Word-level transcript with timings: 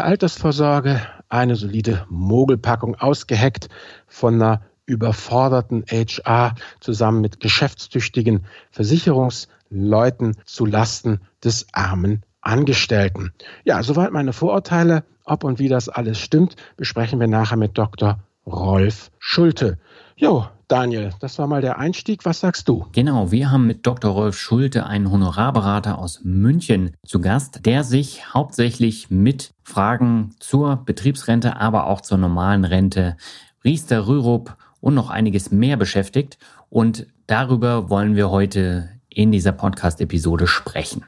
betriebliche 0.00 0.04
Altersvorsorge, 0.04 1.00
eine 1.28 1.56
solide 1.56 2.06
Mogelpackung 2.08 2.94
ausgeheckt 2.96 3.68
von 4.06 4.34
einer 4.34 4.62
überforderten 4.86 5.84
HR 5.86 6.54
zusammen 6.80 7.20
mit 7.20 7.40
geschäftstüchtigen 7.40 8.46
Versicherungsleuten 8.70 10.36
zu 10.44 10.66
Lasten 10.66 11.20
des 11.44 11.66
armen 11.72 12.22
Angestellten. 12.40 13.32
Ja, 13.64 13.82
soweit 13.82 14.12
meine 14.12 14.32
Vorurteile. 14.32 15.04
Ob 15.24 15.44
und 15.44 15.58
wie 15.58 15.68
das 15.68 15.88
alles 15.88 16.18
stimmt, 16.18 16.56
besprechen 16.76 17.20
wir 17.20 17.28
nachher 17.28 17.58
mit 17.58 17.76
Dr. 17.76 18.18
Rolf 18.46 19.10
Schulte. 19.18 19.78
Jo, 20.16 20.48
Daniel, 20.70 21.10
das 21.18 21.36
war 21.40 21.48
mal 21.48 21.60
der 21.60 21.80
Einstieg. 21.80 22.24
Was 22.24 22.38
sagst 22.38 22.68
du? 22.68 22.86
Genau, 22.92 23.32
wir 23.32 23.50
haben 23.50 23.66
mit 23.66 23.84
Dr. 23.88 24.12
Rolf 24.12 24.38
Schulte 24.38 24.86
einen 24.86 25.10
Honorarberater 25.10 25.98
aus 25.98 26.20
München 26.22 26.92
zu 27.04 27.20
Gast, 27.20 27.66
der 27.66 27.82
sich 27.82 28.32
hauptsächlich 28.32 29.10
mit 29.10 29.52
Fragen 29.64 30.36
zur 30.38 30.76
Betriebsrente, 30.76 31.56
aber 31.56 31.88
auch 31.88 32.02
zur 32.02 32.18
normalen 32.18 32.64
Rente, 32.64 33.16
Riester, 33.64 34.06
Rürup 34.06 34.56
und 34.80 34.94
noch 34.94 35.10
einiges 35.10 35.50
mehr 35.50 35.76
beschäftigt. 35.76 36.38
Und 36.68 37.08
darüber 37.26 37.90
wollen 37.90 38.14
wir 38.14 38.30
heute 38.30 38.90
in 39.08 39.32
dieser 39.32 39.50
Podcast-Episode 39.50 40.46
sprechen. 40.46 41.04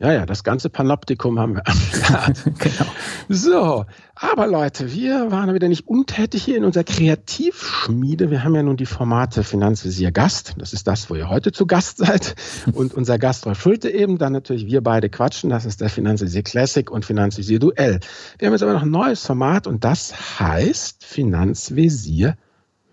Ja, 0.00 0.12
ja, 0.12 0.26
das 0.26 0.42
ganze 0.42 0.70
Panoptikum 0.70 1.38
haben 1.38 1.54
wir 1.54 1.66
am 1.68 1.76
Start. 1.76 2.42
genau. 2.58 2.90
So, 3.28 3.84
aber 4.16 4.48
Leute, 4.48 4.92
wir 4.92 5.30
waren 5.30 5.54
wieder 5.54 5.68
nicht 5.68 5.86
untätig 5.86 6.42
hier 6.42 6.56
in 6.56 6.64
unserer 6.64 6.82
Kreativschmiede. 6.82 8.28
Wir 8.28 8.42
haben 8.42 8.56
ja 8.56 8.64
nun 8.64 8.76
die 8.76 8.86
Formate 8.86 9.44
Finanzvisier 9.44 10.10
Gast. 10.10 10.54
Das 10.58 10.72
ist 10.72 10.88
das, 10.88 11.10
wo 11.10 11.14
ihr 11.14 11.28
heute 11.28 11.52
zu 11.52 11.66
Gast 11.66 11.98
seid. 11.98 12.34
Und 12.72 12.92
unser 12.92 13.18
Gast 13.18 13.46
Rolf 13.46 13.62
Schulte 13.62 13.88
eben. 13.88 14.18
Dann 14.18 14.32
natürlich 14.32 14.66
wir 14.66 14.82
beide 14.82 15.08
quatschen. 15.08 15.48
Das 15.48 15.64
ist 15.64 15.80
der 15.80 15.90
Finanzvisier 15.90 16.42
Classic 16.42 16.90
und 16.90 17.04
Finanzvisier 17.04 17.60
Duell. 17.60 18.00
Wir 18.38 18.46
haben 18.46 18.52
jetzt 18.52 18.62
aber 18.64 18.72
noch 18.72 18.82
ein 18.82 18.90
neues 18.90 19.24
Format 19.24 19.68
und 19.68 19.84
das 19.84 20.40
heißt 20.40 21.04
Finanzvisier 21.04 22.36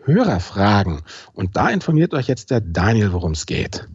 Hörerfragen. 0.03 1.01
Und 1.33 1.57
da 1.57 1.69
informiert 1.69 2.13
euch 2.13 2.27
jetzt 2.27 2.51
der 2.51 2.61
Daniel, 2.61 3.11
worum 3.11 3.31
es 3.31 3.47
geht. 3.47 3.87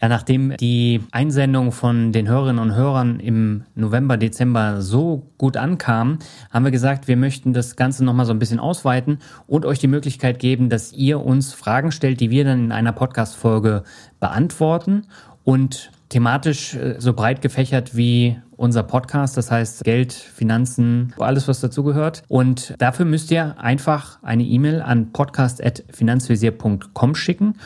Ja, 0.00 0.08
nachdem 0.08 0.56
die 0.58 1.00
Einsendung 1.10 1.72
von 1.72 2.12
den 2.12 2.28
Hörerinnen 2.28 2.62
und 2.62 2.74
Hörern 2.74 3.18
im 3.18 3.64
November, 3.74 4.18
Dezember 4.18 4.82
so 4.82 5.30
gut 5.38 5.56
ankam, 5.56 6.18
haben 6.50 6.64
wir 6.64 6.70
gesagt, 6.70 7.08
wir 7.08 7.16
möchten 7.16 7.54
das 7.54 7.76
Ganze 7.76 8.04
nochmal 8.04 8.26
so 8.26 8.32
ein 8.32 8.38
bisschen 8.38 8.60
ausweiten 8.60 9.18
und 9.46 9.64
euch 9.64 9.78
die 9.78 9.86
Möglichkeit 9.86 10.38
geben, 10.38 10.68
dass 10.68 10.92
ihr 10.92 11.24
uns 11.24 11.54
Fragen 11.54 11.92
stellt, 11.92 12.20
die 12.20 12.30
wir 12.30 12.44
dann 12.44 12.66
in 12.66 12.72
einer 12.72 12.92
Podcast-Folge 12.92 13.84
beantworten 14.20 15.06
und 15.44 15.90
thematisch 16.10 16.74
äh, 16.74 16.96
so 16.98 17.14
breit 17.14 17.40
gefächert 17.40 17.96
wie 17.96 18.36
unser 18.56 18.82
Podcast, 18.82 19.36
das 19.36 19.50
heißt 19.50 19.84
Geld, 19.84 20.12
Finanzen, 20.12 21.12
alles 21.18 21.48
was 21.48 21.60
dazugehört. 21.60 22.22
Und 22.28 22.74
dafür 22.78 23.04
müsst 23.04 23.30
ihr 23.30 23.58
einfach 23.58 24.22
eine 24.22 24.44
E-Mail 24.44 24.82
an 24.82 25.12
podcast.finanzvisier.com 25.12 27.14
schicken 27.14 27.56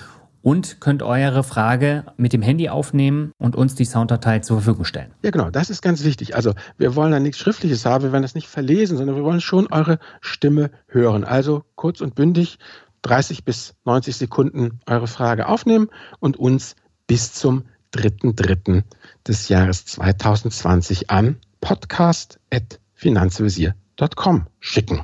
und 0.42 0.80
könnt 0.80 1.02
eure 1.02 1.42
Frage 1.42 2.04
mit 2.16 2.32
dem 2.32 2.42
Handy 2.42 2.68
aufnehmen 2.68 3.32
und 3.38 3.56
uns 3.56 3.74
die 3.74 3.84
Sounddatei 3.84 4.38
zur 4.40 4.58
Verfügung 4.58 4.84
stellen. 4.84 5.12
Ja, 5.22 5.30
genau, 5.30 5.50
das 5.50 5.70
ist 5.70 5.82
ganz 5.82 6.04
wichtig. 6.04 6.36
Also 6.36 6.54
wir 6.78 6.96
wollen 6.96 7.12
da 7.12 7.20
nichts 7.20 7.38
Schriftliches 7.38 7.84
haben, 7.84 8.04
wir 8.04 8.12
werden 8.12 8.22
das 8.22 8.34
nicht 8.34 8.48
verlesen, 8.48 8.96
sondern 8.96 9.16
wir 9.16 9.24
wollen 9.24 9.40
schon 9.40 9.66
eure 9.70 9.98
Stimme 10.20 10.70
hören. 10.86 11.24
Also 11.24 11.64
kurz 11.74 12.00
und 12.00 12.14
bündig 12.14 12.58
30 13.02 13.44
bis 13.44 13.74
90 13.84 14.16
Sekunden 14.16 14.80
eure 14.86 15.06
Frage 15.06 15.48
aufnehmen 15.48 15.88
und 16.18 16.38
uns 16.38 16.76
bis 17.06 17.32
zum 17.32 17.64
3.3. 17.94 18.82
des 19.26 19.48
Jahres 19.48 19.86
2020 19.86 21.08
an 21.10 21.38
podcast.finanzvisier.com 21.60 24.46
schicken. 24.60 25.02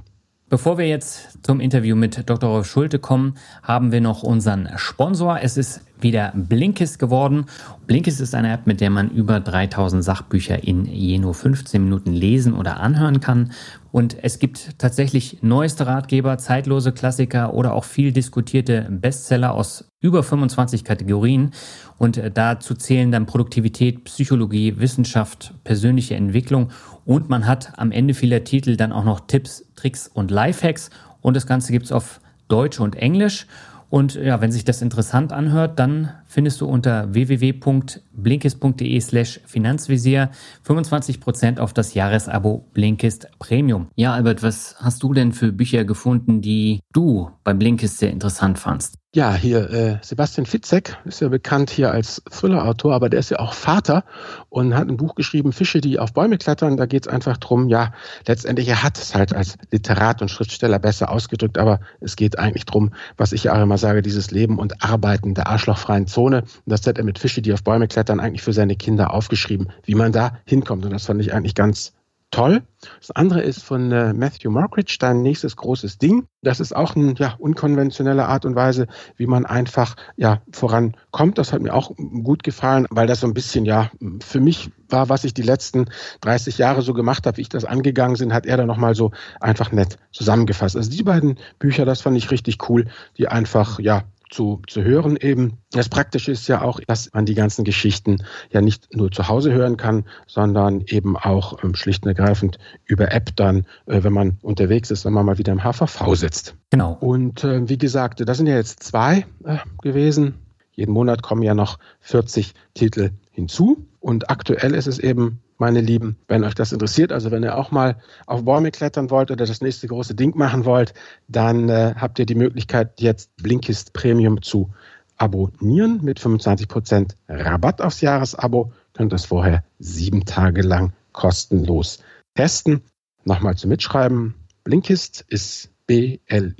Bevor 0.48 0.78
wir 0.78 0.86
jetzt 0.86 1.44
zum 1.44 1.58
Interview 1.58 1.96
mit 1.96 2.30
Dr. 2.30 2.48
Rolf 2.48 2.68
Schulte 2.68 3.00
kommen, 3.00 3.34
haben 3.64 3.90
wir 3.90 4.00
noch 4.00 4.22
unseren 4.22 4.68
Sponsor. 4.76 5.40
Es 5.42 5.56
ist 5.56 5.80
wieder 6.00 6.32
Blinkist 6.36 7.00
geworden. 7.00 7.46
Blinkist 7.88 8.20
ist 8.20 8.32
eine 8.32 8.52
App, 8.52 8.64
mit 8.64 8.80
der 8.80 8.90
man 8.90 9.10
über 9.10 9.40
3000 9.40 10.04
Sachbücher 10.04 10.62
in 10.62 10.84
je 10.84 11.18
nur 11.18 11.34
15 11.34 11.82
Minuten 11.82 12.12
lesen 12.12 12.54
oder 12.54 12.78
anhören 12.78 13.18
kann. 13.18 13.50
Und 13.90 14.22
es 14.22 14.38
gibt 14.38 14.78
tatsächlich 14.78 15.38
neueste 15.42 15.88
Ratgeber, 15.88 16.38
zeitlose 16.38 16.92
Klassiker 16.92 17.52
oder 17.52 17.74
auch 17.74 17.84
viel 17.84 18.12
diskutierte 18.12 18.86
Bestseller 18.88 19.52
aus 19.52 19.90
über 20.00 20.22
25 20.22 20.84
Kategorien. 20.84 21.50
Und 21.98 22.22
dazu 22.34 22.74
zählen 22.74 23.10
dann 23.10 23.26
Produktivität, 23.26 24.04
Psychologie, 24.04 24.78
Wissenschaft, 24.78 25.54
persönliche 25.64 26.14
Entwicklung 26.14 26.70
und 27.04 27.28
man 27.28 27.46
hat 27.46 27.72
am 27.78 27.90
Ende 27.90 28.14
vieler 28.14 28.44
Titel 28.44 28.76
dann 28.76 28.92
auch 28.92 29.04
noch 29.04 29.20
Tipps, 29.26 29.65
Tricks 29.76 30.08
und 30.12 30.30
Lifehacks. 30.30 30.90
Und 31.20 31.34
das 31.34 31.46
Ganze 31.46 31.72
gibt's 31.72 31.92
auf 31.92 32.20
Deutsch 32.48 32.80
und 32.80 32.96
Englisch. 32.96 33.46
Und 33.88 34.14
ja, 34.14 34.40
wenn 34.40 34.50
sich 34.50 34.64
das 34.64 34.82
interessant 34.82 35.32
anhört, 35.32 35.78
dann 35.78 36.12
findest 36.36 36.60
du 36.60 36.66
unter 36.66 37.14
www.blinkist.de 37.14 39.00
slash 39.00 39.40
Finanzvisier 39.46 40.30
25% 40.66 41.58
auf 41.58 41.72
das 41.72 41.94
Jahresabo 41.94 42.68
Blinkist 42.74 43.28
Premium. 43.38 43.88
Ja, 43.94 44.12
Albert, 44.12 44.42
was 44.42 44.76
hast 44.78 45.02
du 45.02 45.14
denn 45.14 45.32
für 45.32 45.50
Bücher 45.50 45.86
gefunden, 45.86 46.42
die 46.42 46.80
du 46.92 47.30
bei 47.42 47.54
Blinkist 47.54 47.96
sehr 47.96 48.10
interessant 48.10 48.58
fandst? 48.58 48.98
Ja, 49.16 49.34
hier 49.34 49.70
äh, 49.70 49.96
Sebastian 50.02 50.44
Fitzek 50.44 50.98
ist 51.06 51.22
ja 51.22 51.28
bekannt 51.28 51.70
hier 51.70 51.90
als 51.90 52.22
Thriller-Autor, 52.30 52.92
aber 52.92 53.08
der 53.08 53.20
ist 53.20 53.30
ja 53.30 53.38
auch 53.38 53.54
Vater 53.54 54.04
und 54.50 54.74
hat 54.74 54.90
ein 54.90 54.98
Buch 54.98 55.14
geschrieben, 55.14 55.54
Fische, 55.54 55.80
die 55.80 55.98
auf 55.98 56.12
Bäume 56.12 56.36
klettern. 56.36 56.76
Da 56.76 56.84
geht 56.84 57.06
es 57.06 57.08
einfach 57.10 57.38
drum, 57.38 57.70
ja, 57.70 57.94
letztendlich, 58.26 58.68
er 58.68 58.82
hat 58.82 58.98
es 58.98 59.14
halt 59.14 59.34
als 59.34 59.56
Literat 59.70 60.20
und 60.20 60.30
Schriftsteller 60.30 60.78
besser 60.78 61.10
ausgedrückt, 61.10 61.56
aber 61.56 61.80
es 62.00 62.16
geht 62.16 62.38
eigentlich 62.38 62.66
drum, 62.66 62.92
was 63.16 63.32
ich 63.32 63.44
ja 63.44 63.54
auch 63.56 63.62
immer 63.62 63.78
sage, 63.78 64.02
dieses 64.02 64.32
Leben 64.32 64.58
und 64.58 64.84
Arbeiten 64.84 65.32
der 65.32 65.46
arschlochfreien 65.46 66.06
Zone. 66.06 66.25
Und 66.34 66.44
das 66.66 66.86
hat 66.86 66.98
er 66.98 67.04
mit 67.04 67.18
Fische, 67.18 67.42
die 67.42 67.52
auf 67.52 67.62
Bäume 67.62 67.88
klettern, 67.88 68.20
eigentlich 68.20 68.42
für 68.42 68.52
seine 68.52 68.76
Kinder 68.76 69.12
aufgeschrieben, 69.12 69.68
wie 69.84 69.94
man 69.94 70.12
da 70.12 70.38
hinkommt. 70.44 70.84
Und 70.84 70.92
das 70.92 71.06
fand 71.06 71.20
ich 71.20 71.32
eigentlich 71.32 71.54
ganz 71.54 71.92
toll. 72.30 72.62
Das 73.00 73.10
andere 73.12 73.40
ist 73.40 73.62
von 73.62 73.90
äh, 73.92 74.12
Matthew 74.12 74.50
Markridge, 74.50 74.96
dein 74.98 75.22
nächstes 75.22 75.56
großes 75.56 75.98
Ding. 75.98 76.26
Das 76.42 76.60
ist 76.60 76.74
auch 76.74 76.94
eine 76.94 77.14
ja, 77.14 77.34
unkonventionelle 77.38 78.26
Art 78.26 78.44
und 78.44 78.54
Weise, 78.54 78.86
wie 79.16 79.26
man 79.26 79.46
einfach 79.46 79.96
ja, 80.16 80.42
vorankommt. 80.52 81.38
Das 81.38 81.52
hat 81.52 81.62
mir 81.62 81.74
auch 81.74 81.92
gut 81.96 82.42
gefallen, 82.42 82.86
weil 82.90 83.06
das 83.06 83.20
so 83.20 83.26
ein 83.26 83.34
bisschen 83.34 83.64
ja 83.64 83.90
für 84.20 84.40
mich 84.40 84.70
war, 84.88 85.08
was 85.08 85.24
ich 85.24 85.34
die 85.34 85.42
letzten 85.42 85.86
30 86.20 86.58
Jahre 86.58 86.82
so 86.82 86.94
gemacht 86.94 87.26
habe, 87.26 87.38
wie 87.38 87.42
ich 87.42 87.48
das 87.48 87.64
angegangen 87.64 88.16
bin, 88.16 88.32
hat 88.32 88.46
er 88.46 88.56
da 88.56 88.66
nochmal 88.66 88.94
so 88.94 89.12
einfach 89.40 89.72
nett 89.72 89.98
zusammengefasst. 90.12 90.76
Also 90.76 90.90
die 90.90 91.02
beiden 91.02 91.38
Bücher, 91.58 91.84
das 91.84 92.02
fand 92.02 92.16
ich 92.16 92.30
richtig 92.30 92.68
cool, 92.68 92.86
die 93.16 93.28
einfach 93.28 93.80
ja 93.80 94.02
zu, 94.30 94.62
zu 94.66 94.82
hören 94.82 95.16
eben. 95.16 95.58
Das 95.70 95.88
Praktische 95.88 96.32
ist 96.32 96.48
ja 96.48 96.62
auch, 96.62 96.80
dass 96.86 97.12
man 97.12 97.26
die 97.26 97.34
ganzen 97.34 97.64
Geschichten 97.64 98.24
ja 98.50 98.60
nicht 98.60 98.94
nur 98.94 99.10
zu 99.10 99.28
Hause 99.28 99.52
hören 99.52 99.76
kann, 99.76 100.04
sondern 100.26 100.82
eben 100.86 101.16
auch 101.16 101.62
ähm, 101.62 101.74
schlicht 101.74 102.04
und 102.04 102.08
ergreifend 102.08 102.58
über 102.84 103.12
App 103.12 103.34
dann, 103.36 103.66
äh, 103.86 104.02
wenn 104.02 104.12
man 104.12 104.38
unterwegs 104.42 104.90
ist, 104.90 105.04
wenn 105.04 105.12
man 105.12 105.26
mal 105.26 105.38
wieder 105.38 105.52
im 105.52 105.62
HVV 105.62 106.14
sitzt. 106.14 106.56
Genau. 106.70 106.96
Und 107.00 107.44
äh, 107.44 107.68
wie 107.68 107.78
gesagt, 107.78 108.26
das 108.26 108.36
sind 108.36 108.46
ja 108.46 108.56
jetzt 108.56 108.82
zwei 108.82 109.26
äh, 109.44 109.58
gewesen. 109.82 110.34
Jeden 110.72 110.92
Monat 110.92 111.22
kommen 111.22 111.42
ja 111.42 111.54
noch 111.54 111.78
40 112.00 112.52
Titel 112.74 113.10
hinzu. 113.30 113.86
Und 114.00 114.30
aktuell 114.30 114.74
ist 114.74 114.86
es 114.86 114.98
eben 114.98 115.40
meine 115.58 115.80
Lieben, 115.80 116.16
wenn 116.28 116.44
euch 116.44 116.54
das 116.54 116.72
interessiert, 116.72 117.12
also 117.12 117.30
wenn 117.30 117.42
ihr 117.42 117.56
auch 117.56 117.70
mal 117.70 117.96
auf 118.26 118.44
Bäume 118.44 118.70
klettern 118.70 119.10
wollt 119.10 119.30
oder 119.30 119.46
das 119.46 119.60
nächste 119.60 119.88
große 119.88 120.14
Ding 120.14 120.36
machen 120.36 120.64
wollt, 120.64 120.94
dann 121.28 121.68
äh, 121.68 121.94
habt 121.96 122.18
ihr 122.18 122.26
die 122.26 122.34
Möglichkeit, 122.34 123.00
jetzt 123.00 123.34
Blinkist 123.36 123.92
Premium 123.92 124.42
zu 124.42 124.70
abonnieren 125.16 126.00
mit 126.02 126.20
25% 126.20 127.14
Rabatt 127.28 127.80
aufs 127.80 128.00
Jahresabo. 128.00 128.72
Könnt 128.92 129.12
das 129.12 129.24
vorher 129.24 129.64
sieben 129.78 130.24
Tage 130.24 130.62
lang 130.62 130.92
kostenlos 131.12 132.00
testen. 132.34 132.82
Nochmal 133.24 133.56
zum 133.56 133.70
Mitschreiben. 133.70 134.34
Blinkist 134.64 135.24
ist 135.28 135.70
B-L-I-N-K-I-S-T, 135.86 136.58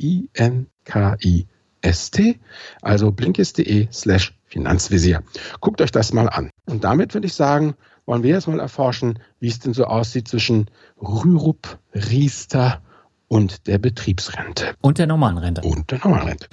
also 2.82 3.10
blinkist.de 3.12 3.88
slash 3.92 4.38
Finanzvisier. 4.46 5.22
Guckt 5.60 5.80
euch 5.80 5.90
das 5.90 6.12
mal 6.12 6.28
an. 6.28 6.50
Und 6.66 6.84
damit 6.84 7.14
würde 7.14 7.26
ich 7.26 7.34
sagen, 7.34 7.74
wollen 8.06 8.22
wir 8.22 8.30
jetzt 8.30 8.46
mal 8.46 8.60
erforschen, 8.60 9.18
wie 9.40 9.48
es 9.48 9.58
denn 9.58 9.74
so 9.74 9.84
aussieht 9.84 10.28
zwischen 10.28 10.70
Rürup, 11.02 11.78
Riester 11.92 12.80
und 13.28 13.66
der 13.66 13.78
Betriebsrente. 13.78 14.74
Und 14.80 14.98
der 14.98 15.08
normalen 15.08 15.38
Rente. 15.38 15.62
Und 15.62 15.90
der 15.90 15.98
normalen 15.98 16.28
Rente. 16.28 16.46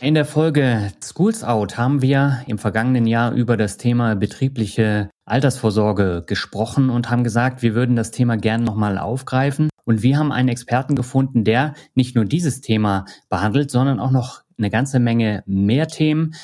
In 0.00 0.14
der 0.14 0.24
Folge 0.24 0.90
Schools 1.00 1.44
Out 1.44 1.76
haben 1.76 2.02
wir 2.02 2.42
im 2.46 2.58
vergangenen 2.58 3.06
Jahr 3.06 3.32
über 3.32 3.56
das 3.56 3.76
Thema 3.76 4.16
betriebliche 4.16 5.10
Altersvorsorge 5.26 6.24
gesprochen 6.26 6.90
und 6.90 7.08
haben 7.08 7.22
gesagt, 7.22 7.62
wir 7.62 7.74
würden 7.74 7.94
das 7.94 8.10
Thema 8.10 8.36
gern 8.36 8.64
nochmal 8.64 8.98
aufgreifen. 8.98 9.68
Und 9.84 10.02
wir 10.02 10.18
haben 10.18 10.32
einen 10.32 10.48
Experten 10.48 10.96
gefunden, 10.96 11.44
der 11.44 11.74
nicht 11.94 12.16
nur 12.16 12.24
dieses 12.24 12.62
Thema 12.62 13.04
behandelt, 13.28 13.70
sondern 13.70 14.00
auch 14.00 14.10
noch 14.10 14.42
eine 14.58 14.70
ganze 14.70 14.98
Menge 14.98 15.42
mehr 15.46 15.88
Themen. 15.88 16.34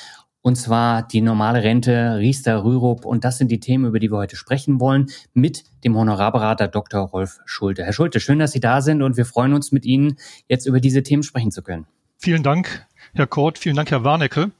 Und 0.41 0.55
zwar 0.55 1.03
die 1.03 1.21
normale 1.21 1.63
Rente, 1.63 2.17
Riester, 2.17 2.63
Rürup. 2.63 3.05
Und 3.05 3.25
das 3.25 3.37
sind 3.37 3.51
die 3.51 3.59
Themen, 3.59 3.85
über 3.85 3.99
die 3.99 4.09
wir 4.09 4.17
heute 4.17 4.37
sprechen 4.37 4.79
wollen, 4.79 5.07
mit 5.33 5.65
dem 5.83 5.97
Honorarberater 5.97 6.67
Dr. 6.67 7.01
Rolf 7.01 7.39
Schulte. 7.45 7.83
Herr 7.83 7.93
Schulte, 7.93 8.19
schön, 8.19 8.39
dass 8.39 8.53
Sie 8.53 8.61
da 8.61 8.81
sind 8.81 9.01
und 9.01 9.17
wir 9.17 9.25
freuen 9.25 9.53
uns 9.53 9.71
mit 9.71 9.85
Ihnen, 9.85 10.17
jetzt 10.47 10.65
über 10.65 10.79
diese 10.79 11.03
Themen 11.03 11.23
sprechen 11.23 11.51
zu 11.51 11.61
können. 11.61 11.87
Vielen 12.17 12.43
Dank, 12.43 12.85
Herr 13.13 13.27
Kort. 13.27 13.57
Vielen 13.57 13.75
Dank, 13.75 13.91
Herr 13.91 14.03
Warnecke. 14.03 14.51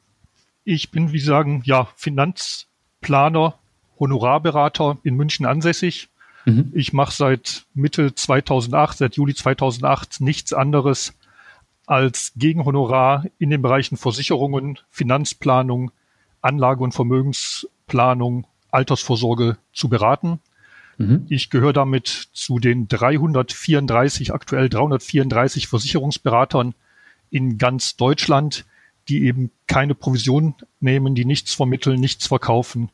Ich 0.66 0.92
bin, 0.92 1.14
wie 1.14 1.20
Sie 1.20 1.26
sagen, 1.26 1.62
ja, 1.66 1.88
Finanzplaner, 1.96 3.56
Honorarberater 4.00 4.98
in 5.04 5.16
München 5.16 5.46
ansässig. 5.46 6.10
Mhm. 6.46 6.72
Ich 6.74 6.94
mache 6.94 7.14
seit 7.14 7.66
Mitte 7.74 8.14
2008, 8.14 8.98
seit 8.98 9.16
Juli 9.16 9.34
2008 9.34 10.22
nichts 10.22 10.54
anderes 10.54 11.14
als 11.90 12.34
Gegenhonorar 12.36 13.26
in 13.40 13.50
den 13.50 13.64
Bereichen 13.64 13.98
Versicherungen, 13.98 14.78
Finanzplanung, 14.92 15.90
Anlage- 16.40 16.84
und 16.84 16.92
Vermögensplanung, 16.94 18.46
Altersvorsorge 18.70 19.58
zu 19.74 19.90
beraten. 19.90 20.40
Mhm. 21.00 21.26
Ich 21.30 21.50
gehöre 21.50 21.74
damit 21.74 22.30
zu 22.32 22.60
den 22.60 22.88
334, 22.88 24.32
aktuell 24.32 24.70
334 24.70 25.68
Versicherungsberatern 25.68 26.76
in 27.32 27.58
ganz 27.58 27.96
Deutschland, 27.96 28.66
die 29.08 29.24
eben 29.24 29.50
keine 29.66 29.96
Provision 29.96 30.54
nehmen, 30.80 31.16
die 31.16 31.26
nichts 31.26 31.56
vermitteln, 31.56 32.00
nichts 32.00 32.28
verkaufen. 32.28 32.90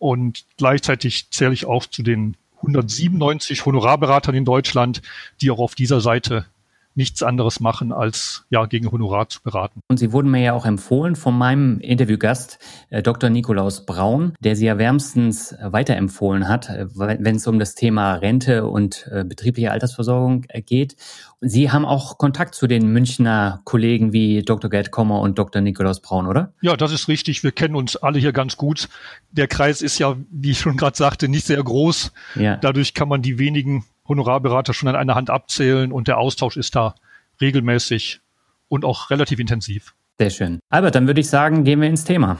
Und 0.00 0.46
gleichzeitig 0.56 1.30
zähle 1.30 1.52
ich 1.52 1.66
auch 1.66 1.86
zu 1.86 2.02
den 2.02 2.36
197 2.56 3.64
Honorarberatern 3.64 4.34
in 4.34 4.44
Deutschland, 4.44 5.00
die 5.40 5.52
auch 5.52 5.60
auf 5.60 5.76
dieser 5.76 6.00
Seite 6.00 6.46
nichts 6.94 7.22
anderes 7.22 7.60
machen, 7.60 7.92
als 7.92 8.44
ja 8.50 8.66
gegen 8.66 8.90
Honorar 8.90 9.28
zu 9.28 9.42
beraten. 9.42 9.80
Und 9.88 9.98
Sie 9.98 10.12
wurden 10.12 10.30
mir 10.30 10.42
ja 10.42 10.52
auch 10.52 10.66
empfohlen 10.66 11.16
von 11.16 11.36
meinem 11.36 11.80
Interviewgast, 11.80 12.58
äh, 12.90 13.02
Dr. 13.02 13.30
Nikolaus 13.30 13.86
Braun, 13.86 14.34
der 14.40 14.56
Sie 14.56 14.66
ja 14.66 14.78
wärmstens 14.78 15.54
weiterempfohlen 15.60 16.48
hat, 16.48 16.68
äh, 16.68 16.86
wenn 16.94 17.36
es 17.36 17.46
um 17.46 17.58
das 17.58 17.74
Thema 17.74 18.14
Rente 18.14 18.66
und 18.66 19.08
äh, 19.10 19.24
betriebliche 19.24 19.70
Altersversorgung 19.70 20.44
äh, 20.48 20.62
geht. 20.62 20.96
Sie 21.40 21.70
haben 21.72 21.84
auch 21.84 22.18
Kontakt 22.18 22.54
zu 22.54 22.68
den 22.68 22.92
Münchner 22.92 23.60
Kollegen 23.64 24.12
wie 24.12 24.42
Dr. 24.42 24.70
Gerd 24.70 24.92
Kommer 24.92 25.20
und 25.20 25.38
Dr. 25.38 25.60
Nikolaus 25.60 26.00
Braun, 26.00 26.28
oder? 26.28 26.52
Ja, 26.60 26.76
das 26.76 26.92
ist 26.92 27.08
richtig. 27.08 27.42
Wir 27.42 27.50
kennen 27.50 27.74
uns 27.74 27.96
alle 27.96 28.20
hier 28.20 28.32
ganz 28.32 28.56
gut. 28.56 28.88
Der 29.32 29.48
Kreis 29.48 29.82
ist 29.82 29.98
ja, 29.98 30.16
wie 30.30 30.52
ich 30.52 30.60
schon 30.60 30.76
gerade 30.76 30.96
sagte, 30.96 31.28
nicht 31.28 31.46
sehr 31.46 31.62
groß. 31.62 32.12
Ja. 32.36 32.58
Dadurch 32.58 32.94
kann 32.94 33.08
man 33.08 33.22
die 33.22 33.38
wenigen 33.38 33.84
Honorarberater 34.08 34.74
schon 34.74 34.88
an 34.88 34.96
einer 34.96 35.14
Hand 35.14 35.30
abzählen 35.30 35.92
und 35.92 36.08
der 36.08 36.18
Austausch 36.18 36.56
ist 36.56 36.74
da 36.74 36.94
regelmäßig 37.40 38.20
und 38.68 38.84
auch 38.84 39.10
relativ 39.10 39.38
intensiv. 39.38 39.94
Sehr 40.18 40.30
schön. 40.30 40.60
Albert, 40.68 40.94
dann 40.94 41.06
würde 41.06 41.20
ich 41.20 41.28
sagen, 41.28 41.64
gehen 41.64 41.80
wir 41.80 41.88
ins 41.88 42.04
Thema. 42.04 42.38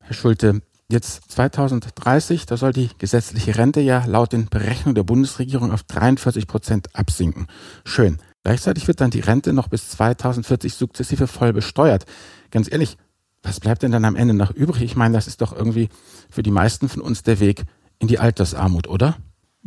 Herr 0.00 0.14
Schulte, 0.14 0.62
jetzt 0.90 1.30
2030, 1.32 2.46
da 2.46 2.56
soll 2.56 2.72
die 2.72 2.90
gesetzliche 2.98 3.56
Rente 3.56 3.80
ja 3.80 4.04
laut 4.06 4.32
den 4.32 4.46
Berechnungen 4.46 4.94
der 4.94 5.02
Bundesregierung 5.02 5.72
auf 5.72 5.82
43 5.82 6.46
Prozent 6.46 6.94
absinken. 6.94 7.46
Schön. 7.84 8.18
Gleichzeitig 8.44 8.86
wird 8.86 9.00
dann 9.00 9.10
die 9.10 9.20
Rente 9.20 9.54
noch 9.54 9.68
bis 9.68 9.88
2040 9.90 10.74
sukzessive 10.74 11.26
voll 11.26 11.54
besteuert. 11.54 12.04
Ganz 12.50 12.70
ehrlich, 12.70 12.98
was 13.42 13.60
bleibt 13.60 13.82
denn 13.82 13.92
dann 13.92 14.04
am 14.04 14.16
Ende 14.16 14.34
noch 14.34 14.50
übrig? 14.50 14.82
Ich 14.82 14.96
meine, 14.96 15.14
das 15.14 15.26
ist 15.26 15.40
doch 15.40 15.54
irgendwie 15.54 15.88
für 16.30 16.42
die 16.42 16.50
meisten 16.50 16.88
von 16.88 17.02
uns 17.02 17.22
der 17.22 17.40
Weg 17.40 17.64
in 17.98 18.08
die 18.08 18.18
Altersarmut, 18.18 18.86
oder? 18.86 19.16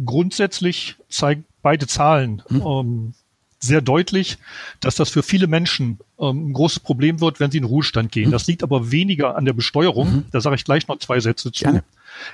Grundsätzlich 0.03 0.95
zeigen 1.09 1.45
beide 1.61 1.87
Zahlen 1.87 2.43
hm. 2.47 2.61
ähm, 2.61 3.13
sehr 3.59 3.81
deutlich, 3.81 4.37
dass 4.79 4.95
das 4.95 5.09
für 5.09 5.23
viele 5.23 5.47
Menschen 5.47 5.99
ähm, 6.19 6.49
ein 6.49 6.53
großes 6.53 6.79
Problem 6.79 7.19
wird, 7.19 7.39
wenn 7.39 7.51
sie 7.51 7.57
in 7.57 7.63
Ruhestand 7.63 8.11
gehen. 8.11 8.25
Hm. 8.25 8.31
Das 8.31 8.47
liegt 8.47 8.63
aber 8.63 8.91
weniger 8.91 9.35
an 9.35 9.45
der 9.45 9.53
Besteuerung, 9.53 10.09
mhm. 10.09 10.25
da 10.31 10.41
sage 10.41 10.55
ich 10.55 10.65
gleich 10.65 10.87
noch 10.87 10.99
zwei 10.99 11.19
Sätze 11.19 11.51
zu, 11.51 11.63
Gerne. 11.63 11.83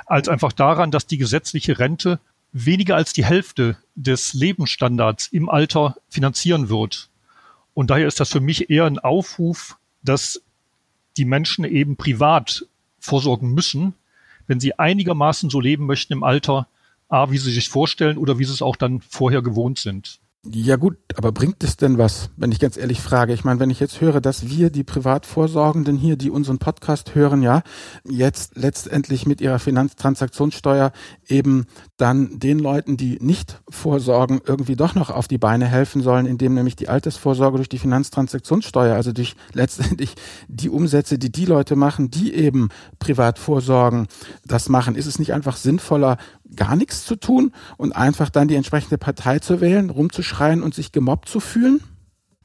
als 0.05 0.27
einfach 0.27 0.51
daran, 0.51 0.91
dass 0.91 1.07
die 1.07 1.17
gesetzliche 1.17 1.79
Rente 1.79 2.19
weniger 2.51 2.95
als 2.95 3.13
die 3.13 3.25
Hälfte 3.25 3.77
des 3.95 4.33
Lebensstandards 4.33 5.27
im 5.27 5.49
Alter 5.49 5.95
finanzieren 6.09 6.69
wird. 6.69 7.09
Und 7.73 7.89
daher 7.89 8.07
ist 8.07 8.19
das 8.19 8.29
für 8.29 8.41
mich 8.41 8.69
eher 8.69 8.85
ein 8.85 8.99
Aufruf, 8.99 9.77
dass 10.03 10.41
die 11.17 11.25
Menschen 11.25 11.65
eben 11.65 11.95
privat 11.95 12.65
vorsorgen 12.99 13.53
müssen, 13.53 13.95
wenn 14.45 14.59
sie 14.59 14.77
einigermaßen 14.77 15.49
so 15.49 15.59
leben 15.59 15.85
möchten 15.85 16.13
im 16.13 16.23
Alter, 16.23 16.67
A, 17.13 17.29
wie 17.29 17.37
sie 17.37 17.51
sich 17.51 17.69
vorstellen 17.69 18.17
oder 18.17 18.39
wie 18.39 18.43
sie 18.43 18.53
es 18.53 18.63
auch 18.63 18.75
dann 18.75 18.99
vorher 19.01 19.43
gewohnt 19.43 19.77
sind. 19.77 20.19
Ja 20.45 20.75
gut, 20.75 20.97
aber 21.15 21.31
bringt 21.31 21.63
es 21.63 21.77
denn 21.77 21.97
was, 21.97 22.29
wenn 22.35 22.51
ich 22.51 22.59
ganz 22.59 22.75
ehrlich 22.75 22.99
frage? 22.99 23.31
Ich 23.31 23.45
meine, 23.45 23.61
wenn 23.61 23.69
ich 23.69 23.79
jetzt 23.79 24.01
höre, 24.01 24.19
dass 24.19 24.49
wir, 24.49 24.71
die 24.71 24.83
Privatvorsorgenden 24.83 25.95
hier, 25.95 26.17
die 26.17 26.29
unseren 26.29 26.57
Podcast 26.57 27.15
hören, 27.15 27.41
ja, 27.41 27.63
jetzt 28.03 28.57
letztendlich 28.57 29.25
mit 29.25 29.39
ihrer 29.39 29.57
Finanztransaktionssteuer 29.57 30.91
eben 31.29 31.65
dann 31.95 32.39
den 32.39 32.59
Leuten, 32.59 32.97
die 32.97 33.19
nicht 33.21 33.61
vorsorgen, 33.69 34.41
irgendwie 34.45 34.75
doch 34.75 34.95
noch 34.95 35.11
auf 35.11 35.29
die 35.29 35.37
Beine 35.37 35.65
helfen 35.65 36.01
sollen, 36.01 36.25
indem 36.25 36.55
nämlich 36.55 36.75
die 36.75 36.89
Altersvorsorge 36.89 37.55
durch 37.55 37.69
die 37.69 37.79
Finanztransaktionssteuer, 37.79 38.95
also 38.95 39.13
durch 39.13 39.35
letztendlich 39.53 40.15
die 40.49 40.69
Umsätze, 40.69 41.17
die 41.17 41.31
die 41.31 41.45
Leute 41.45 41.77
machen, 41.77 42.11
die 42.11 42.33
eben 42.33 42.67
privat 42.99 43.39
vorsorgen, 43.39 44.07
das 44.45 44.67
machen. 44.67 44.95
Ist 44.95 45.05
es 45.05 45.19
nicht 45.19 45.31
einfach 45.31 45.55
sinnvoller, 45.55 46.17
gar 46.55 46.75
nichts 46.75 47.05
zu 47.05 47.15
tun 47.15 47.51
und 47.77 47.93
einfach 47.93 48.29
dann 48.29 48.47
die 48.47 48.55
entsprechende 48.55 48.97
Partei 48.97 49.39
zu 49.39 49.61
wählen, 49.61 49.89
rumzuschreien 49.89 50.63
und 50.63 50.73
sich 50.73 50.91
gemobbt 50.91 51.29
zu 51.29 51.39
fühlen? 51.39 51.81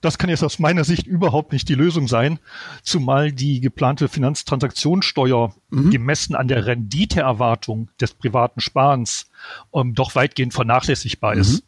Das 0.01 0.19
kann 0.19 0.31
jetzt 0.31 0.45
aus 0.45 0.59
meiner 0.59 0.85
Sicht 0.85 1.07
überhaupt 1.07 1.53
nicht 1.53 1.69
die 1.69 1.75
Lösung 1.75 2.07
sein, 2.07 2.39
zumal 2.83 3.33
die 3.33 3.61
geplante 3.61 4.09
Finanztransaktionssteuer 4.09 5.55
mhm. 5.71 5.91
gemessen 5.91 6.37
an 6.37 6.47
der 6.47 6.67
Renditeerwartung 6.67 7.91
des 8.01 8.15
privaten 8.15 8.61
Sparens 8.61 9.29
ähm, 9.73 9.95
doch 9.95 10.15
weitgehend 10.15 10.55
vernachlässigbar 10.55 11.35
mhm. 11.35 11.41
ist. 11.41 11.65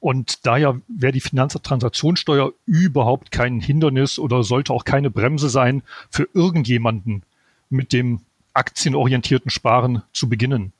Und 0.00 0.46
daher 0.46 0.80
wäre 0.86 1.12
die 1.12 1.20
Finanztransaktionssteuer 1.20 2.52
überhaupt 2.66 3.30
kein 3.30 3.60
Hindernis 3.60 4.18
oder 4.18 4.42
sollte 4.42 4.72
auch 4.72 4.84
keine 4.84 5.10
Bremse 5.10 5.48
sein, 5.48 5.82
für 6.10 6.28
irgendjemanden 6.34 7.22
mit 7.70 7.92
dem 7.92 8.20
aktienorientierten 8.52 9.50
Sparen 9.50 10.02
zu 10.12 10.28
beginnen. 10.28 10.72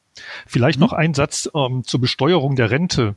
Vielleicht 0.47 0.79
mhm. 0.79 0.87
noch 0.87 0.93
ein 0.93 1.15
Satz 1.15 1.49
ähm, 1.55 1.85
zur 1.85 2.01
Besteuerung 2.01 2.57
der 2.57 2.71
Rente. 2.71 3.17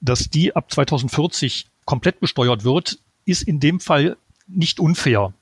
Dass 0.00 0.28
die 0.28 0.54
ab 0.54 0.70
2040 0.70 1.66
komplett 1.86 2.20
besteuert 2.20 2.64
wird, 2.64 2.98
ist 3.24 3.42
in 3.42 3.60
dem 3.60 3.80
Fall 3.80 4.16
nicht 4.46 4.78
unfair, 4.78 5.32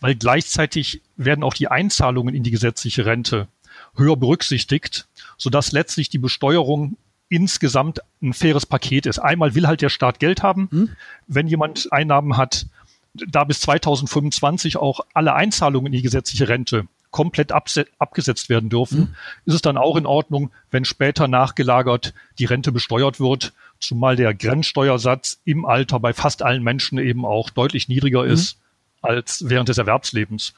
weil 0.00 0.14
gleichzeitig 0.14 1.02
werden 1.16 1.44
auch 1.44 1.52
die 1.52 1.68
Einzahlungen 1.68 2.34
in 2.34 2.42
die 2.42 2.50
gesetzliche 2.50 3.04
Rente 3.04 3.48
höher 3.96 4.16
berücksichtigt, 4.16 5.06
sodass 5.36 5.72
letztlich 5.72 6.08
die 6.08 6.18
Besteuerung 6.18 6.96
insgesamt 7.28 8.00
ein 8.22 8.32
faires 8.32 8.66
Paket 8.66 9.06
ist. 9.06 9.18
Einmal 9.18 9.54
will 9.54 9.66
halt 9.66 9.82
der 9.82 9.88
Staat 9.88 10.20
Geld 10.20 10.42
haben, 10.42 10.68
mhm. 10.70 10.90
wenn 11.26 11.48
jemand 11.48 11.92
Einnahmen 11.92 12.36
hat, 12.36 12.66
da 13.14 13.44
bis 13.44 13.60
2025 13.60 14.76
auch 14.76 15.00
alle 15.12 15.34
Einzahlungen 15.34 15.86
in 15.86 15.98
die 15.98 16.02
gesetzliche 16.02 16.48
Rente 16.48 16.86
komplett 17.10 17.52
abgesetzt 17.52 18.48
werden 18.48 18.68
dürfen, 18.68 18.98
mhm. 18.98 19.14
ist 19.46 19.54
es 19.54 19.62
dann 19.62 19.76
auch 19.76 19.96
in 19.96 20.06
Ordnung, 20.06 20.50
wenn 20.70 20.84
später 20.84 21.28
nachgelagert 21.28 22.14
die 22.38 22.44
Rente 22.44 22.72
besteuert 22.72 23.20
wird, 23.20 23.52
zumal 23.80 24.16
der 24.16 24.34
Grenzsteuersatz 24.34 25.40
im 25.44 25.64
Alter 25.64 26.00
bei 26.00 26.12
fast 26.12 26.42
allen 26.42 26.62
Menschen 26.62 26.98
eben 26.98 27.24
auch 27.24 27.50
deutlich 27.50 27.88
niedriger 27.88 28.24
mhm. 28.24 28.30
ist 28.30 28.58
als 29.02 29.44
während 29.46 29.68
des 29.68 29.78
Erwerbslebens. 29.78 30.54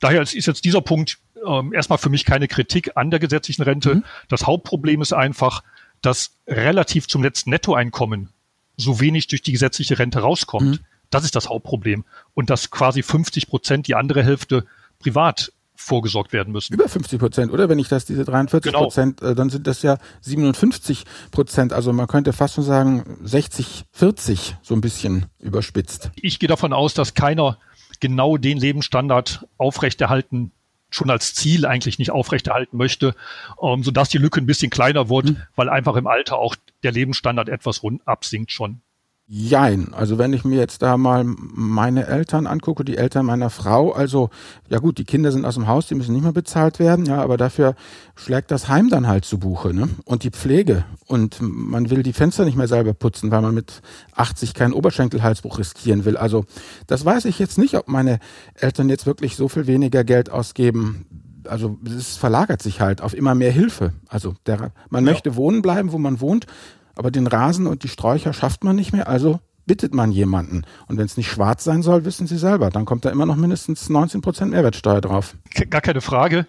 Daher 0.00 0.22
ist 0.22 0.34
jetzt 0.34 0.64
dieser 0.64 0.80
Punkt 0.80 1.18
ähm, 1.46 1.72
erstmal 1.72 1.98
für 1.98 2.10
mich 2.10 2.24
keine 2.24 2.48
Kritik 2.48 2.96
an 2.96 3.10
der 3.10 3.20
gesetzlichen 3.20 3.62
Rente. 3.62 3.96
Mhm. 3.96 4.04
Das 4.28 4.46
Hauptproblem 4.46 5.00
ist 5.02 5.12
einfach, 5.12 5.62
dass 6.02 6.32
relativ 6.46 7.08
zum 7.08 7.22
letzten 7.22 7.50
Nettoeinkommen 7.50 8.28
so 8.76 9.00
wenig 9.00 9.28
durch 9.28 9.42
die 9.42 9.52
gesetzliche 9.52 9.98
Rente 9.98 10.20
rauskommt. 10.20 10.66
Mhm. 10.66 10.78
Das 11.10 11.24
ist 11.24 11.36
das 11.36 11.48
Hauptproblem. 11.48 12.04
Und 12.34 12.50
dass 12.50 12.70
quasi 12.70 13.02
50 13.02 13.48
Prozent, 13.48 13.86
die 13.86 13.94
andere 13.94 14.22
Hälfte 14.22 14.66
privat 14.98 15.52
vorgesorgt 15.76 16.32
werden 16.32 16.52
müssen. 16.52 16.74
Über 16.74 16.88
50 16.88 17.18
Prozent, 17.18 17.52
oder? 17.52 17.68
Wenn 17.68 17.78
ich 17.78 17.88
das, 17.88 18.04
diese 18.04 18.24
43 18.24 18.72
genau. 18.72 18.84
Prozent, 18.84 19.22
äh, 19.22 19.34
dann 19.34 19.50
sind 19.50 19.66
das 19.66 19.82
ja 19.82 19.98
57 20.20 21.04
Prozent. 21.30 21.72
Also 21.72 21.92
man 21.92 22.06
könnte 22.06 22.32
fast 22.32 22.54
schon 22.54 22.64
sagen 22.64 23.18
60, 23.22 23.84
40, 23.92 24.56
so 24.62 24.74
ein 24.74 24.80
bisschen 24.80 25.26
überspitzt. 25.40 26.10
Ich 26.16 26.38
gehe 26.38 26.48
davon 26.48 26.72
aus, 26.72 26.94
dass 26.94 27.14
keiner 27.14 27.58
genau 28.00 28.36
den 28.36 28.58
Lebensstandard 28.58 29.46
aufrechterhalten 29.58 30.52
schon 30.90 31.10
als 31.10 31.34
Ziel 31.34 31.66
eigentlich 31.66 31.98
nicht 31.98 32.12
aufrechterhalten 32.12 32.76
möchte, 32.76 33.16
ähm, 33.60 33.82
sodass 33.82 34.08
die 34.10 34.18
Lücke 34.18 34.40
ein 34.40 34.46
bisschen 34.46 34.70
kleiner 34.70 35.08
wird, 35.08 35.26
mhm. 35.26 35.36
weil 35.56 35.68
einfach 35.68 35.96
im 35.96 36.06
Alter 36.06 36.38
auch 36.38 36.54
der 36.84 36.92
Lebensstandard 36.92 37.48
etwas 37.48 37.82
rund 37.82 38.06
absinkt 38.06 38.52
schon. 38.52 38.80
Jein. 39.26 39.94
Also 39.94 40.18
wenn 40.18 40.34
ich 40.34 40.44
mir 40.44 40.58
jetzt 40.58 40.82
da 40.82 40.98
mal 40.98 41.24
meine 41.24 42.06
Eltern 42.06 42.46
angucke, 42.46 42.84
die 42.84 42.98
Eltern 42.98 43.24
meiner 43.24 43.48
Frau, 43.48 43.92
also 43.92 44.28
ja 44.68 44.78
gut, 44.80 44.98
die 44.98 45.04
Kinder 45.04 45.32
sind 45.32 45.46
aus 45.46 45.54
dem 45.54 45.66
Haus, 45.66 45.86
die 45.86 45.94
müssen 45.94 46.12
nicht 46.12 46.24
mehr 46.24 46.32
bezahlt 46.32 46.78
werden, 46.78 47.06
ja, 47.06 47.22
aber 47.22 47.38
dafür 47.38 47.74
schlägt 48.16 48.50
das 48.50 48.68
Heim 48.68 48.90
dann 48.90 49.06
halt 49.06 49.24
zu 49.24 49.38
Buche, 49.38 49.72
ne? 49.72 49.88
Und 50.04 50.24
die 50.24 50.30
Pflege. 50.30 50.84
Und 51.06 51.38
man 51.40 51.88
will 51.88 52.02
die 52.02 52.12
Fenster 52.12 52.44
nicht 52.44 52.58
mehr 52.58 52.68
selber 52.68 52.92
putzen, 52.92 53.30
weil 53.30 53.40
man 53.40 53.54
mit 53.54 53.80
80 54.14 54.52
keinen 54.52 54.74
Oberschenkelhalsbruch 54.74 55.58
riskieren 55.58 56.04
will. 56.04 56.18
Also 56.18 56.44
das 56.86 57.02
weiß 57.02 57.24
ich 57.24 57.38
jetzt 57.38 57.56
nicht, 57.56 57.76
ob 57.78 57.88
meine 57.88 58.18
Eltern 58.52 58.90
jetzt 58.90 59.06
wirklich 59.06 59.36
so 59.36 59.48
viel 59.48 59.66
weniger 59.66 60.04
Geld 60.04 60.28
ausgeben, 60.28 61.06
also 61.48 61.78
es 61.86 62.16
verlagert 62.16 62.62
sich 62.62 62.80
halt 62.80 63.00
auf 63.00 63.14
immer 63.14 63.34
mehr 63.34 63.52
Hilfe. 63.52 63.92
Also 64.08 64.34
der, 64.44 64.72
man 64.90 65.06
ja. 65.06 65.12
möchte 65.12 65.36
wohnen 65.36 65.62
bleiben, 65.62 65.92
wo 65.92 65.98
man 65.98 66.20
wohnt, 66.20 66.46
aber 66.94 67.10
den 67.10 67.26
Rasen 67.26 67.66
und 67.66 67.82
die 67.82 67.88
Sträucher 67.88 68.32
schafft 68.32 68.64
man 68.64 68.76
nicht 68.76 68.92
mehr, 68.92 69.08
also 69.08 69.40
bittet 69.66 69.94
man 69.94 70.12
jemanden. 70.12 70.64
Und 70.86 70.98
wenn 70.98 71.06
es 71.06 71.16
nicht 71.16 71.30
schwarz 71.30 71.64
sein 71.64 71.82
soll, 71.82 72.04
wissen 72.04 72.26
Sie 72.26 72.38
selber, 72.38 72.70
dann 72.70 72.84
kommt 72.84 73.04
da 73.04 73.10
immer 73.10 73.26
noch 73.26 73.36
mindestens 73.36 73.88
19 73.88 74.20
Prozent 74.20 74.50
Mehrwertsteuer 74.50 75.00
drauf. 75.00 75.36
Gar 75.70 75.80
keine 75.80 76.00
Frage. 76.00 76.46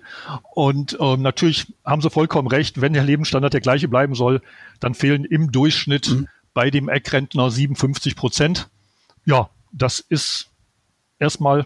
Und 0.54 0.98
ähm, 1.00 1.22
natürlich 1.22 1.74
haben 1.86 2.02
Sie 2.02 2.10
vollkommen 2.10 2.48
recht, 2.48 2.82
wenn 2.82 2.94
der 2.94 3.04
Lebensstandard 3.04 3.54
der 3.54 3.62
gleiche 3.62 3.88
bleiben 3.88 4.16
soll, 4.16 4.42
dann 4.80 4.94
fehlen 4.94 5.26
im 5.26 5.52
Durchschnitt 5.52 6.10
mhm. 6.10 6.28
bei 6.54 6.70
dem 6.70 6.90
Eckrentner 6.90 7.50
57 7.50 8.16
Prozent. 8.16 8.70
Ja, 9.26 9.50
das 9.72 10.00
ist 10.00 10.50
erstmal 11.20 11.66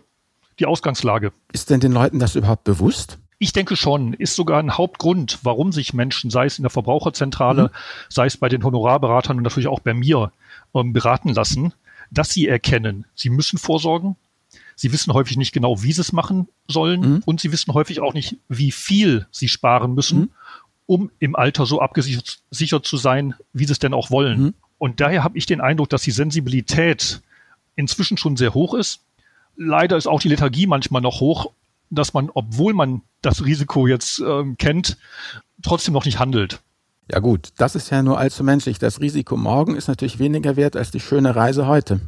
die 0.59 0.65
Ausgangslage. 0.65 1.31
Ist 1.51 1.69
denn 1.69 1.79
den 1.79 1.91
Leuten 1.91 2.19
das 2.19 2.35
überhaupt 2.35 2.63
bewusst? 2.63 3.17
Ich 3.39 3.53
denke 3.53 3.77
schon, 3.77 4.13
ist 4.13 4.35
sogar 4.35 4.59
ein 4.59 4.77
Hauptgrund, 4.77 5.39
warum 5.43 5.71
sich 5.71 5.93
Menschen, 5.93 6.29
sei 6.29 6.45
es 6.45 6.59
in 6.59 6.63
der 6.63 6.69
Verbraucherzentrale, 6.69 7.63
mhm. 7.63 7.69
sei 8.09 8.25
es 8.25 8.35
bei 8.35 8.49
den 8.49 8.63
Honorarberatern 8.63 9.37
und 9.37 9.43
natürlich 9.43 9.69
auch 9.69 9.79
bei 9.79 9.93
mir, 9.93 10.31
ähm, 10.75 10.91
beraten 10.91 11.29
lassen, 11.29 11.73
dass 12.11 12.31
sie 12.31 12.47
erkennen, 12.47 13.05
sie 13.15 13.29
müssen 13.29 13.57
vorsorgen. 13.57 14.17
Sie 14.75 14.93
wissen 14.93 15.13
häufig 15.13 15.35
nicht 15.35 15.51
genau, 15.51 15.83
wie 15.83 15.91
sie 15.91 16.01
es 16.01 16.13
machen 16.13 16.47
sollen 16.67 17.01
mhm. 17.01 17.23
und 17.25 17.41
sie 17.41 17.51
wissen 17.51 17.73
häufig 17.73 17.99
auch 17.99 18.13
nicht, 18.13 18.37
wie 18.47 18.71
viel 18.71 19.27
sie 19.29 19.49
sparen 19.49 19.93
müssen, 19.93 20.19
mhm. 20.19 20.29
um 20.85 21.11
im 21.19 21.35
Alter 21.35 21.65
so 21.65 21.81
abgesichert 21.81 22.39
sicher 22.49 22.81
zu 22.81 22.95
sein, 22.95 23.35
wie 23.51 23.65
sie 23.65 23.73
es 23.73 23.79
denn 23.79 23.93
auch 23.93 24.09
wollen. 24.09 24.41
Mhm. 24.41 24.53
Und 24.77 25.01
daher 25.01 25.23
habe 25.23 25.37
ich 25.37 25.45
den 25.45 25.59
Eindruck, 25.59 25.89
dass 25.89 26.03
die 26.03 26.11
Sensibilität 26.11 27.21
inzwischen 27.75 28.17
schon 28.17 28.37
sehr 28.37 28.53
hoch 28.53 28.73
ist. 28.73 29.01
Leider 29.57 29.97
ist 29.97 30.07
auch 30.07 30.21
die 30.21 30.29
Lethargie 30.29 30.67
manchmal 30.67 31.01
noch 31.01 31.19
hoch 31.19 31.51
dass 31.89 32.13
man, 32.13 32.29
obwohl 32.33 32.73
man 32.73 33.01
das 33.21 33.43
Risiko 33.45 33.87
jetzt 33.87 34.19
ähm, 34.19 34.57
kennt, 34.57 34.97
trotzdem 35.63 35.93
noch 35.93 36.05
nicht 36.05 36.19
handelt. 36.19 36.61
Ja 37.11 37.19
gut, 37.19 37.49
das 37.57 37.75
ist 37.75 37.89
ja 37.89 38.03
nur 38.03 38.19
allzu 38.19 38.43
menschlich. 38.43 38.77
Das 38.77 39.01
Risiko 39.01 39.35
morgen 39.35 39.75
ist 39.75 39.87
natürlich 39.87 40.19
weniger 40.19 40.55
wert 40.55 40.75
als 40.75 40.91
die 40.91 40.99
schöne 40.99 41.35
Reise 41.35 41.67
heute. 41.67 42.01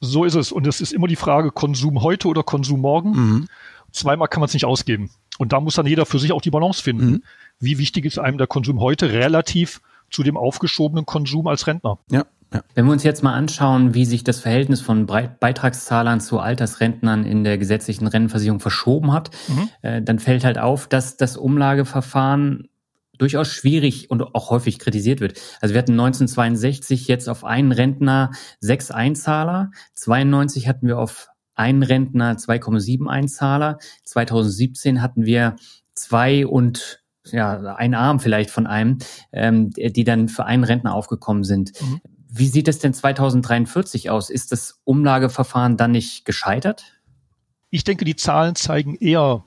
So 0.00 0.24
ist 0.24 0.34
es. 0.34 0.50
Und 0.50 0.66
es 0.66 0.80
ist 0.80 0.92
immer 0.92 1.06
die 1.06 1.16
Frage, 1.16 1.50
Konsum 1.50 2.02
heute 2.02 2.28
oder 2.28 2.42
Konsum 2.42 2.80
morgen. 2.80 3.10
Mhm. 3.10 3.48
Zweimal 3.92 4.28
kann 4.28 4.40
man 4.40 4.48
es 4.48 4.54
nicht 4.54 4.64
ausgeben. 4.64 5.10
Und 5.38 5.52
da 5.52 5.60
muss 5.60 5.74
dann 5.74 5.86
jeder 5.86 6.06
für 6.06 6.18
sich 6.18 6.32
auch 6.32 6.40
die 6.40 6.50
Balance 6.50 6.82
finden. 6.82 7.06
Mhm. 7.06 7.22
Wie 7.60 7.78
wichtig 7.78 8.06
ist 8.06 8.18
einem 8.18 8.38
der 8.38 8.46
Konsum 8.46 8.80
heute 8.80 9.12
relativ 9.12 9.80
zu 10.10 10.22
dem 10.22 10.36
aufgeschobenen 10.36 11.04
Konsum 11.06 11.46
als 11.46 11.66
Rentner? 11.66 11.98
Ja, 12.10 12.24
ja. 12.52 12.62
Wenn 12.74 12.86
wir 12.86 12.92
uns 12.92 13.02
jetzt 13.02 13.22
mal 13.22 13.34
anschauen, 13.34 13.94
wie 13.94 14.04
sich 14.04 14.24
das 14.24 14.40
Verhältnis 14.40 14.80
von 14.80 15.06
Beitragszahlern 15.06 16.20
zu 16.20 16.38
Altersrentnern 16.38 17.24
in 17.24 17.44
der 17.44 17.58
gesetzlichen 17.58 18.06
Rentenversicherung 18.06 18.60
verschoben 18.60 19.12
hat, 19.12 19.30
mhm. 19.48 19.68
äh, 19.82 20.02
dann 20.02 20.18
fällt 20.18 20.44
halt 20.44 20.58
auf, 20.58 20.86
dass 20.86 21.16
das 21.16 21.36
Umlageverfahren 21.36 22.68
durchaus 23.18 23.48
schwierig 23.48 24.10
und 24.10 24.34
auch 24.34 24.50
häufig 24.50 24.78
kritisiert 24.78 25.20
wird. 25.20 25.38
Also 25.60 25.74
wir 25.74 25.78
hatten 25.80 25.92
1962 25.92 27.08
jetzt 27.08 27.28
auf 27.28 27.44
einen 27.44 27.72
Rentner 27.72 28.30
sechs 28.58 28.90
Einzahler, 28.90 29.70
92 29.94 30.66
hatten 30.66 30.86
wir 30.88 30.98
auf 30.98 31.28
einen 31.54 31.82
Rentner 31.82 32.32
2,7 32.34 33.06
Einzahler, 33.06 33.78
2017 34.04 35.02
hatten 35.02 35.24
wir 35.24 35.56
zwei 35.94 36.46
und 36.46 37.02
ja, 37.30 37.76
ein 37.76 37.94
Arm 37.94 38.18
vielleicht 38.18 38.50
von 38.50 38.66
einem, 38.66 38.98
ähm, 39.32 39.70
die 39.70 40.04
dann 40.04 40.28
für 40.28 40.44
einen 40.44 40.64
Rentner 40.64 40.94
aufgekommen 40.94 41.44
sind. 41.44 41.72
Mhm. 41.80 42.00
Wie 42.34 42.48
sieht 42.48 42.66
es 42.66 42.78
denn 42.78 42.94
2043 42.94 44.08
aus? 44.08 44.30
Ist 44.30 44.52
das 44.52 44.80
Umlageverfahren 44.84 45.76
dann 45.76 45.90
nicht 45.90 46.24
gescheitert? 46.24 46.84
Ich 47.68 47.84
denke, 47.84 48.06
die 48.06 48.16
Zahlen 48.16 48.54
zeigen 48.54 48.94
eher, 48.96 49.44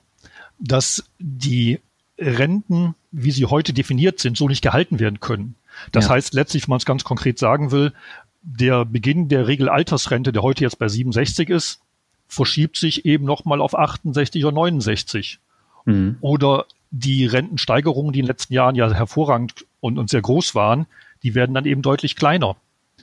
dass 0.60 1.04
die 1.18 1.80
Renten, 2.16 2.94
wie 3.10 3.32
sie 3.32 3.46
heute 3.46 3.72
definiert 3.72 4.20
sind, 4.20 4.36
so 4.36 4.46
nicht 4.46 4.62
gehalten 4.62 5.00
werden 5.00 5.18
können. 5.18 5.56
Das 5.90 6.04
ja. 6.04 6.12
heißt 6.12 6.32
letztlich, 6.32 6.68
wenn 6.68 6.74
man 6.74 6.78
es 6.78 6.84
ganz 6.84 7.02
konkret 7.02 7.40
sagen 7.40 7.72
will, 7.72 7.92
der 8.40 8.84
Beginn 8.84 9.28
der 9.28 9.48
Regelaltersrente, 9.48 10.30
der 10.30 10.42
heute 10.42 10.62
jetzt 10.62 10.78
bei 10.78 10.86
67 10.86 11.50
ist, 11.50 11.80
verschiebt 12.28 12.76
sich 12.76 13.04
eben 13.04 13.24
nochmal 13.24 13.60
auf 13.60 13.76
68 13.76 14.44
oder 14.44 14.54
69. 14.54 15.40
Mhm. 15.86 16.18
Oder 16.20 16.66
die 16.92 17.26
Rentensteigerungen, 17.26 18.12
die 18.12 18.20
in 18.20 18.26
den 18.26 18.28
letzten 18.28 18.54
Jahren 18.54 18.76
ja 18.76 18.92
hervorragend 18.92 19.66
und, 19.80 19.98
und 19.98 20.08
sehr 20.08 20.22
groß 20.22 20.54
waren, 20.54 20.86
die 21.24 21.34
werden 21.34 21.52
dann 21.52 21.66
eben 21.66 21.82
deutlich 21.82 22.14
kleiner. 22.14 22.56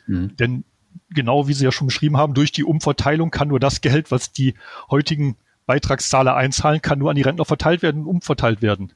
Mhm. 0.07 0.35
Denn 0.37 0.63
genau 1.09 1.47
wie 1.47 1.53
Sie 1.53 1.65
ja 1.65 1.71
schon 1.71 1.87
beschrieben 1.87 2.17
haben, 2.17 2.33
durch 2.33 2.51
die 2.51 2.63
Umverteilung 2.63 3.31
kann 3.31 3.47
nur 3.47 3.59
das 3.59 3.81
Geld, 3.81 4.11
was 4.11 4.31
die 4.31 4.55
heutigen 4.89 5.37
Beitragszahler 5.65 6.35
einzahlen, 6.35 6.81
kann 6.81 6.99
nur 6.99 7.09
an 7.09 7.15
die 7.15 7.21
Rentner 7.21 7.45
verteilt 7.45 7.81
werden 7.81 8.01
und 8.01 8.07
umverteilt 8.07 8.61
werden. 8.61 8.93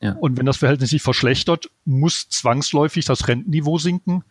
Ja. 0.00 0.12
Und 0.12 0.38
wenn 0.38 0.46
das 0.46 0.56
Verhältnis 0.56 0.90
sich 0.90 1.02
verschlechtert, 1.02 1.70
muss 1.84 2.28
zwangsläufig 2.28 3.04
das 3.04 3.28
Rentenniveau 3.28 3.78
sinken, 3.78 4.24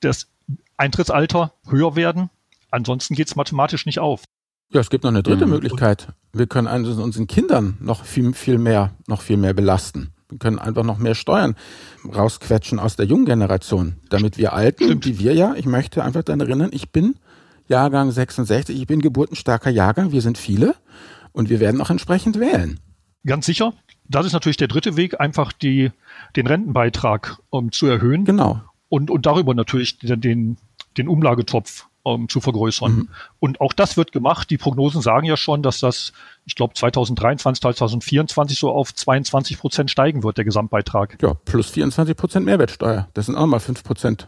das 0.00 0.28
Eintrittsalter 0.76 1.54
höher 1.68 1.96
werden. 1.96 2.28
Ansonsten 2.70 3.14
geht 3.14 3.28
es 3.28 3.36
mathematisch 3.36 3.86
nicht 3.86 4.00
auf. 4.00 4.24
Ja, 4.70 4.80
es 4.80 4.90
gibt 4.90 5.04
noch 5.04 5.10
eine 5.10 5.22
dritte 5.22 5.46
mhm. 5.46 5.52
Möglichkeit. 5.52 6.08
Wir 6.32 6.46
können 6.46 6.66
unseren 6.66 7.26
Kindern 7.26 7.76
noch 7.80 8.04
viel, 8.04 8.32
viel 8.32 8.58
mehr, 8.58 8.94
noch 9.06 9.20
viel 9.20 9.36
mehr 9.36 9.52
belasten. 9.52 10.12
Wir 10.32 10.38
können 10.38 10.58
einfach 10.58 10.82
noch 10.82 10.98
mehr 10.98 11.14
Steuern 11.14 11.54
rausquetschen 12.04 12.78
aus 12.78 12.96
der 12.96 13.04
jungen 13.04 13.26
Generation, 13.26 13.96
damit 14.08 14.38
wir 14.38 14.54
Alten, 14.54 14.84
Stimmt. 14.84 15.04
die 15.04 15.18
wir 15.18 15.34
ja, 15.34 15.54
ich 15.54 15.66
möchte 15.66 16.02
einfach 16.02 16.22
daran 16.22 16.40
erinnern, 16.40 16.70
ich 16.72 16.90
bin 16.90 17.16
Jahrgang 17.68 18.10
66, 18.10 18.80
ich 18.80 18.86
bin 18.86 19.00
geburtenstarker 19.00 19.70
Jahrgang, 19.70 20.10
wir 20.10 20.22
sind 20.22 20.38
viele 20.38 20.74
und 21.32 21.50
wir 21.50 21.60
werden 21.60 21.80
auch 21.80 21.90
entsprechend 21.90 22.40
wählen. 22.40 22.80
Ganz 23.26 23.46
sicher. 23.46 23.74
Das 24.08 24.26
ist 24.26 24.32
natürlich 24.32 24.56
der 24.56 24.68
dritte 24.68 24.96
Weg, 24.96 25.20
einfach 25.20 25.52
die, 25.52 25.90
den 26.34 26.46
Rentenbeitrag 26.46 27.38
um, 27.50 27.70
zu 27.70 27.86
erhöhen. 27.86 28.24
Genau. 28.24 28.62
Und, 28.88 29.10
und 29.10 29.26
darüber 29.26 29.54
natürlich 29.54 29.98
den, 29.98 30.56
den 30.96 31.08
Umlagetopf 31.08 31.86
um, 32.02 32.28
zu 32.28 32.40
vergrößern. 32.40 32.92
Mhm. 32.92 33.08
Und 33.38 33.60
auch 33.60 33.72
das 33.72 33.96
wird 33.96 34.12
gemacht. 34.12 34.50
Die 34.50 34.58
Prognosen 34.58 35.02
sagen 35.02 35.26
ja 35.26 35.36
schon, 35.36 35.62
dass 35.62 35.80
das, 35.80 36.12
ich 36.44 36.54
glaube, 36.54 36.74
2023, 36.74 37.60
2024 37.60 38.58
so 38.58 38.70
auf 38.70 38.94
22 38.94 39.58
Prozent 39.58 39.90
steigen 39.90 40.22
wird, 40.22 40.36
der 40.36 40.44
Gesamtbeitrag. 40.44 41.18
Ja, 41.22 41.34
plus 41.34 41.70
24 41.70 42.16
Prozent 42.16 42.46
Mehrwertsteuer. 42.46 43.08
Das 43.14 43.26
sind 43.26 43.36
auch 43.36 43.46
mal 43.46 43.60
5 43.60 43.84
Prozent, 43.84 44.26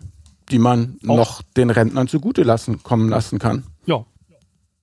die 0.50 0.58
man 0.58 0.98
auch. 1.08 1.16
noch 1.16 1.42
den 1.56 1.70
Rentnern 1.70 2.08
zugute 2.08 2.42
lassen, 2.42 2.82
kommen 2.82 3.08
lassen 3.08 3.38
kann. 3.38 3.64
Ja. 3.86 4.04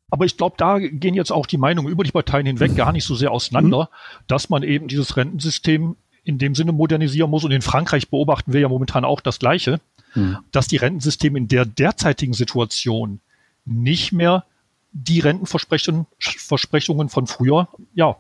Aber 0.10 0.26
ich 0.26 0.36
glaube, 0.36 0.56
da 0.58 0.78
gehen 0.78 1.14
jetzt 1.14 1.32
auch 1.32 1.46
die 1.46 1.58
Meinungen 1.58 1.90
über 1.90 2.04
die 2.04 2.12
Parteien 2.12 2.46
hinweg 2.46 2.76
gar 2.76 2.92
nicht 2.92 3.06
so 3.06 3.16
sehr 3.16 3.32
auseinander, 3.32 3.84
mhm. 3.84 4.24
dass 4.28 4.50
man 4.50 4.64
eben 4.64 4.90
dieses 4.90 5.16
Rentensystem 5.16 5.96
in 6.24 6.38
dem 6.38 6.54
Sinne 6.54 6.74
modernisieren 6.74 7.30
muss. 7.32 7.46
Und 7.46 7.52
in 7.52 7.62
Frankreich 7.62 8.10
beobachten 8.10 8.52
wir 8.54 8.60
ja 8.60 8.68
momentan 8.68 9.06
auch 9.06 9.22
das 9.22 9.40
Gleiche 9.40 9.80
mhm. 10.16 10.38
dass 10.52 10.68
die 10.68 10.78
Rentensysteme 10.78 11.38
in 11.38 11.48
der 11.48 11.66
derzeitigen 11.66 12.34
Situation 12.34 13.20
nicht 13.66 14.12
mehr 14.12 14.46
die 14.92 15.20
Rentenversprechungen 15.20 16.06
Versprechungen 16.20 17.10
von 17.10 17.28
früher 17.28 17.68
ja, 17.94 18.18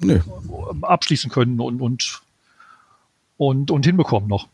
nee. 0.00 0.20
abschließen 0.82 1.30
können 1.30 1.60
und, 1.60 1.80
und, 1.80 2.22
und, 3.36 3.70
und 3.70 3.86
hinbekommen 3.86 4.28
noch. 4.28 4.48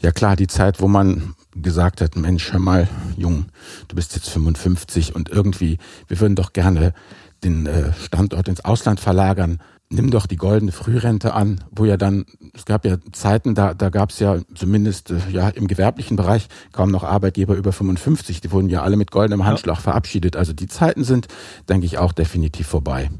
Ja 0.00 0.12
klar, 0.12 0.36
die 0.36 0.46
Zeit, 0.46 0.80
wo 0.80 0.86
man 0.86 1.34
gesagt 1.54 2.00
hat, 2.00 2.14
Mensch, 2.16 2.52
hör 2.52 2.60
mal, 2.60 2.88
Jung, 3.16 3.46
du 3.88 3.96
bist 3.96 4.14
jetzt 4.14 4.30
55 4.30 5.14
und 5.14 5.28
irgendwie, 5.28 5.78
wir 6.06 6.20
würden 6.20 6.36
doch 6.36 6.52
gerne 6.52 6.94
den 7.42 7.66
äh, 7.66 7.92
Standort 7.94 8.48
ins 8.48 8.64
Ausland 8.64 9.00
verlagern 9.00 9.60
nimm 9.90 10.10
doch 10.10 10.26
die 10.26 10.36
goldene 10.36 10.72
Frührente 10.72 11.34
an, 11.34 11.64
wo 11.70 11.84
ja 11.84 11.96
dann, 11.96 12.26
es 12.54 12.64
gab 12.64 12.84
ja 12.84 12.98
Zeiten, 13.12 13.54
da, 13.54 13.74
da 13.74 13.88
gab 13.88 14.10
es 14.10 14.18
ja 14.18 14.38
zumindest 14.54 15.10
äh, 15.10 15.18
ja 15.30 15.48
im 15.48 15.66
gewerblichen 15.66 16.16
Bereich 16.16 16.48
kaum 16.72 16.90
noch 16.90 17.04
Arbeitgeber 17.04 17.54
über 17.54 17.72
55, 17.72 18.40
die 18.40 18.52
wurden 18.52 18.68
ja 18.68 18.82
alle 18.82 18.96
mit 18.96 19.10
goldenem 19.10 19.44
Handschlag 19.44 19.76
ja. 19.76 19.82
verabschiedet. 19.82 20.36
Also 20.36 20.52
die 20.52 20.68
Zeiten 20.68 21.04
sind, 21.04 21.28
denke 21.68 21.86
ich, 21.86 21.98
auch 21.98 22.12
definitiv 22.12 22.66
vorbei. 22.66 23.10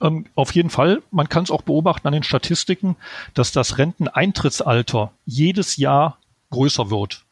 Ähm, 0.00 0.26
auf 0.34 0.54
jeden 0.54 0.70
Fall. 0.70 1.02
Man 1.10 1.28
kann 1.28 1.44
es 1.44 1.50
auch 1.50 1.62
beobachten 1.62 2.06
an 2.06 2.12
den 2.12 2.22
Statistiken, 2.22 2.96
dass 3.34 3.52
das 3.52 3.78
Renteneintrittsalter 3.78 5.12
jedes 5.24 5.76
Jahr 5.76 6.18
größer 6.50 6.90
wird. 6.90 7.24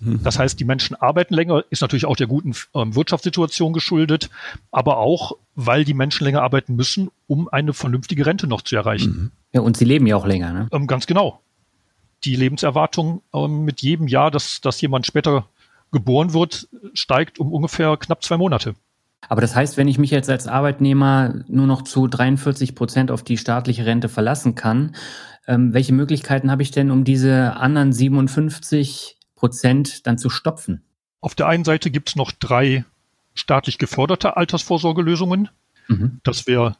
Mhm. 0.00 0.22
Das 0.22 0.38
heißt, 0.38 0.58
die 0.58 0.64
Menschen 0.64 0.96
arbeiten 0.96 1.34
länger, 1.34 1.64
ist 1.70 1.82
natürlich 1.82 2.06
auch 2.06 2.16
der 2.16 2.26
guten 2.26 2.54
ähm, 2.74 2.94
Wirtschaftssituation 2.94 3.72
geschuldet, 3.72 4.30
aber 4.70 4.98
auch, 4.98 5.32
weil 5.54 5.84
die 5.84 5.94
Menschen 5.94 6.24
länger 6.24 6.42
arbeiten 6.42 6.76
müssen, 6.76 7.10
um 7.26 7.48
eine 7.48 7.72
vernünftige 7.72 8.24
Rente 8.26 8.46
noch 8.46 8.62
zu 8.62 8.76
erreichen. 8.76 9.10
Mhm. 9.10 9.30
Ja, 9.52 9.60
und 9.62 9.76
sie 9.76 9.84
leben 9.84 10.06
ja 10.06 10.16
auch 10.16 10.26
länger, 10.26 10.52
ne? 10.52 10.68
Ähm, 10.72 10.86
ganz 10.86 11.06
genau. 11.06 11.40
Die 12.24 12.36
Lebenserwartung 12.36 13.22
ähm, 13.32 13.64
mit 13.64 13.80
jedem 13.80 14.08
Jahr, 14.08 14.30
dass, 14.30 14.60
dass 14.60 14.80
jemand 14.80 15.06
später 15.06 15.46
geboren 15.90 16.32
wird, 16.32 16.68
steigt 16.92 17.38
um 17.38 17.52
ungefähr 17.52 17.96
knapp 17.96 18.22
zwei 18.22 18.36
Monate. 18.36 18.74
Aber 19.28 19.40
das 19.40 19.56
heißt, 19.56 19.76
wenn 19.76 19.88
ich 19.88 19.98
mich 19.98 20.10
jetzt 20.10 20.30
als 20.30 20.46
Arbeitnehmer 20.46 21.42
nur 21.48 21.66
noch 21.66 21.82
zu 21.82 22.06
43 22.06 22.74
Prozent 22.74 23.10
auf 23.10 23.22
die 23.22 23.36
staatliche 23.36 23.84
Rente 23.84 24.08
verlassen 24.08 24.54
kann, 24.54 24.94
ähm, 25.46 25.72
welche 25.72 25.92
Möglichkeiten 25.92 26.50
habe 26.50 26.62
ich 26.62 26.70
denn, 26.70 26.90
um 26.90 27.04
diese 27.04 27.56
anderen 27.56 27.92
57 27.92 29.17
Prozent 29.38 30.06
dann 30.06 30.18
zu 30.18 30.30
stopfen? 30.30 30.82
Auf 31.20 31.34
der 31.34 31.46
einen 31.46 31.64
Seite 31.64 31.90
gibt 31.90 32.10
es 32.10 32.16
noch 32.16 32.32
drei 32.32 32.84
staatlich 33.34 33.78
geförderte 33.78 34.36
Altersvorsorgelösungen. 34.36 35.48
Mhm. 35.86 36.20
Das 36.24 36.46
wäre 36.48 36.76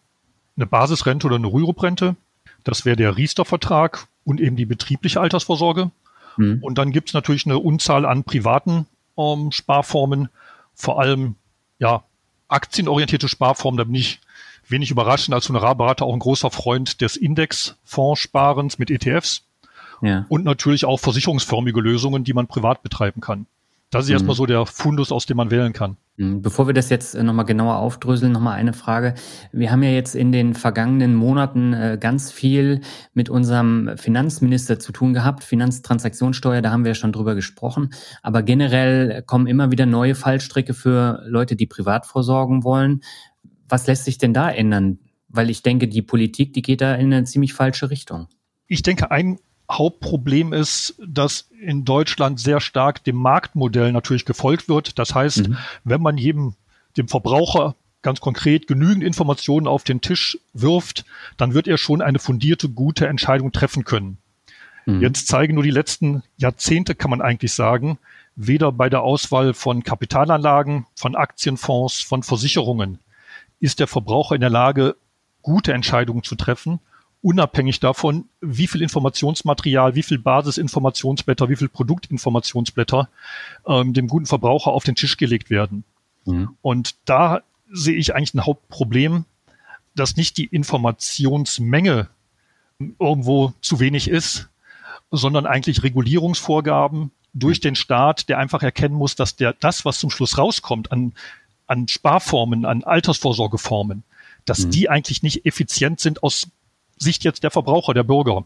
eine 0.57 0.67
Basisrente 0.67 1.29
oder 1.29 1.37
eine 1.37 1.47
Rürup-Rente. 1.47 2.17
Das 2.65 2.85
wäre 2.85 2.97
der 2.97 3.17
Riester-Vertrag 3.17 4.09
und 4.25 4.41
eben 4.41 4.57
die 4.57 4.67
betriebliche 4.67 5.21
Altersvorsorge. 5.21 5.93
Mhm. 6.37 6.59
Und 6.61 6.79
dann 6.79 6.91
gibt 6.91 7.11
es 7.11 7.15
natürlich 7.15 7.47
eine 7.47 7.59
Unzahl 7.59 8.05
an 8.05 8.25
privaten 8.25 8.87
ähm, 9.17 9.53
Sparformen, 9.53 10.29
vor 10.75 11.01
allem 11.01 11.37
ja 11.79 12.03
aktienorientierte 12.49 13.29
Sparformen. 13.29 13.79
Da 13.79 13.85
bin 13.85 13.95
ich 13.95 14.21
wenig 14.67 14.91
überraschend 14.91 15.35
als 15.35 15.49
Honorarberater 15.49 16.05
auch 16.05 16.13
ein 16.13 16.19
großer 16.19 16.51
Freund 16.51 17.01
des 17.01 17.17
Indexfondssparens 17.17 18.79
mit 18.79 18.91
ETFs. 18.91 19.45
Ja. 20.03 20.27
Und 20.29 20.45
natürlich 20.45 20.85
auch 20.85 21.01
versicherungsförmige 21.01 21.81
Lösungen, 21.81 22.25
die 22.25 22.33
man 22.33 22.47
privat 22.47 22.83
betreiben 22.83 23.21
kann. 23.21 23.47
Das 23.91 24.05
ist 24.05 24.11
mhm. 24.11 24.15
erstmal 24.15 24.37
so 24.37 24.45
der 24.45 24.67
Fundus, 24.67 25.13
aus 25.13 25.25
dem 25.27 25.39
man 25.39 25.51
wählen 25.51 25.73
kann. 25.73 25.97
Mhm. 26.17 26.43
Bevor 26.43 26.67
wir 26.67 26.75
das 26.75 26.91
jetzt 26.91 27.15
äh, 27.15 27.23
nochmal 27.23 27.47
genauer 27.47 27.77
aufdröseln, 27.77 28.33
nochmal 28.33 28.57
eine 28.57 28.75
Frage. 28.75 29.15
Wir 29.53 29.71
haben 29.71 29.83
ja 29.83 29.91
jetzt 29.91 30.15
in 30.15 30.31
den 30.31 30.55
vergangenen 30.55 31.15
Monaten 31.15 31.73
äh, 31.73 31.97
ganz 31.99 32.31
viel 32.31 32.83
mit 33.15 33.31
unserem 33.31 33.97
Finanzminister 33.97 34.79
zu 34.79 34.93
tun 34.93 35.15
gehabt. 35.15 35.43
Finanztransaktionssteuer, 35.43 36.61
da 36.61 36.71
haben 36.71 36.85
wir 36.85 36.91
ja 36.91 36.95
schon 36.97 37.13
drüber 37.13 37.35
gesprochen. 37.35 37.91
Aber 38.23 38.43
generell 38.43 39.23
kommen 39.23 39.47
immer 39.47 39.71
wieder 39.71 39.87
neue 39.87 40.15
Fallstricke 40.15 40.75
für 40.75 41.23
Leute, 41.27 41.57
die 41.57 41.67
privat 41.67 42.05
vorsorgen 42.05 42.65
wollen. 42.65 43.01
Was 43.69 43.87
lässt 43.87 44.05
sich 44.05 44.19
denn 44.19 44.35
da 44.35 44.51
ändern? 44.51 44.99
Weil 45.29 45.49
ich 45.49 45.63
denke, 45.63 45.89
die 45.89 46.03
Politik, 46.03 46.53
die 46.53 46.63
geht 46.63 46.83
da 46.83 46.95
in 46.95 47.13
eine 47.13 47.25
ziemlich 47.25 47.55
falsche 47.55 47.91
Richtung. 47.91 48.29
Ich 48.67 48.83
denke, 48.83 49.11
ein 49.11 49.39
Hauptproblem 49.71 50.53
ist, 50.53 50.95
dass 51.07 51.51
in 51.61 51.85
Deutschland 51.85 52.41
sehr 52.41 52.61
stark 52.61 53.05
dem 53.05 53.17
Marktmodell 53.17 53.93
natürlich 53.93 54.25
gefolgt 54.25 54.69
wird. 54.69 54.99
Das 54.99 55.15
heißt, 55.15 55.49
mhm. 55.49 55.59
wenn 55.85 56.01
man 56.01 56.17
jedem, 56.17 56.55
dem 56.97 57.09
Verbraucher 57.09 57.75
ganz 58.01 58.21
konkret 58.21 58.67
genügend 58.67 59.05
Informationen 59.05 59.67
auf 59.67 59.85
den 59.85 60.01
Tisch 60.01 60.39
wirft, 60.55 61.05
dann 61.37 61.53
wird 61.53 61.69
er 61.69 61.77
schon 61.77 62.01
eine 62.01 62.19
fundierte, 62.19 62.69
gute 62.69 63.07
Entscheidung 63.07 63.53
treffen 63.53 63.85
können. 63.85 64.19
Mhm. 64.87 65.03
Jetzt 65.03 65.27
zeigen 65.27 65.55
nur 65.55 65.65
die 65.65 65.71
letzten 65.71 66.23
Jahrzehnte, 66.39 66.95
kann 66.95 67.11
man 67.11 67.21
eigentlich 67.21 67.53
sagen, 67.53 67.99
weder 68.37 68.73
bei 68.73 68.89
der 68.89 69.03
Auswahl 69.03 69.53
von 69.53 69.83
Kapitalanlagen, 69.83 70.87
von 70.95 71.15
Aktienfonds, 71.15 72.01
von 72.01 72.23
Versicherungen 72.23 73.01
ist 73.61 73.81
der 73.81 73.89
Verbraucher 73.89 74.37
in 74.37 74.41
der 74.41 74.51
Lage, 74.51 74.97
gute 75.43 75.73
Entscheidungen 75.73 76.23
zu 76.23 76.37
treffen 76.37 76.81
unabhängig 77.23 77.81
davon, 77.81 78.27
wie 78.41 78.67
viel 78.67 78.83
Informationsmaterial, 78.83 79.95
wie 79.95 80.03
viel 80.03 80.19
Basisinformationsblätter, 80.19 81.49
wie 81.49 81.57
viel 81.57 81.69
Produktinformationsblätter 81.69 83.09
ähm, 83.67 83.93
dem 83.93 84.09
guten 84.09 84.27
Verbraucher 84.27 84.71
auf 84.71 84.85
den 84.85 84.95
Tisch 84.95 85.17
gelegt 85.17 85.51
werden. 85.51 85.85
Mhm. 86.25 86.57
Und 86.63 86.95
da 87.05 87.43
sehe 87.71 87.97
ich 87.97 88.15
eigentlich 88.15 88.35
ein 88.35 88.47
Hauptproblem, 88.47 89.25
dass 89.95 90.17
nicht 90.17 90.37
die 90.37 90.47
Informationsmenge 90.47 92.09
irgendwo 92.79 93.53
zu 93.61 93.81
wenig 93.81 94.09
ist, 94.09 94.49
sondern 95.11 95.47
eigentlich 95.47 95.83
Regulierungsvorgaben 95.83 97.11
durch 97.35 97.61
den 97.61 97.75
Staat, 97.75 98.29
der 98.29 98.39
einfach 98.39 98.63
erkennen 98.63 98.95
muss, 98.95 99.17
dass 99.17 99.37
der 99.37 99.55
das, 99.55 99.85
was 99.85 99.99
zum 99.99 100.11
Schluss 100.11 100.39
rauskommt 100.39 100.93
an, 100.93 101.13
an 101.67 101.89
Sparformen, 101.89 102.65
an 102.65 102.85
Altersvorsorgeformen, 102.85 104.05
dass 104.45 104.67
mhm. 104.67 104.71
die 104.71 104.89
eigentlich 104.89 105.23
nicht 105.23 105.45
effizient 105.47 106.01
sind 106.01 106.23
aus 106.23 106.49
Sicht 106.99 107.25
jetzt 107.25 107.43
der 107.43 107.51
Verbraucher, 107.51 107.95
der 107.95 108.03
Bürger. 108.03 108.45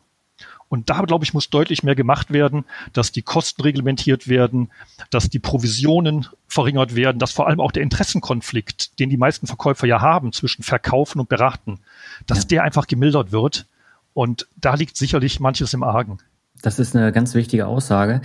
Und 0.69 0.89
da, 0.89 1.03
glaube 1.03 1.25
ich, 1.25 1.35
muss 1.35 1.51
deutlich 1.51 1.83
mehr 1.83 1.95
gemacht 1.95 2.33
werden, 2.33 2.65
dass 2.95 3.13
die 3.13 3.21
Kosten 3.21 3.61
reglementiert 3.61 4.27
werden, 4.27 4.71
dass 5.11 5.29
die 5.29 5.39
Provisionen 5.39 6.27
verringert 6.49 6.95
werden, 6.95 7.19
dass 7.19 7.33
vor 7.33 7.47
allem 7.47 7.61
auch 7.61 7.73
der 7.73 7.83
Interessenkonflikt, 7.83 8.99
den 8.99 9.11
die 9.11 9.19
meisten 9.19 9.47
Verkäufer 9.47 9.87
ja 9.87 10.01
haben 10.01 10.33
zwischen 10.33 10.63
Verkaufen 10.63 11.21
und 11.21 11.29
Beraten, 11.29 11.81
dass 12.27 12.39
ja. 12.39 12.45
der 12.45 12.63
einfach 12.65 12.87
gemildert 12.87 13.33
wird. 13.33 13.67
Und 14.15 14.49
da 14.57 14.75
liegt 14.75 14.97
sicherlich 14.97 15.41
manches 15.41 15.75
im 15.75 15.83
Argen. 15.83 16.19
Das 16.63 16.79
ist 16.79 16.97
eine 16.97 17.13
ganz 17.13 17.35
wichtige 17.35 17.67
Aussage. 17.67 18.23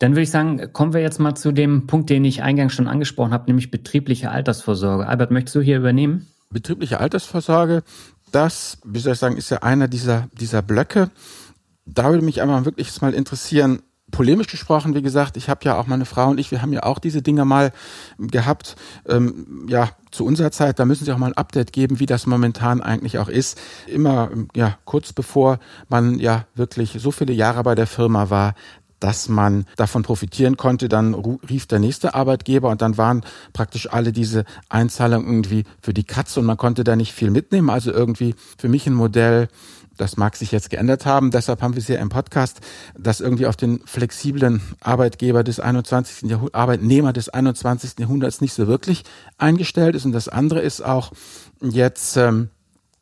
Dann 0.00 0.12
würde 0.12 0.22
ich 0.22 0.30
sagen, 0.30 0.72
kommen 0.72 0.92
wir 0.92 1.00
jetzt 1.00 1.18
mal 1.18 1.34
zu 1.34 1.52
dem 1.52 1.86
Punkt, 1.86 2.08
den 2.10 2.24
ich 2.24 2.42
eingangs 2.42 2.72
schon 2.72 2.88
angesprochen 2.88 3.32
habe, 3.32 3.46
nämlich 3.46 3.70
betriebliche 3.70 4.30
Altersvorsorge. 4.30 5.06
Albert, 5.06 5.30
möchtest 5.30 5.56
du 5.56 5.60
hier 5.60 5.76
übernehmen? 5.76 6.28
Betriebliche 6.50 6.98
Altersvorsorge, 6.98 7.82
das, 8.30 8.78
wie 8.84 8.98
soll 8.98 9.14
ich 9.14 9.18
sagen, 9.18 9.36
ist 9.36 9.50
ja 9.50 9.58
einer 9.58 9.88
dieser, 9.88 10.28
dieser 10.32 10.62
Blöcke. 10.62 11.10
Da 11.84 12.10
würde 12.10 12.24
mich 12.24 12.42
einmal 12.42 12.64
wirklich 12.64 13.00
mal 13.00 13.14
interessieren, 13.14 13.82
polemisch 14.10 14.46
gesprochen, 14.46 14.94
wie 14.94 15.02
gesagt, 15.02 15.36
ich 15.36 15.48
habe 15.48 15.64
ja 15.64 15.78
auch 15.78 15.86
meine 15.86 16.04
Frau 16.04 16.30
und 16.30 16.38
ich, 16.38 16.50
wir 16.50 16.62
haben 16.62 16.72
ja 16.72 16.82
auch 16.82 16.98
diese 16.98 17.22
Dinge 17.22 17.44
mal 17.44 17.72
gehabt. 18.18 18.76
Ähm, 19.06 19.66
ja, 19.68 19.90
zu 20.10 20.24
unserer 20.24 20.50
Zeit, 20.50 20.78
da 20.78 20.84
müssen 20.84 21.04
Sie 21.04 21.12
auch 21.12 21.18
mal 21.18 21.26
ein 21.26 21.36
Update 21.36 21.72
geben, 21.72 22.00
wie 22.00 22.06
das 22.06 22.26
momentan 22.26 22.80
eigentlich 22.80 23.18
auch 23.18 23.28
ist. 23.28 23.60
Immer, 23.86 24.30
ja, 24.54 24.78
kurz 24.84 25.12
bevor 25.12 25.58
man 25.88 26.18
ja 26.18 26.46
wirklich 26.54 26.96
so 26.98 27.10
viele 27.10 27.32
Jahre 27.32 27.62
bei 27.62 27.74
der 27.74 27.86
Firma 27.86 28.30
war, 28.30 28.54
dass 29.00 29.28
man 29.28 29.66
davon 29.76 30.02
profitieren 30.02 30.56
konnte. 30.56 30.88
Dann 30.88 31.14
rief 31.14 31.66
der 31.66 31.78
nächste 31.78 32.14
Arbeitgeber 32.14 32.70
und 32.70 32.82
dann 32.82 32.96
waren 32.96 33.22
praktisch 33.52 33.90
alle 33.92 34.12
diese 34.12 34.44
Einzahlungen 34.68 35.28
irgendwie 35.28 35.64
für 35.80 35.94
die 35.94 36.04
Katze 36.04 36.40
und 36.40 36.46
man 36.46 36.56
konnte 36.56 36.84
da 36.84 36.96
nicht 36.96 37.12
viel 37.12 37.30
mitnehmen. 37.30 37.70
Also 37.70 37.92
irgendwie 37.92 38.34
für 38.58 38.68
mich 38.68 38.86
ein 38.86 38.94
Modell, 38.94 39.48
das 39.96 40.16
mag 40.16 40.36
sich 40.36 40.52
jetzt 40.52 40.70
geändert 40.70 41.06
haben. 41.06 41.30
Deshalb 41.30 41.60
haben 41.60 41.74
wir 41.74 41.80
es 41.80 41.88
ja 41.88 41.98
im 41.98 42.08
Podcast, 42.08 42.60
das 42.96 43.20
irgendwie 43.20 43.46
auf 43.46 43.56
den 43.56 43.80
flexiblen 43.84 44.62
Arbeitgeber 44.80 45.44
des 45.44 45.60
21. 45.60 46.30
Jahrhunderts, 46.30 46.54
Arbeitnehmer 46.54 47.12
des 47.12 47.28
21. 47.28 47.98
Jahrhunderts 47.98 48.40
nicht 48.40 48.54
so 48.54 48.66
wirklich 48.66 49.04
eingestellt 49.36 49.94
ist. 49.94 50.04
Und 50.04 50.12
das 50.12 50.28
andere 50.28 50.60
ist 50.60 50.84
auch 50.84 51.12
jetzt, 51.60 52.16
ähm, 52.16 52.50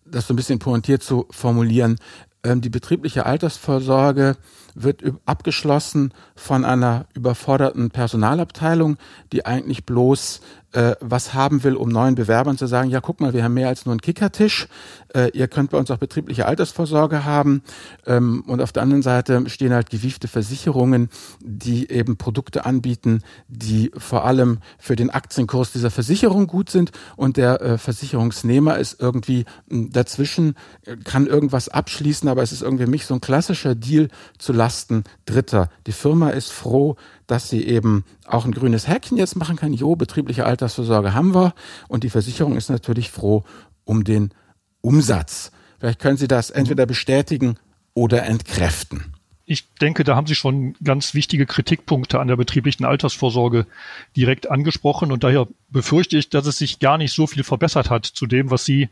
das 0.05 0.27
so 0.27 0.33
ein 0.33 0.37
bisschen 0.37 0.59
pointiert 0.59 1.03
zu 1.03 1.27
formulieren, 1.31 1.99
ähm, 2.43 2.61
die 2.61 2.71
betriebliche 2.71 3.27
Altersvorsorge 3.27 4.37
wird 4.77 5.03
abgeschlossen 5.25 6.13
von 6.35 6.65
einer 6.65 7.07
überforderten 7.15 7.91
Personalabteilung, 7.91 8.99
die 9.33 9.47
eigentlich 9.47 9.87
bloß 9.87 10.41
äh, 10.77 10.95
was 11.01 11.33
haben 11.33 11.65
will, 11.65 11.75
um 11.75 11.89
neuen 11.89 12.17
Bewerbern 12.17 12.59
zu 12.59 12.67
sagen, 12.67 12.91
ja, 12.91 13.01
guck 13.01 13.21
mal, 13.21 13.33
wir 13.33 13.43
haben 13.43 13.55
mehr 13.55 13.69
als 13.69 13.87
nur 13.87 13.93
einen 13.95 14.03
Kickertisch, 14.03 14.69
äh, 15.15 15.31
ihr 15.33 15.49
könnt 15.49 15.71
bei 15.71 15.79
uns 15.79 15.91
auch 15.91 15.97
betriebliche 15.97 16.45
Altersvorsorge 16.45 17.25
haben. 17.25 17.63
Ähm, 18.05 18.45
und 18.47 18.61
auf 18.61 18.73
der 18.73 18.83
anderen 18.83 19.03
Seite 19.03 19.49
stehen 19.49 19.73
halt 19.73 19.89
gewiefte 19.89 20.29
Versicherungen, 20.29 21.09
die 21.41 21.91
eben 21.91 22.19
Produkte 22.19 22.67
anbieten, 22.67 23.23
die 23.49 23.91
vor 23.97 24.27
allem 24.27 24.59
für 24.79 24.97
den 24.97 25.09
Aktienkurs 25.09 25.73
dieser 25.73 25.91
Versicherung 25.91 26.47
gut 26.47 26.69
sind 26.69 26.91
und 27.17 27.39
der 27.39 27.63
äh, 27.63 27.79
Versicherungsnehmer 27.79 28.77
ist 28.77 29.01
irgendwie 29.01 29.47
hm, 29.71 29.93
dazwischen, 29.93 30.57
kann 31.05 31.27
irgendwas 31.27 31.71
abschließen, 31.71 32.29
aber 32.29 32.43
es 32.43 32.53
ist 32.53 32.63
irgendwie 32.63 32.87
mich 32.87 33.07
so 33.07 33.15
ein 33.15 33.21
klassischer 33.23 33.75
Deal 33.75 34.09
zu 34.37 34.53
Lasten 34.67 35.05
Dritter. 35.27 35.71
Die 35.87 35.93
Firma 35.93 36.31
ist 36.31 36.51
froh, 36.51 36.97
dass 37.29 37.49
sie 37.49 37.65
eben 37.65 38.05
auch 38.27 38.47
ein 38.47 38.51
grünes 38.51 38.89
Häkchen 38.89 39.17
jetzt 39.17 39.37
machen 39.37 39.55
kann. 39.55 39.73
Jo, 39.73 39.95
betriebliche 39.95 40.45
Altersvorsorge 40.45 41.15
haben 41.15 41.37
wir. 41.37 41.55
Und 41.87 42.03
die 42.03 42.11
Versicherung 42.11 42.57
ist 42.57 42.69
natürlich 42.69 43.13
froh 43.13 43.45
um 43.85 44.03
den 44.03 44.35
Umsatz. 44.81 45.53
Vielleicht 45.79 46.01
können 46.01 46.17
Sie 46.17 46.27
das 46.27 46.51
entweder 46.51 46.85
bestätigen 46.85 47.59
oder 47.95 48.25
entkräften. 48.25 49.15
Ich 49.45 49.73
denke, 49.75 50.03
da 50.03 50.17
haben 50.17 50.27
Sie 50.27 50.35
schon 50.35 50.75
ganz 50.83 51.15
wichtige 51.15 51.47
Kritikpunkte 51.47 52.19
an 52.19 52.27
der 52.27 52.35
betrieblichen 52.35 52.85
Altersvorsorge 52.85 53.69
direkt 54.17 54.51
angesprochen. 54.51 55.13
Und 55.13 55.23
daher 55.23 55.47
befürchte 55.69 56.19
ich, 56.19 56.29
dass 56.29 56.47
es 56.47 56.59
sich 56.59 56.81
gar 56.81 56.99
nicht 56.99 57.13
so 57.13 57.29
viel 57.29 57.45
verbessert 57.45 57.89
hat 57.89 58.05
zu 58.05 58.27
dem, 58.27 58.51
was 58.51 58.65
Sie 58.65 58.89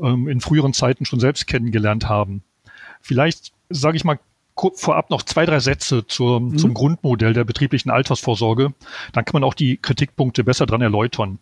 ähm, 0.00 0.26
in 0.26 0.40
früheren 0.40 0.72
Zeiten 0.72 1.04
schon 1.04 1.20
selbst 1.20 1.46
kennengelernt 1.46 2.08
haben. 2.08 2.42
Vielleicht 3.02 3.52
sage 3.68 3.98
ich 3.98 4.04
mal 4.04 4.18
vorab 4.74 5.10
noch 5.10 5.22
zwei, 5.22 5.46
drei 5.46 5.60
Sätze 5.60 6.06
zur, 6.06 6.40
mhm. 6.40 6.58
zum 6.58 6.74
Grundmodell 6.74 7.32
der 7.32 7.44
betrieblichen 7.44 7.90
Altersvorsorge. 7.90 8.72
Dann 9.12 9.24
kann 9.24 9.34
man 9.34 9.44
auch 9.44 9.54
die 9.54 9.76
Kritikpunkte 9.76 10.44
besser 10.44 10.66
dran 10.66 10.82
erläutern. 10.82 11.38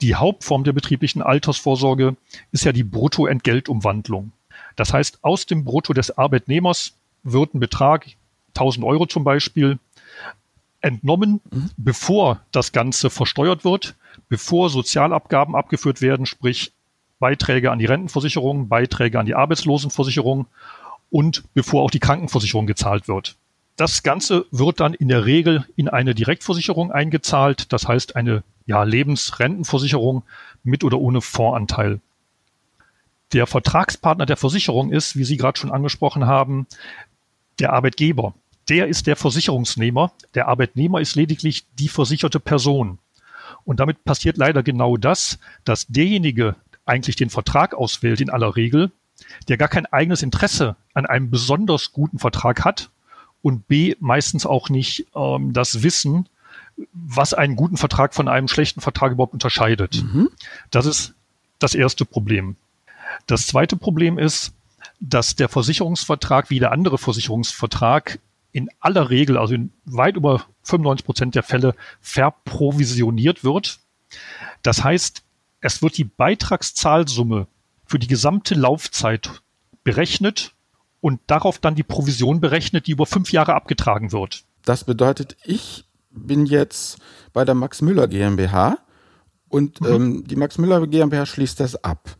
Die 0.00 0.14
Hauptform 0.14 0.64
der 0.64 0.72
betrieblichen 0.72 1.22
Altersvorsorge 1.22 2.16
ist 2.52 2.64
ja 2.64 2.72
die 2.72 2.84
Bruttoentgeltumwandlung. 2.84 4.32
Das 4.76 4.92
heißt, 4.92 5.18
aus 5.22 5.46
dem 5.46 5.64
Brutto 5.64 5.92
des 5.92 6.16
Arbeitnehmers 6.16 6.94
wird 7.22 7.54
ein 7.54 7.60
Betrag, 7.60 8.06
1000 8.54 8.84
Euro 8.86 9.06
zum 9.06 9.24
Beispiel, 9.24 9.78
entnommen, 10.80 11.40
mhm. 11.50 11.70
bevor 11.76 12.40
das 12.52 12.72
Ganze 12.72 13.10
versteuert 13.10 13.64
wird, 13.64 13.96
bevor 14.28 14.70
Sozialabgaben 14.70 15.54
abgeführt 15.54 16.00
werden, 16.00 16.24
sprich 16.24 16.72
Beiträge 17.18 17.70
an 17.70 17.78
die 17.78 17.84
Rentenversicherung, 17.84 18.68
Beiträge 18.68 19.18
an 19.20 19.26
die 19.26 19.34
Arbeitslosenversicherung 19.34 20.46
und 21.10 21.44
bevor 21.54 21.82
auch 21.82 21.90
die 21.90 22.00
Krankenversicherung 22.00 22.66
gezahlt 22.66 23.08
wird. 23.08 23.36
das 23.76 24.02
Ganze 24.02 24.44
wird 24.50 24.78
dann 24.78 24.92
in 24.92 25.08
der 25.08 25.24
Regel 25.24 25.64
in 25.74 25.88
eine 25.88 26.14
Direktversicherung 26.14 26.92
eingezahlt, 26.92 27.72
das 27.72 27.88
heißt 27.88 28.14
eine 28.14 28.42
ja, 28.66 28.82
Lebensrentenversicherung 28.82 30.22
mit 30.62 30.84
oder 30.84 30.98
ohne 30.98 31.22
Fondsanteil. 31.22 32.00
Der 33.32 33.46
Vertragspartner 33.46 34.26
der 34.26 34.36
Versicherung 34.36 34.92
ist, 34.92 35.16
wie 35.16 35.24
Sie 35.24 35.38
gerade 35.38 35.58
schon 35.58 35.72
angesprochen 35.72 36.26
haben, 36.26 36.66
der 37.58 37.72
Arbeitgeber. 37.72 38.34
Der 38.68 38.86
ist 38.86 39.06
der 39.06 39.16
Versicherungsnehmer. 39.16 40.12
Der 40.34 40.48
Arbeitnehmer 40.48 41.00
ist 41.00 41.14
lediglich 41.16 41.64
die 41.78 41.88
versicherte 41.88 42.38
Person. 42.38 42.98
Und 43.64 43.80
damit 43.80 44.04
passiert 44.04 44.36
leider 44.36 44.62
genau 44.62 44.96
das, 44.96 45.38
dass 45.64 45.86
derjenige 45.86 46.56
eigentlich 46.84 47.16
den 47.16 47.30
Vertrag 47.30 47.74
auswählt 47.74 48.20
in 48.20 48.30
aller 48.30 48.56
Regel, 48.56 48.90
der 49.48 49.56
gar 49.56 49.68
kein 49.68 49.86
eigenes 49.86 50.22
Interesse 50.22 50.76
an 50.94 51.06
einem 51.06 51.30
besonders 51.30 51.92
guten 51.92 52.18
Vertrag 52.18 52.64
hat 52.64 52.90
und 53.42 53.68
B 53.68 53.96
meistens 54.00 54.46
auch 54.46 54.68
nicht 54.68 55.06
ähm, 55.14 55.52
das 55.52 55.82
Wissen, 55.82 56.28
was 56.92 57.34
einen 57.34 57.56
guten 57.56 57.76
Vertrag 57.76 58.14
von 58.14 58.28
einem 58.28 58.48
schlechten 58.48 58.80
Vertrag 58.80 59.12
überhaupt 59.12 59.34
unterscheidet. 59.34 60.02
Mhm. 60.02 60.30
Das 60.70 60.86
ist 60.86 61.14
das 61.58 61.74
erste 61.74 62.04
Problem. 62.04 62.56
Das 63.26 63.46
zweite 63.46 63.76
Problem 63.76 64.18
ist, 64.18 64.52
dass 65.00 65.36
der 65.36 65.48
Versicherungsvertrag 65.48 66.50
wie 66.50 66.58
der 66.58 66.72
andere 66.72 66.98
Versicherungsvertrag 66.98 68.18
in 68.52 68.68
aller 68.80 69.10
Regel, 69.10 69.38
also 69.38 69.54
in 69.54 69.72
weit 69.84 70.16
über 70.16 70.44
95 70.64 71.04
Prozent 71.04 71.34
der 71.34 71.42
Fälle, 71.42 71.74
verprovisioniert 72.00 73.44
wird. 73.44 73.78
Das 74.62 74.82
heißt, 74.82 75.22
es 75.60 75.82
wird 75.82 75.96
die 75.98 76.04
Beitragszahlsumme 76.04 77.46
für 77.90 77.98
die 77.98 78.06
gesamte 78.06 78.54
Laufzeit 78.54 79.42
berechnet 79.82 80.54
und 81.00 81.20
darauf 81.26 81.58
dann 81.58 81.74
die 81.74 81.82
Provision 81.82 82.40
berechnet, 82.40 82.86
die 82.86 82.92
über 82.92 83.04
fünf 83.04 83.32
Jahre 83.32 83.54
abgetragen 83.54 84.12
wird. 84.12 84.44
Das 84.64 84.84
bedeutet, 84.84 85.36
ich 85.42 85.88
bin 86.10 86.46
jetzt 86.46 86.98
bei 87.32 87.44
der 87.44 87.56
Max 87.56 87.82
Müller 87.82 88.06
GmbH 88.06 88.78
und 89.48 89.80
mhm. 89.80 89.86
ähm, 89.88 90.24
die 90.28 90.36
Max 90.36 90.56
Müller 90.56 90.86
GmbH 90.86 91.26
schließt 91.26 91.58
das 91.58 91.82
ab. 91.82 92.16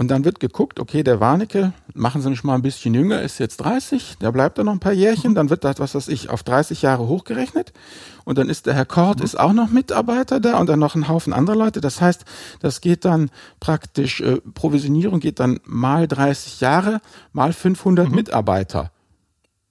Und 0.00 0.08
dann 0.08 0.24
wird 0.24 0.40
geguckt, 0.40 0.80
okay, 0.80 1.02
der 1.02 1.20
Warnecke, 1.20 1.74
machen 1.92 2.22
Sie 2.22 2.30
nicht 2.30 2.42
mal 2.42 2.54
ein 2.54 2.62
bisschen 2.62 2.94
jünger, 2.94 3.20
ist 3.20 3.38
jetzt 3.38 3.58
30, 3.58 4.16
der 4.18 4.32
bleibt 4.32 4.56
da 4.56 4.64
noch 4.64 4.72
ein 4.72 4.80
paar 4.80 4.94
Jährchen, 4.94 5.34
dann 5.34 5.50
wird 5.50 5.62
das, 5.62 5.78
was 5.78 5.94
weiß 5.94 6.08
ich, 6.08 6.30
auf 6.30 6.42
30 6.42 6.80
Jahre 6.80 7.06
hochgerechnet. 7.06 7.74
Und 8.24 8.38
dann 8.38 8.48
ist 8.48 8.64
der 8.64 8.72
Herr 8.72 8.86
Kort, 8.86 9.18
mhm. 9.18 9.26
ist 9.26 9.38
auch 9.38 9.52
noch 9.52 9.68
Mitarbeiter 9.68 10.40
da 10.40 10.58
und 10.58 10.70
dann 10.70 10.78
noch 10.78 10.94
ein 10.94 11.06
Haufen 11.06 11.34
anderer 11.34 11.54
Leute. 11.54 11.82
Das 11.82 12.00
heißt, 12.00 12.24
das 12.60 12.80
geht 12.80 13.04
dann 13.04 13.28
praktisch, 13.60 14.22
äh, 14.22 14.40
Provisionierung 14.54 15.20
geht 15.20 15.38
dann 15.38 15.60
mal 15.64 16.08
30 16.08 16.62
Jahre, 16.62 17.02
mal 17.34 17.52
500 17.52 18.08
mhm. 18.08 18.14
Mitarbeiter. 18.14 18.92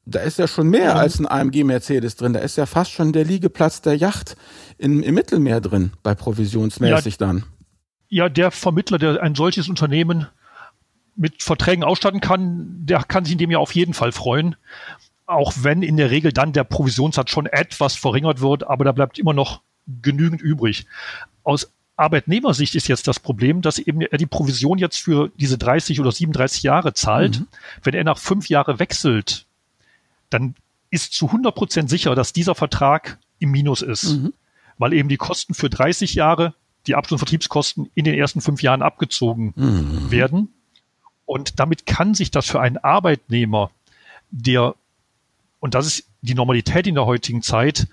Da 0.05 0.19
ist 0.19 0.37
ja 0.37 0.47
schon 0.47 0.69
mehr 0.69 0.93
mhm. 0.93 0.99
als 0.99 1.19
ein 1.19 1.25
AMG 1.25 1.63
Mercedes 1.63 2.17
drin. 2.17 2.33
Da 2.33 2.39
ist 2.41 2.55
ja 2.55 2.67
fast 2.67 2.91
schon 2.91 3.13
der 3.13 3.25
Liegeplatz 3.25 3.81
der 3.81 3.97
Yacht 3.97 4.37
in, 4.77 5.01
im 5.01 5.15
Mittelmeer 5.15 5.59
drin, 5.59 5.93
bei 6.03 6.13
provisionsmäßig 6.13 7.17
ja. 7.19 7.25
dann 7.25 7.45
ja, 8.09 8.27
der 8.29 8.51
Vermittler, 8.51 8.97
der 8.97 9.21
ein 9.21 9.35
solches 9.35 9.69
Unternehmen 9.69 10.27
mit 11.15 11.43
Verträgen 11.43 11.83
ausstatten 11.83 12.21
kann, 12.21 12.85
der 12.85 13.03
kann 13.03 13.25
sich 13.25 13.33
in 13.33 13.39
dem 13.39 13.51
ja 13.51 13.59
auf 13.59 13.75
jeden 13.75 13.93
Fall 13.93 14.11
freuen. 14.11 14.55
Auch 15.25 15.53
wenn 15.61 15.83
in 15.83 15.97
der 15.97 16.09
Regel 16.09 16.33
dann 16.33 16.53
der 16.53 16.63
Provisionssatz 16.63 17.29
schon 17.29 17.45
etwas 17.45 17.95
verringert 17.95 18.41
wird, 18.41 18.67
aber 18.67 18.85
da 18.85 18.91
bleibt 18.91 19.19
immer 19.19 19.33
noch 19.33 19.61
genügend 20.01 20.41
übrig. 20.41 20.87
Aus 21.43 21.71
Arbeitnehmersicht 21.97 22.75
ist 22.75 22.87
jetzt 22.87 23.07
das 23.07 23.19
Problem, 23.19 23.61
dass 23.61 23.77
eben 23.77 24.01
er 24.01 24.17
die 24.17 24.25
Provision 24.25 24.77
jetzt 24.77 24.97
für 24.97 25.29
diese 25.35 25.57
30 25.57 25.99
oder 25.99 26.11
37 26.11 26.63
Jahre 26.63 26.93
zahlt. 26.93 27.41
Mhm. 27.41 27.47
Wenn 27.83 27.93
er 27.93 28.05
nach 28.05 28.17
fünf 28.17 28.47
Jahren 28.47 28.79
wechselt, 28.79 29.45
dann 30.29 30.55
ist 30.89 31.13
zu 31.13 31.27
100 31.27 31.53
Prozent 31.53 31.89
sicher, 31.89 32.15
dass 32.15 32.33
dieser 32.33 32.55
Vertrag 32.55 33.19
im 33.39 33.51
Minus 33.51 33.81
ist, 33.81 34.15
mhm. 34.15 34.33
weil 34.77 34.93
eben 34.93 35.09
die 35.09 35.17
Kosten 35.17 35.53
für 35.53 35.69
30 35.69 36.15
Jahre 36.15 36.53
die 36.89 36.95
Abschluss- 36.95 37.21
und 37.21 37.27
Vertriebskosten 37.27 37.89
in 37.95 38.03
den 38.03 38.15
ersten 38.15 38.41
fünf 38.41 38.61
Jahren 38.61 38.81
abgezogen 38.81 39.53
mhm. 39.55 40.11
werden. 40.11 40.49
Und 41.25 41.59
damit 41.59 41.85
kann 41.85 42.15
sich 42.15 42.31
das 42.31 42.47
für 42.47 42.59
einen 42.59 42.77
Arbeitnehmer, 42.77 43.69
der, 44.31 44.75
und 45.59 45.75
das 45.75 45.85
ist 45.85 46.05
die 46.21 46.33
Normalität 46.33 46.87
in 46.87 46.95
der 46.95 47.05
heutigen 47.05 47.41
Zeit, 47.41 47.87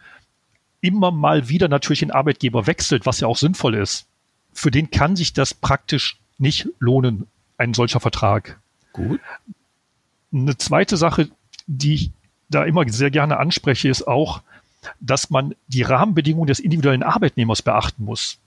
immer 0.81 1.11
mal 1.11 1.49
wieder 1.49 1.69
natürlich 1.69 2.01
den 2.01 2.11
Arbeitgeber 2.11 2.67
wechselt, 2.67 3.07
was 3.07 3.21
ja 3.21 3.29
auch 3.29 3.37
sinnvoll 3.37 3.75
ist. 3.75 4.07
Für 4.53 4.71
den 4.71 4.91
kann 4.91 5.17
sich 5.17 5.33
das 5.33 5.53
praktisch 5.53 6.19
nicht 6.39 6.69
lohnen, 6.79 7.27
ein 7.59 7.75
solcher 7.75 8.01
Vertrag. 8.01 8.59
Gut. 8.93 9.21
Eine 10.33 10.57
zweite 10.57 10.97
Sache, 10.97 11.29
die 11.67 11.95
ich 11.95 12.11
da 12.49 12.65
immer 12.65 12.89
sehr 12.89 13.11
gerne 13.11 13.39
anspreche, 13.39 13.89
ist 13.89 14.07
auch, 14.07 14.43
dass 15.01 15.31
man 15.31 15.55
die 15.69 15.83
Rahmenbedingungen 15.83 16.47
des 16.47 16.61
individuellen 16.61 17.03
Arbeitnehmers 17.03 17.63
beachten 17.63 18.05
muss. 18.05 18.39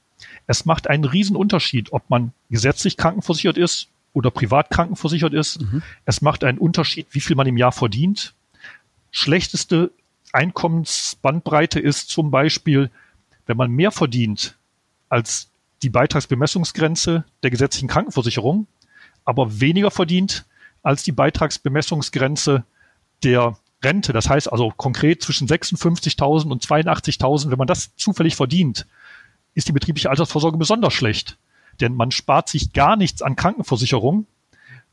Es 0.48 0.66
macht 0.66 0.90
einen 0.90 1.06
riesen 1.06 1.36
Unterschied, 1.36 1.92
ob 1.94 2.10
man 2.10 2.34
gesetzlich 2.50 2.98
krankenversichert 2.98 3.58
ist 3.58 3.88
oder 4.14 4.32
privat 4.32 4.70
krankenversichert 4.70 5.34
ist. 5.34 5.62
Mhm. 5.62 5.84
Es 6.06 6.22
macht 6.22 6.44
einen 6.44 6.58
Unterschied, 6.58 7.08
wie 7.12 7.22
viel 7.22 7.36
man 7.36 7.48
im 7.48 7.58
Jahr 7.58 7.72
verdient. 7.72 8.34
Schlechteste 9.12 9.92
Einkommensbandbreite 10.32 11.80
ist 11.80 12.10
zum 12.10 12.32
Beispiel, 12.32 12.92
wenn 13.46 13.58
man 13.58 13.72
mehr 13.72 13.92
verdient 13.92 14.58
als 15.08 15.50
die 15.82 15.90
Beitragsbemessungsgrenze 15.90 17.24
der 17.42 17.50
gesetzlichen 17.50 17.88
Krankenversicherung, 17.88 18.68
aber 19.26 19.60
weniger 19.60 19.92
verdient 19.92 20.46
als 20.84 21.04
die 21.04 21.12
Beitragsbemessungsgrenze 21.12 22.64
der 23.24 23.58
Rente. 23.84 24.14
Das 24.14 24.30
heißt 24.30 24.52
also 24.52 24.72
konkret 24.76 25.24
zwischen 25.24 25.48
56.000 25.48 26.52
und 26.52 26.66
82.000, 26.66 27.50
wenn 27.50 27.58
man 27.58 27.68
das 27.68 27.96
zufällig 27.96 28.36
verdient, 28.36 28.86
ist 29.54 29.68
die 29.68 29.74
betriebliche 29.74 30.10
Altersvorsorge 30.10 30.58
besonders 30.58 30.94
schlecht. 30.94 31.38
Denn 31.80 31.94
man 31.96 32.12
spart 32.12 32.50
sich 32.50 32.74
gar 32.74 32.96
nichts 32.96 33.22
an 33.22 33.36
Krankenversicherung, 33.36 34.26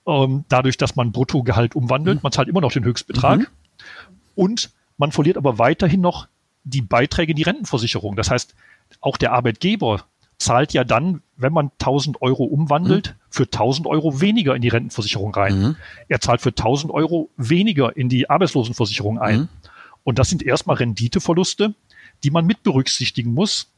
ähm, 0.07 0.45
dadurch, 0.49 0.77
dass 0.77 0.97
man 0.97 1.13
Bruttogehalt 1.13 1.75
umwandelt. 1.75 2.19
Mhm. 2.19 2.23
Man 2.23 2.33
zahlt 2.33 2.49
immer 2.49 2.61
noch 2.61 2.73
den 2.73 2.85
Höchstbetrag. 2.85 3.41
Mhm. 3.41 3.47
Und 4.35 4.71
man 4.99 5.13
verliert 5.13 5.37
aber 5.37 5.59
weiterhin 5.59 6.01
noch 6.01 6.29
die 6.65 6.83
Beiträge 6.83 7.33
in 7.33 7.37
die 7.37 7.43
Rentenversicherung. 7.43 8.17
Das 8.17 8.31
heißt, 8.31 8.55
auch 9.01 9.17
der 9.17 9.33
Arbeitgeber 9.33 10.05
zahlt 10.39 10.73
ja 10.73 10.85
dann, 10.85 11.23
wenn 11.37 11.53
man 11.53 11.71
1000 11.79 12.21
Euro 12.23 12.45
umwandelt, 12.45 13.11
mhm. 13.11 13.23
für 13.31 13.45
1000 13.45 13.87
Euro 13.87 14.21
weniger 14.21 14.55
in 14.55 14.63
die 14.63 14.69
Rentenversicherung 14.69 15.35
rein. 15.35 15.61
Mhm. 15.61 15.77
Er 16.09 16.21
zahlt 16.21 16.41
für 16.41 16.51
1000 16.51 16.93
Euro 16.93 17.31
weniger 17.37 17.97
in 17.97 18.09
die 18.09 18.29
Arbeitslosenversicherung 18.29 19.19
ein. 19.19 19.41
Mhm. 19.41 19.49
Und 20.05 20.19
das 20.19 20.29
sind 20.29 20.43
erstmal 20.43 20.77
Renditeverluste, 20.77 21.75
die 22.23 22.31
man 22.31 22.47
mit 22.47 22.63
berücksichtigen 22.63 23.35
muss, 23.35 23.73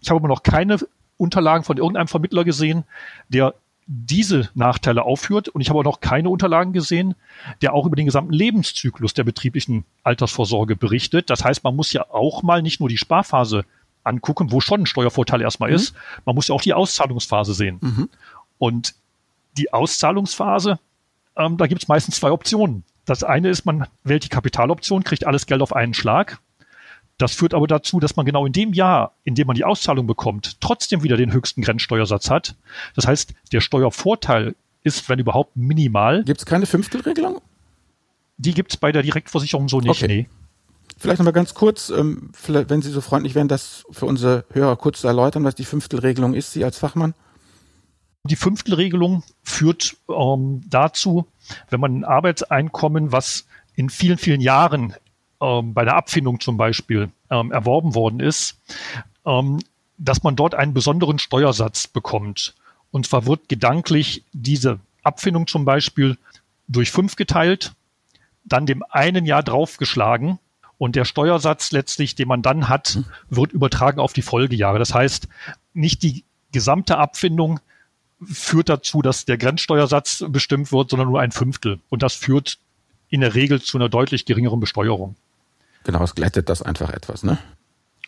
ich 0.00 0.10
habe 0.10 0.18
aber 0.18 0.28
noch 0.28 0.42
keine 0.42 0.78
Unterlagen 1.16 1.64
von 1.64 1.76
irgendeinem 1.76 2.08
Vermittler 2.08 2.44
gesehen, 2.44 2.84
der 3.28 3.54
diese 3.86 4.48
Nachteile 4.54 5.02
aufführt. 5.02 5.48
Und 5.48 5.60
ich 5.60 5.68
habe 5.68 5.80
auch 5.80 5.84
noch 5.84 6.00
keine 6.00 6.30
Unterlagen 6.30 6.72
gesehen, 6.72 7.16
der 7.60 7.74
auch 7.74 7.86
über 7.86 7.96
den 7.96 8.06
gesamten 8.06 8.32
Lebenszyklus 8.32 9.14
der 9.14 9.24
betrieblichen 9.24 9.84
Altersvorsorge 10.04 10.76
berichtet. 10.76 11.28
Das 11.28 11.44
heißt, 11.44 11.64
man 11.64 11.74
muss 11.74 11.92
ja 11.92 12.06
auch 12.08 12.42
mal 12.42 12.62
nicht 12.62 12.78
nur 12.78 12.88
die 12.88 12.98
Sparphase 12.98 13.64
angucken, 14.04 14.52
wo 14.52 14.60
schon 14.60 14.82
ein 14.82 14.86
Steuervorteil 14.86 15.40
erstmal 15.40 15.70
mhm. 15.70 15.76
ist, 15.76 15.94
man 16.24 16.34
muss 16.34 16.48
ja 16.48 16.54
auch 16.54 16.62
die 16.62 16.72
Auszahlungsphase 16.72 17.52
sehen. 17.52 17.78
Mhm. 17.80 18.08
Und 18.58 18.94
die 19.56 19.72
Auszahlungsphase, 19.72 20.78
ähm, 21.36 21.56
da 21.56 21.66
gibt 21.66 21.82
es 21.82 21.88
meistens 21.88 22.16
zwei 22.16 22.30
Optionen. 22.30 22.84
Das 23.04 23.24
eine 23.24 23.48
ist, 23.48 23.66
man 23.66 23.86
wählt 24.04 24.24
die 24.24 24.28
Kapitaloption, 24.28 25.02
kriegt 25.02 25.26
alles 25.26 25.46
Geld 25.46 25.62
auf 25.62 25.74
einen 25.74 25.94
Schlag. 25.94 26.38
Das 27.20 27.34
führt 27.34 27.52
aber 27.52 27.66
dazu, 27.66 28.00
dass 28.00 28.16
man 28.16 28.24
genau 28.24 28.46
in 28.46 28.52
dem 28.54 28.72
Jahr, 28.72 29.12
in 29.24 29.34
dem 29.34 29.46
man 29.46 29.54
die 29.54 29.64
Auszahlung 29.64 30.06
bekommt, 30.06 30.58
trotzdem 30.62 31.02
wieder 31.02 31.18
den 31.18 31.34
höchsten 31.34 31.60
Grenzsteuersatz 31.60 32.30
hat. 32.30 32.56
Das 32.96 33.06
heißt, 33.06 33.34
der 33.52 33.60
Steuervorteil 33.60 34.54
ist, 34.84 35.06
wenn 35.10 35.18
überhaupt, 35.18 35.54
minimal. 35.54 36.24
Gibt 36.24 36.40
es 36.40 36.46
keine 36.46 36.64
Fünftelregelung? 36.64 37.42
Die 38.38 38.54
gibt 38.54 38.72
es 38.72 38.78
bei 38.78 38.90
der 38.90 39.02
Direktversicherung 39.02 39.68
so 39.68 39.80
nicht, 39.80 40.02
okay. 40.02 40.06
nee. 40.06 40.28
Vielleicht 40.96 41.18
nochmal 41.18 41.34
ganz 41.34 41.52
kurz, 41.52 41.90
ähm, 41.90 42.30
wenn 42.46 42.80
Sie 42.80 42.90
so 42.90 43.02
freundlich 43.02 43.34
wären, 43.34 43.48
das 43.48 43.84
für 43.90 44.06
unsere 44.06 44.46
Hörer 44.50 44.76
kurz 44.76 45.02
zu 45.02 45.06
erläutern, 45.06 45.44
was 45.44 45.54
die 45.54 45.66
Fünftelregelung 45.66 46.32
ist, 46.32 46.54
Sie 46.54 46.64
als 46.64 46.78
Fachmann. 46.78 47.12
Die 48.24 48.36
Fünftelregelung 48.36 49.24
führt 49.42 49.94
ähm, 50.08 50.62
dazu, 50.70 51.26
wenn 51.68 51.80
man 51.80 51.98
ein 51.98 52.04
Arbeitseinkommen, 52.04 53.12
was 53.12 53.46
in 53.74 53.90
vielen, 53.90 54.16
vielen 54.16 54.40
Jahren 54.40 54.94
ähm, 55.40 55.74
bei 55.74 55.84
der 55.84 55.96
Abfindung 55.96 56.40
zum 56.40 56.56
Beispiel 56.56 57.10
ähm, 57.30 57.52
erworben 57.52 57.94
worden 57.94 58.20
ist, 58.20 58.58
ähm, 59.26 59.60
dass 59.98 60.22
man 60.22 60.36
dort 60.36 60.54
einen 60.54 60.74
besonderen 60.74 61.18
Steuersatz 61.18 61.86
bekommt. 61.86 62.54
Und 62.90 63.06
zwar 63.06 63.26
wird 63.26 63.48
gedanklich 63.48 64.24
diese 64.32 64.80
Abfindung 65.02 65.46
zum 65.46 65.64
Beispiel 65.64 66.16
durch 66.68 66.90
fünf 66.90 67.16
geteilt, 67.16 67.72
dann 68.44 68.66
dem 68.66 68.82
einen 68.90 69.26
Jahr 69.26 69.42
draufgeschlagen 69.42 70.38
und 70.78 70.96
der 70.96 71.04
Steuersatz 71.04 71.72
letztlich, 71.72 72.14
den 72.14 72.28
man 72.28 72.42
dann 72.42 72.68
hat, 72.68 72.98
wird 73.28 73.52
übertragen 73.52 74.00
auf 74.00 74.12
die 74.12 74.22
Folgejahre. 74.22 74.78
Das 74.78 74.94
heißt, 74.94 75.28
nicht 75.74 76.02
die 76.02 76.24
gesamte 76.52 76.98
Abfindung 76.98 77.60
führt 78.24 78.68
dazu, 78.68 79.02
dass 79.02 79.24
der 79.24 79.38
Grenzsteuersatz 79.38 80.24
bestimmt 80.28 80.72
wird, 80.72 80.90
sondern 80.90 81.08
nur 81.08 81.20
ein 81.20 81.32
Fünftel. 81.32 81.80
Und 81.90 82.02
das 82.02 82.14
führt 82.14 82.58
in 83.08 83.20
der 83.20 83.34
Regel 83.34 83.60
zu 83.60 83.76
einer 83.78 83.88
deutlich 83.88 84.24
geringeren 84.24 84.60
Besteuerung. 84.60 85.16
Genau, 85.84 86.02
es 86.02 86.14
glättet 86.14 86.48
das 86.48 86.62
einfach 86.62 86.90
etwas, 86.90 87.22
ne? 87.22 87.38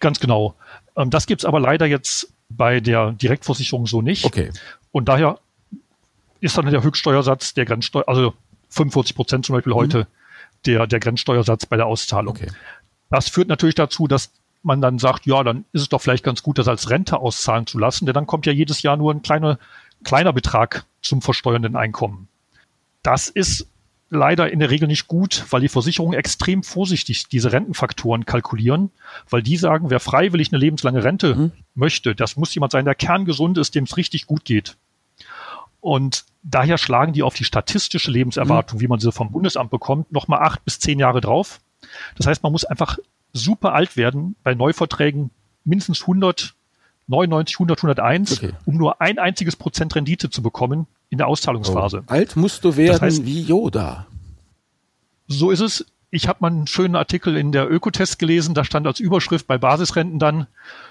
Ganz 0.00 0.20
genau. 0.20 0.54
Ähm, 0.96 1.11
das 1.11 1.26
gibt's 1.26 1.44
aber 1.44 1.61
leider 1.61 1.87
jetzt 1.87 2.32
bei 2.48 2.80
der 2.80 3.12
Direktversicherung 3.12 3.87
so 3.87 4.02
nicht. 4.02 4.24
Okay. 4.24 4.50
Und 4.90 5.08
daher 5.08 5.38
ist 6.40 6.58
dann 6.58 6.66
der 6.66 6.82
Höchststeuersatz 6.82 7.54
der 7.54 7.64
Grenzsteuer, 7.64 8.04
also 8.06 8.35
45 8.70 9.14
Prozent 9.14 9.46
zum 9.46 9.54
Beispiel 9.54 9.72
mhm. 9.72 9.78
heute 9.78 10.06
der, 10.66 10.87
der 10.87 11.00
Grenzsteuersatz 11.00 11.66
bei 11.66 11.76
der 11.76 11.87
Auszahlung. 11.87 12.37
Okay. 12.37 12.48
Das 13.11 13.28
führt 13.28 13.48
natürlich 13.48 13.74
dazu, 13.74 14.06
dass 14.06 14.32
man 14.62 14.80
dann 14.80 14.98
sagt, 14.98 15.26
ja, 15.26 15.42
dann 15.42 15.64
ist 15.72 15.82
es 15.82 15.88
doch 15.88 16.00
vielleicht 16.00 16.24
ganz 16.24 16.42
gut, 16.42 16.58
das 16.58 16.68
als 16.68 16.90
Rente 16.90 17.18
auszahlen 17.18 17.66
zu 17.66 17.78
lassen, 17.78 18.06
denn 18.06 18.14
dann 18.14 18.26
kommt 18.26 18.46
ja 18.46 18.52
jedes 18.52 18.82
Jahr 18.82 18.96
nur 18.96 19.12
ein 19.12 19.22
kleiner, 19.22 19.58
kleiner 20.04 20.32
Betrag 20.32 20.85
zum 21.00 21.20
versteuernden 21.20 21.76
Einkommen. 21.76 22.28
Das 23.02 23.28
ist 23.28 23.68
leider 24.12 24.53
in 24.53 24.59
der 24.59 24.70
Regel 24.70 24.87
nicht 24.87 25.09
gut, 25.09 25.46
weil 25.51 25.62
die 25.62 25.68
Versicherungen 25.68 26.18
extrem 26.18 26.62
vorsichtig 26.62 27.29
diese 27.29 27.51
Rentenfaktoren 27.51 28.27
kalkulieren, 28.27 28.90
weil 29.29 29.42
die 29.42 29.57
sagen, 29.57 29.88
wer 29.88 30.01
freiwillig 30.01 30.53
eine 30.53 30.59
lebenslange 30.59 31.03
Rente 31.03 31.35
mhm. 31.35 31.53
möchte, 31.75 32.14
das 32.14 32.37
muss 32.37 32.55
jemand 32.55 32.72
sein, 32.72 32.85
der 32.85 32.94
kerngesund 32.94 33.57
ist, 33.57 33.75
dem 33.75 33.85
es 33.85 33.96
richtig 33.96 34.27
gut 34.27 34.44
geht. 34.44 34.77
Und 35.81 36.27
daher 36.42 36.79
schlagen 36.79 37.14
die 37.14 37.22
auf 37.22 37.35
die 37.35 37.44
statistische 37.44 38.11
Lebenserwartung, 38.11 38.79
mhm. 38.79 38.83
wie 38.83 38.88
man 38.88 39.01
sie 39.01 39.11
vom 39.11 39.33
Bundesamt 39.33 39.70
bekommt, 39.70 40.12
nochmal 40.12 40.40
acht 40.40 40.64
bis 40.64 40.79
zehn 40.79 40.98
Jahre 40.98 41.22
drauf. 41.22 41.61
Das 42.16 42.27
heißt, 42.27 42.42
man 42.42 42.53
muss 42.53 42.64
einfach 42.64 42.98
super 43.33 43.72
alt 43.72 43.96
werden, 43.96 44.37
bei 44.42 44.55
Neuverträgen 44.55 45.31
mindestens 45.64 46.03
100, 46.03 46.55
99, 47.07 47.57
100, 47.57 47.79
101, 47.79 48.33
okay. 48.33 48.53
um 48.66 48.77
nur 48.77 49.01
ein 49.01 49.18
einziges 49.18 49.57
Prozent 49.57 49.96
Rendite 49.96 50.29
zu 50.29 50.42
bekommen 50.42 50.87
in 51.12 51.18
der 51.18 51.29
Auszahlungsphase. 51.29 52.05
Oh. 52.09 52.11
Alt 52.11 52.37
musst 52.37 52.64
du 52.64 52.75
werden 52.75 52.92
das 52.92 53.03
heißt, 53.03 53.27
wie 53.27 53.42
Yoda. 53.42 54.07
So 55.29 55.51
ist 55.51 55.61
es. 55.61 55.85
Ich 56.11 56.27
habe 56.27 56.38
mal 56.40 56.51
einen 56.51 56.66
schönen 56.66 56.96
Artikel 56.96 57.37
in 57.37 57.53
der 57.53 57.70
Ökotest 57.70 58.18
gelesen, 58.18 58.55
da 58.55 58.64
stand 58.64 58.87
als 58.87 58.98
Überschrift 58.98 59.46
bei 59.46 59.59
Basisrenten 59.59 60.18
dann, 60.18 60.46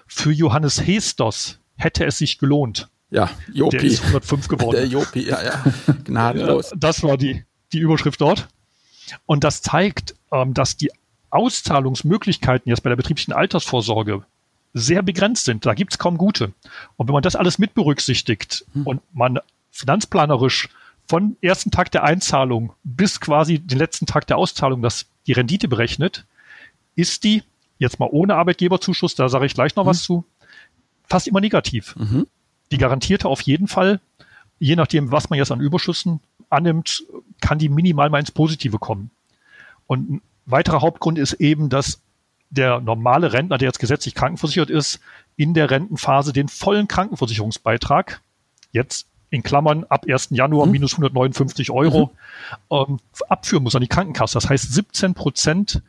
für 0.05 0.31
Johannes 0.31 0.85
Hestos 0.85 1.57
hätte 1.75 2.05
es 2.05 2.19
sich 2.19 2.37
gelohnt. 2.37 2.87
Ja, 3.09 3.31
Jopi. 3.51 3.77
Der 3.77 3.85
ist 3.87 4.03
105 4.03 4.47
geworden. 4.47 4.75
Der 4.75 4.85
Jopi, 4.85 5.27
ja, 5.27 5.43
ja. 5.43 5.63
Gnadenlos. 6.05 6.71
das 6.77 7.01
war 7.01 7.17
die, 7.17 7.43
die 7.73 7.79
Überschrift 7.79 8.21
dort. 8.21 8.47
Und 9.25 9.43
das 9.43 9.63
zeigt, 9.63 10.13
ähm, 10.31 10.53
dass 10.53 10.77
die 10.77 10.91
Auszahlungsmöglichkeiten 11.31 12.69
jetzt 12.69 12.83
bei 12.83 12.89
der 12.89 12.95
betrieblichen 12.95 13.33
Altersvorsorge 13.33 14.23
sehr 14.73 15.01
begrenzt 15.01 15.45
sind. 15.45 15.65
Da 15.65 15.73
gibt's 15.73 15.97
kaum 15.97 16.19
gute. 16.19 16.53
Und 16.97 17.07
wenn 17.07 17.13
man 17.13 17.23
das 17.23 17.35
alles 17.35 17.57
mit 17.57 17.73
berücksichtigt 17.73 18.65
hm. 18.73 18.85
und 18.85 19.01
man 19.13 19.39
finanzplanerisch 19.71 20.69
von 21.07 21.35
ersten 21.41 21.71
Tag 21.71 21.91
der 21.91 22.03
Einzahlung 22.03 22.73
bis 22.83 23.19
quasi 23.19 23.59
den 23.59 23.77
letzten 23.77 24.05
Tag 24.05 24.27
der 24.27 24.37
Auszahlung 24.37 24.81
das 24.81 25.07
die 25.27 25.33
Rendite 25.33 25.67
berechnet, 25.67 26.25
ist 26.95 27.23
die, 27.23 27.43
jetzt 27.77 27.99
mal 27.99 28.09
ohne 28.11 28.35
Arbeitgeberzuschuss, 28.35 29.15
da 29.15 29.29
sage 29.29 29.45
ich 29.45 29.53
gleich 29.53 29.75
noch 29.75 29.83
hm. 29.83 29.89
was 29.89 30.03
zu, 30.03 30.25
fast 31.03 31.27
immer 31.27 31.41
negativ. 31.41 31.95
Mhm. 31.95 32.27
Die 32.71 32.77
garantierte 32.77 33.27
auf 33.27 33.41
jeden 33.41 33.67
Fall, 33.67 33.99
je 34.59 34.75
nachdem, 34.75 35.11
was 35.11 35.29
man 35.29 35.37
jetzt 35.37 35.51
an 35.51 35.59
Überschüssen 35.59 36.21
annimmt, 36.49 37.03
kann 37.41 37.59
die 37.59 37.69
minimal 37.69 38.09
mal 38.09 38.19
ins 38.19 38.31
Positive 38.31 38.79
kommen. 38.79 39.11
Und 39.87 40.09
ein 40.09 40.21
weiterer 40.45 40.81
Hauptgrund 40.81 41.17
ist 41.17 41.33
eben, 41.33 41.69
dass 41.69 42.01
der 42.49 42.79
normale 42.79 43.33
Rentner, 43.33 43.57
der 43.57 43.67
jetzt 43.67 43.79
gesetzlich 43.79 44.15
krankenversichert 44.15 44.69
ist, 44.69 44.99
in 45.35 45.53
der 45.53 45.69
Rentenphase 45.69 46.33
den 46.33 46.47
vollen 46.47 46.87
Krankenversicherungsbeitrag 46.87 48.21
jetzt 48.71 49.07
in 49.31 49.41
Klammern 49.41 49.85
ab 49.85 50.05
1. 50.07 50.27
Januar 50.31 50.67
mhm. 50.67 50.73
minus 50.73 50.93
159 50.93 51.71
Euro 51.71 52.11
mhm. 52.69 52.77
ähm, 52.77 52.99
abführen 53.29 53.63
muss 53.63 53.75
an 53.75 53.81
die 53.81 53.87
Krankenkasse. 53.87 54.35
Das 54.35 54.49
heißt, 54.49 54.73
17 54.73 55.15
Prozent 55.15 55.81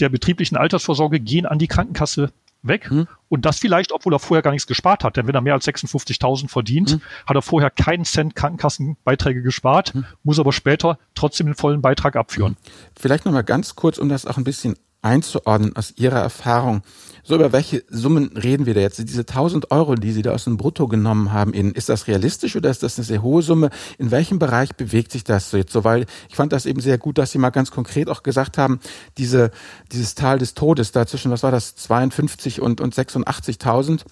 der 0.00 0.08
betrieblichen 0.08 0.56
Altersvorsorge 0.56 1.20
gehen 1.20 1.46
an 1.46 1.58
die 1.58 1.68
Krankenkasse 1.68 2.32
weg. 2.62 2.90
Mhm. 2.90 3.06
Und 3.28 3.44
das 3.44 3.58
vielleicht, 3.58 3.92
obwohl 3.92 4.14
er 4.14 4.18
vorher 4.18 4.42
gar 4.42 4.50
nichts 4.50 4.66
gespart 4.66 5.04
hat. 5.04 5.16
Denn 5.16 5.26
wenn 5.26 5.34
er 5.34 5.40
mehr 5.40 5.54
als 5.54 5.66
56.000 5.66 6.48
verdient, 6.48 6.94
mhm. 6.94 7.00
hat 7.26 7.36
er 7.36 7.42
vorher 7.42 7.70
keinen 7.70 8.04
Cent 8.04 8.34
Krankenkassenbeiträge 8.34 9.42
gespart, 9.42 9.94
mhm. 9.94 10.04
muss 10.24 10.38
aber 10.38 10.52
später 10.52 10.98
trotzdem 11.14 11.46
den 11.46 11.54
vollen 11.54 11.82
Beitrag 11.82 12.16
abführen. 12.16 12.56
Vielleicht 12.98 13.26
nochmal 13.26 13.44
ganz 13.44 13.74
kurz, 13.76 13.98
um 13.98 14.08
das 14.08 14.26
auch 14.26 14.38
ein 14.38 14.44
bisschen 14.44 14.76
einzuordnen 15.02 15.76
aus 15.76 15.94
Ihrer 15.96 16.20
Erfahrung. 16.20 16.82
So, 17.22 17.34
über 17.34 17.52
welche 17.52 17.82
Summen 17.88 18.36
reden 18.36 18.66
wir 18.66 18.74
da 18.74 18.80
jetzt? 18.80 18.98
Diese 18.98 19.22
1000 19.22 19.72
Euro, 19.72 19.96
die 19.96 20.12
Sie 20.12 20.22
da 20.22 20.32
aus 20.32 20.44
dem 20.44 20.56
Brutto 20.56 20.86
genommen 20.86 21.32
haben, 21.32 21.52
ist 21.52 21.88
das 21.88 22.06
realistisch 22.06 22.54
oder 22.54 22.70
ist 22.70 22.84
das 22.84 22.98
eine 22.98 23.04
sehr 23.04 23.20
hohe 23.20 23.42
Summe? 23.42 23.70
In 23.98 24.12
welchem 24.12 24.38
Bereich 24.38 24.76
bewegt 24.76 25.10
sich 25.10 25.24
das 25.24 25.50
so 25.50 25.56
jetzt 25.56 25.72
so? 25.72 25.82
Weil 25.82 26.06
ich 26.28 26.36
fand 26.36 26.52
das 26.52 26.66
eben 26.66 26.80
sehr 26.80 26.98
gut, 26.98 27.18
dass 27.18 27.32
Sie 27.32 27.38
mal 27.38 27.50
ganz 27.50 27.72
konkret 27.72 28.08
auch 28.08 28.22
gesagt 28.22 28.58
haben, 28.58 28.78
diese, 29.18 29.50
dieses 29.90 30.14
Tal 30.14 30.38
des 30.38 30.54
Todes 30.54 30.92
da 30.92 31.04
zwischen, 31.04 31.32
was 31.32 31.42
war 31.42 31.50
das, 31.50 31.74
52 31.74 32.60
und, 32.60 32.80
und 32.80 32.94
86.000. 32.94 34.02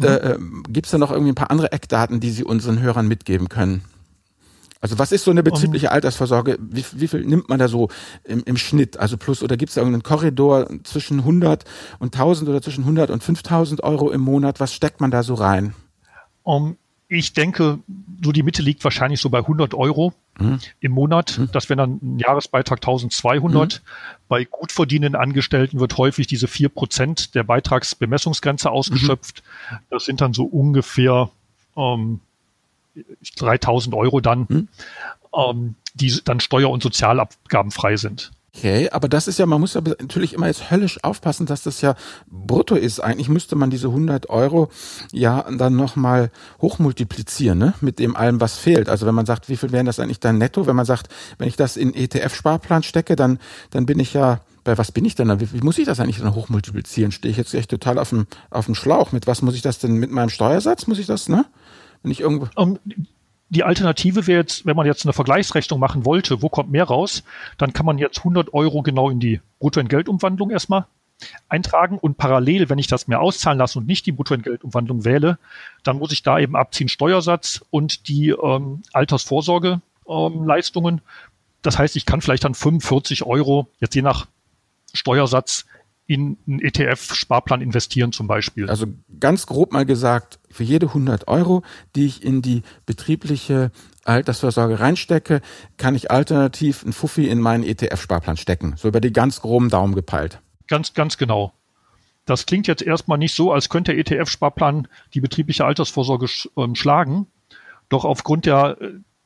Äh, 0.00 0.06
äh, 0.06 0.38
Gibt 0.68 0.86
es 0.86 0.92
da 0.92 0.98
noch 0.98 1.10
irgendwie 1.10 1.32
ein 1.32 1.36
paar 1.36 1.50
andere 1.50 1.72
Eckdaten, 1.72 2.20
die 2.20 2.30
Sie 2.30 2.44
unseren 2.44 2.80
Hörern 2.80 3.08
mitgeben 3.08 3.48
können? 3.48 3.82
Also 4.80 4.98
was 4.98 5.12
ist 5.12 5.24
so 5.24 5.30
eine 5.30 5.42
betriebliche 5.42 5.88
um, 5.88 5.92
Altersvorsorge? 5.92 6.58
Wie, 6.60 6.84
wie, 6.92 7.08
viel 7.08 7.24
nimmt 7.24 7.48
man 7.48 7.58
da 7.58 7.68
so 7.68 7.88
im, 8.24 8.42
im 8.44 8.56
Schnitt? 8.56 8.98
Also 8.98 9.18
plus 9.18 9.42
oder 9.42 9.56
gibt 9.56 9.68
es 9.68 9.74
da 9.74 9.82
irgendeinen 9.82 10.02
Korridor 10.02 10.68
zwischen 10.84 11.20
100 11.20 11.64
und 11.98 12.14
1000 12.14 12.48
oder 12.48 12.62
zwischen 12.62 12.82
100 12.82 13.10
und 13.10 13.22
5000 13.22 13.82
Euro 13.82 14.10
im 14.10 14.22
Monat? 14.22 14.58
Was 14.58 14.72
steckt 14.72 15.00
man 15.00 15.10
da 15.10 15.22
so 15.22 15.34
rein? 15.34 15.74
Um, 16.42 16.76
ich 17.08 17.34
denke, 17.34 17.80
so 18.24 18.32
die 18.32 18.42
Mitte 18.42 18.62
liegt 18.62 18.82
wahrscheinlich 18.84 19.20
so 19.20 19.28
bei 19.28 19.38
100 19.38 19.74
Euro 19.74 20.14
mhm. 20.38 20.60
im 20.80 20.92
Monat. 20.92 21.38
Mhm. 21.38 21.50
Das 21.52 21.68
wäre 21.68 21.76
dann 21.78 21.98
ein 22.00 22.18
Jahresbeitrag 22.18 22.78
1200. 22.78 23.82
Mhm. 23.82 23.88
Bei 24.28 24.44
gut 24.44 24.72
verdienenden 24.72 25.20
Angestellten 25.20 25.80
wird 25.80 25.98
häufig 25.98 26.26
diese 26.26 26.48
vier 26.48 26.68
Prozent 26.68 27.34
der 27.34 27.42
Beitragsbemessungsgrenze 27.42 28.70
ausgeschöpft. 28.70 29.42
Mhm. 29.70 29.76
Das 29.90 30.04
sind 30.04 30.20
dann 30.20 30.32
so 30.32 30.44
ungefähr 30.44 31.30
ähm, 31.76 32.20
3000 33.36 33.94
Euro 33.94 34.20
dann, 34.20 34.48
hm? 34.48 34.68
ähm, 35.34 35.74
die 35.94 36.20
dann 36.24 36.40
steuer- 36.40 36.70
und 36.70 36.82
Sozialabgaben 36.82 37.70
frei 37.70 37.96
sind. 37.96 38.32
Okay, 38.56 38.90
aber 38.90 39.08
das 39.08 39.28
ist 39.28 39.38
ja, 39.38 39.46
man 39.46 39.60
muss 39.60 39.76
aber 39.76 39.90
natürlich 40.00 40.32
immer 40.32 40.48
jetzt 40.48 40.72
höllisch 40.72 41.02
aufpassen, 41.04 41.46
dass 41.46 41.62
das 41.62 41.80
ja 41.82 41.94
brutto 42.26 42.74
ist. 42.74 42.98
Eigentlich 42.98 43.28
müsste 43.28 43.54
man 43.54 43.70
diese 43.70 43.86
100 43.88 44.28
Euro 44.28 44.70
ja 45.12 45.46
dann 45.50 45.76
nochmal 45.76 46.32
hochmultiplizieren, 46.60 47.58
ne? 47.58 47.74
Mit 47.80 48.00
dem 48.00 48.16
allem, 48.16 48.40
was 48.40 48.58
fehlt. 48.58 48.88
Also 48.88 49.06
wenn 49.06 49.14
man 49.14 49.24
sagt, 49.24 49.48
wie 49.48 49.56
viel 49.56 49.70
wären 49.70 49.86
das 49.86 50.00
eigentlich 50.00 50.18
dann 50.18 50.38
netto? 50.38 50.66
Wenn 50.66 50.74
man 50.74 50.84
sagt, 50.84 51.08
wenn 51.38 51.46
ich 51.46 51.54
das 51.54 51.76
in 51.76 51.94
ETF-Sparplan 51.94 52.82
stecke, 52.82 53.14
dann, 53.14 53.38
dann 53.70 53.86
bin 53.86 54.00
ich 54.00 54.14
ja, 54.14 54.40
bei 54.64 54.76
was 54.76 54.90
bin 54.90 55.04
ich 55.04 55.14
denn 55.14 55.28
da? 55.28 55.38
Wie, 55.38 55.52
wie 55.52 55.60
muss 55.60 55.78
ich 55.78 55.86
das 55.86 56.00
eigentlich 56.00 56.18
dann 56.18 56.34
hochmultiplizieren? 56.34 57.12
Stehe 57.12 57.30
ich 57.30 57.38
jetzt 57.38 57.54
echt 57.54 57.70
total 57.70 58.00
auf 58.00 58.08
dem, 58.08 58.26
auf 58.50 58.66
dem 58.66 58.74
Schlauch? 58.74 59.12
Mit 59.12 59.28
was 59.28 59.42
muss 59.42 59.54
ich 59.54 59.62
das 59.62 59.78
denn, 59.78 59.94
mit 59.94 60.10
meinem 60.10 60.28
Steuersatz 60.28 60.88
muss 60.88 60.98
ich 60.98 61.06
das, 61.06 61.28
ne? 61.28 61.46
Wenn 62.02 62.12
ich 62.12 62.20
irgendwo. 62.20 62.48
Um, 62.54 62.78
die 63.50 63.64
Alternative 63.64 64.26
wäre 64.28 64.40
jetzt, 64.40 64.64
wenn 64.64 64.76
man 64.76 64.86
jetzt 64.86 65.04
eine 65.04 65.12
Vergleichsrechnung 65.12 65.80
machen 65.80 66.04
wollte, 66.04 66.40
wo 66.40 66.48
kommt 66.48 66.70
mehr 66.70 66.84
raus, 66.84 67.24
dann 67.58 67.72
kann 67.72 67.84
man 67.84 67.98
jetzt 67.98 68.18
100 68.18 68.54
Euro 68.54 68.82
genau 68.82 69.10
in 69.10 69.18
die 69.18 69.40
Bruttoentgeltumwandlung 69.58 70.50
erstmal 70.50 70.86
eintragen 71.48 71.98
und 71.98 72.16
parallel, 72.16 72.70
wenn 72.70 72.78
ich 72.78 72.86
das 72.86 73.08
mehr 73.08 73.20
auszahlen 73.20 73.58
lasse 73.58 73.78
und 73.78 73.86
nicht 73.86 74.06
die 74.06 74.12
Bruttoentgeltumwandlung 74.12 75.04
wähle, 75.04 75.38
dann 75.82 75.98
muss 75.98 76.12
ich 76.12 76.22
da 76.22 76.38
eben 76.38 76.56
abziehen 76.56 76.88
Steuersatz 76.88 77.62
und 77.70 78.08
die 78.08 78.30
ähm, 78.30 78.82
Altersvorsorgeleistungen. 78.92 80.94
Ähm, 80.94 81.00
das 81.62 81.78
heißt, 81.78 81.96
ich 81.96 82.06
kann 82.06 82.22
vielleicht 82.22 82.44
dann 82.44 82.54
45 82.54 83.24
Euro, 83.24 83.68
jetzt 83.80 83.94
je 83.94 84.02
nach 84.02 84.26
Steuersatz, 84.94 85.66
in 86.10 86.38
einen 86.48 86.58
ETF-Sparplan 86.58 87.60
investieren 87.60 88.10
zum 88.10 88.26
Beispiel. 88.26 88.68
Also 88.68 88.86
ganz 89.20 89.46
grob 89.46 89.72
mal 89.72 89.86
gesagt, 89.86 90.40
für 90.50 90.64
jede 90.64 90.86
100 90.86 91.28
Euro, 91.28 91.62
die 91.94 92.04
ich 92.04 92.24
in 92.24 92.42
die 92.42 92.62
betriebliche 92.84 93.70
Altersvorsorge 94.02 94.80
reinstecke, 94.80 95.40
kann 95.76 95.94
ich 95.94 96.10
alternativ 96.10 96.84
ein 96.84 96.92
Fuffi 96.92 97.28
in 97.28 97.38
meinen 97.38 97.62
ETF-Sparplan 97.62 98.36
stecken. 98.36 98.74
So 98.76 98.88
über 98.88 99.00
die 99.00 99.12
ganz 99.12 99.40
groben 99.40 99.68
Daumen 99.68 99.94
gepeilt. 99.94 100.40
Ganz, 100.66 100.94
ganz 100.94 101.16
genau. 101.16 101.52
Das 102.24 102.44
klingt 102.44 102.66
jetzt 102.66 102.82
erstmal 102.82 103.18
nicht 103.18 103.36
so, 103.36 103.52
als 103.52 103.68
könnte 103.68 103.94
der 103.94 104.00
ETF-Sparplan 104.00 104.88
die 105.14 105.20
betriebliche 105.20 105.64
Altersvorsorge 105.64 106.26
ähm, 106.56 106.74
schlagen. 106.74 107.28
Doch 107.88 108.04
aufgrund 108.04 108.46
der, 108.46 108.76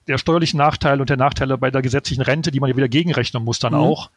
der 0.07 0.19
steuerlichen 0.19 0.59
Nachteile 0.59 1.01
und 1.01 1.09
der 1.09 1.17
Nachteile 1.17 1.57
bei 1.57 1.71
der 1.71 1.81
gesetzlichen 1.81 2.21
Rente, 2.21 2.51
die 2.51 2.61
man 2.61 2.69
ja 2.69 2.77
wieder 2.77 2.91
gegenrechnen 2.91 3.43
muss 3.43 3.59
dann 3.59 3.73
mhm. 3.73 3.79
auch, 3.79 4.11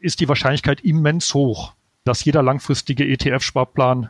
ist 0.00 0.18
die 0.18 0.28
Wahrscheinlichkeit 0.28 0.80
immens 0.80 1.32
hoch 1.32 1.74
dass 2.08 2.24
jeder 2.24 2.42
langfristige 2.42 3.04
ETF-Sparplan 3.04 4.08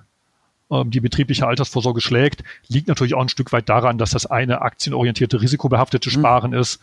ähm, 0.70 0.90
die 0.90 1.00
betriebliche 1.00 1.46
Altersvorsorge 1.46 2.00
schlägt, 2.00 2.44
liegt 2.68 2.88
natürlich 2.88 3.14
auch 3.14 3.22
ein 3.22 3.28
Stück 3.28 3.52
weit 3.52 3.68
daran, 3.68 3.98
dass 3.98 4.11
das 4.11 4.26
eine 4.26 4.62
aktienorientierte, 4.62 5.40
risikobehaftete 5.40 6.08
mhm. 6.08 6.12
Sparen 6.12 6.50
mhm. 6.52 6.58
ist 6.58 6.80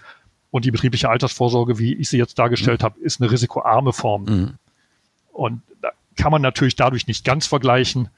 und 0.51 0.65
die 0.65 0.71
betriebliche 0.71 1.10
Altersvorsorge, 1.10 1.80
wie 1.80 1.93
ich 1.93 2.10
sie 2.10 2.17
jetzt 2.17 2.38
dargestellt 2.38 2.82
mhm. 2.82 2.86
habe, 2.86 2.99
ist 2.99 3.21
eine 3.21 3.32
risikoarme 3.32 3.93
Form. 3.93 4.23
Mhm. 4.25 4.54
Und 5.32 5.62
da 5.82 5.91
kann 6.17 6.32
man 6.32 6.41
natürlich 6.41 6.75
dadurch 6.75 7.08
nicht 7.08 7.23
ganz 7.23 7.47
vergleichen, 7.47 8.10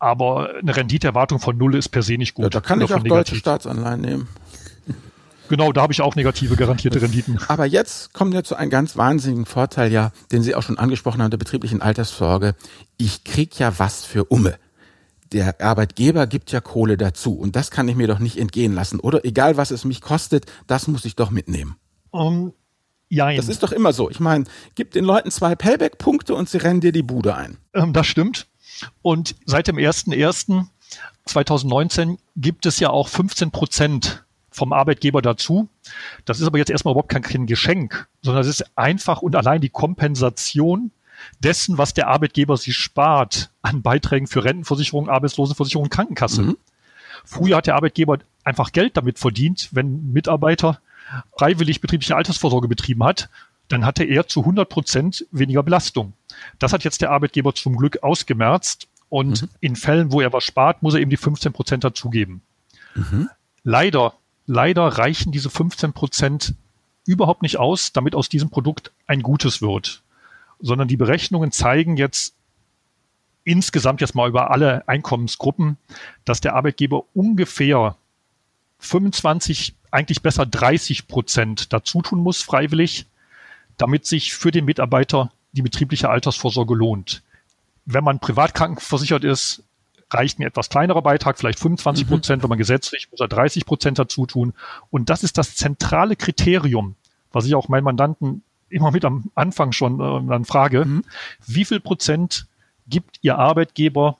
aber 0.00 0.54
eine 0.56 0.76
Renditeerwartung 0.76 1.38
von 1.38 1.56
null 1.56 1.76
ist 1.76 1.90
per 1.90 2.02
se 2.02 2.14
nicht 2.14 2.34
gut. 2.34 2.44
Ja, 2.44 2.50
da 2.50 2.60
kann 2.60 2.80
ich 2.80 2.92
auch 2.92 3.02
deutsche 3.04 3.36
Staatsanleihen 3.36 4.00
nehmen. 4.00 4.28
Genau, 5.52 5.70
da 5.70 5.82
habe 5.82 5.92
ich 5.92 6.00
auch 6.00 6.16
negative 6.16 6.56
garantierte 6.56 7.02
Renditen. 7.02 7.38
Aber 7.48 7.66
jetzt 7.66 8.14
kommen 8.14 8.32
wir 8.32 8.42
zu 8.42 8.56
einem 8.56 8.70
ganz 8.70 8.96
wahnsinnigen 8.96 9.44
Vorteil, 9.44 9.92
ja, 9.92 10.10
den 10.32 10.42
Sie 10.42 10.54
auch 10.54 10.62
schon 10.62 10.78
angesprochen 10.78 11.20
haben, 11.20 11.30
der 11.30 11.36
betrieblichen 11.36 11.82
Altersvorsorge. 11.82 12.54
Ich 12.96 13.24
krieg 13.24 13.58
ja 13.58 13.78
was 13.78 14.06
für 14.06 14.24
Umme. 14.24 14.56
Der 15.30 15.60
Arbeitgeber 15.60 16.26
gibt 16.26 16.52
ja 16.52 16.62
Kohle 16.62 16.96
dazu 16.96 17.34
und 17.34 17.54
das 17.54 17.70
kann 17.70 17.86
ich 17.86 17.96
mir 17.96 18.06
doch 18.06 18.18
nicht 18.18 18.38
entgehen 18.38 18.72
lassen. 18.72 18.98
Oder 18.98 19.26
egal, 19.26 19.58
was 19.58 19.70
es 19.70 19.84
mich 19.84 20.00
kostet, 20.00 20.46
das 20.68 20.88
muss 20.88 21.04
ich 21.04 21.16
doch 21.16 21.30
mitnehmen. 21.30 21.76
Um, 22.12 22.54
jein. 23.10 23.36
Das 23.36 23.50
ist 23.50 23.62
doch 23.62 23.72
immer 23.72 23.92
so. 23.92 24.08
Ich 24.08 24.20
meine, 24.20 24.46
gib 24.74 24.92
den 24.92 25.04
Leuten 25.04 25.30
zwei 25.30 25.54
Payback-Punkte 25.54 26.34
und 26.34 26.48
sie 26.48 26.56
rennen 26.56 26.80
dir 26.80 26.92
die 26.92 27.02
Bude 27.02 27.36
ein. 27.36 27.58
Ähm, 27.74 27.92
das 27.92 28.06
stimmt. 28.06 28.46
Und 29.02 29.36
seit 29.44 29.68
dem 29.68 29.76
01.01.2019 29.76 32.16
gibt 32.36 32.64
es 32.64 32.80
ja 32.80 32.88
auch 32.88 33.08
15 33.08 33.50
Prozent 33.50 34.24
vom 34.52 34.72
Arbeitgeber 34.72 35.22
dazu. 35.22 35.68
Das 36.24 36.40
ist 36.40 36.46
aber 36.46 36.58
jetzt 36.58 36.70
erstmal 36.70 36.92
überhaupt 36.92 37.10
kein, 37.10 37.22
kein 37.22 37.46
Geschenk, 37.46 38.06
sondern 38.22 38.42
es 38.42 38.48
ist 38.48 38.76
einfach 38.76 39.22
und 39.22 39.34
allein 39.36 39.60
die 39.60 39.68
Kompensation 39.68 40.90
dessen, 41.40 41.78
was 41.78 41.94
der 41.94 42.08
Arbeitgeber 42.08 42.56
sich 42.56 42.76
spart 42.76 43.50
an 43.62 43.82
Beiträgen 43.82 44.26
für 44.26 44.44
Rentenversicherung, 44.44 45.08
Arbeitslosenversicherung, 45.08 45.88
Krankenkasse. 45.88 46.42
Mhm. 46.42 46.56
Früher 47.24 47.56
hat 47.56 47.66
der 47.66 47.76
Arbeitgeber 47.76 48.18
einfach 48.44 48.72
Geld 48.72 48.96
damit 48.96 49.18
verdient, 49.18 49.68
wenn 49.72 49.86
ein 49.86 50.12
Mitarbeiter 50.12 50.80
freiwillig 51.36 51.80
betriebliche 51.80 52.16
Altersvorsorge 52.16 52.68
betrieben 52.68 53.04
hat, 53.04 53.28
dann 53.68 53.86
hatte 53.86 54.04
er 54.04 54.26
zu 54.26 54.40
100 54.40 54.68
Prozent 54.68 55.26
weniger 55.30 55.62
Belastung. 55.62 56.12
Das 56.58 56.72
hat 56.72 56.84
jetzt 56.84 57.00
der 57.00 57.10
Arbeitgeber 57.10 57.54
zum 57.54 57.76
Glück 57.76 58.02
ausgemerzt 58.02 58.88
und 59.08 59.42
mhm. 59.42 59.48
in 59.60 59.76
Fällen, 59.76 60.12
wo 60.12 60.20
er 60.20 60.32
was 60.32 60.44
spart, 60.44 60.82
muss 60.82 60.94
er 60.94 61.00
eben 61.00 61.10
die 61.10 61.16
15 61.16 61.52
Prozent 61.52 61.84
dazugeben. 61.84 62.42
Mhm. 62.94 63.28
Leider, 63.64 64.14
leider 64.46 64.86
reichen 64.86 65.32
diese 65.32 65.50
15 65.50 65.92
Prozent 65.92 66.54
überhaupt 67.06 67.42
nicht 67.42 67.58
aus, 67.58 67.92
damit 67.92 68.14
aus 68.14 68.28
diesem 68.28 68.50
Produkt 68.50 68.92
ein 69.06 69.22
gutes 69.22 69.62
wird, 69.62 70.02
sondern 70.60 70.88
die 70.88 70.96
Berechnungen 70.96 71.52
zeigen 71.52 71.96
jetzt 71.96 72.34
insgesamt 73.44 74.00
jetzt 74.00 74.14
mal 74.14 74.28
über 74.28 74.50
alle 74.50 74.86
Einkommensgruppen, 74.88 75.76
dass 76.24 76.40
der 76.40 76.54
Arbeitgeber 76.54 77.04
ungefähr 77.14 77.96
25, 78.78 79.74
eigentlich 79.90 80.22
besser 80.22 80.46
30 80.46 81.08
Prozent 81.08 81.72
dazu 81.72 82.02
tun 82.02 82.20
muss, 82.20 82.42
freiwillig, 82.42 83.06
damit 83.76 84.06
sich 84.06 84.34
für 84.34 84.50
den 84.50 84.64
Mitarbeiter 84.64 85.32
die 85.52 85.62
betriebliche 85.62 86.08
Altersvorsorge 86.08 86.74
lohnt. 86.74 87.22
Wenn 87.84 88.04
man 88.04 88.20
privat 88.20 88.54
krankenversichert 88.54 89.24
ist, 89.24 89.62
reicht 90.14 90.38
ein 90.38 90.42
etwas 90.42 90.68
kleinerer 90.68 91.02
Beitrag, 91.02 91.38
vielleicht 91.38 91.58
25 91.58 92.08
Prozent, 92.08 92.38
mhm. 92.38 92.42
wenn 92.44 92.50
man 92.50 92.58
gesetzlich 92.58 93.08
muss 93.10 93.20
er 93.20 93.28
30 93.28 93.66
Prozent 93.66 93.98
dazu 93.98 94.26
tun. 94.26 94.52
Und 94.90 95.10
das 95.10 95.22
ist 95.22 95.38
das 95.38 95.56
zentrale 95.56 96.16
Kriterium, 96.16 96.96
was 97.32 97.46
ich 97.46 97.54
auch 97.54 97.68
meinen 97.68 97.84
Mandanten 97.84 98.42
immer 98.68 98.90
mit 98.90 99.04
am 99.04 99.30
Anfang 99.34 99.72
schon 99.72 100.00
äh, 100.00 100.28
dann 100.28 100.44
frage. 100.44 100.84
Mhm. 100.84 101.04
Wie 101.46 101.64
viel 101.64 101.80
Prozent 101.80 102.46
gibt 102.86 103.18
Ihr 103.22 103.38
Arbeitgeber 103.38 104.18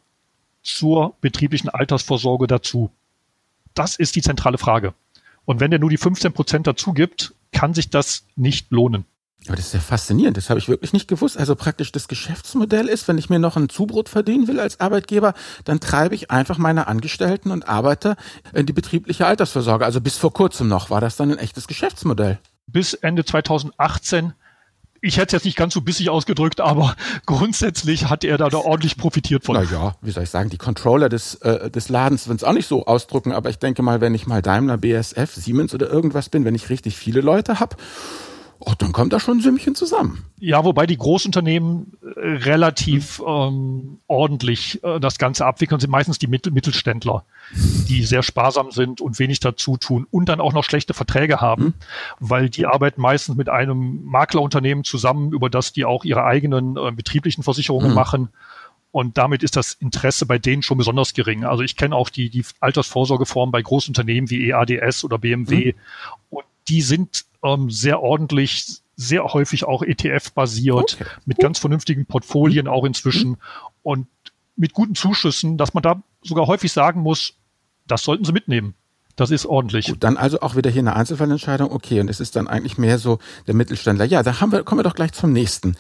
zur 0.63 1.15
betrieblichen 1.21 1.71
Altersvorsorge 1.71 2.47
dazu? 2.47 2.91
Das 3.75 3.97
ist 3.97 4.17
die 4.17 4.23
zentrale 4.23 4.59
Frage. 4.59 4.95
Und 5.45 5.61
wenn 5.61 5.71
der 5.71 5.81
nur 5.81 5.91
die 5.91 5.97
15 5.97 6.33
Prozent 6.33 6.67
dazu 6.67 6.93
gibt, 6.93 7.35
kann 7.53 7.75
sich 7.75 7.91
das 7.91 8.27
nicht 8.37 8.71
lohnen. 8.71 9.05
Aber 9.47 9.57
das 9.57 9.67
ist 9.67 9.75
ja 9.75 9.81
faszinierend. 9.81 10.37
Das 10.37 10.51
habe 10.51 10.61
ich 10.61 10.69
wirklich 10.69 10.93
nicht 10.93 11.09
gewusst. 11.09 11.37
Also 11.37 11.57
praktisch 11.57 11.91
das 11.91 12.07
Geschäftsmodell 12.07 12.89
ist, 12.89 13.09
wenn 13.09 13.19
ich 13.19 13.29
mir 13.29 13.39
noch 13.39 13.57
ein 13.57 13.69
Zubrot 13.69 14.09
verdienen 14.09 14.47
will 14.47 14.61
als 14.61 14.79
Arbeitgeber, 14.79 15.35
dann 15.65 15.81
treibe 15.81 16.15
ich 16.15 16.31
einfach 16.31 16.59
meine 16.59 16.87
Angestellten 16.87 17.51
und 17.51 17.69
Arbeiter 17.69 18.17
in 18.53 18.67
die 18.67 18.73
betriebliche 18.73 19.27
Altersvorsorge. 19.27 19.85
Also 19.85 20.01
bis 20.01 20.17
vor 20.17 20.33
kurzem 20.33 20.69
noch 20.69 20.91
war 20.91 21.01
das 21.01 21.17
dann 21.17 21.33
ein 21.33 21.39
echtes 21.39 21.67
Geschäftsmodell. 21.67 22.39
Bis 22.67 22.95
Ende 22.95 23.25
2018 23.25 24.33
ich 25.05 25.17
hätte 25.17 25.27
es 25.27 25.33
jetzt 25.33 25.45
nicht 25.45 25.57
ganz 25.57 25.75
so 25.75 25.81
bissig 25.81 26.11
ausgedrückt, 26.11 26.61
aber 26.61 26.95
grundsätzlich 27.27 28.09
hat 28.09 28.23
er 28.23 28.39
da, 28.39 28.49
da 28.49 28.59
ordentlich 28.59 28.97
profitiert 28.97 29.45
von. 29.45 29.57
Naja, 29.57 29.97
wie 30.01 30.13
soll 30.13 30.23
ich 30.23 30.31
sagen, 30.31 30.49
die 30.49 30.59
Controller 30.59 31.09
des, 31.09 31.35
äh, 31.37 31.71
des 31.71 31.89
Ladens 31.89 32.29
würden 32.29 32.37
es 32.37 32.45
auch 32.45 32.53
nicht 32.53 32.69
so 32.69 32.87
ausdrücken, 32.87 33.33
aber 33.33 33.51
ich 33.51 33.59
denke 33.59 33.83
mal, 33.83 34.01
wenn 34.01 34.15
ich 34.15 34.29
mal 34.29 34.43
Daimler, 34.43 34.79
BSF, 34.79 35.35
Siemens 35.35 35.75
oder 35.75 35.91
irgendwas 35.91 36.29
bin, 36.29 36.45
wenn 36.45 36.55
ich 36.55 36.71
richtig 36.71 36.97
viele 36.97 37.21
Leute 37.21 37.59
habe, 37.59 37.77
Oh, 38.65 38.75
dann 38.79 38.93
kommt 38.93 39.13
da 39.13 39.19
schon 39.19 39.39
ein 39.39 39.41
Sümmchen 39.41 39.75
zusammen. 39.75 40.25
Ja, 40.39 40.65
wobei 40.65 40.87
die 40.87 40.97
Großunternehmen 40.97 41.95
äh, 42.01 42.21
relativ 42.21 43.21
ähm, 43.27 43.99
ordentlich 44.07 44.83
äh, 44.85 45.01
das 45.01 45.19
Ganze 45.19 45.47
abwickeln, 45.47 45.81
sind 45.81 45.91
meistens 45.91 46.21
die 46.21 46.29
Mittel 46.29 46.53
Mittelständler, 46.53 47.25
die 47.89 48.05
sehr 48.05 48.23
sparsam 48.23 48.71
sind 48.71 49.01
und 49.01 49.19
wenig 49.19 49.41
dazu 49.41 49.79
tun 49.79 50.07
und 50.13 50.29
dann 50.29 50.41
auch 50.41 50.53
noch 50.53 50.63
schlechte 50.63 50.95
Verträge 50.95 51.41
haben, 51.41 51.65
mhm. 51.65 51.75
weil 52.21 52.51
die 52.51 52.67
arbeiten 52.67 53.01
meistens 53.01 53.37
mit 53.37 53.49
einem 53.49 54.05
Maklerunternehmen 54.05 54.85
zusammen, 54.85 55.33
über 55.33 55.51
das 55.51 55.73
die 55.73 55.85
auch 55.85 56.05
ihre 56.05 56.25
eigenen 56.25 56.77
äh, 56.77 56.93
betrieblichen 56.93 57.43
Versicherungen 57.43 57.91
mhm. 57.91 57.97
machen. 57.97 58.29
Und 58.93 59.19
damit 59.19 59.43
ist 59.43 59.57
das 59.57 59.73
Interesse 59.73 60.25
bei 60.25 60.39
denen 60.39 60.63
schon 60.63 60.79
besonders 60.79 61.15
gering. 61.15 61.45
Also 61.45 61.65
ich 61.65 61.77
kenne 61.77 61.97
auch 61.97 62.11
die, 62.11 62.31
die 62.31 62.45
Altersvorsorgeform 62.61 63.51
bei 63.51 63.61
Großunternehmen 63.63 64.31
wie 64.31 64.51
EADS 64.51 65.03
oder 65.03 65.19
BMW. 65.19 65.73
Mhm. 65.73 65.79
Und 66.31 66.45
die 66.69 66.83
sind 66.83 67.25
ähm, 67.43 67.71
sehr 67.71 68.03
ordentlich, 68.03 68.83
sehr 68.97 69.25
häufig 69.25 69.65
auch 69.65 69.83
ETF-basiert, 69.83 70.99
okay. 71.01 71.11
mit 71.25 71.39
ganz 71.39 71.59
vernünftigen 71.59 72.07
Portfolien 72.07 72.69
auch 72.69 72.85
inzwischen 72.85 73.31
mhm. 73.31 73.37
und 73.83 74.07
mit 74.57 74.75
guten 74.75 74.95
Zuschüssen, 74.95 75.57
dass 75.57 75.75
man 75.75 75.83
da 75.83 76.03
sogar 76.23 76.47
häufig 76.47 76.73
sagen 76.73 77.01
muss, 77.01 77.35
das 77.87 78.03
sollten 78.03 78.25
Sie 78.25 78.33
mitnehmen. 78.33 78.75
Das 79.17 79.31
ist 79.31 79.45
ordentlich. 79.45 79.87
Gut, 79.87 80.03
dann 80.03 80.17
also 80.17 80.41
auch 80.41 80.57
wieder 80.57 80.71
hier 80.71 80.81
eine 80.81 80.97
Einzelfallentscheidung. 80.97 81.71
Okay, 81.71 82.01
und 82.01 82.09
es 82.09 82.21
ist 82.21 82.37
dann 82.37 82.49
eigentlich 82.49 82.79
mehr 82.79 82.99
so 82.99 83.19
der 83.47 83.55
Mittelständler. 83.55 84.07
Ja, 84.07 84.23
da 84.23 84.41
haben 84.41 84.53
wir, 84.53 84.63
kommen 84.63 84.79
wir 84.79 84.85
doch 84.85 84.95
gleich 84.95 85.13
zum 85.13 85.33
nächsten 85.33 85.77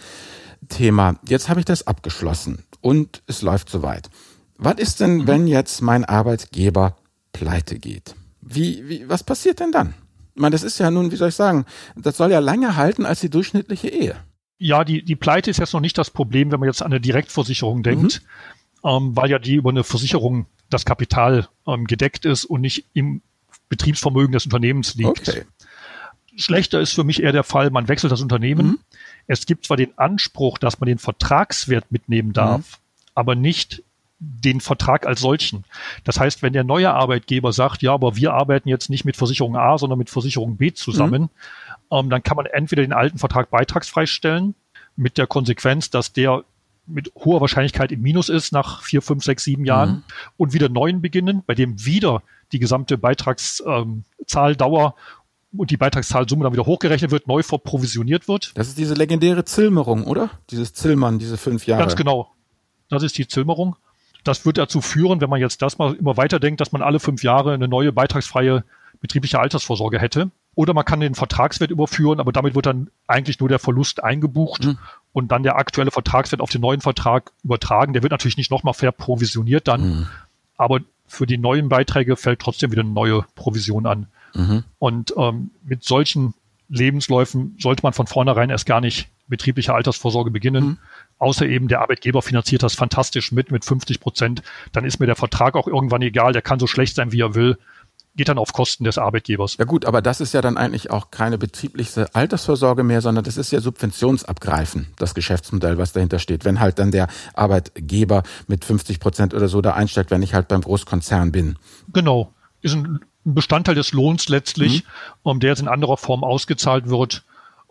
Thema. 0.68 1.16
Jetzt 1.27 1.49
habe 1.49 1.61
ich 1.61 1.64
das 1.66 1.87
abgeschlossen 1.87 2.64
und 2.81 3.23
es 3.27 3.42
läuft 3.42 3.71
soweit. 3.71 4.11
Was 4.59 4.75
ist 4.75 5.01
denn, 5.01 5.18
mhm. 5.18 5.27
wenn 5.27 5.47
jetzt 5.47 5.81
mein 5.81 6.05
Arbeitgeber 6.05 6.97
pleite 7.33 7.79
geht? 7.79 8.14
Wie, 8.42 8.87
wie, 8.88 9.09
was 9.09 9.25
passiert 9.25 9.61
denn 9.61 9.73
dann? 9.73 9.95
Meine, 10.35 10.53
das 10.53 10.62
ist 10.62 10.79
ja 10.79 10.90
nun, 10.90 11.11
wie 11.12 11.16
soll 11.16 11.29
ich 11.29 11.35
sagen, 11.35 11.66
das 11.97 12.16
soll 12.16 12.31
ja 12.31 12.38
länger 12.38 12.77
halten 12.77 13.05
als 13.05 13.21
die 13.21 13.31
durchschnittliche 13.31 13.88
Ehe. 13.88 14.16
Ja, 14.59 14.85
die, 14.85 15.05
die 15.05 15.16
Pleite 15.16 15.51
ist 15.51 15.59
jetzt 15.59 15.75
noch 15.75 15.81
nicht 15.81 15.99
das 15.99 16.11
Problem, 16.11 16.53
wenn 16.53 16.61
man 16.61 16.68
jetzt 16.68 16.83
an 16.83 16.92
eine 16.92 17.01
Direktversicherung 17.01 17.83
denkt, 17.83 18.23
mhm. 18.83 18.88
ähm, 18.88 19.16
weil 19.16 19.31
ja 19.31 19.38
die 19.38 19.57
über 19.57 19.71
eine 19.71 19.85
Versicherung 19.85 20.47
das 20.71 20.85
Kapital 20.85 21.49
ähm, 21.66 21.85
gedeckt 21.85 22.25
ist 22.25 22.45
und 22.45 22.61
nicht 22.61 22.87
im 22.95 23.23
Betriebsvermögen 23.68 24.33
des 24.33 24.45
Unternehmens 24.45 24.95
liegt. 24.95 25.29
Okay. 25.29 25.45
Schlechter 26.37 26.81
ist 26.81 26.92
für 26.92 27.05
mich 27.05 27.23
eher 27.23 27.33
der 27.33 27.45
Fall, 27.45 27.71
man 27.71 27.88
wechselt 27.88 28.12
das 28.12 28.23
Unternehmen. 28.23 28.66
Mhm. 28.66 28.79
Es 29.27 29.47
gibt 29.47 29.66
zwar 29.66 29.77
den 29.77 29.97
Anspruch, 29.99 30.59
dass 30.59 30.81
man 30.81 30.87
den 30.87 30.99
Vertragswert 30.99 31.90
mitnehmen 31.90 32.33
darf, 32.33 32.79
mhm. 32.79 33.11
aber 33.14 33.35
nicht 33.35 33.83
den 34.22 34.61
Vertrag 34.61 35.06
als 35.06 35.20
solchen. 35.20 35.64
Das 36.04 36.20
heißt, 36.20 36.42
wenn 36.42 36.52
der 36.52 36.62
neue 36.62 36.92
Arbeitgeber 36.92 37.52
sagt, 37.52 37.82
ja, 37.82 37.92
aber 37.92 38.14
wir 38.16 38.32
arbeiten 38.32 38.68
jetzt 38.68 38.88
nicht 38.88 39.04
mit 39.04 39.16
Versicherung 39.16 39.56
A, 39.56 39.78
sondern 39.78 39.98
mit 39.98 40.11
Versicherung 40.11 40.56
B 40.56 40.72
zusammen, 40.72 41.22
mhm. 41.22 41.28
ähm, 41.90 42.11
dann 42.11 42.22
kann 42.22 42.37
man 42.37 42.46
entweder 42.46 42.82
den 42.82 42.92
alten 42.92 43.18
Vertrag 43.18 43.50
beitragsfrei 43.50 44.06
stellen, 44.06 44.54
mit 44.94 45.18
der 45.18 45.26
Konsequenz, 45.26 45.90
dass 45.90 46.12
der 46.12 46.44
mit 46.87 47.11
hoher 47.16 47.40
Wahrscheinlichkeit 47.40 47.90
im 47.92 48.02
Minus 48.02 48.28
ist 48.28 48.52
nach 48.52 48.82
vier, 48.82 49.02
fünf, 49.02 49.24
sechs, 49.24 49.44
sieben 49.44 49.64
Jahren 49.64 49.90
mhm. 49.90 50.02
und 50.37 50.52
wieder 50.52 50.68
neuen 50.68 51.00
beginnen, 51.00 51.42
bei 51.46 51.54
dem 51.54 51.85
wieder 51.85 52.22
die 52.52 52.58
gesamte 52.58 52.98
Beitragszahldauer 52.98 54.85
ähm, 54.87 55.58
und 55.58 55.70
die 55.70 55.76
Beitragszahlsumme 55.76 56.44
dann 56.44 56.52
wieder 56.52 56.66
hochgerechnet 56.66 57.11
wird, 57.11 57.26
neu 57.26 57.42
verprovisioniert 57.42 58.28
wird. 58.28 58.52
Das 58.54 58.68
ist 58.68 58.78
diese 58.78 58.94
legendäre 58.94 59.44
Zilmerung, 59.44 60.04
oder? 60.04 60.30
Dieses 60.50 60.74
Zillmann, 60.74 61.18
diese 61.18 61.37
fünf 61.37 61.66
Jahre. 61.66 61.82
Ganz 61.82 61.96
genau. 61.96 62.32
Das 62.88 63.02
ist 63.02 63.16
die 63.16 63.26
Zilmerung. 63.26 63.76
Das 64.24 64.46
wird 64.46 64.58
dazu 64.58 64.80
führen, 64.80 65.20
wenn 65.20 65.30
man 65.30 65.40
jetzt 65.40 65.62
das 65.62 65.78
mal 65.78 65.94
immer 65.94 66.16
weiterdenkt, 66.16 66.61
dass 66.61 66.72
man 66.72 66.82
alle 66.82 67.00
fünf 67.00 67.22
Jahre 67.22 67.54
eine 67.54 67.68
neue 67.68 67.92
beitragsfreie 67.92 68.64
betriebliche 69.00 69.40
Altersvorsorge 69.40 69.98
hätte. 69.98 70.30
Oder 70.54 70.74
man 70.74 70.85
kann 70.85 71.00
den 71.00 71.14
Vertragswert 71.14 71.70
überführen, 71.70 72.20
aber 72.20 72.30
damit 72.30 72.54
wird 72.54 72.66
dann 72.66 72.90
eigentlich 73.06 73.40
nur 73.40 73.48
der 73.48 73.58
Verlust 73.58 74.04
eingebucht 74.04 74.64
mhm. 74.64 74.78
und 75.12 75.32
dann 75.32 75.42
der 75.42 75.56
aktuelle 75.56 75.90
Vertragswert 75.90 76.40
auf 76.42 76.50
den 76.50 76.61
neuen 76.61 76.82
Vertrag 76.82 77.32
übertragen. 77.42 77.94
Der 77.94 78.02
wird 78.02 78.11
natürlich 78.11 78.37
nicht 78.37 78.50
nochmal 78.50 78.74
verprovisioniert 78.74 79.66
dann, 79.66 79.80
mhm. 79.80 80.06
aber 80.56 80.80
für 81.06 81.26
die 81.26 81.38
neuen 81.38 81.68
Beiträge 81.68 82.16
fällt 82.16 82.40
trotzdem 82.40 82.70
wieder 82.70 82.82
eine 82.82 82.90
neue 82.90 83.24
Provision 83.35 83.87
an. 83.87 84.06
Mhm. 84.35 84.64
Und 84.78 85.14
ähm, 85.16 85.50
mit 85.64 85.85
solchen 85.85 86.35
Lebensläufen 86.68 87.57
sollte 87.59 87.82
man 87.82 87.92
von 87.92 88.07
vornherein 88.07 88.51
erst 88.51 88.66
gar 88.66 88.80
nicht 88.80 89.09
betriebliche 89.28 89.74
Altersvorsorge 89.74 90.30
beginnen. 90.30 90.78
Außer 91.23 91.47
eben 91.47 91.68
der 91.68 91.81
Arbeitgeber 91.81 92.20
finanziert 92.20 92.64
das 92.64 92.75
fantastisch 92.75 93.31
mit, 93.31 93.53
mit 93.53 93.64
50 93.64 94.01
Prozent, 94.01 94.43
dann 94.73 94.85
ist 94.85 94.99
mir 94.99 95.07
der 95.07 95.14
Vertrag 95.14 95.55
auch 95.55 95.68
irgendwann 95.68 96.03
egal, 96.03 96.33
der 96.33 96.43
kann 96.43 96.59
so 96.59 96.66
schlecht 96.66 96.97
sein, 96.97 97.12
wie 97.12 97.20
er 97.20 97.37
will 97.37 97.59
geht 98.14 98.29
dann 98.29 98.37
auf 98.37 98.53
Kosten 98.53 98.85
des 98.85 98.99
Arbeitgebers. 98.99 99.57
Ja 99.57 99.64
gut, 99.64 99.87
aber 99.87 100.03
das 100.03 100.20
ist 100.20 100.35
ja 100.35 100.43
dann 100.43 100.59
eigentlich 100.59 100.91
auch 100.91 101.11
keine 101.11 101.39
betriebliche 101.39 102.14
Altersvorsorge 102.14 102.83
mehr, 102.83 103.01
sondern 103.01 103.25
das 103.25 103.39
ist 103.39 103.53
ja 103.53 103.61
Subventionsabgreifen, 103.61 104.89
das 104.99 105.14
Geschäftsmodell, 105.14 105.79
was 105.79 105.93
dahinter 105.93 106.18
steht. 106.18 106.45
Wenn 106.45 106.61
halt 106.61 106.79
dann 106.79 106.91
der 106.91 107.09
Arbeitgeber 107.33 108.23
mit 108.49 108.66
50 108.66 109.01
Prozent 109.01 109.33
oder 109.33 109.49
so 109.49 109.62
da 109.62 109.73
einsteigt, 109.73 110.11
wenn 110.11 110.23
ich 110.23 110.35
halt 110.35 110.49
beim 110.49 110.61
Großkonzern 110.61 111.33
bin. 111.33 111.57
Genau. 111.93 112.35
Ist 112.61 112.75
ein 112.75 113.01
Bestandteil 113.25 113.77
des 113.77 113.93
Lohns 113.93 114.29
letztlich, 114.29 114.85
mhm. 114.85 114.89
um 115.23 115.41
der 115.41 115.51
jetzt 115.51 115.62
in 115.62 115.68
anderer 115.68 115.97
Form 115.97 116.23
ausgezahlt 116.23 116.91
wird. 116.91 117.25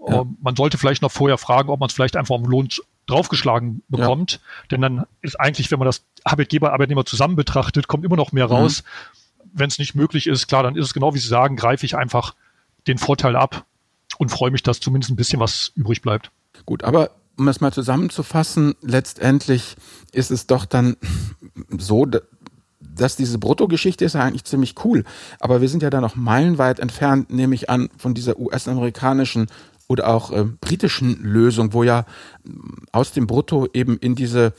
Ja. 0.07 0.21
Ähm, 0.21 0.37
man 0.41 0.55
sollte 0.55 0.79
vielleicht 0.79 1.03
noch 1.03 1.11
vorher 1.11 1.37
fragen, 1.37 1.69
ob 1.69 1.79
man 1.79 1.87
es 1.87 1.93
vielleicht 1.93 2.17
einfach 2.17 2.35
am 2.35 2.45
Lohn 2.45 2.69
draufgeschlagen 3.07 3.83
bekommt. 3.89 4.33
Ja. 4.33 4.39
Denn 4.71 4.81
dann 4.81 5.05
ist 5.21 5.39
eigentlich, 5.39 5.71
wenn 5.71 5.79
man 5.79 5.87
das 5.87 6.03
Arbeitgeber, 6.23 6.73
Arbeitnehmer 6.73 7.05
zusammen 7.05 7.35
betrachtet, 7.35 7.87
kommt 7.87 8.05
immer 8.05 8.15
noch 8.15 8.31
mehr 8.31 8.47
mhm. 8.47 8.53
raus. 8.53 8.83
Mhm. 8.83 9.49
Wenn 9.53 9.67
es 9.67 9.79
nicht 9.79 9.95
möglich 9.95 10.27
ist, 10.27 10.47
klar, 10.47 10.63
dann 10.63 10.75
ist 10.75 10.85
es 10.85 10.93
genau 10.93 11.13
wie 11.13 11.19
Sie 11.19 11.27
sagen, 11.27 11.55
greife 11.55 11.85
ich 11.85 11.95
einfach 11.95 12.35
den 12.87 12.97
Vorteil 12.97 13.35
ab 13.35 13.65
und 14.17 14.29
freue 14.29 14.51
mich, 14.51 14.63
dass 14.63 14.79
zumindest 14.79 15.11
ein 15.11 15.15
bisschen 15.15 15.39
was 15.39 15.71
übrig 15.75 16.01
bleibt. 16.01 16.31
Gut, 16.65 16.83
aber 16.83 17.11
um 17.37 17.47
es 17.47 17.61
mal 17.61 17.73
zusammenzufassen, 17.73 18.75
letztendlich 18.81 19.75
ist 20.11 20.31
es 20.31 20.47
doch 20.47 20.65
dann 20.65 20.97
so, 21.77 22.05
dass 22.79 23.15
diese 23.15 23.37
Bruttogeschichte 23.39 24.05
ist 24.05 24.13
ja 24.13 24.21
eigentlich 24.21 24.43
ziemlich 24.43 24.75
cool. 24.83 25.03
Aber 25.39 25.61
wir 25.61 25.69
sind 25.69 25.81
ja 25.81 25.89
da 25.89 26.01
noch 26.01 26.15
meilenweit 26.15 26.79
entfernt, 26.79 27.31
nehme 27.31 27.55
ich 27.55 27.69
an, 27.69 27.89
von 27.97 28.13
dieser 28.13 28.37
US-amerikanischen 28.37 29.47
oder 29.91 30.07
auch 30.07 30.31
äh, 30.31 30.45
britischen 30.61 31.21
Lösung, 31.21 31.73
wo 31.73 31.83
ja 31.83 32.05
mm, 32.43 32.85
aus 32.91 33.11
dem 33.11 33.27
Brutto 33.27 33.67
eben 33.73 33.97
in 33.97 34.15
diese 34.15 34.53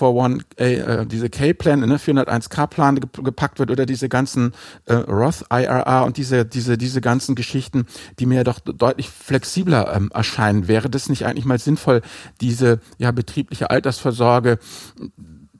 41, 0.00 0.46
äh, 0.58 1.06
diese 1.06 1.30
K-Plan, 1.30 1.80
ne, 1.80 1.96
401k-Plan 1.96 3.00
gepackt 3.00 3.58
wird 3.58 3.70
oder 3.70 3.86
diese 3.86 4.08
ganzen 4.08 4.52
äh, 4.86 4.94
Roth 4.94 5.44
IRA 5.50 6.02
und 6.02 6.16
diese, 6.16 6.44
diese, 6.44 6.78
diese 6.78 7.00
ganzen 7.00 7.34
Geschichten, 7.34 7.86
die 8.18 8.26
mir 8.26 8.36
ja 8.36 8.44
doch 8.44 8.60
deutlich 8.60 9.10
flexibler 9.10 9.94
ähm, 9.94 10.10
erscheinen. 10.14 10.68
Wäre 10.68 10.88
das 10.88 11.08
nicht 11.08 11.26
eigentlich 11.26 11.44
mal 11.44 11.58
sinnvoll, 11.58 12.02
diese 12.40 12.80
ja 12.98 13.10
betriebliche 13.10 13.70
Altersvorsorge 13.70 14.58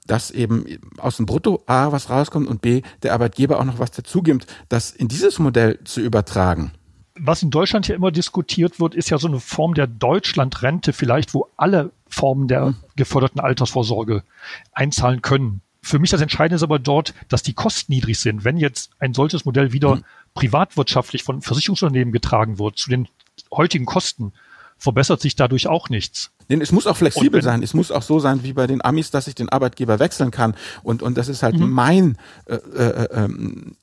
dass 0.09 0.31
eben 0.31 0.65
aus 0.97 1.17
dem 1.17 1.27
Brutto 1.27 1.61
A 1.67 1.91
was 1.91 2.09
rauskommt 2.09 2.47
und 2.47 2.61
B 2.61 2.81
der 3.03 3.13
Arbeitgeber 3.13 3.59
auch 3.59 3.65
noch 3.65 3.77
was 3.77 3.91
dazugibt, 3.91 4.47
das 4.67 4.89
in 4.89 5.07
dieses 5.07 5.37
Modell 5.37 5.79
zu 5.83 6.01
übertragen? 6.01 6.71
Was 7.19 7.43
in 7.43 7.51
Deutschland 7.51 7.87
ja 7.87 7.95
immer 7.95 8.11
diskutiert 8.11 8.79
wird, 8.79 8.95
ist 8.95 9.09
ja 9.09 9.17
so 9.17 9.27
eine 9.27 9.39
Form 9.39 9.73
der 9.73 9.87
Deutschlandrente 9.87 10.93
vielleicht, 10.93 11.33
wo 11.33 11.47
alle 11.57 11.91
Formen 12.07 12.47
der 12.47 12.67
hm. 12.67 12.75
geförderten 12.95 13.39
Altersvorsorge 13.39 14.23
einzahlen 14.73 15.21
können. 15.21 15.61
Für 15.81 15.99
mich 15.99 16.09
das 16.09 16.21
Entscheidende 16.21 16.55
ist 16.55 16.63
aber 16.63 16.79
dort, 16.79 17.13
dass 17.29 17.43
die 17.43 17.53
Kosten 17.53 17.93
niedrig 17.93 18.19
sind. 18.19 18.43
Wenn 18.43 18.57
jetzt 18.57 18.91
ein 18.99 19.13
solches 19.13 19.45
Modell 19.45 19.71
wieder 19.71 19.97
mhm. 19.97 20.03
privatwirtschaftlich 20.33 21.23
von 21.23 21.41
Versicherungsunternehmen 21.41 22.11
getragen 22.11 22.59
wird, 22.59 22.77
zu 22.77 22.89
den 22.89 23.07
heutigen 23.51 23.85
Kosten, 23.85 24.33
verbessert 24.77 25.21
sich 25.21 25.35
dadurch 25.35 25.67
auch 25.67 25.89
nichts. 25.89 26.31
Denn 26.49 26.61
es 26.61 26.71
muss 26.71 26.87
auch 26.87 26.97
flexibel 26.97 27.41
sein. 27.41 27.63
Es 27.63 27.73
muss 27.73 27.91
auch 27.91 28.01
so 28.01 28.19
sein 28.19 28.43
wie 28.43 28.53
bei 28.53 28.67
den 28.67 28.83
Amis, 28.83 29.11
dass 29.11 29.27
ich 29.27 29.35
den 29.35 29.49
Arbeitgeber 29.49 29.99
wechseln 29.99 30.31
kann. 30.31 30.55
Und, 30.83 31.01
und 31.01 31.17
das 31.17 31.27
ist 31.27 31.43
halt 31.43 31.57
mhm. 31.57 31.69
mein 31.69 32.17
äh, 32.45 32.55
äh, 32.55 33.07
ähm, 33.11 33.23
ähm, 33.23 33.75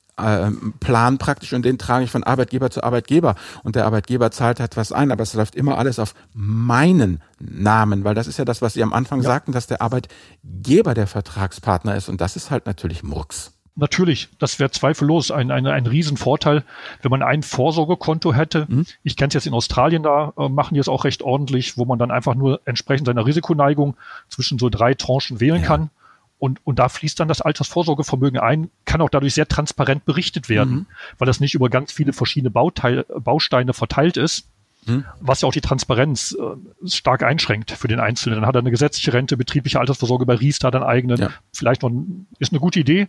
Plan 0.79 1.19
praktisch 1.19 1.53
und 1.53 1.63
den 1.63 1.77
trage 1.77 2.05
ich 2.05 2.11
von 2.11 2.23
Arbeitgeber 2.23 2.71
zu 2.71 2.83
Arbeitgeber 2.83 3.35
und 3.63 3.75
der 3.75 3.85
Arbeitgeber 3.85 4.31
zahlt 4.31 4.59
halt 4.59 4.75
was 4.75 4.91
ein, 4.91 5.11
aber 5.11 5.21
es 5.21 5.33
läuft 5.35 5.55
immer 5.55 5.77
alles 5.77 5.99
auf 5.99 6.15
meinen 6.33 7.21
Namen, 7.39 8.03
weil 8.03 8.15
das 8.15 8.25
ist 8.25 8.39
ja 8.39 8.45
das, 8.45 8.63
was 8.63 8.73
Sie 8.73 8.81
am 8.81 8.93
Anfang 8.93 9.19
ja. 9.21 9.25
sagten, 9.25 9.51
dass 9.51 9.67
der 9.67 9.81
Arbeitgeber 9.81 10.95
der 10.95 11.05
Vertragspartner 11.05 11.95
ist 11.95 12.09
und 12.09 12.19
das 12.19 12.35
ist 12.35 12.49
halt 12.49 12.65
natürlich 12.65 13.03
Murks. 13.03 13.53
Natürlich, 13.79 14.29
das 14.39 14.57
wäre 14.57 14.71
zweifellos 14.71 15.29
ein, 15.29 15.51
ein, 15.51 15.67
ein 15.67 15.85
Riesenvorteil, 15.85 16.63
wenn 17.03 17.11
man 17.11 17.21
ein 17.21 17.43
Vorsorgekonto 17.43 18.33
hätte. 18.33 18.65
Mhm. 18.67 18.87
Ich 19.03 19.17
kenne 19.17 19.27
es 19.27 19.35
jetzt 19.35 19.45
in 19.45 19.53
Australien, 19.53 20.01
da 20.01 20.33
äh, 20.35 20.49
machen 20.49 20.73
die 20.73 20.79
es 20.79 20.87
auch 20.87 21.05
recht 21.05 21.21
ordentlich, 21.21 21.77
wo 21.77 21.85
man 21.85 21.99
dann 21.99 22.09
einfach 22.09 22.33
nur 22.33 22.59
entsprechend 22.65 23.05
seiner 23.05 23.27
Risikoneigung 23.27 23.95
zwischen 24.29 24.57
so 24.57 24.69
drei 24.69 24.95
Tranchen 24.95 25.39
wählen 25.39 25.61
ja. 25.61 25.67
kann. 25.67 25.91
Und, 26.39 26.59
und 26.65 26.77
da 26.77 26.87
fließt 26.87 27.19
dann 27.19 27.27
das 27.27 27.41
Altersvorsorgevermögen 27.41 28.39
ein, 28.39 28.69
kann 28.85 29.01
auch 29.01 29.09
dadurch 29.09 29.33
sehr 29.33 29.47
transparent 29.47 30.05
berichtet 30.05 30.49
werden, 30.49 30.71
mhm. 30.71 30.85
weil 31.17 31.25
das 31.25 31.39
nicht 31.39 31.55
über 31.55 31.69
ganz 31.69 31.91
viele 31.91 32.13
verschiedene 32.13 32.51
Bauteil, 32.51 33.05
Bausteine 33.19 33.73
verteilt 33.73 34.17
ist, 34.17 34.47
mhm. 34.85 35.05
was 35.19 35.41
ja 35.41 35.47
auch 35.47 35.53
die 35.53 35.61
Transparenz 35.61 36.37
äh, 36.39 36.87
stark 36.87 37.23
einschränkt 37.23 37.71
für 37.71 37.87
den 37.87 37.99
Einzelnen. 37.99 38.35
Dann 38.35 38.45
hat 38.47 38.55
er 38.55 38.59
eine 38.59 38.69
gesetzliche 38.69 39.13
Rente, 39.13 39.35
betriebliche 39.35 39.79
Altersvorsorge 39.79 40.27
bei 40.27 40.35
Riester, 40.35 40.69
dann 40.69 40.83
eigenen. 40.83 41.17
Ja. 41.17 41.29
Vielleicht 41.53 41.81
noch, 41.81 41.91
ist 42.37 42.51
eine 42.51 42.59
gute 42.59 42.79
Idee. 42.79 43.07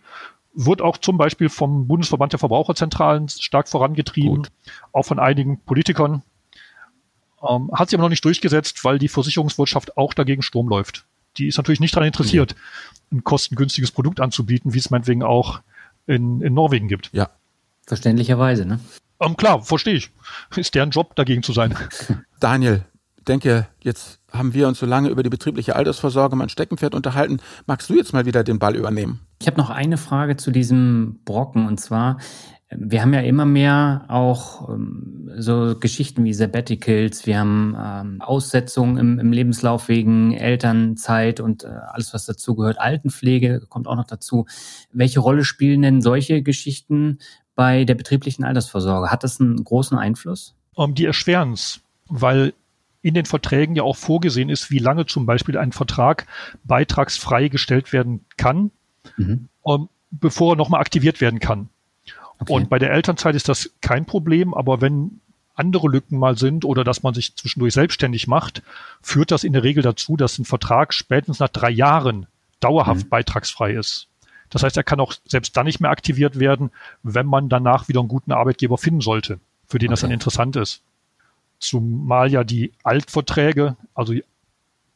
Wird 0.55 0.81
auch 0.81 0.97
zum 0.97 1.19
Beispiel 1.19 1.51
vom 1.51 1.87
Bundesverband 1.87 2.33
der 2.33 2.39
Verbraucherzentralen 2.39 3.29
stark 3.29 3.69
vorangetrieben, 3.69 4.37
Gut. 4.37 4.51
auch 4.93 5.05
von 5.05 5.19
einigen 5.19 5.61
Politikern. 5.61 6.23
Ähm, 7.47 7.71
hat 7.75 7.91
sich 7.91 7.99
aber 7.99 8.05
noch 8.05 8.11
nicht 8.11 8.25
durchgesetzt, 8.25 8.85
weil 8.85 8.99
die 8.99 9.09
Versicherungswirtschaft 9.09 9.99
auch 9.99 10.15
dagegen 10.15 10.41
Sturm 10.41 10.69
läuft 10.69 11.05
die 11.39 11.47
ist 11.47 11.57
natürlich 11.57 11.81
nicht 11.81 11.95
daran 11.95 12.07
interessiert, 12.07 12.55
ein 13.13 13.25
kostengünstiges 13.25 13.91
Produkt 13.91 14.21
anzubieten, 14.21 14.75
wie 14.75 14.79
es 14.79 14.91
meinetwegen 14.91 15.23
auch 15.23 15.61
in, 16.07 16.41
in 16.41 16.55
Norwegen 16.55 16.89
gibt. 16.89 17.11
Ja. 17.13 17.31
Verständlicherweise, 17.87 18.67
ne? 18.67 18.81
Ähm, 19.21 19.37
klar, 19.37 19.63
verstehe 19.63 19.95
ich. 19.95 20.11
Ist 20.55 20.75
deren 20.75 20.91
Job, 20.91 21.17
dagegen 21.17 21.43
zu 21.43 21.53
sein. 21.53 21.75
Daniel, 22.41 22.85
denke, 23.29 23.69
jetzt 23.83 24.21
haben 24.33 24.55
wir 24.55 24.69
uns 24.69 24.79
so 24.79 24.87
lange 24.87 25.09
über 25.09 25.23
die 25.23 25.31
betriebliche 25.31 25.77
Altersvorsorge 25.77 26.37
mein 26.37 26.49
Steckenpferd 26.49 26.95
unterhalten. 26.95 27.41
Magst 27.67 27.89
du 27.91 27.95
jetzt 27.95 28.13
mal 28.13 28.27
wieder 28.27 28.45
den 28.45 28.59
Ball 28.59 28.77
übernehmen? 28.77 29.21
Ich 29.41 29.47
habe 29.47 29.59
noch 29.59 29.71
eine 29.71 29.97
Frage 29.97 30.37
zu 30.37 30.51
diesem 30.51 31.21
Brocken 31.25 31.67
und 31.67 31.79
zwar, 31.79 32.19
wir 32.71 33.01
haben 33.01 33.15
ja 33.15 33.21
immer 33.21 33.47
mehr 33.47 34.05
auch 34.09 34.69
ähm, 34.69 35.31
so 35.37 35.75
Geschichten 35.79 36.25
wie 36.25 36.35
Sabbaticals, 36.35 37.27
wir 37.27 37.39
haben 37.39 37.75
ähm, 37.79 38.21
Aussetzungen 38.21 38.99
im, 38.99 39.19
im, 39.19 39.33
Lebenslauf 39.33 39.89
wegen 39.89 40.33
Elternzeit 40.33 41.41
und 41.41 41.65
äh, 41.65 41.69
alles, 41.69 42.13
was 42.13 42.27
dazugehört. 42.27 42.79
Altenpflege 42.79 43.63
kommt 43.69 43.87
auch 43.87 43.97
noch 43.97 44.07
dazu. 44.07 44.47
Welche 44.93 45.21
Rolle 45.21 45.45
spielen 45.45 45.83
denn 45.83 46.03
solche 46.03 46.43
Geschichten 46.43 47.19
bei 47.55 47.85
der 47.85 47.95
betrieblichen 47.95 48.45
Altersvorsorge? 48.45 49.11
Hat 49.11 49.25
das 49.25 49.41
einen 49.41 49.65
großen 49.65 49.97
Einfluss? 49.97 50.55
Um, 50.75 50.95
die 50.95 51.07
erschweren 51.07 51.53
es, 51.53 51.81
weil 52.09 52.53
in 53.01 53.15
den 53.15 53.25
Verträgen 53.25 53.77
ja 53.77 53.83
auch 53.83 53.97
vorgesehen 53.97 54.51
ist, 54.51 54.71
wie 54.71 54.79
lange 54.79 55.07
zum 55.07 55.25
Beispiel 55.25 55.57
ein 55.57 55.73
Vertrag 55.73 56.27
beitragsfrei 56.65 57.49
gestellt 57.49 57.95
werden 57.95 58.27
kann, 58.37 58.71
mhm. 59.17 59.49
um, 59.63 59.89
bevor 60.11 60.53
er 60.53 60.57
nochmal 60.57 60.81
aktiviert 60.81 61.21
werden 61.23 61.41
kann. 61.41 61.71
Okay. 62.41 62.53
Und 62.53 62.69
bei 62.69 62.79
der 62.79 62.93
Elternzeit 62.93 63.35
ist 63.35 63.49
das 63.49 63.71
kein 63.81 64.07
Problem, 64.07 64.55
aber 64.55 64.81
wenn 64.81 65.21
andere 65.59 65.89
Lücken 65.89 66.19
mal 66.19 66.39
sind 66.39 66.65
oder 66.65 66.85
dass 66.85 67.03
man 67.03 67.15
sich 67.15 67.35
zwischendurch 67.37 67.75
selbstständig 67.75 68.29
macht, 68.29 68.63
führt 69.03 69.31
das 69.31 69.45
in 69.45 69.53
der 69.53 69.65
Regel 69.65 69.83
dazu, 69.83 70.17
dass 70.17 70.39
ein 70.39 70.45
Vertrag 70.45 70.95
spätestens 70.95 71.41
nach 71.41 71.49
drei 71.49 71.71
Jahren 71.71 72.27
dauerhaft 72.61 73.07
mhm. 73.07 73.09
beitragsfrei 73.09 73.73
ist. 73.73 74.07
Das 74.51 74.63
heißt, 74.63 74.77
er 74.77 74.85
kann 74.85 75.01
auch 75.01 75.13
selbst 75.27 75.57
dann 75.57 75.67
nicht 75.67 75.81
mehr 75.81 75.91
aktiviert 75.91 76.39
werden, 76.39 76.71
wenn 77.03 77.27
man 77.27 77.49
danach 77.49 77.89
wieder 77.89 78.01
einen 78.01 78.09
guten 78.09 78.33
Arbeitgeber 78.33 78.79
finden 78.79 79.01
sollte, 79.01 79.41
für 79.67 79.79
den 79.79 79.89
okay. 79.89 79.93
das 79.93 80.01
dann 80.01 80.11
interessant 80.11 80.57
ist. 80.57 80.83
Zumal 81.59 82.31
ja 82.31 82.45
die 82.45 82.73
Altverträge, 82.85 83.77
also 83.95 84.15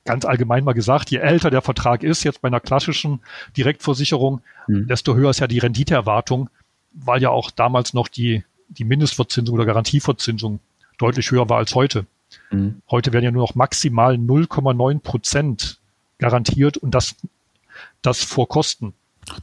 ganz 0.04 0.24
allgemein 0.24 0.64
mal 0.64 0.72
gesagt, 0.72 1.10
je 1.10 1.18
älter 1.18 1.50
der 1.50 1.60
Vertrag 1.60 2.02
ist, 2.02 2.22
jetzt 2.24 2.40
bei 2.40 2.48
einer 2.48 2.60
klassischen 2.60 3.20
Direktversicherung, 3.56 4.42
mhm. 4.68 4.86
desto 4.86 5.14
höher 5.14 5.30
ist 5.30 5.40
ja 5.40 5.48
die 5.48 5.58
Renditeerwartung 5.58 6.48
weil 6.94 7.22
ja 7.22 7.30
auch 7.30 7.50
damals 7.50 7.94
noch 7.94 8.08
die, 8.08 8.44
die 8.68 8.84
Mindestverzinsung 8.84 9.54
oder 9.54 9.66
Garantieverzinsung 9.66 10.60
deutlich 10.98 11.30
höher 11.30 11.48
war 11.48 11.58
als 11.58 11.74
heute. 11.74 12.06
Mhm. 12.50 12.82
Heute 12.90 13.12
werden 13.12 13.24
ja 13.24 13.30
nur 13.30 13.46
noch 13.46 13.54
maximal 13.54 14.14
0,9 14.14 15.00
Prozent 15.00 15.78
garantiert 16.18 16.76
und 16.76 16.94
das, 16.94 17.14
das 18.02 18.22
vor 18.22 18.48
Kosten. 18.48 18.94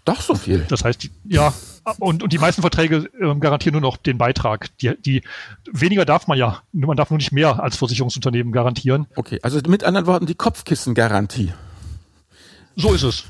Doch 0.06 0.22
so 0.22 0.36
viel. 0.36 0.66
Das 0.68 0.84
heißt, 0.84 1.10
ja, 1.26 1.54
und, 2.00 2.22
und 2.22 2.34
die 2.34 2.38
meisten 2.38 2.62
Verträge 2.62 3.10
äh, 3.20 3.36
garantieren 3.36 3.74
nur 3.74 3.82
noch 3.82 3.98
den 3.98 4.18
Beitrag. 4.18 4.78
Die, 4.80 4.94
die 4.98 5.24
weniger 5.72 6.06
darf 6.06 6.28
man 6.28 6.38
ja, 6.38 6.62
man 6.74 6.98
darf 6.98 7.10
nur 7.10 7.18
nicht 7.18 7.32
mehr 7.32 7.64
als 7.64 7.78
Versicherungsunternehmen 7.78 8.52
garantieren. 8.52 9.08
Okay, 9.16 9.40
also 9.42 9.60
mit 9.68 9.84
anderen 9.84 10.06
Worten 10.06 10.26
die 10.26 10.36
Kopfkissengarantie. 10.36 11.54
So 12.76 12.94
ist 12.94 13.04
es. 13.04 13.26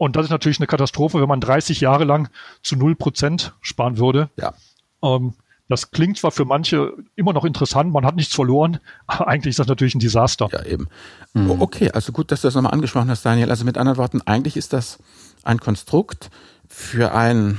Und 0.00 0.16
das 0.16 0.24
ist 0.24 0.30
natürlich 0.30 0.58
eine 0.58 0.66
Katastrophe, 0.66 1.20
wenn 1.20 1.28
man 1.28 1.42
30 1.42 1.82
Jahre 1.82 2.04
lang 2.04 2.30
zu 2.62 2.74
null 2.74 2.94
Prozent 2.94 3.52
sparen 3.60 3.98
würde. 3.98 4.30
Ja. 4.38 4.54
Ähm, 5.02 5.34
das 5.68 5.90
klingt 5.90 6.16
zwar 6.16 6.30
für 6.30 6.46
manche 6.46 6.94
immer 7.16 7.34
noch 7.34 7.44
interessant, 7.44 7.92
man 7.92 8.06
hat 8.06 8.16
nichts 8.16 8.34
verloren, 8.34 8.80
aber 9.06 9.28
eigentlich 9.28 9.50
ist 9.50 9.58
das 9.58 9.66
natürlich 9.66 9.94
ein 9.94 10.00
Desaster. 10.00 10.48
Ja, 10.52 10.64
eben. 10.64 10.88
Mhm. 11.34 11.60
Okay, 11.60 11.90
also 11.90 12.12
gut, 12.12 12.32
dass 12.32 12.40
du 12.40 12.46
das 12.46 12.54
nochmal 12.54 12.72
angesprochen 12.72 13.10
hast, 13.10 13.26
Daniel. 13.26 13.50
Also 13.50 13.66
mit 13.66 13.76
anderen 13.76 13.98
Worten, 13.98 14.22
eigentlich 14.22 14.56
ist 14.56 14.72
das 14.72 15.00
ein 15.42 15.60
Konstrukt 15.60 16.30
für 16.66 17.12
einen 17.12 17.58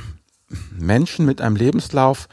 Menschen 0.71 1.27
mit 1.27 1.41
einem 1.41 1.55
Lebenslauf, 1.55 2.27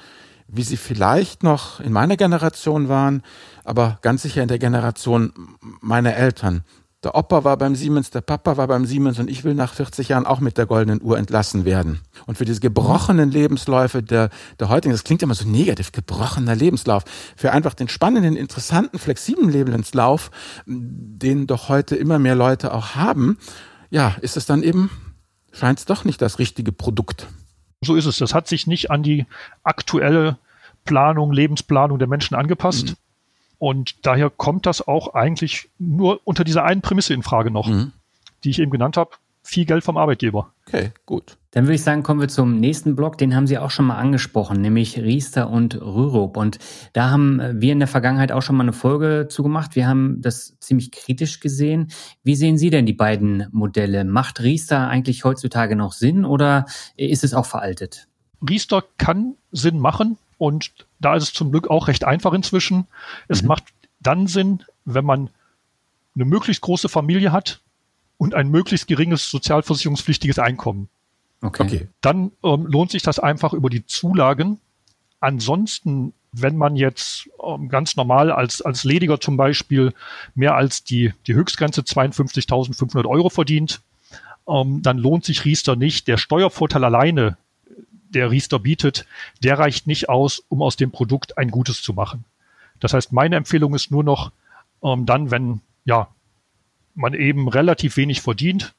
wie 0.46 0.62
sie 0.62 0.78
vielleicht 0.78 1.42
noch 1.42 1.80
in 1.80 1.92
meiner 1.92 2.16
Generation 2.16 2.88
waren, 2.88 3.22
aber 3.62 3.98
ganz 4.00 4.22
sicher 4.22 4.40
in 4.40 4.48
der 4.48 4.58
Generation 4.58 5.34
meiner 5.82 6.16
Eltern. 6.16 6.64
Der 7.04 7.14
Opa 7.14 7.44
war 7.44 7.56
beim 7.56 7.76
Siemens, 7.76 8.10
der 8.10 8.22
Papa 8.22 8.56
war 8.56 8.66
beim 8.66 8.84
Siemens 8.84 9.20
und 9.20 9.30
ich 9.30 9.44
will 9.44 9.54
nach 9.54 9.72
40 9.72 10.08
Jahren 10.08 10.26
auch 10.26 10.40
mit 10.40 10.58
der 10.58 10.66
goldenen 10.66 11.00
Uhr 11.00 11.16
entlassen 11.16 11.64
werden. 11.64 12.00
Und 12.26 12.38
für 12.38 12.44
diese 12.44 12.58
gebrochenen 12.58 13.30
Lebensläufe 13.30 14.02
der, 14.02 14.30
der 14.58 14.68
heutigen, 14.68 14.92
das 14.92 15.04
klingt 15.04 15.22
immer 15.22 15.34
so 15.34 15.48
negativ, 15.48 15.92
gebrochener 15.92 16.56
Lebenslauf, 16.56 17.04
für 17.36 17.52
einfach 17.52 17.74
den 17.74 17.88
spannenden, 17.88 18.34
interessanten, 18.34 18.98
flexiblen 18.98 19.48
Lebenslauf, 19.48 20.32
den 20.66 21.46
doch 21.46 21.68
heute 21.68 21.94
immer 21.94 22.18
mehr 22.18 22.34
Leute 22.34 22.74
auch 22.74 22.96
haben, 22.96 23.38
ja, 23.90 24.16
ist 24.20 24.36
es 24.36 24.46
dann 24.46 24.64
eben, 24.64 24.90
scheint 25.52 25.78
es 25.78 25.84
doch 25.84 26.04
nicht 26.04 26.20
das 26.20 26.40
richtige 26.40 26.72
Produkt. 26.72 27.28
So 27.80 27.94
ist 27.94 28.06
es. 28.06 28.18
Das 28.18 28.34
hat 28.34 28.48
sich 28.48 28.66
nicht 28.66 28.90
an 28.90 29.04
die 29.04 29.26
aktuelle 29.62 30.38
Planung, 30.84 31.32
Lebensplanung 31.32 32.00
der 32.00 32.08
Menschen 32.08 32.34
angepasst. 32.34 32.88
Mhm. 32.88 32.96
Und 33.58 34.06
daher 34.06 34.30
kommt 34.30 34.66
das 34.66 34.86
auch 34.86 35.14
eigentlich 35.14 35.68
nur 35.78 36.20
unter 36.24 36.44
dieser 36.44 36.64
einen 36.64 36.80
Prämisse 36.80 37.14
in 37.14 37.22
Frage 37.22 37.50
noch, 37.50 37.68
mhm. 37.68 37.92
die 38.44 38.50
ich 38.50 38.60
eben 38.60 38.70
genannt 38.70 38.96
habe. 38.96 39.10
Viel 39.42 39.64
Geld 39.64 39.82
vom 39.82 39.96
Arbeitgeber. 39.96 40.52
Okay, 40.66 40.92
gut. 41.06 41.38
Dann 41.52 41.64
würde 41.64 41.76
ich 41.76 41.82
sagen, 41.82 42.02
kommen 42.02 42.20
wir 42.20 42.28
zum 42.28 42.60
nächsten 42.60 42.94
Block. 42.94 43.16
Den 43.16 43.34
haben 43.34 43.46
Sie 43.46 43.56
auch 43.56 43.70
schon 43.70 43.86
mal 43.86 43.96
angesprochen, 43.96 44.60
nämlich 44.60 44.98
Riester 44.98 45.48
und 45.48 45.80
Rürup. 45.80 46.36
Und 46.36 46.58
da 46.92 47.10
haben 47.10 47.40
wir 47.54 47.72
in 47.72 47.78
der 47.78 47.88
Vergangenheit 47.88 48.30
auch 48.30 48.42
schon 48.42 48.56
mal 48.56 48.64
eine 48.64 48.74
Folge 48.74 49.26
zugemacht. 49.30 49.74
Wir 49.74 49.88
haben 49.88 50.20
das 50.20 50.58
ziemlich 50.60 50.92
kritisch 50.92 51.40
gesehen. 51.40 51.90
Wie 52.22 52.34
sehen 52.34 52.58
Sie 52.58 52.68
denn 52.68 52.84
die 52.84 52.92
beiden 52.92 53.46
Modelle? 53.50 54.04
Macht 54.04 54.42
Riester 54.42 54.88
eigentlich 54.88 55.24
heutzutage 55.24 55.74
noch 55.74 55.92
Sinn 55.92 56.26
oder 56.26 56.66
ist 56.96 57.24
es 57.24 57.32
auch 57.32 57.46
veraltet? 57.46 58.08
Riester 58.46 58.84
kann 58.98 59.34
Sinn 59.50 59.78
machen 59.78 60.18
und 60.38 60.72
da 61.00 61.16
ist 61.16 61.24
es 61.24 61.32
zum 61.32 61.50
Glück 61.50 61.68
auch 61.68 61.88
recht 61.88 62.04
einfach 62.04 62.32
inzwischen. 62.32 62.86
Es 63.26 63.42
mhm. 63.42 63.48
macht 63.48 63.64
dann 64.00 64.26
Sinn, 64.26 64.62
wenn 64.84 65.04
man 65.04 65.30
eine 66.14 66.24
möglichst 66.24 66.62
große 66.62 66.88
Familie 66.88 67.32
hat 67.32 67.60
und 68.16 68.34
ein 68.34 68.48
möglichst 68.48 68.86
geringes 68.86 69.30
sozialversicherungspflichtiges 69.30 70.38
Einkommen. 70.38 70.88
Okay. 71.40 71.62
okay. 71.62 71.88
Dann 72.00 72.32
ähm, 72.42 72.66
lohnt 72.66 72.90
sich 72.90 73.02
das 73.02 73.18
einfach 73.18 73.52
über 73.52 73.70
die 73.70 73.86
Zulagen. 73.86 74.58
Ansonsten, 75.20 76.12
wenn 76.32 76.56
man 76.56 76.76
jetzt 76.76 77.28
ähm, 77.44 77.68
ganz 77.68 77.96
normal 77.96 78.32
als, 78.32 78.62
als 78.62 78.84
Lediger 78.84 79.20
zum 79.20 79.36
Beispiel 79.36 79.92
mehr 80.34 80.54
als 80.54 80.84
die, 80.84 81.12
die 81.26 81.34
Höchstgrenze 81.34 81.82
52.500 81.82 83.06
Euro 83.06 83.28
verdient, 83.28 83.80
ähm, 84.48 84.82
dann 84.82 84.98
lohnt 84.98 85.24
sich 85.24 85.44
Riester 85.44 85.76
nicht. 85.76 86.08
Der 86.08 86.16
Steuervorteil 86.16 86.84
alleine, 86.84 87.36
der 88.10 88.30
Riester 88.30 88.58
bietet, 88.58 89.06
der 89.42 89.58
reicht 89.58 89.86
nicht 89.86 90.08
aus, 90.08 90.42
um 90.48 90.62
aus 90.62 90.76
dem 90.76 90.90
Produkt 90.90 91.38
ein 91.38 91.50
Gutes 91.50 91.82
zu 91.82 91.92
machen. 91.92 92.24
Das 92.80 92.94
heißt, 92.94 93.12
meine 93.12 93.36
Empfehlung 93.36 93.74
ist 93.74 93.90
nur 93.90 94.04
noch 94.04 94.32
ähm, 94.82 95.06
dann, 95.06 95.30
wenn 95.30 95.60
ja 95.84 96.08
man 96.94 97.14
eben 97.14 97.48
relativ 97.48 97.96
wenig 97.96 98.20
verdient, 98.20 98.74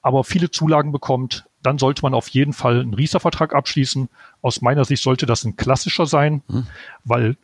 aber 0.00 0.24
viele 0.24 0.50
Zulagen 0.50 0.90
bekommt, 0.90 1.44
dann 1.62 1.78
sollte 1.78 2.02
man 2.02 2.14
auf 2.14 2.28
jeden 2.28 2.52
Fall 2.52 2.80
einen 2.80 2.94
Riester-Vertrag 2.94 3.54
abschließen. 3.54 4.08
Aus 4.40 4.62
meiner 4.62 4.84
Sicht 4.84 5.02
sollte 5.02 5.26
das 5.26 5.44
ein 5.44 5.56
klassischer 5.56 6.06
sein, 6.06 6.42
mhm. 6.48 6.66
weil 7.04 7.36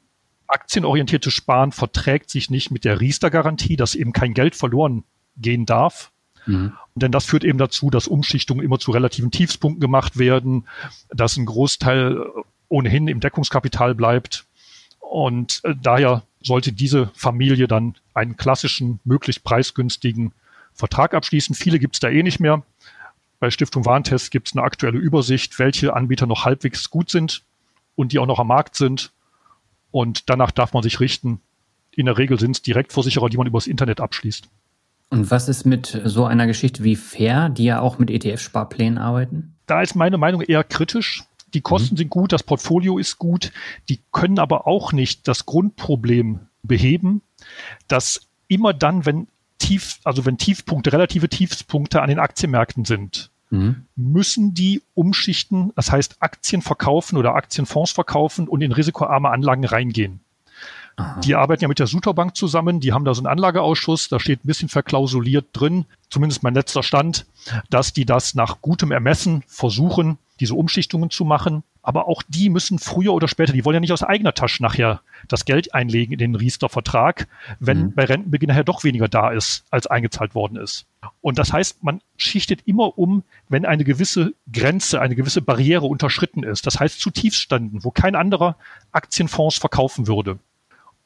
aktienorientiertes 0.48 1.32
Sparen 1.32 1.72
verträgt 1.72 2.30
sich 2.30 2.50
nicht 2.50 2.70
mit 2.70 2.84
der 2.84 3.00
Riester-Garantie, 3.00 3.76
dass 3.76 3.94
eben 3.94 4.12
kein 4.12 4.34
Geld 4.34 4.56
verloren 4.56 5.04
gehen 5.36 5.66
darf. 5.66 6.10
Mhm. 6.46 6.72
Denn 6.98 7.12
das 7.12 7.24
führt 7.24 7.44
eben 7.44 7.58
dazu, 7.58 7.90
dass 7.90 8.08
Umschichtungen 8.08 8.64
immer 8.64 8.78
zu 8.78 8.90
relativen 8.90 9.30
Tiefspunkten 9.30 9.80
gemacht 9.80 10.18
werden, 10.18 10.66
dass 11.10 11.36
ein 11.36 11.46
Großteil 11.46 12.24
ohnehin 12.68 13.08
im 13.08 13.20
Deckungskapital 13.20 13.94
bleibt. 13.94 14.46
Und 15.00 15.60
äh, 15.64 15.74
daher 15.80 16.22
sollte 16.40 16.72
diese 16.72 17.10
Familie 17.14 17.66
dann 17.66 17.94
einen 18.14 18.36
klassischen, 18.36 19.00
möglichst 19.04 19.44
preisgünstigen 19.44 20.32
Vertrag 20.72 21.14
abschließen. 21.14 21.54
Viele 21.54 21.78
gibt 21.78 21.96
es 21.96 22.00
da 22.00 22.08
eh 22.08 22.22
nicht 22.22 22.40
mehr. 22.40 22.62
Bei 23.40 23.50
Stiftung 23.50 23.84
Warentest 23.84 24.30
gibt 24.30 24.48
es 24.48 24.54
eine 24.54 24.62
aktuelle 24.62 24.98
Übersicht, 24.98 25.58
welche 25.58 25.94
Anbieter 25.94 26.26
noch 26.26 26.44
halbwegs 26.44 26.90
gut 26.90 27.10
sind 27.10 27.42
und 27.94 28.12
die 28.12 28.18
auch 28.18 28.26
noch 28.26 28.38
am 28.38 28.48
Markt 28.48 28.76
sind. 28.76 29.12
Und 29.90 30.28
danach 30.28 30.50
darf 30.50 30.72
man 30.72 30.82
sich 30.82 31.00
richten. 31.00 31.40
In 31.90 32.06
der 32.06 32.18
Regel 32.18 32.38
sind 32.38 32.52
es 32.52 32.62
Direktversicherer, 32.62 33.28
die 33.28 33.36
man 33.36 33.46
übers 33.46 33.66
Internet 33.66 34.00
abschließt. 34.00 34.48
Und 35.10 35.30
was 35.30 35.48
ist 35.48 35.64
mit 35.64 36.00
so 36.04 36.26
einer 36.26 36.46
Geschichte 36.46 36.84
wie 36.84 36.96
Fair, 36.96 37.48
die 37.48 37.64
ja 37.64 37.80
auch 37.80 37.98
mit 37.98 38.10
ETF-Sparplänen 38.10 38.98
arbeiten? 38.98 39.54
Da 39.66 39.82
ist 39.82 39.94
meine 39.94 40.18
Meinung 40.18 40.42
eher 40.42 40.64
kritisch. 40.64 41.24
Die 41.54 41.62
Kosten 41.62 41.94
mhm. 41.94 41.98
sind 41.98 42.10
gut, 42.10 42.32
das 42.32 42.42
Portfolio 42.42 42.98
ist 42.98 43.18
gut, 43.18 43.52
die 43.88 44.00
können 44.12 44.38
aber 44.38 44.66
auch 44.66 44.92
nicht 44.92 45.26
das 45.28 45.46
Grundproblem 45.46 46.40
beheben, 46.62 47.22
dass 47.86 48.28
immer 48.48 48.74
dann, 48.74 49.06
wenn 49.06 49.28
Tief, 49.58 49.98
also 50.04 50.24
wenn 50.24 50.38
Tiefpunkte, 50.38 50.92
relative 50.92 51.28
Tiefpunkte 51.28 52.02
an 52.02 52.08
den 52.08 52.18
Aktienmärkten 52.18 52.84
sind, 52.84 53.30
mhm. 53.50 53.86
müssen 53.96 54.54
die 54.54 54.82
umschichten, 54.94 55.72
das 55.74 55.90
heißt 55.90 56.16
Aktien 56.20 56.62
verkaufen 56.62 57.16
oder 57.16 57.34
Aktienfonds 57.34 57.92
verkaufen 57.92 58.46
und 58.46 58.60
in 58.60 58.72
risikoarme 58.72 59.30
Anlagen 59.30 59.64
reingehen. 59.64 60.20
Aha. 60.98 61.20
Die 61.20 61.36
arbeiten 61.36 61.62
ja 61.62 61.68
mit 61.68 61.78
der 61.78 61.86
Suterbank 61.86 62.36
zusammen, 62.36 62.80
die 62.80 62.92
haben 62.92 63.04
da 63.04 63.14
so 63.14 63.20
einen 63.20 63.28
Anlageausschuss, 63.28 64.08
da 64.08 64.18
steht 64.18 64.44
ein 64.44 64.48
bisschen 64.48 64.68
verklausuliert 64.68 65.46
drin, 65.52 65.84
zumindest 66.10 66.42
mein 66.42 66.54
letzter 66.54 66.82
Stand, 66.82 67.24
dass 67.70 67.92
die 67.92 68.04
das 68.04 68.34
nach 68.34 68.60
gutem 68.60 68.90
Ermessen 68.90 69.44
versuchen, 69.46 70.18
diese 70.40 70.54
Umschichtungen 70.54 71.10
zu 71.10 71.24
machen. 71.24 71.62
Aber 71.82 72.08
auch 72.08 72.22
die 72.28 72.50
müssen 72.50 72.78
früher 72.80 73.14
oder 73.14 73.28
später, 73.28 73.52
die 73.52 73.64
wollen 73.64 73.74
ja 73.74 73.80
nicht 73.80 73.92
aus 73.92 74.02
eigener 74.02 74.34
Tasche 74.34 74.62
nachher 74.62 75.00
das 75.28 75.44
Geld 75.44 75.72
einlegen 75.72 76.12
in 76.12 76.18
den 76.18 76.34
Riester-Vertrag, 76.34 77.28
wenn 77.60 77.78
mhm. 77.78 77.94
bei 77.94 78.04
Rentenbeginn 78.04 78.48
nachher 78.48 78.64
doch 78.64 78.82
weniger 78.82 79.08
da 79.08 79.30
ist, 79.30 79.64
als 79.70 79.86
eingezahlt 79.86 80.34
worden 80.34 80.56
ist. 80.58 80.84
Und 81.20 81.38
das 81.38 81.52
heißt, 81.52 81.82
man 81.84 82.02
schichtet 82.16 82.62
immer 82.66 82.98
um, 82.98 83.22
wenn 83.48 83.64
eine 83.64 83.84
gewisse 83.84 84.34
Grenze, 84.52 85.00
eine 85.00 85.14
gewisse 85.14 85.40
Barriere 85.40 85.86
unterschritten 85.86 86.42
ist. 86.42 86.66
Das 86.66 86.80
heißt 86.80 87.00
zu 87.00 87.10
Tiefstanden, 87.10 87.84
wo 87.84 87.92
kein 87.92 88.16
anderer 88.16 88.56
Aktienfonds 88.90 89.58
verkaufen 89.58 90.08
würde. 90.08 90.38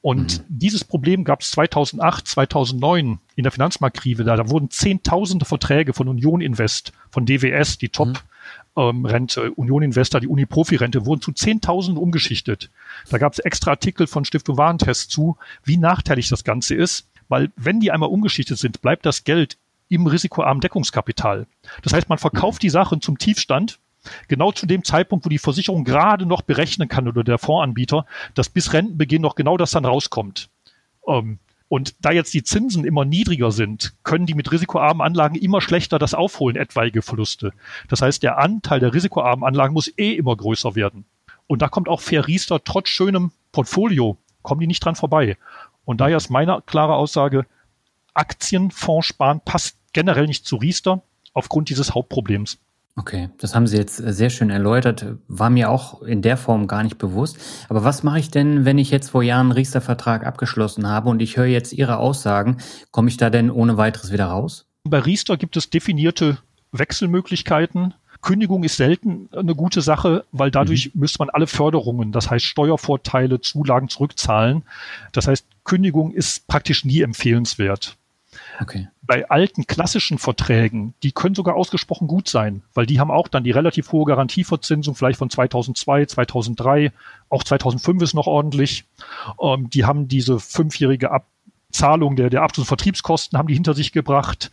Und 0.03 0.41
mhm. 0.41 0.45
dieses 0.49 0.85
Problem 0.85 1.25
gab 1.25 1.41
es 1.41 1.53
2008, 1.53 2.29
2009 2.29 3.19
in 3.37 3.43
der 3.43 3.53
Finanzmarktkrise. 3.53 4.25
Da, 4.25 4.37
da 4.37 4.51
wurden 4.51 4.69
Zehntausende 4.69 5.47
Verträge 5.47 5.95
von 5.95 6.09
Union 6.09 6.41
Invest, 6.41 6.93
von 7.11 7.25
DWS, 7.25 7.79
die 7.79 7.89
Top, 7.89 8.09
mhm 8.09 8.19
ähm, 8.77 9.05
Rente, 9.05 9.53
Union 9.53 9.83
Investor, 9.83 10.21
die 10.21 10.29
Uni-Profi-Rente, 10.29 11.07
wurden 11.07 11.21
zu 11.21 11.33
Zehntausenden 11.33 12.03
umgeschichtet. 12.03 12.71
Da 13.11 13.19
gab 13.19 13.33
es 13.33 13.39
extra 13.39 13.73
Artikel 13.73 14.07
von 14.07 14.25
Stiftung 14.25 14.57
Warentest 14.57 15.11
zu, 15.11 15.37
wie 15.65 15.77
nachteilig 15.77 16.29
das 16.29 16.45
Ganze 16.45 16.75
ist, 16.75 17.09
weil 17.29 17.51
wenn 17.57 17.81
die 17.81 17.91
einmal 17.91 18.11
umgeschichtet 18.11 18.59
sind, 18.59 18.83
bleibt 18.83 19.07
das 19.07 19.25
Geld 19.25 19.59
im 19.89 20.07
risikoarmen 20.07 20.61
Deckungskapital. 20.61 21.47
Das 21.83 21.93
heißt, 21.93 22.09
man 22.09 22.19
verkauft 22.19 22.63
die 22.63 22.71
Sachen 22.71 23.03
zum 23.03 23.19
Tiefstand, 23.19 23.79
genau 24.29 24.53
zu 24.53 24.67
dem 24.67 24.85
Zeitpunkt, 24.85 25.25
wo 25.25 25.29
die 25.29 25.39
Versicherung 25.39 25.85
gerade 25.85 26.27
noch 26.27 26.43
berechnen 26.43 26.89
kann 26.89 27.09
oder 27.09 27.25
der 27.25 27.39
Fondsanbieter, 27.39 28.07
dass 28.35 28.49
bis 28.49 28.73
Rentenbeginn 28.73 29.23
noch 29.23 29.35
genau 29.35 29.57
das 29.57 29.71
dann 29.71 29.85
rauskommt. 29.85 30.49
Ähm, 31.07 31.39
und 31.69 31.95
da 32.05 32.13
jetzt 32.13 32.35
die 32.35 32.43
Zinsen 32.43 32.85
immer 32.85 33.07
niedriger 33.07 33.51
sind, 33.51 33.95
können 34.05 34.27
die 34.27 34.35
mit 34.35 34.53
risikoarmen 34.53 35.01
Anlagen 35.01 35.37
immer 35.37 35.63
schlechter 35.63 35.99
das 35.99 36.13
aufholen, 36.13 36.57
etwaige 36.57 37.01
Verluste. 37.01 37.55
Das 37.89 38.03
heißt, 38.03 38.23
der 38.23 38.37
Anteil 38.37 38.79
der 38.79 38.93
risikoarmen 38.93 39.43
Anlagen 39.43 39.73
muss 39.73 39.91
eh 39.97 40.13
immer 40.13 40.37
größer 40.37 40.75
werden. 40.75 41.07
Und 41.47 41.63
da 41.63 41.69
kommt 41.69 41.89
auch 41.89 42.01
Fair 42.03 42.27
Riester 42.27 42.63
trotz 42.63 42.89
schönem 42.89 43.33
Portfolio, 43.53 44.19
kommen 44.43 44.61
die 44.61 44.67
nicht 44.67 44.85
dran 44.85 44.97
vorbei. 44.97 45.39
Und 45.87 46.03
daher 46.03 46.19
ist 46.19 46.29
meine 46.29 46.63
klare 46.67 46.95
Aussage, 46.95 47.47
Aktienfonds 48.13 49.07
sparen 49.07 49.41
passt 49.43 49.79
generell 49.95 50.27
nicht 50.27 50.47
zu 50.47 50.57
Riester 50.57 51.03
aufgrund 51.33 51.71
dieses 51.71 51.95
Hauptproblems. 51.95 52.59
Okay, 52.95 53.31
das 53.39 53.55
haben 53.55 53.67
Sie 53.67 53.79
jetzt 53.79 54.01
äh, 54.01 54.13
sehr 54.13 54.29
schön 54.29 54.51
erläutert. 54.51 55.07
War 55.27 55.49
mir 55.49 55.71
auch 55.71 56.03
in 56.03 56.21
der 56.21 56.37
Form 56.37 56.67
gar 56.67 56.83
nicht 56.83 56.99
bewusst. 56.99 57.39
Aber 57.69 57.85
was 57.85 58.03
mache 58.03 58.19
ich 58.19 58.31
denn, 58.31 58.65
wenn 58.65 58.79
ich 58.79 58.91
jetzt 58.91 59.11
vor 59.11 59.23
Jahren 59.23 59.47
einen 59.47 59.53
Riester-Vertrag 59.53 60.27
abgeschlossen 60.27 60.87
habe 60.87 61.09
und 61.09 61.23
ich 61.23 61.37
höre 61.37 61.47
jetzt 61.47 61.73
Ihre 61.73 61.97
Aussagen? 61.97 62.59
Komme 62.91 63.09
ich 63.09 63.17
da 63.17 63.31
denn 63.31 63.51
ohne 63.51 63.79
weiteres 63.79 64.13
wieder 64.13 64.27
raus? 64.27 64.67
Bei 64.85 64.99
Riester 64.99 65.39
gibt 65.39 65.57
es 65.57 65.71
definierte 65.71 66.39
Wechselmöglichkeiten. 66.73 67.95
Kündigung 68.21 68.63
ist 68.63 68.77
selten 68.77 69.29
eine 69.33 69.55
gute 69.55 69.81
Sache, 69.81 70.25
weil 70.31 70.51
dadurch 70.51 70.95
mhm. 70.95 71.01
müsste 71.01 71.19
man 71.21 71.31
alle 71.31 71.47
Förderungen, 71.47 72.13
das 72.13 72.31
heißt 72.31 72.45
Steuervorteile, 72.45 73.41
Zulagen 73.41 73.89
zurückzahlen. 73.89 74.65
Das 75.13 75.27
heißt, 75.27 75.47
Kündigung 75.65 76.13
ist 76.13 76.47
praktisch 76.47 76.85
nie 76.85 77.01
empfehlenswert. 77.01 77.97
Okay. 78.61 78.89
Bei 79.05 79.29
alten 79.29 79.67
klassischen 79.67 80.19
Verträgen, 80.19 80.95
die 81.03 81.11
können 81.11 81.35
sogar 81.35 81.57
ausgesprochen 81.57 82.07
gut 82.07 82.29
sein, 82.29 82.63
weil 82.73 82.87
die 82.87 83.01
haben 83.01 83.11
auch 83.11 83.27
dann 83.27 83.43
die 83.43 83.51
relativ 83.51 83.91
hohe 83.91 84.05
Garantieverzinsung, 84.05 84.95
vielleicht 84.95 85.19
von 85.19 85.29
2002, 85.29 86.07
2003, 86.07 86.93
auch 87.29 87.43
2005 87.43 88.03
ist 88.03 88.15
noch 88.15 88.29
ordentlich. 88.29 88.85
Ähm, 89.41 89.69
die 89.71 89.85
haben 89.85 90.07
diese 90.07 90.39
fünfjährige 90.39 91.11
Abzahlung 91.11 92.15
der, 92.15 92.31
der 92.31 92.43
Abschluss- 92.43 92.65
und 92.65 92.69
Vertriebskosten 92.69 93.39
haben 93.39 93.49
die 93.49 93.55
hinter 93.55 93.75
sich 93.75 93.91
gebracht. 93.91 94.53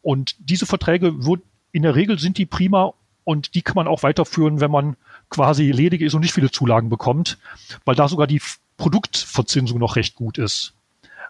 Und 0.00 0.36
diese 0.38 0.66
Verträge, 0.66 1.24
wird, 1.26 1.42
in 1.72 1.82
der 1.82 1.96
Regel 1.96 2.18
sind 2.20 2.38
die 2.38 2.46
prima 2.46 2.92
und 3.24 3.54
die 3.54 3.62
kann 3.62 3.74
man 3.74 3.88
auch 3.88 4.04
weiterführen, 4.04 4.60
wenn 4.60 4.70
man 4.70 4.96
quasi 5.28 5.70
ledig 5.72 6.00
ist 6.02 6.14
und 6.14 6.20
nicht 6.20 6.32
viele 6.32 6.50
Zulagen 6.50 6.88
bekommt, 6.88 7.36
weil 7.84 7.94
da 7.94 8.08
sogar 8.08 8.26
die 8.26 8.40
Produktverzinsung 8.76 9.78
noch 9.78 9.96
recht 9.96 10.14
gut 10.14 10.38
ist. 10.38 10.72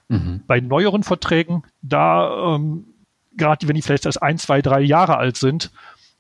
Mhm. 0.09 0.43
Bei 0.47 0.61
neueren 0.61 1.03
Verträgen, 1.03 1.63
da 1.83 2.55
ähm, 2.55 2.87
gerade 3.37 3.69
wenn 3.69 3.77
die 3.77 3.83
vielleicht 3.83 4.07
erst 4.07 4.23
ein, 4.23 4.39
zwei, 4.39 4.63
drei 4.63 4.81
Jahre 4.81 5.17
alt 5.17 5.37
sind 5.37 5.71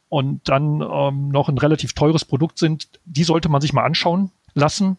und 0.08 0.48
dann 0.48 0.80
ähm, 0.80 1.28
noch 1.28 1.48
ein 1.48 1.58
relativ 1.58 1.92
teures 1.92 2.24
Produkt 2.24 2.58
sind, 2.58 2.88
die 3.04 3.24
sollte 3.24 3.48
man 3.48 3.60
sich 3.60 3.72
mal 3.72 3.84
anschauen 3.84 4.30
lassen. 4.54 4.96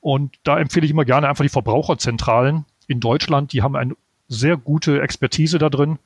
Und 0.00 0.36
da 0.44 0.58
empfehle 0.58 0.84
ich 0.84 0.92
immer 0.92 1.04
gerne 1.04 1.28
einfach 1.28 1.44
die 1.44 1.50
Verbraucherzentralen 1.50 2.64
in 2.86 3.00
Deutschland. 3.00 3.52
Die 3.52 3.62
haben 3.62 3.76
eine 3.76 3.96
sehr 4.28 4.56
gute 4.56 5.00
Expertise 5.00 5.58
da 5.58 5.68
drin. 5.68 5.98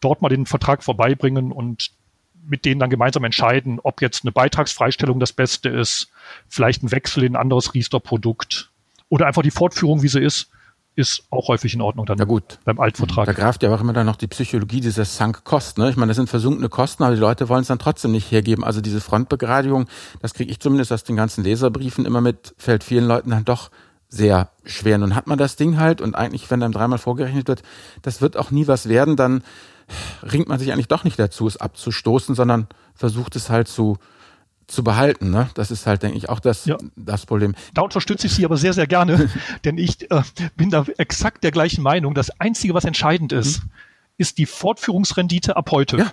Dort 0.00 0.22
mal 0.22 0.28
den 0.28 0.46
Vertrag 0.46 0.82
vorbeibringen 0.82 1.52
und 1.52 1.90
mit 2.46 2.64
denen 2.64 2.78
dann 2.78 2.90
gemeinsam 2.90 3.24
entscheiden, 3.24 3.80
ob 3.82 4.02
jetzt 4.02 4.24
eine 4.24 4.32
Beitragsfreistellung 4.32 5.18
das 5.18 5.32
Beste 5.32 5.70
ist, 5.70 6.10
vielleicht 6.48 6.82
ein 6.82 6.92
Wechsel 6.92 7.24
in 7.24 7.34
ein 7.34 7.40
anderes 7.40 7.72
Riester-Produkt 7.72 8.70
oder 9.08 9.26
einfach 9.26 9.42
die 9.42 9.50
Fortführung, 9.50 10.02
wie 10.02 10.08
sie 10.08 10.20
ist, 10.20 10.50
ist 10.96 11.24
auch 11.30 11.48
häufig 11.48 11.74
in 11.74 11.80
Ordnung 11.80 12.06
dann 12.06 12.18
ja 12.18 12.24
gut. 12.24 12.58
beim 12.64 12.78
Altvertrag. 12.78 13.26
Da 13.26 13.32
greift 13.32 13.62
ja 13.62 13.74
auch 13.74 13.80
immer 13.80 13.92
dann 13.92 14.06
noch 14.06 14.16
die 14.16 14.28
Psychologie 14.28 14.80
dieser 14.80 15.04
Sunk-Cost. 15.04 15.78
Ne? 15.78 15.90
Ich 15.90 15.96
meine, 15.96 16.10
das 16.10 16.16
sind 16.16 16.28
versunkene 16.28 16.68
Kosten, 16.68 17.02
aber 17.02 17.14
die 17.14 17.20
Leute 17.20 17.48
wollen 17.48 17.62
es 17.62 17.68
dann 17.68 17.78
trotzdem 17.78 18.12
nicht 18.12 18.30
hergeben. 18.30 18.62
Also 18.62 18.80
diese 18.80 19.00
Frontbegradigung, 19.00 19.86
das 20.20 20.34
kriege 20.34 20.50
ich 20.50 20.60
zumindest 20.60 20.92
aus 20.92 21.04
den 21.04 21.16
ganzen 21.16 21.42
Leserbriefen 21.42 22.06
immer 22.06 22.20
mit, 22.20 22.54
fällt 22.58 22.84
vielen 22.84 23.06
Leuten 23.06 23.30
dann 23.30 23.44
doch 23.44 23.70
sehr 24.08 24.50
schwer. 24.64 24.98
Nun 24.98 25.16
hat 25.16 25.26
man 25.26 25.38
das 25.38 25.56
Ding 25.56 25.78
halt 25.78 26.00
und 26.00 26.14
eigentlich, 26.14 26.50
wenn 26.50 26.60
dann 26.60 26.72
dreimal 26.72 26.98
vorgerechnet 26.98 27.48
wird, 27.48 27.62
das 28.02 28.20
wird 28.20 28.36
auch 28.36 28.52
nie 28.52 28.68
was 28.68 28.88
werden, 28.88 29.16
dann 29.16 29.42
ringt 30.22 30.48
man 30.48 30.58
sich 30.58 30.72
eigentlich 30.72 30.88
doch 30.88 31.04
nicht 31.04 31.18
dazu, 31.18 31.46
es 31.46 31.56
abzustoßen, 31.56 32.34
sondern 32.34 32.68
versucht 32.94 33.34
es 33.36 33.50
halt 33.50 33.66
zu 33.66 33.98
zu 34.66 34.84
behalten. 34.84 35.30
Ne? 35.30 35.48
Das 35.54 35.70
ist 35.70 35.86
halt, 35.86 36.02
denke 36.02 36.16
ich, 36.16 36.28
auch 36.28 36.40
das, 36.40 36.64
ja. 36.64 36.76
das 36.96 37.26
Problem. 37.26 37.54
Da 37.74 37.82
unterstütze 37.82 38.26
ich 38.26 38.34
Sie 38.34 38.44
aber 38.44 38.56
sehr, 38.56 38.72
sehr 38.72 38.86
gerne, 38.86 39.28
denn 39.64 39.78
ich 39.78 40.10
äh, 40.10 40.22
bin 40.56 40.70
da 40.70 40.84
exakt 40.98 41.44
der 41.44 41.50
gleichen 41.50 41.82
Meinung. 41.82 42.14
Das 42.14 42.40
Einzige, 42.40 42.74
was 42.74 42.84
entscheidend 42.84 43.32
ist, 43.32 43.62
mhm. 43.62 43.70
ist 44.18 44.38
die 44.38 44.46
Fortführungsrendite 44.46 45.56
ab 45.56 45.70
heute. 45.70 45.98
Ja. 45.98 46.12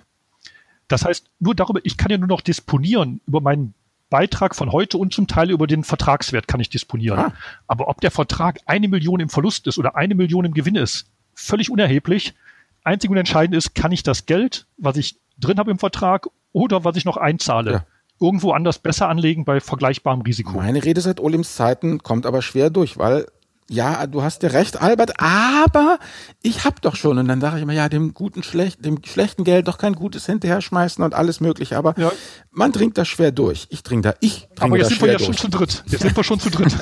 Das 0.88 1.06
heißt, 1.06 1.26
nur 1.40 1.56
darüber, 1.56 1.80
ich 1.84 1.98
kann 1.98 2.12
ja 2.12 2.18
nur 2.18 2.28
noch 2.28 2.42
disponieren 2.42 3.22
über 3.26 3.40
meinen 3.40 3.74
Beitrag 4.10 4.56
von 4.56 4.74
heute 4.74 4.98
und 4.98 5.14
zum 5.14 5.26
Teil 5.28 5.50
über 5.50 5.66
den 5.66 5.86
Vertragswert 5.86 6.48
kann 6.48 6.60
ich 6.60 6.70
disponieren. 6.70 7.18
Ah. 7.18 7.34
Aber 7.66 7.88
ob 7.88 8.02
der 8.02 8.12
Vertrag 8.12 8.60
eine 8.66 8.90
Million 8.90 9.22
im 9.22 9.30
Verlust 9.30 9.68
ist 9.68 9.78
oder 9.78 9.96
eine 9.96 10.16
Million 10.16 10.44
im 10.44 10.54
Gewinn 10.54 10.76
ist, 10.76 11.06
völlig 11.34 11.72
unerheblich. 11.72 12.36
Einzig 12.84 13.10
und 13.10 13.18
entscheidend 13.18 13.56
ist, 13.56 13.74
kann 13.74 13.92
ich 13.92 14.04
das 14.04 14.26
Geld, 14.26 14.66
was 14.78 14.98
ich 14.98 15.18
drin 15.40 15.58
habe 15.58 15.72
im 15.72 15.80
Vertrag 15.80 16.28
oder 16.52 16.84
was 16.84 16.98
ich 16.98 17.06
noch 17.06 17.18
einzahle, 17.18 17.72
ja. 17.72 17.86
Irgendwo 18.22 18.52
anders 18.52 18.80
besser 18.80 19.10
anlegen 19.10 19.44
bei 19.44 19.60
vergleichbarem 19.60 20.22
Risiko. 20.22 20.54
Meine 20.54 20.84
Rede 20.84 21.02
seit 21.02 21.20
Olims 21.20 21.56
Zeiten 21.56 22.04
kommt 22.04 22.26
aber 22.26 22.42
schwer 22.42 22.70
durch, 22.70 22.98
weil 22.98 23.26
ja, 23.72 24.06
du 24.06 24.22
hast 24.22 24.44
ja 24.44 24.50
recht, 24.50 24.82
Albert, 24.82 25.14
aber 25.22 25.98
ich 26.44 26.66
hab 26.66 26.82
doch 26.82 26.98
schon. 26.98 27.18
Und 27.18 27.30
dann 27.30 27.40
sage 27.40 27.56
ich 27.56 27.64
immer, 27.64 27.72
ja, 27.72 27.88
dem 27.88 28.14
guten, 28.14 28.44
schlecht, 28.44 28.84
dem 28.84 29.00
schlechten 29.06 29.46
Geld 29.46 29.70
doch 29.70 29.78
kein 29.78 29.94
gutes 29.94 30.26
hinterher 30.26 30.60
schmeißen 30.60 31.02
und 31.02 31.14
alles 31.14 31.40
mögliche. 31.40 31.78
Aber 31.78 31.98
ja. 31.98 32.12
man 32.52 32.74
dringt 32.74 32.98
da 32.98 33.06
schwer 33.06 33.32
durch. 33.32 33.68
Ich 33.70 33.82
dringe 33.82 34.02
da, 34.02 34.14
ich 34.20 34.50
dringe 34.56 34.72
Aber 34.72 34.78
jetzt 34.78 34.90
sind 34.90 35.02
wir 35.02 35.14
ja 35.14 35.20
schon 35.20 35.38
zu 35.38 35.48
dritt. 35.48 35.86
Jetzt 35.88 36.02
sind 36.02 36.18
wir 36.18 36.24
schon 36.24 36.42
zu 36.42 36.50
dritt. 36.50 36.76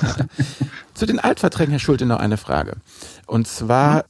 zu 0.96 1.06
den 1.06 1.20
Altverträgen, 1.20 1.70
Herr 1.70 1.80
Schulte, 1.80 2.08
noch 2.08 2.20
eine 2.20 2.38
Frage. 2.38 2.78
Und 3.28 3.48
zwar, 3.48 3.98
hm? 3.98 4.04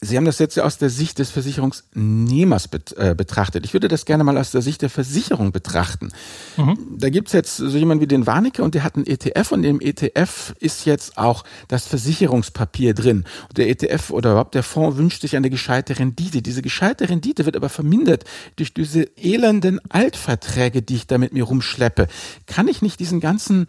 Sie 0.00 0.16
haben 0.16 0.24
das 0.24 0.38
jetzt 0.38 0.56
ja 0.56 0.62
aus 0.62 0.78
der 0.78 0.90
Sicht 0.90 1.18
des 1.18 1.30
Versicherungsnehmers 1.30 2.68
äh, 2.96 3.14
betrachtet. 3.16 3.64
Ich 3.64 3.72
würde 3.72 3.88
das 3.88 4.04
gerne 4.04 4.22
mal 4.22 4.38
aus 4.38 4.52
der 4.52 4.62
Sicht 4.62 4.82
der 4.82 4.90
Versicherung 4.90 5.50
betrachten. 5.50 6.10
Mhm. 6.56 6.78
Da 6.98 7.10
gibt's 7.10 7.32
jetzt 7.32 7.56
so 7.56 7.76
jemanden 7.76 8.02
wie 8.02 8.06
den 8.06 8.26
Warnecke 8.26 8.62
und 8.62 8.76
der 8.76 8.84
hat 8.84 8.94
einen 8.94 9.06
ETF 9.06 9.50
und 9.50 9.64
im 9.64 9.80
ETF 9.80 10.54
ist 10.60 10.86
jetzt 10.86 11.18
auch 11.18 11.42
das 11.66 11.88
Versicherungspapier 11.88 12.94
drin. 12.94 13.24
Und 13.48 13.58
der 13.58 13.68
ETF 13.68 14.10
oder 14.10 14.30
überhaupt 14.30 14.54
der 14.54 14.62
Fonds 14.62 14.98
wünscht 14.98 15.22
sich 15.22 15.34
eine 15.34 15.50
gescheite 15.50 15.98
Rendite. 15.98 16.42
Diese 16.42 16.62
gescheite 16.62 17.08
Rendite 17.08 17.44
wird 17.44 17.56
aber 17.56 17.68
vermindert 17.68 18.24
durch 18.54 18.72
diese 18.72 19.02
elenden 19.16 19.80
Altverträge, 19.88 20.80
die 20.80 20.94
ich 20.94 21.06
da 21.08 21.18
mit 21.18 21.32
mir 21.32 21.42
rumschleppe. 21.42 22.06
Kann 22.46 22.68
ich 22.68 22.82
nicht 22.82 23.00
diesen 23.00 23.18
ganzen 23.18 23.66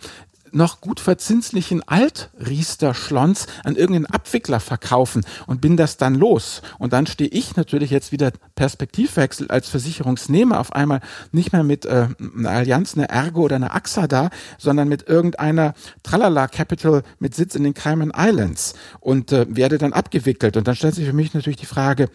noch 0.52 0.82
gut 0.82 1.00
verzinslichen 1.00 1.82
Alt-Riester-Schlons 1.88 3.48
an 3.64 3.76
irgendeinen 3.76 4.06
Abwickler 4.06 4.60
verkaufen 4.60 5.26
und 5.48 5.62
bin 5.62 5.78
das 5.78 5.98
dann 5.98 6.16
los. 6.16 6.62
Und 6.78 6.94
dann 6.94 7.08
stehe 7.08 7.30
ich 7.30 7.56
natürlich 7.56 7.90
jetzt 7.90 8.12
wieder 8.12 8.32
Perspektivwechsel 8.56 9.50
als 9.50 9.70
Versicherungsnehmer 9.70 10.60
auf 10.60 10.74
einmal 10.74 11.02
nicht 11.32 11.54
mehr 11.54 11.64
mit 11.64 11.86
äh, 11.86 12.08
einer 12.38 12.50
Allianz, 12.50 12.98
einer 12.98 13.10
Ergo 13.10 13.44
oder 13.44 13.56
einer 13.56 13.76
AXA 13.76 14.08
da, 14.08 14.30
sondern 14.58 14.88
mit 14.88 15.08
irgendeiner 15.08 15.74
Tralala 16.04 16.48
Capital 16.48 17.04
mit 17.20 17.36
Sitz 17.36 17.56
in 17.56 17.64
den 17.64 17.74
Cayman 17.74 18.12
Islands 18.16 18.74
und 19.00 19.32
äh, 19.32 19.46
werde 19.50 19.78
dann 19.78 19.94
abgewickelt. 19.94 20.58
Und 20.58 20.68
dann 20.68 20.76
stellt 20.76 20.96
sich 20.96 21.06
für 21.06 21.14
mich 21.14 21.34
natürlich 21.34 21.58
die 21.58 21.66
Frage, 21.66 22.10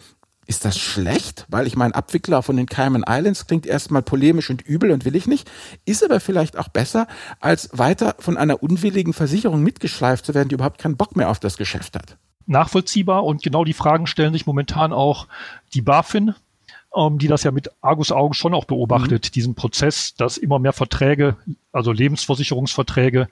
ist 0.47 0.65
das 0.65 0.77
schlecht? 0.77 1.45
Weil 1.49 1.67
ich 1.67 1.75
mein 1.75 1.93
Abwickler 1.93 2.43
von 2.43 2.57
den 2.57 2.67
Cayman 2.67 3.03
Islands 3.07 3.47
klingt 3.47 3.65
erstmal 3.65 4.01
polemisch 4.01 4.49
und 4.49 4.61
übel 4.61 4.91
und 4.91 5.05
will 5.05 5.15
ich 5.15 5.27
nicht. 5.27 5.49
Ist 5.85 6.03
aber 6.03 6.19
vielleicht 6.19 6.57
auch 6.57 6.67
besser, 6.67 7.07
als 7.39 7.69
weiter 7.73 8.15
von 8.19 8.37
einer 8.37 8.61
unwilligen 8.61 9.13
Versicherung 9.13 9.63
mitgeschleift 9.63 10.25
zu 10.25 10.33
werden, 10.33 10.49
die 10.49 10.55
überhaupt 10.55 10.79
keinen 10.79 10.97
Bock 10.97 11.15
mehr 11.15 11.29
auf 11.29 11.39
das 11.39 11.57
Geschäft 11.57 11.95
hat. 11.95 12.17
Nachvollziehbar 12.45 13.23
und 13.23 13.41
genau 13.41 13.63
die 13.63 13.73
Fragen 13.73 14.05
stellen 14.05 14.33
sich 14.33 14.45
momentan 14.45 14.93
auch 14.93 15.27
die 15.73 15.81
BaFin, 15.81 16.35
ähm, 16.95 17.17
die 17.17 17.27
das 17.27 17.43
ja 17.43 17.51
mit 17.51 17.71
Argus 17.81 18.11
Augen 18.11 18.35
schon 18.35 18.53
auch 18.53 18.65
beobachtet, 18.65 19.25
mhm. 19.25 19.31
diesen 19.31 19.55
Prozess, 19.55 20.13
dass 20.15 20.37
immer 20.37 20.59
mehr 20.59 20.73
Verträge, 20.73 21.37
also 21.71 21.91
Lebensversicherungsverträge 21.91 23.27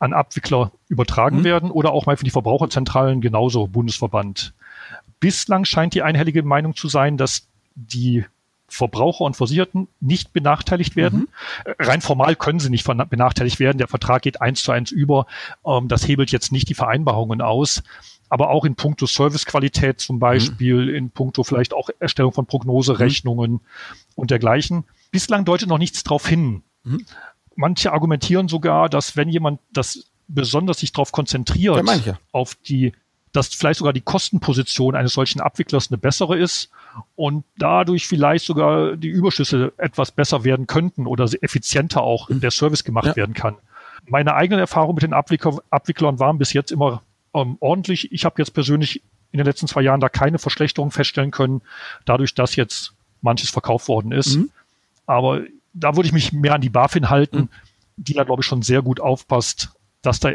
an 0.00 0.12
Abwickler 0.12 0.72
übertragen 0.88 1.38
mhm. 1.38 1.44
werden 1.44 1.70
oder 1.70 1.92
auch 1.92 2.06
mal 2.06 2.16
für 2.16 2.24
die 2.24 2.30
Verbraucherzentralen 2.30 3.20
genauso 3.20 3.68
Bundesverband. 3.68 4.52
Bislang 5.20 5.64
scheint 5.64 5.94
die 5.94 6.02
einhellige 6.02 6.42
Meinung 6.42 6.76
zu 6.76 6.88
sein, 6.88 7.16
dass 7.16 7.48
die 7.74 8.24
Verbraucher 8.68 9.24
und 9.24 9.36
Versicherten 9.36 9.88
nicht 10.00 10.32
benachteiligt 10.32 10.96
werden. 10.96 11.20
Mhm. 11.20 11.74
Rein 11.78 12.00
formal 12.00 12.36
können 12.36 12.58
sie 12.58 12.70
nicht 12.70 12.84
benachteiligt 12.84 13.60
werden. 13.60 13.78
Der 13.78 13.88
Vertrag 13.88 14.22
geht 14.22 14.40
eins 14.40 14.62
zu 14.62 14.72
eins 14.72 14.90
über. 14.90 15.26
Ähm, 15.64 15.88
das 15.88 16.06
hebelt 16.06 16.32
jetzt 16.32 16.52
nicht 16.52 16.68
die 16.68 16.74
Vereinbarungen 16.74 17.40
aus. 17.40 17.82
Aber 18.28 18.50
auch 18.50 18.64
in 18.64 18.74
puncto 18.74 19.06
Servicequalität 19.06 20.00
zum 20.00 20.18
Beispiel, 20.18 20.86
mhm. 20.86 20.94
in 20.94 21.10
puncto 21.10 21.44
vielleicht 21.44 21.74
auch 21.74 21.90
Erstellung 22.00 22.32
von 22.32 22.46
Prognoserechnungen 22.46 23.52
mhm. 23.52 23.60
und 24.16 24.30
dergleichen. 24.32 24.84
Bislang 25.12 25.44
deutet 25.44 25.68
noch 25.68 25.78
nichts 25.78 26.02
darauf 26.02 26.26
hin. 26.26 26.62
Mhm. 26.82 27.06
Manche 27.54 27.92
argumentieren 27.92 28.48
sogar, 28.48 28.88
dass 28.88 29.16
wenn 29.16 29.28
jemand 29.28 29.60
das 29.72 30.10
besonders 30.28 30.80
sich 30.80 30.92
darauf 30.92 31.12
konzentriert, 31.12 31.86
ja, 32.04 32.18
auf 32.32 32.56
die 32.56 32.92
dass 33.32 33.48
vielleicht 33.48 33.78
sogar 33.78 33.92
die 33.92 34.00
Kostenposition 34.00 34.94
eines 34.94 35.12
solchen 35.12 35.40
Abwicklers 35.40 35.90
eine 35.90 35.98
bessere 35.98 36.38
ist 36.38 36.70
und 37.16 37.44
dadurch 37.58 38.06
vielleicht 38.06 38.44
sogar 38.44 38.96
die 38.96 39.08
Überschüsse 39.08 39.72
etwas 39.76 40.10
besser 40.10 40.44
werden 40.44 40.66
könnten 40.66 41.06
oder 41.06 41.28
effizienter 41.42 42.02
auch 42.02 42.28
der 42.30 42.50
Service 42.50 42.84
gemacht 42.84 43.08
ja. 43.08 43.16
werden 43.16 43.34
kann. 43.34 43.56
Meine 44.08 44.34
eigenen 44.34 44.60
Erfahrungen 44.60 44.94
mit 44.94 45.02
den 45.02 45.12
Abwickler, 45.12 45.58
Abwicklern 45.70 46.18
waren 46.18 46.38
bis 46.38 46.52
jetzt 46.52 46.70
immer 46.70 47.02
ähm, 47.34 47.56
ordentlich. 47.60 48.12
Ich 48.12 48.24
habe 48.24 48.36
jetzt 48.38 48.54
persönlich 48.54 49.02
in 49.32 49.38
den 49.38 49.46
letzten 49.46 49.66
zwei 49.66 49.82
Jahren 49.82 50.00
da 50.00 50.08
keine 50.08 50.38
Verschlechterung 50.38 50.90
feststellen 50.90 51.30
können, 51.30 51.60
dadurch, 52.04 52.34
dass 52.34 52.56
jetzt 52.56 52.94
manches 53.20 53.50
verkauft 53.50 53.88
worden 53.88 54.12
ist. 54.12 54.36
Mhm. 54.36 54.50
Aber 55.06 55.42
da 55.74 55.96
würde 55.96 56.06
ich 56.06 56.12
mich 56.12 56.32
mehr 56.32 56.54
an 56.54 56.60
die 56.60 56.70
BaFin 56.70 57.10
halten, 57.10 57.38
mhm. 57.38 57.48
die 57.96 58.14
da, 58.14 58.24
glaube 58.24 58.42
ich, 58.42 58.46
schon 58.46 58.62
sehr 58.62 58.82
gut 58.82 59.00
aufpasst, 59.00 59.70
dass 60.02 60.20
da 60.20 60.30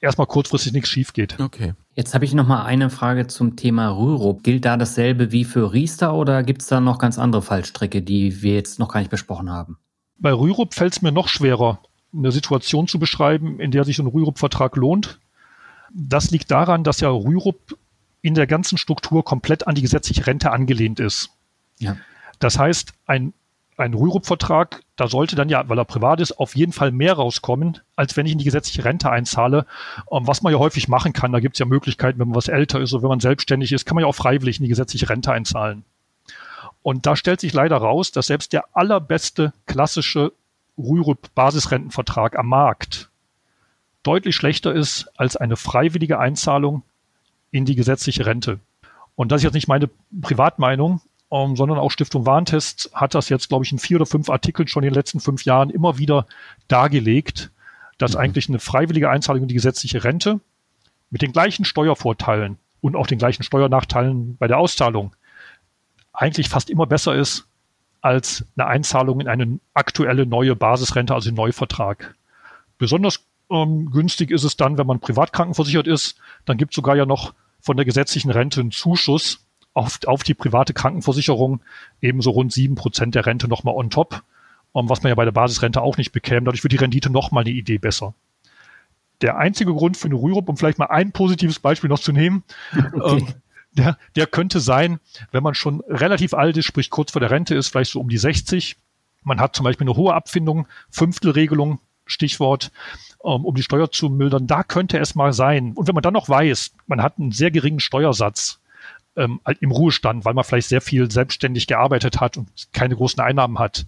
erstmal 0.00 0.26
kurzfristig 0.26 0.72
nichts 0.72 0.88
schief 0.88 1.12
geht. 1.12 1.38
Okay. 1.40 1.74
Jetzt 1.94 2.14
habe 2.14 2.24
ich 2.24 2.34
noch 2.34 2.46
mal 2.46 2.64
eine 2.64 2.90
Frage 2.90 3.26
zum 3.26 3.56
Thema 3.56 3.88
Rürup. 3.90 4.42
Gilt 4.42 4.64
da 4.64 4.76
dasselbe 4.76 5.32
wie 5.32 5.44
für 5.44 5.72
Riester 5.72 6.14
oder 6.14 6.42
gibt 6.42 6.62
es 6.62 6.68
da 6.68 6.80
noch 6.80 6.98
ganz 6.98 7.18
andere 7.18 7.42
Fallstricke, 7.42 8.02
die 8.02 8.42
wir 8.42 8.54
jetzt 8.54 8.78
noch 8.78 8.88
gar 8.88 9.00
nicht 9.00 9.10
besprochen 9.10 9.50
haben? 9.50 9.78
Bei 10.18 10.32
Rürup 10.32 10.74
fällt 10.74 10.94
es 10.94 11.02
mir 11.02 11.12
noch 11.12 11.28
schwerer, 11.28 11.80
eine 12.12 12.32
Situation 12.32 12.88
zu 12.88 12.98
beschreiben, 12.98 13.60
in 13.60 13.70
der 13.70 13.84
sich 13.84 13.98
ein 13.98 14.06
Rürup-Vertrag 14.06 14.76
lohnt. 14.76 15.18
Das 15.92 16.30
liegt 16.30 16.50
daran, 16.50 16.84
dass 16.84 17.00
ja 17.00 17.08
Rürup 17.08 17.76
in 18.20 18.34
der 18.34 18.46
ganzen 18.46 18.78
Struktur 18.78 19.24
komplett 19.24 19.66
an 19.66 19.74
die 19.74 19.82
gesetzliche 19.82 20.26
Rente 20.26 20.50
angelehnt 20.50 21.00
ist. 21.00 21.30
Ja. 21.78 21.96
Das 22.38 22.58
heißt, 22.58 22.92
ein 23.06 23.32
ein 23.78 23.94
Rürup-Vertrag, 23.94 24.82
da 24.96 25.06
sollte 25.06 25.36
dann 25.36 25.48
ja, 25.48 25.68
weil 25.68 25.78
er 25.78 25.84
privat 25.84 26.20
ist, 26.20 26.32
auf 26.32 26.56
jeden 26.56 26.72
Fall 26.72 26.90
mehr 26.90 27.14
rauskommen, 27.14 27.78
als 27.96 28.16
wenn 28.16 28.26
ich 28.26 28.32
in 28.32 28.38
die 28.38 28.44
gesetzliche 28.44 28.84
Rente 28.84 29.10
einzahle. 29.10 29.66
Ähm, 30.10 30.26
was 30.26 30.42
man 30.42 30.52
ja 30.52 30.58
häufig 30.58 30.88
machen 30.88 31.12
kann, 31.12 31.32
da 31.32 31.40
gibt 31.40 31.54
es 31.54 31.60
ja 31.60 31.66
Möglichkeiten, 31.66 32.18
wenn 32.18 32.28
man 32.28 32.36
was 32.36 32.48
älter 32.48 32.80
ist 32.80 32.92
oder 32.92 33.04
wenn 33.04 33.10
man 33.10 33.20
selbstständig 33.20 33.72
ist, 33.72 33.86
kann 33.86 33.94
man 33.94 34.02
ja 34.02 34.08
auch 34.08 34.14
freiwillig 34.14 34.58
in 34.58 34.64
die 34.64 34.68
gesetzliche 34.68 35.08
Rente 35.08 35.32
einzahlen. 35.32 35.84
Und 36.82 37.06
da 37.06 37.16
stellt 37.16 37.40
sich 37.40 37.52
leider 37.52 37.76
raus, 37.76 38.12
dass 38.12 38.26
selbst 38.26 38.52
der 38.52 38.64
allerbeste 38.72 39.52
klassische 39.66 40.32
Rürup-Basisrentenvertrag 40.76 42.38
am 42.38 42.48
Markt 42.48 43.08
deutlich 44.02 44.36
schlechter 44.36 44.72
ist 44.72 45.10
als 45.16 45.36
eine 45.36 45.56
freiwillige 45.56 46.18
Einzahlung 46.18 46.82
in 47.50 47.64
die 47.64 47.74
gesetzliche 47.74 48.26
Rente. 48.26 48.58
Und 49.16 49.32
das 49.32 49.40
ist 49.40 49.44
jetzt 49.44 49.54
nicht 49.54 49.68
meine 49.68 49.90
Privatmeinung, 50.22 51.00
ähm, 51.30 51.56
sondern 51.56 51.78
auch 51.78 51.90
Stiftung 51.90 52.26
Warntest 52.26 52.90
hat 52.94 53.14
das 53.14 53.28
jetzt, 53.28 53.48
glaube 53.48 53.64
ich, 53.64 53.72
in 53.72 53.78
vier 53.78 53.96
oder 53.96 54.06
fünf 54.06 54.30
Artikeln 54.30 54.68
schon 54.68 54.82
in 54.82 54.90
den 54.90 54.94
letzten 54.94 55.20
fünf 55.20 55.44
Jahren 55.44 55.70
immer 55.70 55.98
wieder 55.98 56.26
dargelegt, 56.68 57.50
dass 57.98 58.12
mhm. 58.12 58.20
eigentlich 58.20 58.48
eine 58.48 58.58
freiwillige 58.58 59.10
Einzahlung 59.10 59.42
in 59.42 59.48
die 59.48 59.54
gesetzliche 59.54 60.04
Rente 60.04 60.40
mit 61.10 61.22
den 61.22 61.32
gleichen 61.32 61.64
Steuervorteilen 61.64 62.58
und 62.80 62.96
auch 62.96 63.06
den 63.06 63.18
gleichen 63.18 63.42
Steuernachteilen 63.42 64.36
bei 64.36 64.46
der 64.46 64.58
Auszahlung 64.58 65.14
eigentlich 66.12 66.48
fast 66.48 66.70
immer 66.70 66.86
besser 66.86 67.14
ist 67.14 67.46
als 68.00 68.44
eine 68.56 68.66
Einzahlung 68.66 69.20
in 69.20 69.28
eine 69.28 69.60
aktuelle 69.74 70.26
neue 70.26 70.56
Basisrente, 70.56 71.14
also 71.14 71.28
einen 71.28 71.36
Neuvertrag. 71.36 72.14
Besonders 72.78 73.24
ähm, 73.50 73.90
günstig 73.90 74.30
ist 74.30 74.44
es 74.44 74.56
dann, 74.56 74.78
wenn 74.78 74.86
man 74.86 75.00
privat 75.00 75.32
krankenversichert 75.32 75.86
ist. 75.86 76.16
Dann 76.44 76.58
gibt 76.58 76.72
es 76.72 76.76
sogar 76.76 76.96
ja 76.96 77.06
noch 77.06 77.34
von 77.60 77.76
der 77.76 77.86
gesetzlichen 77.86 78.30
Rente 78.30 78.60
einen 78.60 78.70
Zuschuss 78.70 79.44
auf, 79.74 79.98
auf 80.06 80.22
die 80.22 80.34
private 80.34 80.74
Krankenversicherung 80.74 81.60
ebenso 82.00 82.30
rund 82.30 82.52
sieben 82.52 82.74
Prozent 82.74 83.14
der 83.14 83.26
Rente 83.26 83.48
nochmal 83.48 83.74
on 83.74 83.90
top, 83.90 84.22
um, 84.72 84.88
was 84.88 85.02
man 85.02 85.10
ja 85.10 85.14
bei 85.14 85.24
der 85.24 85.32
Basisrente 85.32 85.82
auch 85.82 85.96
nicht 85.96 86.12
bekäme. 86.12 86.44
Dadurch 86.44 86.64
wird 86.64 86.72
die 86.72 86.78
Rendite 86.78 87.10
nochmal 87.10 87.44
eine 87.44 87.52
Idee 87.52 87.78
besser. 87.78 88.14
Der 89.20 89.36
einzige 89.36 89.72
Grund 89.72 89.96
für 89.96 90.06
eine 90.06 90.14
Rürup, 90.14 90.48
um 90.48 90.56
vielleicht 90.56 90.78
mal 90.78 90.86
ein 90.86 91.12
positives 91.12 91.58
Beispiel 91.58 91.90
noch 91.90 91.98
zu 91.98 92.12
nehmen, 92.12 92.44
okay. 92.92 93.18
ähm, 93.18 93.34
der, 93.72 93.98
der 94.16 94.26
könnte 94.26 94.60
sein, 94.60 94.98
wenn 95.30 95.42
man 95.42 95.54
schon 95.54 95.80
relativ 95.88 96.34
alt 96.34 96.56
ist, 96.56 96.66
sprich 96.66 96.90
kurz 96.90 97.12
vor 97.12 97.20
der 97.20 97.30
Rente 97.30 97.54
ist, 97.54 97.68
vielleicht 97.68 97.92
so 97.92 98.00
um 98.00 98.08
die 98.08 98.18
60. 98.18 98.76
Man 99.22 99.40
hat 99.40 99.54
zum 99.54 99.64
Beispiel 99.64 99.86
eine 99.86 99.96
hohe 99.96 100.14
Abfindung, 100.14 100.66
Fünftelregelung, 100.90 101.80
Stichwort, 102.06 102.72
ähm, 103.24 103.44
um 103.44 103.54
die 103.54 103.62
Steuer 103.62 103.90
zu 103.90 104.08
mildern. 104.08 104.46
Da 104.46 104.62
könnte 104.62 104.98
es 104.98 105.14
mal 105.14 105.32
sein. 105.32 105.72
Und 105.74 105.86
wenn 105.86 105.94
man 105.94 106.02
dann 106.02 106.14
noch 106.14 106.28
weiß, 106.28 106.72
man 106.86 107.02
hat 107.02 107.18
einen 107.18 107.32
sehr 107.32 107.50
geringen 107.50 107.80
Steuersatz 107.80 108.60
ähm, 109.18 109.40
im 109.60 109.70
Ruhestand, 109.70 110.24
weil 110.24 110.34
man 110.34 110.44
vielleicht 110.44 110.68
sehr 110.68 110.80
viel 110.80 111.10
selbstständig 111.10 111.66
gearbeitet 111.66 112.20
hat 112.20 112.36
und 112.36 112.48
keine 112.72 112.96
großen 112.96 113.20
Einnahmen 113.20 113.58
hat, 113.58 113.86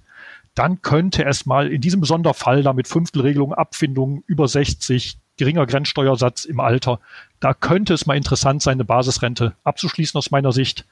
dann 0.55 0.83
könnte 0.83 1.25
es 1.25 1.47
mal 1.47 1.69
in 1.73 1.81
diesem 1.81 2.05
Sonderfall 2.05 2.63
da 2.63 2.73
mit 2.73 2.89
Fünftelregelung, 2.89 3.55
Abfindung 3.55 4.25
über 4.27 4.49
60, 4.49 5.19
geringer 5.37 5.67
Grenzsteuersatz 5.67 6.45
im 6.45 6.61
Alter, 6.61 7.01
da 7.41 7.55
könnte 7.55 7.95
es 7.95 8.05
mal 8.05 8.17
interessant 8.17 8.63
sein, 8.63 8.75
eine 8.75 8.85
Basisrente 8.85 9.55
abzuschließen 9.65 10.19
aus 10.19 10.31
meiner 10.31 10.53
Sicht. 10.53 10.85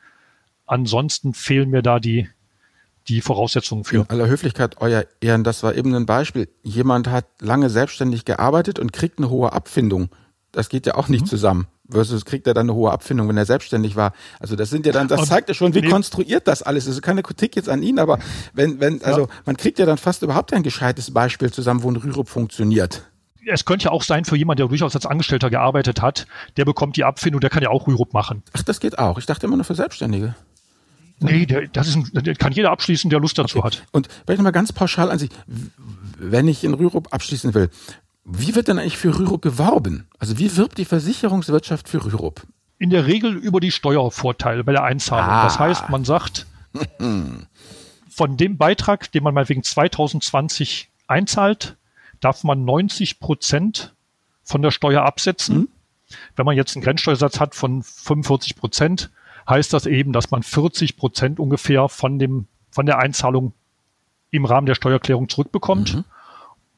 Ansonsten 0.64 1.34
fehlen 1.34 1.68
mir 1.70 1.82
da 1.82 2.00
die, 2.00 2.28
die 3.08 3.20
Voraussetzungen 3.20 3.84
für. 3.84 4.02
In 4.02 4.10
aller 4.10 4.28
Höflichkeit, 4.28 4.76
euer 4.80 5.04
Ehren, 5.20 5.44
das 5.44 5.62
war 5.62 5.74
eben 5.74 5.94
ein 5.94 6.06
Beispiel. 6.06 6.48
Jemand 6.62 7.08
hat 7.08 7.26
lange 7.40 7.68
selbstständig 7.68 8.24
gearbeitet 8.24 8.78
und 8.78 8.92
kriegt 8.92 9.18
eine 9.18 9.28
hohe 9.28 9.52
Abfindung. 9.52 10.08
Das 10.52 10.68
geht 10.68 10.86
ja 10.86 10.94
auch 10.94 11.08
nicht 11.08 11.22
mhm. 11.22 11.28
zusammen. 11.28 11.66
Versus 11.90 12.24
kriegt 12.24 12.46
er 12.46 12.54
dann 12.54 12.68
eine 12.68 12.74
hohe 12.74 12.90
Abfindung, 12.90 13.28
wenn 13.28 13.36
er 13.36 13.46
selbstständig 13.46 13.96
war. 13.96 14.12
Also 14.40 14.56
das 14.56 14.70
sind 14.70 14.84
ja 14.84 14.92
dann, 14.92 15.08
das 15.08 15.26
zeigt 15.28 15.48
ja 15.48 15.54
schon, 15.54 15.74
wie 15.74 15.82
konstruiert 15.82 16.46
das 16.46 16.62
alles 16.62 16.86
ist. 16.86 17.00
Keine 17.02 17.22
Kritik 17.22 17.56
jetzt 17.56 17.68
an 17.68 17.82
ihn, 17.82 17.98
aber 17.98 18.18
wenn, 18.52 18.80
wenn, 18.80 19.02
also 19.02 19.22
ja. 19.22 19.26
man 19.46 19.56
kriegt 19.56 19.78
ja 19.78 19.86
dann 19.86 19.98
fast 19.98 20.22
überhaupt 20.22 20.52
ein 20.52 20.62
gescheites 20.62 21.12
Beispiel 21.12 21.50
zusammen, 21.50 21.82
wo 21.82 21.90
ein 21.90 21.96
Rürup 21.96 22.28
funktioniert 22.28 23.02
es 23.50 23.64
könnte 23.64 23.86
ja 23.86 23.90
auch 23.92 24.02
sein 24.02 24.24
für 24.24 24.36
jemanden, 24.36 24.58
der 24.58 24.68
durchaus 24.68 24.94
als 24.94 25.06
Angestellter 25.06 25.50
gearbeitet 25.50 26.02
hat, 26.02 26.26
der 26.56 26.64
bekommt 26.64 26.96
die 26.96 27.04
Abfindung, 27.04 27.40
der 27.40 27.50
kann 27.50 27.62
ja 27.62 27.70
auch 27.70 27.86
Rürup 27.86 28.12
machen. 28.12 28.42
Ach, 28.52 28.62
das 28.62 28.80
geht 28.80 28.98
auch. 28.98 29.18
Ich 29.18 29.26
dachte 29.26 29.46
immer 29.46 29.56
nur 29.56 29.64
für 29.64 29.74
Selbstständige. 29.74 30.34
Nee, 31.20 31.46
der, 31.46 31.66
das 31.68 31.88
ist 31.88 31.96
ein, 31.96 32.34
kann 32.38 32.52
jeder 32.52 32.70
abschließen, 32.70 33.10
der 33.10 33.18
Lust 33.20 33.38
dazu 33.38 33.58
okay. 33.58 33.66
hat. 33.66 33.86
Und 33.90 34.08
vielleicht 34.24 34.40
mal 34.40 34.50
ganz 34.50 34.72
pauschal 34.72 35.10
an 35.10 35.18
sich, 35.18 35.30
wenn 36.18 36.46
ich 36.46 36.62
in 36.62 36.74
Rürup 36.74 37.12
abschließen 37.12 37.54
will, 37.54 37.70
wie 38.30 38.54
wird 38.54 38.68
denn 38.68 38.78
eigentlich 38.78 38.98
für 38.98 39.18
Rürup 39.18 39.42
geworben? 39.42 40.06
Also 40.18 40.38
wie 40.38 40.56
wirbt 40.56 40.78
die 40.78 40.84
Versicherungswirtschaft 40.84 41.88
für 41.88 42.04
Rürup? 42.04 42.42
In 42.78 42.90
der 42.90 43.06
Regel 43.06 43.34
über 43.34 43.58
die 43.58 43.72
Steuervorteile 43.72 44.64
bei 44.64 44.72
der 44.72 44.84
Einzahlung. 44.84 45.30
Ah. 45.30 45.44
Das 45.44 45.58
heißt, 45.58 45.88
man 45.88 46.04
sagt, 46.04 46.46
von 48.10 48.36
dem 48.36 48.58
Beitrag, 48.58 49.10
den 49.12 49.22
man 49.22 49.34
meinetwegen 49.34 49.62
2020 49.62 50.90
einzahlt, 51.06 51.76
darf 52.20 52.44
man 52.44 52.64
90 52.64 53.18
Prozent 53.18 53.94
von 54.42 54.62
der 54.62 54.70
Steuer 54.70 55.04
absetzen. 55.04 55.56
Mhm. 55.56 55.68
Wenn 56.36 56.46
man 56.46 56.56
jetzt 56.56 56.76
einen 56.76 56.84
Grenzsteuersatz 56.84 57.40
hat 57.40 57.54
von 57.54 57.82
45 57.82 58.56
Prozent, 58.56 59.10
heißt 59.48 59.72
das 59.72 59.86
eben, 59.86 60.12
dass 60.12 60.30
man 60.30 60.42
40 60.42 60.96
Prozent 60.96 61.40
ungefähr 61.40 61.88
von 61.88 62.18
dem, 62.18 62.46
von 62.70 62.86
der 62.86 62.98
Einzahlung 62.98 63.52
im 64.30 64.44
Rahmen 64.44 64.66
der 64.66 64.74
Steuererklärung 64.74 65.28
zurückbekommt. 65.28 65.94
Mhm. 65.94 66.04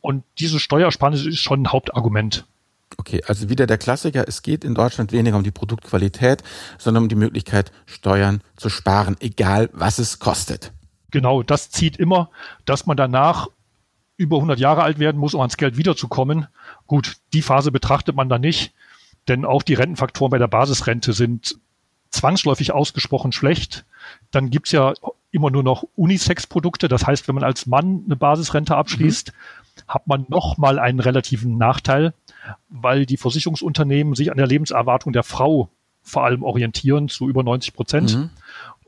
Und 0.00 0.24
diese 0.38 0.58
Steuerspanne 0.58 1.16
ist 1.16 1.38
schon 1.38 1.62
ein 1.62 1.72
Hauptargument. 1.72 2.46
Okay, 2.96 3.22
also 3.26 3.48
wieder 3.48 3.66
der 3.66 3.78
Klassiker, 3.78 4.26
es 4.26 4.42
geht 4.42 4.64
in 4.64 4.74
Deutschland 4.74 5.12
weniger 5.12 5.36
um 5.36 5.44
die 5.44 5.50
Produktqualität, 5.50 6.42
sondern 6.78 7.04
um 7.04 7.08
die 7.08 7.14
Möglichkeit, 7.14 7.72
Steuern 7.86 8.42
zu 8.56 8.68
sparen, 8.68 9.16
egal 9.20 9.70
was 9.72 9.98
es 9.98 10.18
kostet. 10.18 10.72
Genau, 11.10 11.42
das 11.42 11.70
zieht 11.70 11.96
immer, 11.96 12.30
dass 12.64 12.86
man 12.86 12.96
danach 12.96 13.48
über 14.16 14.36
100 14.36 14.58
Jahre 14.58 14.82
alt 14.82 14.98
werden 14.98 15.18
muss, 15.18 15.34
um 15.34 15.40
ans 15.40 15.56
Geld 15.56 15.76
wiederzukommen. 15.76 16.46
Gut, 16.86 17.16
die 17.32 17.42
Phase 17.42 17.72
betrachtet 17.72 18.16
man 18.16 18.28
dann 18.28 18.42
nicht, 18.42 18.74
denn 19.28 19.44
auch 19.44 19.62
die 19.62 19.74
Rentenfaktoren 19.74 20.30
bei 20.30 20.38
der 20.38 20.48
Basisrente 20.48 21.12
sind 21.12 21.56
zwangsläufig 22.10 22.72
ausgesprochen 22.72 23.32
schlecht. 23.32 23.84
Dann 24.30 24.50
gibt's 24.50 24.72
ja 24.72 24.92
immer 25.30 25.50
nur 25.50 25.62
noch 25.62 25.84
Unisex-Produkte. 25.96 26.88
Das 26.88 27.06
heißt, 27.06 27.28
wenn 27.28 27.34
man 27.34 27.44
als 27.44 27.66
Mann 27.66 28.02
eine 28.04 28.16
Basisrente 28.16 28.76
abschließt, 28.76 29.28
mhm. 29.32 29.59
Hat 29.88 30.06
man 30.06 30.26
nochmal 30.28 30.78
einen 30.78 31.00
relativen 31.00 31.58
Nachteil, 31.58 32.14
weil 32.68 33.06
die 33.06 33.16
Versicherungsunternehmen 33.16 34.14
sich 34.14 34.30
an 34.30 34.36
der 34.36 34.46
Lebenserwartung 34.46 35.12
der 35.12 35.22
Frau 35.22 35.68
vor 36.02 36.24
allem 36.24 36.42
orientieren 36.42 37.08
zu 37.08 37.28
über 37.28 37.42
90 37.42 37.74
Prozent. 37.74 38.16
Mhm. 38.16 38.30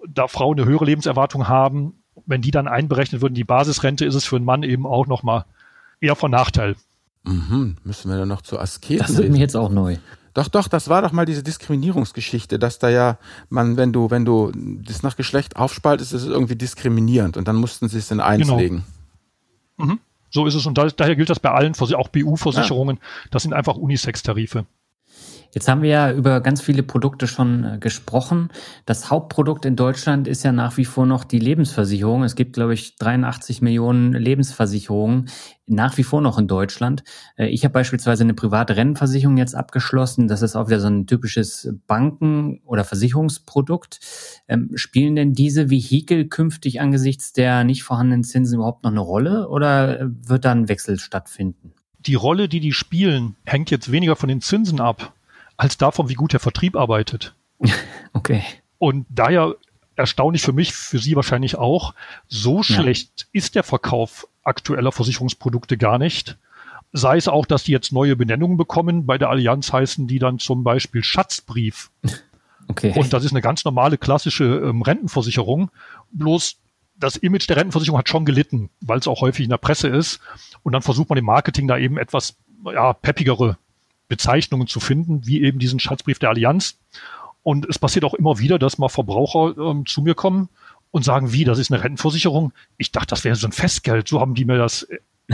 Da 0.08 0.28
Frauen 0.28 0.58
eine 0.58 0.68
höhere 0.68 0.84
Lebenserwartung 0.84 1.48
haben, 1.48 1.94
wenn 2.26 2.42
die 2.42 2.50
dann 2.50 2.68
einberechnet 2.68 3.22
würden, 3.22 3.34
die 3.34 3.44
Basisrente, 3.44 4.04
ist 4.04 4.14
es 4.14 4.24
für 4.24 4.36
einen 4.36 4.44
Mann 4.44 4.62
eben 4.62 4.86
auch 4.86 5.06
nochmal 5.06 5.44
eher 6.00 6.16
von 6.16 6.30
Nachteil. 6.30 6.76
Mhm, 7.24 7.76
müssen 7.84 8.10
wir 8.10 8.18
dann 8.18 8.28
noch 8.28 8.42
zu 8.42 8.58
Asketen 8.58 8.98
Das 8.98 9.10
ist 9.10 9.30
mir 9.30 9.38
jetzt 9.38 9.56
auch 9.56 9.70
neu. 9.70 9.98
Doch, 10.34 10.48
doch, 10.48 10.66
das 10.66 10.88
war 10.88 11.02
doch 11.02 11.12
mal 11.12 11.26
diese 11.26 11.42
Diskriminierungsgeschichte, 11.42 12.58
dass 12.58 12.78
da 12.78 12.88
ja 12.88 13.18
man, 13.50 13.76
wenn 13.76 13.92
du, 13.92 14.10
wenn 14.10 14.24
du 14.24 14.50
das 14.54 15.02
nach 15.02 15.16
Geschlecht 15.16 15.56
aufspaltest, 15.56 16.14
ist 16.14 16.22
es 16.22 16.28
irgendwie 16.28 16.56
diskriminierend 16.56 17.36
und 17.36 17.46
dann 17.48 17.56
mussten 17.56 17.88
sie 17.88 17.98
es 17.98 18.10
in 18.10 18.20
eins 18.20 18.46
genau. 18.46 18.58
legen. 18.58 18.84
Mhm. 19.76 20.00
So 20.32 20.46
ist 20.46 20.54
es 20.54 20.66
und 20.66 20.78
da, 20.78 20.86
daher 20.88 21.14
gilt 21.14 21.30
das 21.30 21.38
bei 21.38 21.50
allen, 21.50 21.74
auch 21.94 22.08
BU-Versicherungen, 22.08 22.96
ja. 22.96 23.28
das 23.30 23.42
sind 23.42 23.52
einfach 23.52 23.76
Unisex-Tarife. 23.76 24.66
Jetzt 25.54 25.68
haben 25.68 25.82
wir 25.82 25.90
ja 25.90 26.12
über 26.12 26.40
ganz 26.40 26.62
viele 26.62 26.82
Produkte 26.82 27.26
schon 27.26 27.64
äh, 27.64 27.78
gesprochen. 27.78 28.48
Das 28.86 29.10
Hauptprodukt 29.10 29.66
in 29.66 29.76
Deutschland 29.76 30.26
ist 30.26 30.42
ja 30.44 30.52
nach 30.52 30.78
wie 30.78 30.86
vor 30.86 31.04
noch 31.04 31.24
die 31.24 31.38
Lebensversicherung. 31.38 32.22
Es 32.22 32.36
gibt, 32.36 32.54
glaube 32.54 32.72
ich, 32.72 32.96
83 32.96 33.60
Millionen 33.60 34.14
Lebensversicherungen 34.14 35.28
nach 35.66 35.98
wie 35.98 36.04
vor 36.04 36.22
noch 36.22 36.38
in 36.38 36.48
Deutschland. 36.48 37.04
Äh, 37.36 37.48
ich 37.48 37.64
habe 37.64 37.74
beispielsweise 37.74 38.24
eine 38.24 38.32
private 38.32 38.76
Rentenversicherung 38.76 39.36
jetzt 39.36 39.54
abgeschlossen. 39.54 40.26
Das 40.26 40.40
ist 40.40 40.56
auch 40.56 40.68
wieder 40.68 40.80
so 40.80 40.88
ein 40.88 41.06
typisches 41.06 41.68
Banken- 41.86 42.62
oder 42.64 42.84
Versicherungsprodukt. 42.84 44.00
Ähm, 44.48 44.70
spielen 44.74 45.16
denn 45.16 45.34
diese 45.34 45.68
Vehikel 45.68 46.28
künftig 46.28 46.80
angesichts 46.80 47.34
der 47.34 47.64
nicht 47.64 47.82
vorhandenen 47.82 48.24
Zinsen 48.24 48.56
überhaupt 48.56 48.84
noch 48.84 48.90
eine 48.90 49.00
Rolle 49.00 49.48
oder 49.50 50.00
äh, 50.00 50.06
wird 50.08 50.46
da 50.46 50.52
ein 50.52 50.68
Wechsel 50.68 50.98
stattfinden? 50.98 51.74
Die 51.98 52.14
Rolle, 52.14 52.48
die 52.48 52.60
die 52.60 52.72
spielen, 52.72 53.36
hängt 53.44 53.70
jetzt 53.70 53.92
weniger 53.92 54.16
von 54.16 54.28
den 54.28 54.40
Zinsen 54.40 54.80
ab, 54.80 55.12
als 55.56 55.78
davon, 55.78 56.08
wie 56.08 56.14
gut 56.14 56.32
der 56.32 56.40
Vertrieb 56.40 56.76
arbeitet. 56.76 57.34
Okay. 58.14 58.44
Und 58.76 59.06
daher 59.08 59.56
erstaunlich 59.96 60.42
für 60.42 60.52
mich, 60.52 60.74
für 60.74 60.98
Sie 60.98 61.16
wahrscheinlich 61.16 61.56
auch, 61.56 61.94
so 62.28 62.62
schlecht 62.62 63.10
ja. 63.20 63.26
ist 63.32 63.54
der 63.54 63.62
Verkauf 63.62 64.28
aktueller 64.42 64.92
Versicherungsprodukte 64.92 65.78
gar 65.78 65.98
nicht. 65.98 66.36
Sei 66.92 67.16
es 67.16 67.26
auch, 67.26 67.46
dass 67.46 67.64
die 67.64 67.72
jetzt 67.72 67.90
neue 67.90 68.16
Benennungen 68.16 68.58
bekommen. 68.58 69.06
Bei 69.06 69.16
der 69.16 69.30
Allianz 69.30 69.72
heißen 69.72 70.06
die 70.06 70.18
dann 70.18 70.38
zum 70.38 70.62
Beispiel 70.62 71.02
Schatzbrief. 71.02 71.90
Okay. 72.68 72.92
Und 72.96 73.12
das 73.12 73.24
ist 73.24 73.32
eine 73.32 73.42
ganz 73.42 73.64
normale 73.64 73.98
klassische 73.98 74.44
ähm, 74.44 74.82
Rentenversicherung. 74.82 75.70
Bloß 76.12 76.58
das 76.96 77.16
Image 77.16 77.48
der 77.48 77.56
Rentenversicherung 77.56 77.98
hat 77.98 78.08
schon 78.08 78.24
gelitten, 78.24 78.70
weil 78.80 79.00
es 79.00 79.08
auch 79.08 79.20
häufig 79.20 79.44
in 79.44 79.50
der 79.50 79.58
Presse 79.58 79.88
ist. 79.88 80.20
Und 80.62 80.72
dann 80.72 80.80
versucht 80.80 81.08
man 81.08 81.18
im 81.18 81.24
Marketing 81.24 81.66
da 81.66 81.76
eben 81.76 81.98
etwas 81.98 82.36
ja, 82.64 82.92
peppigere 82.92 83.58
Bezeichnungen 84.12 84.66
zu 84.66 84.78
finden, 84.78 85.26
wie 85.26 85.42
eben 85.42 85.58
diesen 85.58 85.80
Schatzbrief 85.80 86.18
der 86.18 86.28
Allianz. 86.28 86.76
Und 87.42 87.66
es 87.66 87.78
passiert 87.78 88.04
auch 88.04 88.12
immer 88.12 88.38
wieder, 88.38 88.58
dass 88.58 88.76
mal 88.76 88.90
Verbraucher 88.90 89.56
ähm, 89.56 89.86
zu 89.86 90.02
mir 90.02 90.14
kommen 90.14 90.50
und 90.90 91.02
sagen, 91.02 91.32
wie, 91.32 91.44
das 91.44 91.58
ist 91.58 91.72
eine 91.72 91.82
Rentenversicherung. 91.82 92.52
Ich 92.76 92.92
dachte, 92.92 93.08
das 93.08 93.24
wäre 93.24 93.36
so 93.36 93.46
ein 93.46 93.52
Festgeld. 93.52 94.06
So 94.06 94.20
haben 94.20 94.34
die 94.34 94.44
mir 94.44 94.58
das, 94.58 94.86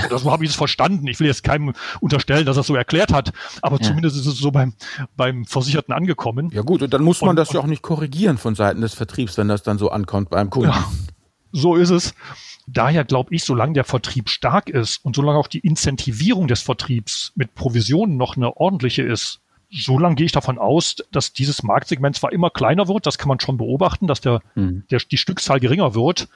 oder 0.07 0.16
so 0.16 0.31
habe 0.31 0.45
ich 0.45 0.51
es 0.51 0.57
verstanden. 0.57 1.09
Ich 1.09 1.18
will 1.18 1.26
jetzt 1.26 1.43
keinem 1.43 1.74
unterstellen, 1.99 2.47
dass 2.47 2.57
er 2.57 2.61
es 2.61 2.68
so 2.68 2.76
erklärt 2.76 3.12
hat, 3.12 3.33
aber 3.62 3.81
ja. 3.81 3.89
zumindest 3.89 4.16
ist 4.16 4.26
es 4.26 4.39
so 4.39 4.53
beim, 4.53 4.74
beim 5.16 5.45
Versicherten 5.45 5.93
angekommen. 5.93 6.51
Ja 6.53 6.62
gut, 6.62 6.81
und 6.83 6.95
dann 6.95 7.03
muss 7.03 7.20
man 7.20 7.31
und, 7.31 7.37
das 7.37 7.53
ja 7.53 7.59
auch 7.59 7.66
nicht 7.66 7.83
korrigieren 7.83 8.39
von 8.39 8.55
Seiten 8.55 8.81
des 8.81 8.95
Vertriebs, 8.95 9.37
wenn 9.39 9.49
das 9.49 9.64
dann 9.64 9.79
so 9.79 9.91
ankommt 9.91 10.31
beim 10.31 10.51
Kunden. 10.51 10.70
Ja, 10.70 10.89
so 11.51 11.74
ist 11.74 11.91
es. 11.91 12.14
Daher 12.71 13.05
glaube 13.05 13.35
ich, 13.35 13.45
solange 13.45 13.73
der 13.73 13.85
Vertrieb 13.85 14.29
stark 14.29 14.69
ist 14.69 15.03
und 15.05 15.16
solange 15.16 15.39
auch 15.39 15.47
die 15.47 15.61
Incentivierung 15.61 16.49
des 16.49 16.61
Vertriebs 16.61 17.33
mit 17.35 17.55
Provisionen 17.55 18.16
noch 18.16 18.37
eine 18.37 18.57
ordentliche 18.57 19.03
ist, 19.03 19.41
solange 19.71 20.16
gehe 20.16 20.27
ich 20.27 20.33
davon 20.33 20.59
aus, 20.59 20.97
dass 21.11 21.33
dieses 21.33 21.62
Marktsegment 21.62 22.16
zwar 22.16 22.33
immer 22.33 22.51
kleiner 22.51 22.89
wird, 22.89 23.07
das 23.07 23.16
kann 23.19 23.29
man 23.29 23.41
schon 23.41 23.57
beobachten, 23.57 24.07
dass 24.07 24.21
der, 24.21 24.43
mhm. 24.55 24.85
der 24.91 25.01
die 25.01 25.16
Stückzahl 25.16 25.61
geringer 25.61 25.95
wird, 25.95 26.29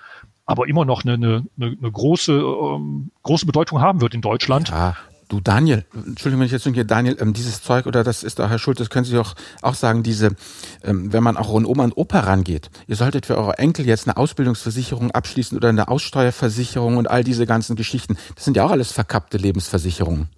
aber 0.47 0.69
immer 0.69 0.85
noch 0.85 1.05
eine, 1.05 1.15
eine, 1.15 1.47
eine 1.59 1.77
große, 1.91 2.33
ähm, 2.33 3.11
große 3.23 3.47
Bedeutung 3.47 3.81
haben 3.81 4.01
wird 4.01 4.15
in 4.15 4.23
Deutschland. 4.23 4.71
Ja, 4.71 4.97
Du 5.33 5.41
Daniel, 5.41 5.87
Entschuldigung, 5.95 6.41
wenn 6.41 6.47
ich 6.47 6.53
jetzt 6.53 6.65
hier 6.65 6.85
Daniel, 6.85 7.17
ähm, 7.19 7.33
dieses 7.33 7.63
Zeug 7.63 7.87
oder 7.87 8.05
das 8.05 8.23
ist 8.23 8.39
da 8.39 8.51
Herr 8.51 8.59
Schulz, 8.59 8.77
das 8.77 8.91
können 8.91 9.07
Sie 9.07 9.17
auch, 9.17 9.33
auch 9.63 9.73
sagen, 9.73 10.03
diese, 10.03 10.37
ähm, 10.85 11.11
wenn 11.11 11.23
man 11.23 11.39
auch 11.39 11.57
an 11.57 11.65
Oma 11.65 11.85
und 11.85 11.97
Opa 11.97 12.21
rangeht, 12.21 12.69
ihr 12.87 12.97
solltet 12.97 13.25
für 13.25 13.39
eure 13.39 13.57
Enkel 13.57 13.87
jetzt 13.87 14.07
eine 14.07 14.19
Ausbildungsversicherung 14.19 15.11
abschließen 15.11 15.57
oder 15.57 15.71
eine 15.71 15.89
Aussteuerversicherung 15.89 16.99
und 16.99 17.09
all 17.11 17.25
diese 17.25 17.47
ganzen 17.47 17.77
Geschichten. 17.77 18.19
Das 18.35 18.45
sind 18.45 18.59
ja 18.59 18.65
auch 18.65 18.73
alles 18.73 18.93
verkappte 18.93 19.39
Lebensversicherungen. 19.39 20.29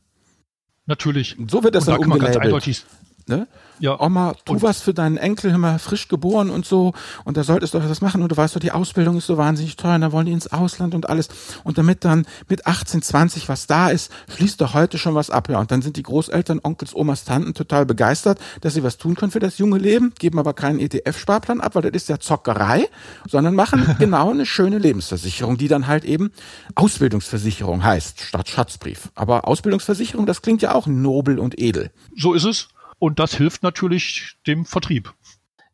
Natürlich. 0.87 1.37
So 1.49 1.65
wird 1.65 1.75
das 1.75 1.89
und 1.89 1.95
dann 1.95 2.01
da 2.01 2.15
umgelabelt. 2.15 2.85
Ne? 3.27 3.47
Ja. 3.79 3.99
Oma, 4.01 4.35
tu 4.45 4.53
und 4.53 4.63
was 4.63 4.83
für 4.83 4.93
deinen 4.93 5.17
Enkel, 5.17 5.51
immer 5.51 5.79
frisch 5.79 6.09
geboren 6.09 6.51
und 6.51 6.67
so. 6.67 6.93
Und 7.25 7.37
da 7.37 7.45
solltest 7.45 7.75
du 7.75 7.83
was 7.83 8.01
machen. 8.01 8.23
Und 8.23 8.31
du 8.31 8.37
weißt 8.37 8.55
doch, 8.55 8.61
die 8.61 8.71
Ausbildung 8.71 9.17
ist 9.17 9.27
so 9.27 9.39
wahnsinnig 9.39 9.77
teuer. 9.77 9.95
Und 9.95 10.03
da 10.03 10.13
wollen 10.13 10.27
die 10.27 10.33
ins 10.33 10.53
Ausland 10.53 10.95
und 10.95 11.09
alles. 11.09 11.29
Und 11.65 11.79
damit 11.79 12.05
dann 12.05 12.27
mit 12.49 12.67
18, 12.67 13.03
20 13.03 13.49
was 13.49 13.67
da 13.67 13.89
ist, 13.89 14.13
schließt 14.29 14.61
doch 14.61 14.75
heute 14.75 14.99
schon 14.99 15.15
was 15.15 15.31
ab. 15.31 15.49
Ja, 15.49 15.59
und 15.59 15.71
dann 15.71 15.81
sind 15.81 15.97
die 15.97 16.03
Großeltern, 16.03 16.61
Onkels, 16.63 16.95
Omas, 16.95 17.25
Tanten 17.25 17.55
total 17.55 17.87
begeistert, 17.87 18.39
dass 18.61 18.75
sie 18.75 18.83
was 18.83 18.99
tun 18.99 19.15
können 19.15 19.33
für 19.33 19.41
das 19.41 19.59
junge 19.59 19.79
Leben, 19.79 20.13
geben 20.19 20.39
aber 20.39 20.53
keinen 20.53 20.79
ETF-Sparplan 20.81 21.61
ab, 21.61 21.75
weil 21.75 21.83
das 21.83 21.93
ist 21.93 22.09
ja 22.09 22.21
Zockerei, 22.21 22.89
sondern 23.29 23.55
machen 23.55 23.97
genau 23.99 24.31
eine 24.31 24.47
schöne 24.47 24.79
Lebensversicherung, 24.79 25.57
die 25.57 25.69
dann 25.69 25.87
halt 25.87 26.05
eben 26.05 26.31
Ausbildungsversicherung 26.75 27.83
heißt, 27.83 28.21
statt 28.21 28.49
Schatzbrief. 28.49 29.11
Aber 29.15 29.49
Ausbildungsversicherung, 29.49 30.27
das 30.27 30.43
klingt 30.43 30.63
ja 30.63 30.75
auch 30.75 30.87
nobel 30.87 31.39
und 31.39 31.59
edel. 31.59 31.91
So 32.17 32.35
ist 32.35 32.45
es. 32.45 32.69
Und 32.99 33.19
das 33.19 33.35
hilft 33.35 33.63
natürlich 33.63 34.37
dem 34.47 34.65
Vertrieb. 34.65 35.15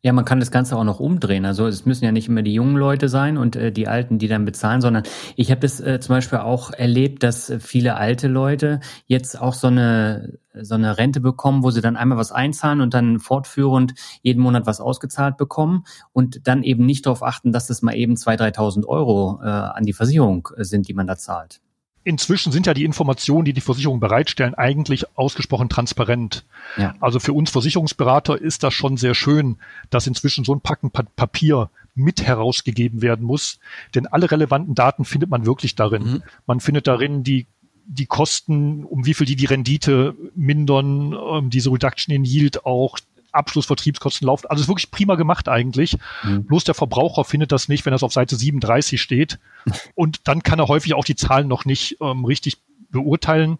Ja, 0.03 0.13
man 0.13 0.25
kann 0.25 0.39
das 0.39 0.49
Ganze 0.49 0.75
auch 0.77 0.83
noch 0.83 0.99
umdrehen. 0.99 1.45
Also 1.45 1.67
es 1.67 1.85
müssen 1.85 2.05
ja 2.05 2.11
nicht 2.11 2.27
immer 2.27 2.41
die 2.41 2.55
jungen 2.55 2.75
Leute 2.75 3.07
sein 3.07 3.37
und 3.37 3.55
äh, 3.55 3.71
die 3.71 3.87
Alten, 3.87 4.17
die 4.17 4.27
dann 4.27 4.45
bezahlen, 4.45 4.81
sondern 4.81 5.03
ich 5.35 5.51
habe 5.51 5.61
das 5.61 5.79
äh, 5.79 5.99
zum 5.99 6.15
Beispiel 6.15 6.39
auch 6.39 6.71
erlebt, 6.71 7.21
dass 7.21 7.53
viele 7.59 7.95
alte 7.95 8.27
Leute 8.27 8.79
jetzt 9.05 9.39
auch 9.39 9.53
so 9.53 9.67
eine 9.67 10.39
so 10.53 10.75
eine 10.75 10.97
Rente 10.97 11.21
bekommen, 11.21 11.63
wo 11.63 11.69
sie 11.71 11.81
dann 11.81 11.95
einmal 11.95 12.17
was 12.17 12.31
einzahlen 12.31 12.81
und 12.81 12.93
dann 12.93 13.19
fortführend 13.19 13.93
jeden 14.21 14.41
Monat 14.41 14.65
was 14.65 14.81
ausgezahlt 14.81 15.37
bekommen 15.37 15.85
und 16.13 16.45
dann 16.47 16.63
eben 16.63 16.85
nicht 16.85 17.05
darauf 17.05 17.23
achten, 17.23 17.53
dass 17.53 17.67
das 17.67 17.81
mal 17.81 17.95
eben 17.95 18.15
2.000, 18.15 18.55
3.000 18.55 18.85
Euro 18.85 19.39
äh, 19.41 19.47
an 19.47 19.85
die 19.85 19.93
Versicherung 19.93 20.49
äh, 20.57 20.65
sind, 20.65 20.87
die 20.87 20.93
man 20.93 21.07
da 21.07 21.15
zahlt 21.15 21.61
inzwischen 22.03 22.51
sind 22.51 22.65
ja 22.65 22.73
die 22.73 22.83
Informationen, 22.83 23.45
die 23.45 23.53
die 23.53 23.61
Versicherungen 23.61 23.99
bereitstellen, 23.99 24.55
eigentlich 24.55 25.17
ausgesprochen 25.17 25.69
transparent. 25.69 26.45
Ja. 26.77 26.95
Also 26.99 27.19
für 27.19 27.33
uns 27.33 27.51
Versicherungsberater 27.51 28.39
ist 28.39 28.63
das 28.63 28.73
schon 28.73 28.97
sehr 28.97 29.13
schön, 29.13 29.57
dass 29.89 30.07
inzwischen 30.07 30.43
so 30.43 30.53
ein 30.53 30.61
Packen 30.61 30.91
Papier 30.91 31.69
mit 31.93 32.21
herausgegeben 32.23 33.01
werden 33.01 33.25
muss, 33.25 33.59
denn 33.95 34.07
alle 34.07 34.31
relevanten 34.31 34.75
Daten 34.75 35.05
findet 35.05 35.29
man 35.29 35.45
wirklich 35.45 35.75
darin. 35.75 36.03
Mhm. 36.03 36.23
Man 36.47 36.59
findet 36.59 36.87
darin 36.87 37.23
die 37.23 37.47
die 37.85 38.05
Kosten, 38.05 38.85
um 38.85 39.05
wie 39.05 39.13
viel 39.13 39.25
die 39.25 39.35
die 39.35 39.47
Rendite 39.47 40.15
mindern, 40.35 41.13
ähm, 41.13 41.49
diese 41.49 41.71
Reduction 41.71 42.15
in 42.15 42.23
Yield 42.23 42.65
auch, 42.65 42.99
Abschlussvertriebskosten 43.31 44.25
laufen. 44.25 44.47
Also 44.47 44.61
ist 44.61 44.67
wirklich 44.67 44.91
prima 44.91 45.15
gemacht 45.15 45.47
eigentlich. 45.47 45.97
Mhm. 46.23 46.45
Bloß 46.45 46.63
der 46.63 46.75
Verbraucher 46.75 47.23
findet 47.23 47.51
das 47.51 47.69
nicht, 47.69 47.85
wenn 47.85 47.91
das 47.91 48.03
auf 48.03 48.13
Seite 48.13 48.35
37 48.35 49.01
steht. 49.01 49.39
Und 49.95 50.27
dann 50.27 50.43
kann 50.43 50.59
er 50.59 50.67
häufig 50.67 50.93
auch 50.93 51.05
die 51.05 51.15
Zahlen 51.15 51.47
noch 51.47 51.65
nicht 51.65 51.97
ähm, 52.01 52.25
richtig 52.25 52.57
beurteilen. 52.89 53.57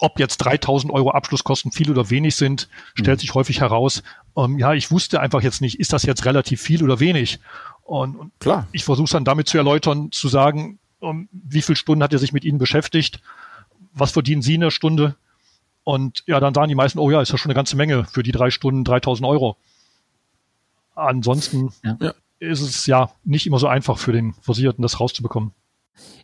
Ob 0.00 0.20
jetzt 0.20 0.38
3000 0.38 0.92
Euro 0.92 1.10
Abschlusskosten 1.10 1.72
viel 1.72 1.90
oder 1.90 2.08
wenig 2.10 2.36
sind, 2.36 2.68
stellt 2.94 3.18
mhm. 3.18 3.20
sich 3.20 3.34
häufig 3.34 3.60
heraus. 3.60 4.02
Ähm, 4.36 4.58
ja, 4.58 4.74
ich 4.74 4.90
wusste 4.90 5.20
einfach 5.20 5.42
jetzt 5.42 5.60
nicht, 5.60 5.80
ist 5.80 5.92
das 5.92 6.04
jetzt 6.04 6.24
relativ 6.24 6.60
viel 6.60 6.84
oder 6.84 7.00
wenig? 7.00 7.40
Und, 7.82 8.16
und 8.16 8.32
Klar. 8.38 8.68
ich 8.72 8.84
versuche 8.84 9.06
es 9.06 9.10
dann 9.12 9.24
damit 9.24 9.48
zu 9.48 9.58
erläutern, 9.58 10.12
zu 10.12 10.28
sagen, 10.28 10.78
um, 11.00 11.28
wie 11.32 11.62
viele 11.62 11.76
Stunden 11.76 12.02
hat 12.02 12.12
er 12.12 12.18
sich 12.18 12.32
mit 12.32 12.44
Ihnen 12.44 12.58
beschäftigt? 12.58 13.20
Was 13.92 14.12
verdienen 14.12 14.42
Sie 14.42 14.54
in 14.54 14.60
der 14.60 14.70
Stunde? 14.70 15.16
Und 15.88 16.22
ja, 16.26 16.38
dann 16.38 16.52
sagen 16.52 16.68
die 16.68 16.74
meisten, 16.74 16.98
oh 16.98 17.10
ja, 17.10 17.22
ist 17.22 17.32
ja 17.32 17.38
schon 17.38 17.48
eine 17.48 17.56
ganze 17.56 17.74
Menge 17.74 18.04
für 18.04 18.22
die 18.22 18.30
drei 18.30 18.50
Stunden 18.50 18.84
3000 18.84 19.26
Euro. 19.26 19.56
Ansonsten 20.94 21.70
ja. 21.82 22.12
ist 22.40 22.60
es 22.60 22.84
ja 22.84 23.10
nicht 23.24 23.46
immer 23.46 23.58
so 23.58 23.68
einfach 23.68 23.96
für 23.96 24.12
den 24.12 24.34
Versicherten, 24.42 24.82
das 24.82 25.00
rauszubekommen. 25.00 25.52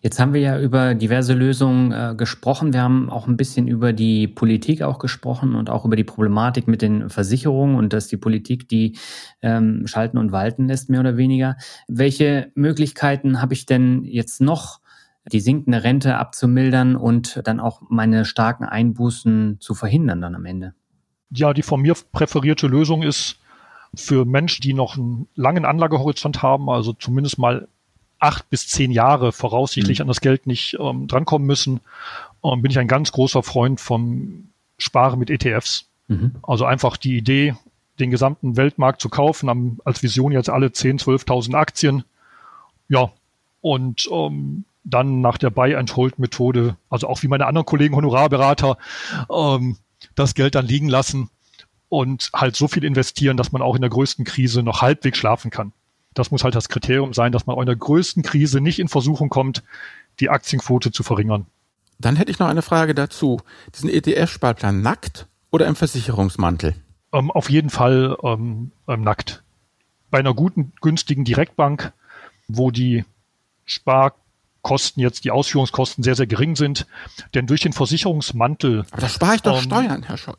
Jetzt 0.03 0.21
haben 0.21 0.35
wir 0.35 0.43
ja 0.43 0.61
über 0.61 0.95
diverse 0.95 1.33
Lösungen 1.33 1.93
äh, 1.93 2.15
gesprochen. 2.15 2.75
Wir 2.75 2.83
haben 2.83 3.09
auch 3.09 3.27
ein 3.27 3.39
bisschen 3.39 3.67
über 3.67 3.95
die 3.95 4.29
Politik 4.29 4.83
auch 4.83 4.99
gesprochen 4.99 5.55
und 5.55 5.71
auch 5.71 5.87
über 5.87 5.97
die 5.97 6.05
Problematik 6.05 6.69
mit 6.69 6.83
den 6.83 7.09
Versicherungen 7.09 7.77
und 7.77 7.95
dass 7.95 8.07
die 8.07 8.19
Politik 8.19 8.69
die 8.69 8.99
ähm, 9.41 9.87
schalten 9.87 10.19
und 10.19 10.31
walten 10.31 10.69
lässt, 10.69 10.91
mehr 10.91 11.01
oder 11.01 11.17
weniger. 11.17 11.57
Welche 11.89 12.53
Möglichkeiten 12.55 13.41
habe 13.41 13.55
ich 13.55 13.65
denn 13.65 14.05
jetzt 14.05 14.43
noch, 14.43 14.81
die 15.33 15.41
sinkende 15.41 15.83
Rente 15.85 16.17
abzumildern 16.17 16.97
und 16.97 17.41
dann 17.45 17.61
auch 17.61 17.81
meine 17.89 18.25
starken 18.25 18.65
Einbußen 18.65 19.59
zu 19.61 19.75
verhindern 19.75 20.21
dann 20.21 20.35
am 20.35 20.45
Ende? 20.45 20.75
Ja, 21.31 21.55
die 21.55 21.63
von 21.63 21.81
mir 21.81 21.95
präferierte 22.13 22.67
Lösung 22.67 23.03
ist 23.03 23.39
für 23.95 24.25
Menschen, 24.25 24.63
die 24.63 24.75
noch 24.75 24.97
einen 24.97 25.29
langen 25.35 25.65
Anlagehorizont 25.65 26.43
haben, 26.43 26.69
also 26.69 26.93
zumindest 26.93 27.39
mal 27.39 27.69
acht 28.19 28.49
bis 28.51 28.69
zehn 28.69 28.91
Jahre 28.91 29.33
voraussichtlich 29.33 29.99
mhm. 29.99 30.03
an 30.03 30.09
das 30.09 30.21
Geld 30.21 30.47
nicht 30.47 30.77
ähm, 30.81 31.07
drankommen 31.07 31.47
müssen, 31.47 31.81
ähm, 32.43 32.63
bin 32.63 32.71
ich 32.71 32.79
ein 32.79 32.89
ganz 32.89 33.13
großer 33.13 33.43
Freund 33.43 33.81
vom 33.81 34.49
Sparen 34.79 35.19
mit 35.19 35.31
ETFs. 35.31 35.87
Mhm. 36.09 36.37
Also 36.43 36.65
einfach 36.65 36.97
die 36.97 37.17
Idee, 37.17 37.55
den 37.99 38.11
gesamten 38.11 38.57
Weltmarkt 38.57 39.01
zu 39.01 39.09
kaufen, 39.09 39.49
haben 39.49 39.79
als 39.85 40.03
Vision 40.03 40.33
jetzt 40.33 40.51
alle 40.51 40.69
10.000, 40.69 41.25
12.000 41.25 41.55
Aktien. 41.55 42.05
Ja, 42.89 43.13
und 43.61 44.09
ähm, 44.11 44.65
dann 44.85 45.21
nach 45.21 45.39
der 45.39 45.51
Buy-and-Hold-Methode, 45.51 46.77
also 46.91 47.09
auch 47.09 47.23
wie 47.23 47.29
meine 47.29 47.47
anderen 47.47 47.67
Kollegen 47.67 47.97
Honorarberater, 47.97 48.77
ähm, 49.31 49.79
das 50.15 50.35
Geld 50.35 50.55
dann 50.55 50.67
liegen 50.67 50.89
lassen 50.89 51.31
und 51.89 52.31
halt 52.35 52.55
so 52.57 52.69
viel 52.69 52.85
investieren, 52.85 53.37
dass 53.37 53.53
man 53.53 53.63
auch 53.63 53.75
in 53.75 53.81
der 53.81 53.91
größten 53.91 54.25
Krise 54.25 54.63
noch 54.63 54.83
halbwegs 54.83 55.19
schlafen 55.19 55.51
kann. 55.51 55.73
Das 56.13 56.31
muss 56.31 56.45
halt 56.45 56.55
das 56.55 56.69
Kriterium 56.69 57.13
sein, 57.13 57.33
dass 57.33 57.47
man 57.47 57.57
auch 57.57 57.61
in 57.61 57.67
der 57.67 57.77
größten 57.77 58.23
Krise 58.23 58.61
nicht 58.61 58.79
in 58.79 58.89
Versuchung 58.89 59.31
kommt, 59.31 59.65
die 60.21 60.31
Aktienquote 60.31 60.93
zu 60.93 61.03
verringern. 61.03 61.47
Dann 61.99 62.17
hätte 62.17 62.31
ich 62.31 62.39
noch 62.39 62.49
eine 62.49 62.63
Frage 62.63 62.95
dazu. 62.95 63.41
Diesen 63.75 63.89
ETF-Sparplan 63.89 64.83
nackt 64.83 65.27
oder 65.51 65.67
im 65.67 65.77
Versicherungsmantel? 65.77 66.75
Ähm, 67.13 67.31
auf 67.31 67.51
jeden 67.51 67.71
Fall 67.71 68.17
ähm, 68.23 68.73
ähm, 68.89 69.03
nackt. 69.03 69.43
Bei 70.11 70.19
einer 70.19 70.35
guten, 70.35 70.73
günstigen 70.81 71.25
Direktbank, 71.25 71.93
wo 72.49 72.71
die 72.71 73.05
Spar 73.65 74.15
Kosten 74.65 74.99
jetzt, 74.99 75.23
die 75.25 75.31
Ausführungskosten 75.31 76.03
sehr, 76.03 76.17
sehr 76.17 76.27
gering 76.27 76.57
sind. 76.57 76.87
Denn 77.35 77.47
durch 77.47 77.61
den 77.61 77.73
Versicherungsmantel. 77.73 78.85
Aber 78.91 79.01
da 79.01 79.09
spare 79.09 79.37
ich 79.37 79.43
doch 79.43 79.59
ähm, 79.59 79.63
Steuern, 79.63 80.03
Herr 80.03 80.17
Scholz. 80.17 80.39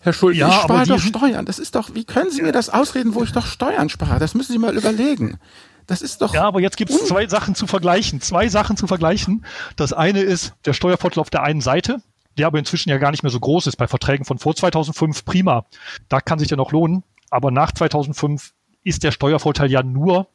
Herr 0.00 0.12
Schulz, 0.12 0.36
ja, 0.36 0.48
ich 0.48 0.54
spare 0.54 0.86
doch 0.86 1.00
Steuern. 1.00 1.46
Das 1.46 1.58
ist 1.58 1.74
doch, 1.74 1.94
wie 1.94 2.04
können 2.04 2.30
Sie 2.30 2.42
mir 2.42 2.52
das 2.52 2.68
ausreden, 2.68 3.14
wo 3.14 3.22
ich 3.22 3.32
doch 3.32 3.46
Steuern 3.46 3.88
spare? 3.88 4.18
Das 4.18 4.34
müssen 4.34 4.52
Sie 4.52 4.58
mal 4.58 4.76
überlegen. 4.76 5.38
Das 5.86 6.02
ist 6.02 6.22
doch. 6.22 6.34
Ja, 6.34 6.44
aber 6.44 6.60
jetzt 6.60 6.76
gibt 6.76 6.90
es 6.90 7.06
zwei 7.06 7.26
Sachen 7.26 7.54
zu 7.54 7.66
vergleichen. 7.66 8.20
Zwei 8.20 8.48
Sachen 8.48 8.76
zu 8.76 8.86
vergleichen. 8.86 9.44
Das 9.76 9.92
eine 9.92 10.20
ist 10.20 10.54
der 10.64 10.72
Steuervorteil 10.72 11.20
auf 11.20 11.30
der 11.30 11.42
einen 11.42 11.60
Seite, 11.60 12.00
der 12.38 12.46
aber 12.46 12.58
inzwischen 12.58 12.90
ja 12.90 12.98
gar 12.98 13.10
nicht 13.10 13.22
mehr 13.22 13.30
so 13.30 13.40
groß 13.40 13.66
ist. 13.66 13.76
Bei 13.76 13.88
Verträgen 13.88 14.24
von 14.24 14.38
vor 14.38 14.54
2005 14.54 15.24
prima. 15.24 15.66
Da 16.08 16.20
kann 16.20 16.38
sich 16.38 16.48
der 16.48 16.56
noch 16.56 16.72
lohnen. 16.72 17.02
Aber 17.30 17.50
nach 17.50 17.72
2005 17.72 18.52
ist 18.84 19.02
der 19.02 19.12
Steuervorteil 19.12 19.70
ja 19.70 19.82
nur, 19.82 20.28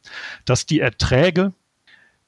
dass 0.46 0.66
die 0.66 0.80
Erträge 0.80 1.54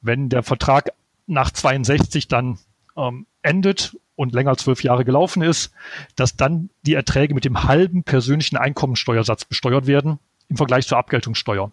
wenn 0.08 0.30
der 0.30 0.42
Vertrag 0.44 0.92
nach 1.28 1.52
62 1.52 2.28
dann 2.28 2.58
ähm, 2.96 3.28
endet 3.44 3.96
und 4.16 4.34
länger 4.34 4.50
als 4.50 4.64
zwölf 4.64 4.84
Jahre 4.84 5.06
gelaufen 5.06 5.44
ist, 5.44 5.72
dass 6.16 6.36
dann 6.36 6.70
die 6.82 6.96
Erträge 6.96 7.36
mit 7.36 7.46
dem 7.46 7.64
halben 7.64 8.04
persönlichen 8.04 8.58
Einkommensteuersatz 8.58 9.46
besteuert 9.46 9.86
werden 9.86 10.20
im 10.50 10.58
Vergleich 10.58 10.88
zur 10.88 10.98
Abgeltungssteuer. 10.98 11.72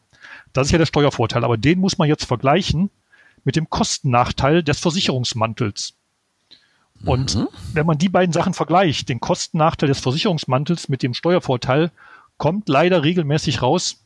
Das 0.53 0.67
ist 0.67 0.73
ja 0.73 0.79
der 0.79 0.87
Steuervorteil, 0.87 1.45
aber 1.45 1.57
den 1.57 1.81
muss 1.81 1.99
man 1.99 2.09
jetzt 2.09 2.25
vergleichen 2.25 2.91
mit 3.45 3.57
dem 3.57 3.71
Kostennachteil 3.71 4.63
des 4.63 4.79
Versicherungsmantels. 4.81 5.95
Und 7.05 7.35
mhm. 7.35 7.49
wenn 7.73 7.87
man 7.87 7.99
die 7.99 8.09
beiden 8.09 8.33
Sachen 8.33 8.55
vergleicht, 8.55 9.09
den 9.09 9.21
Kostennachteil 9.21 9.89
des 9.89 10.01
Versicherungsmantels 10.01 10.89
mit 10.89 11.03
dem 11.03 11.15
Steuervorteil, 11.15 11.91
kommt 12.39 12.69
leider 12.69 13.03
regelmäßig 13.05 13.63
raus, 13.63 14.05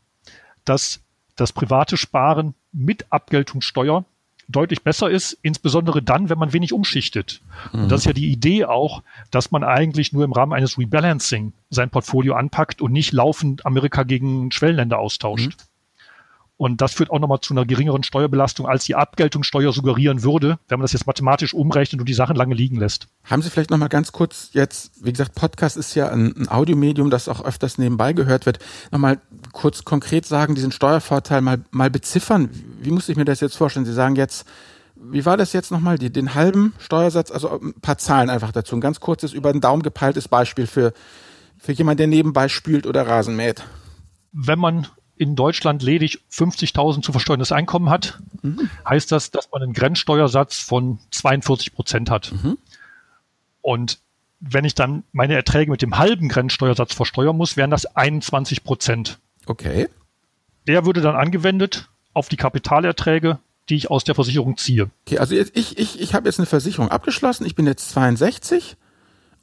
dass 0.64 1.00
das 1.36 1.52
private 1.52 1.96
Sparen 1.96 2.54
mit 2.72 3.06
Abgeltungssteuer 3.10 4.04
deutlich 4.48 4.82
besser 4.82 5.10
ist, 5.10 5.38
insbesondere 5.42 6.02
dann, 6.02 6.30
wenn 6.30 6.38
man 6.38 6.52
wenig 6.52 6.72
umschichtet. 6.72 7.42
Mhm. 7.72 7.82
Und 7.82 7.92
das 7.92 8.00
ist 8.00 8.06
ja 8.06 8.12
die 8.12 8.32
Idee 8.32 8.64
auch, 8.64 9.02
dass 9.30 9.50
man 9.50 9.62
eigentlich 9.62 10.12
nur 10.12 10.24
im 10.24 10.32
Rahmen 10.32 10.52
eines 10.52 10.78
Rebalancing 10.78 11.52
sein 11.70 11.90
Portfolio 11.90 12.34
anpackt 12.34 12.80
und 12.80 12.92
nicht 12.92 13.12
laufend 13.12 13.66
Amerika 13.66 14.02
gegen 14.02 14.50
Schwellenländer 14.50 14.98
austauscht. 14.98 15.58
Mhm. 15.58 15.68
Und 16.58 16.80
das 16.80 16.92
führt 16.92 17.10
auch 17.10 17.20
nochmal 17.20 17.38
zu 17.40 17.54
einer 17.54 17.64
geringeren 17.64 18.02
Steuerbelastung, 18.02 18.66
als 18.66 18.84
die 18.84 18.96
Abgeltungssteuer 18.96 19.72
suggerieren 19.72 20.24
würde, 20.24 20.58
wenn 20.66 20.80
man 20.80 20.84
das 20.84 20.92
jetzt 20.92 21.06
mathematisch 21.06 21.54
umrechnet 21.54 22.00
und 22.00 22.08
die 22.08 22.14
Sachen 22.14 22.34
lange 22.34 22.54
liegen 22.54 22.80
lässt. 22.80 23.06
Haben 23.22 23.42
Sie 23.42 23.50
vielleicht 23.50 23.70
nochmal 23.70 23.88
ganz 23.88 24.10
kurz 24.10 24.50
jetzt, 24.54 25.04
wie 25.04 25.12
gesagt, 25.12 25.36
Podcast 25.36 25.76
ist 25.76 25.94
ja 25.94 26.08
ein, 26.08 26.34
ein 26.36 26.48
Audiomedium, 26.48 27.10
das 27.10 27.28
auch 27.28 27.44
öfters 27.44 27.78
nebenbei 27.78 28.12
gehört 28.12 28.44
wird, 28.44 28.58
nochmal 28.90 29.20
kurz 29.52 29.84
konkret 29.84 30.26
sagen, 30.26 30.56
diesen 30.56 30.72
Steuervorteil 30.72 31.42
mal, 31.42 31.60
mal 31.70 31.90
beziffern. 31.90 32.50
Wie 32.80 32.90
muss 32.90 33.08
ich 33.08 33.16
mir 33.16 33.24
das 33.24 33.40
jetzt 33.40 33.56
vorstellen? 33.56 33.86
Sie 33.86 33.92
sagen 33.92 34.16
jetzt, 34.16 34.46
wie 35.00 35.24
war 35.24 35.36
das 35.36 35.52
jetzt 35.52 35.70
nochmal, 35.70 35.98
die, 35.98 36.10
den 36.10 36.34
halben 36.34 36.74
Steuersatz, 36.78 37.30
also 37.30 37.60
ein 37.60 37.74
paar 37.74 37.98
Zahlen 37.98 38.30
einfach 38.30 38.52
dazu. 38.52 38.76
Ein 38.76 38.80
ganz 38.80 39.00
kurzes, 39.00 39.32
über 39.32 39.52
den 39.52 39.60
Daumen 39.60 39.82
gepeiltes 39.82 40.28
Beispiel 40.28 40.66
für, 40.66 40.92
für 41.56 41.72
jemand, 41.72 42.00
der 42.00 42.06
nebenbei 42.06 42.48
spült 42.48 42.86
oder 42.86 43.06
Rasen 43.06 43.36
mäht. 43.36 43.64
Wenn 44.32 44.58
man 44.58 44.86
in 45.16 45.34
Deutschland 45.34 45.82
ledig 45.82 46.20
50.000 46.30 47.02
zu 47.02 47.12
versteuerndes 47.12 47.52
Einkommen 47.52 47.90
hat, 47.90 48.20
mhm. 48.42 48.70
heißt 48.88 49.10
das, 49.10 49.30
dass 49.30 49.50
man 49.50 49.62
einen 49.62 49.72
Grenzsteuersatz 49.72 50.58
von 50.58 50.98
42 51.10 51.74
Prozent 51.74 52.10
hat. 52.10 52.32
Mhm. 52.32 52.58
Und 53.60 53.98
wenn 54.40 54.64
ich 54.64 54.74
dann 54.74 55.02
meine 55.12 55.34
Erträge 55.34 55.70
mit 55.70 55.82
dem 55.82 55.98
halben 55.98 56.28
Grenzsteuersatz 56.28 56.94
versteuern 56.94 57.36
muss, 57.36 57.56
wären 57.56 57.70
das 57.70 57.86
21 57.96 58.62
Prozent. 58.62 59.18
Okay. 59.46 59.88
Der 60.68 60.86
würde 60.86 61.00
dann 61.00 61.16
angewendet 61.16 61.88
auf 62.18 62.28
die 62.28 62.36
Kapitalerträge, 62.36 63.38
die 63.68 63.76
ich 63.76 63.90
aus 63.90 64.04
der 64.04 64.14
Versicherung 64.14 64.56
ziehe. 64.56 64.90
Okay, 65.06 65.18
also 65.18 65.34
jetzt, 65.34 65.56
ich, 65.56 65.78
ich, 65.78 66.00
ich 66.00 66.14
habe 66.14 66.28
jetzt 66.28 66.38
eine 66.38 66.46
Versicherung 66.46 66.90
abgeschlossen, 66.90 67.46
ich 67.46 67.54
bin 67.54 67.66
jetzt 67.66 67.90
62 67.90 68.76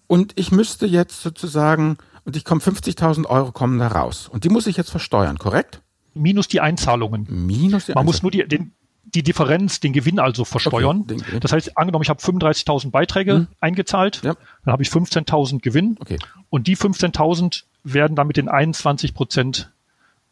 und 0.08 0.34
ich 0.36 0.52
müsste 0.52 0.86
jetzt 0.86 1.22
sozusagen, 1.22 1.98
und 2.26 2.36
ich 2.36 2.44
komme 2.44 2.62
50.000 2.62 3.26
Euro 3.28 3.52
kommen 3.52 3.80
da 3.80 3.88
raus. 3.88 4.28
Und 4.32 4.44
die 4.44 4.50
muss 4.50 4.68
ich 4.68 4.78
jetzt 4.78 4.90
versteuern, 4.90 5.38
korrekt? 5.38 5.82
Minus 6.14 6.48
die 6.48 6.60
Einzahlungen. 6.60 7.28
Minus 7.30 7.86
die 7.86 7.94
Man 7.94 8.06
muss 8.06 8.22
nur 8.22 8.32
die, 8.32 8.48
den, 8.48 8.74
die 9.04 9.24
Differenz, 9.24 9.80
den 9.80 9.94
Gewinn 9.94 10.20
also 10.20 10.44
versteuern. 10.44 11.02
Okay, 11.02 11.18
den, 11.32 11.40
das 11.40 11.54
heißt, 11.54 11.78
angenommen, 11.78 12.04
ich 12.04 12.10
habe 12.10 12.22
35.000 12.22 12.92
Beiträge 12.92 13.34
hm. 13.34 13.48
eingezahlt, 13.60 14.22
ja. 14.24 14.36
dann 14.66 14.72
habe 14.72 14.84
ich 14.84 14.90
15.000 14.90 15.60
Gewinn 15.62 15.98
okay. 16.00 16.18
und 16.50 16.68
die 16.68 16.76
15.000 16.76 17.64
werden 17.84 18.16
dann 18.16 18.28
mit 18.28 18.38
den 18.38 18.50
21 18.50 19.14
Prozent 19.14 19.72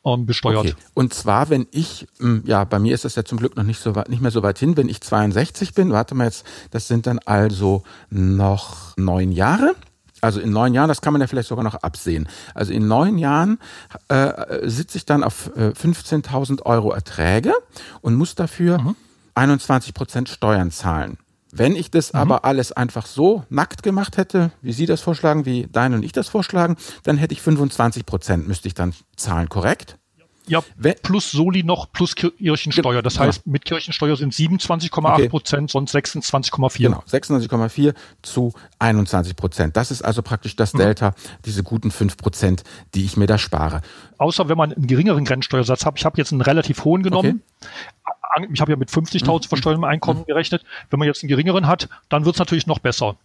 ähm, 0.06 0.26
besteuert. 0.26 0.66
Okay. 0.66 0.76
Und 0.94 1.14
zwar, 1.14 1.50
wenn 1.50 1.68
ich, 1.72 2.08
hm, 2.20 2.44
ja, 2.46 2.64
bei 2.64 2.80
mir 2.80 2.94
ist 2.94 3.06
das 3.06 3.16
ja 3.16 3.24
zum 3.24 3.38
Glück 3.38 3.56
noch 3.56 3.64
nicht 3.64 3.80
so 3.80 3.96
weit, 3.96 4.10
nicht 4.10 4.22
mehr 4.22 4.32
so 4.32 4.44
weit 4.44 4.60
hin, 4.60 4.78
wenn 4.78 4.90
ich 4.90 5.02
62 5.02 5.74
bin, 5.74 5.92
warte 5.92 6.16
mal 6.16 6.26
jetzt, 6.26 6.46
das 6.72 6.88
sind 6.88 7.08
dann 7.08 7.20
also 7.20 7.84
noch 8.10 8.98
neun 8.98 9.32
Jahre. 9.32 9.76
Also 10.22 10.40
in 10.40 10.52
neun 10.52 10.74
Jahren, 10.74 10.88
das 10.88 11.02
kann 11.02 11.12
man 11.12 11.22
ja 11.22 11.28
vielleicht 11.28 11.50
sogar 11.50 11.66
noch 11.66 11.76
absehen. 11.76 12.30
Also 12.54 12.72
in 12.72 12.88
neun 12.88 13.18
Jahren 13.18 13.60
äh, 14.08 14.70
sitze 14.70 14.98
ich 14.98 15.06
dann 15.06 15.22
auf 15.22 15.52
äh, 15.58 15.72
15.000 15.72 16.62
Euro 16.62 16.94
Erträge 16.94 17.54
und 18.00 18.16
muss 18.16 18.34
dafür 18.34 18.80
mhm. 18.80 18.96
21 19.36 19.94
Prozent 19.94 20.30
Steuern 20.30 20.72
zahlen. 20.72 21.18
Wenn 21.56 21.76
ich 21.76 21.92
das 21.92 22.14
mhm. 22.14 22.20
aber 22.20 22.46
alles 22.46 22.72
einfach 22.72 23.06
so 23.06 23.44
nackt 23.50 23.84
gemacht 23.84 24.18
hätte, 24.18 24.52
wie 24.62 24.74
Sie 24.74 24.88
das 24.88 25.02
vorschlagen, 25.02 25.46
wie 25.46 25.68
Dein 25.72 25.94
und 25.94 26.04
ich 26.04 26.12
das 26.12 26.28
vorschlagen, 26.28 26.78
dann 27.04 27.18
hätte 27.18 27.34
ich 27.34 27.42
25 27.42 28.06
Prozent 28.06 28.48
müsste 28.48 28.68
ich 28.68 28.74
dann 28.74 28.94
zahlen, 29.16 29.50
korrekt? 29.50 29.98
Ja, 30.46 30.62
plus 31.02 31.32
Soli 31.32 31.64
noch 31.64 31.92
plus 31.94 32.16
Kirchensteuer. 32.16 33.02
Das 33.02 33.18
heißt, 33.18 33.48
mit 33.48 33.64
Kirchensteuer 33.64 34.18
sind 34.18 34.34
27,8 34.34 35.14
okay. 35.14 35.30
Prozent, 35.30 35.72
sonst 35.72 35.96
26,4. 35.96 36.78
Genau, 36.80 37.04
26,4 37.10 37.94
zu 38.24 38.54
21 38.80 39.38
Prozent. 39.38 39.78
Das 39.78 39.90
ist 39.90 40.02
also 40.02 40.22
praktisch 40.22 40.58
das 40.58 40.74
mhm. 40.74 40.80
Delta, 40.80 41.10
mhm. 41.12 41.14
diese 41.46 41.64
guten 41.64 41.92
5 41.92 42.18
Prozent, 42.18 42.64
die 42.94 43.06
ich 43.06 43.16
mir 43.16 43.28
da 43.28 43.38
spare. 43.38 43.82
Außer 44.18 44.50
wenn 44.50 44.58
man 44.58 44.74
einen 44.74 44.88
geringeren 44.88 45.24
Grenzsteuersatz 45.24 45.86
hat. 45.86 45.98
Ich 45.98 46.04
habe 46.04 46.18
jetzt 46.18 46.34
einen 46.34 46.42
relativ 46.42 46.84
hohen 46.84 47.04
genommen. 47.04 47.42
Okay. 47.62 48.12
Ich 48.52 48.62
habe 48.62 48.72
ja 48.72 48.78
mit 48.78 48.90
50.000 48.90 49.46
mhm. 49.46 49.50
versteuertem 49.50 49.84
Einkommen 49.84 50.22
mhm. 50.22 50.26
gerechnet. 50.26 50.64
Wenn 50.90 51.00
man 51.00 51.08
jetzt 51.08 51.24
einen 51.24 51.30
geringeren 51.30 51.68
hat, 51.68 51.90
dann 52.10 52.26
wird 52.26 52.36
es 52.36 52.40
natürlich 52.40 52.68
noch 52.68 52.80
besser. 52.80 53.18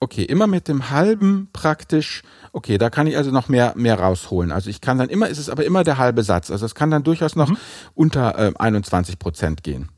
Okay, 0.00 0.24
immer 0.24 0.48
mit 0.48 0.66
dem 0.66 0.90
halben 0.90 1.48
praktisch. 1.52 2.22
Okay, 2.52 2.76
da 2.76 2.90
kann 2.90 3.06
ich 3.06 3.16
also 3.16 3.30
noch 3.30 3.48
mehr 3.48 3.72
mehr 3.76 4.00
rausholen. 4.00 4.50
Also 4.50 4.68
ich 4.68 4.80
kann 4.80 4.98
dann 4.98 5.08
immer, 5.08 5.28
ist 5.28 5.38
es 5.38 5.48
aber 5.48 5.64
immer 5.64 5.84
der 5.84 5.96
halbe 5.96 6.24
Satz. 6.24 6.50
Also 6.50 6.66
es 6.66 6.74
kann 6.74 6.90
dann 6.90 7.04
durchaus 7.04 7.36
noch 7.36 7.50
mhm. 7.50 7.56
unter 7.94 8.36
äh, 8.36 8.52
21 8.58 9.20
Prozent 9.20 9.62
gehen. 9.62 9.90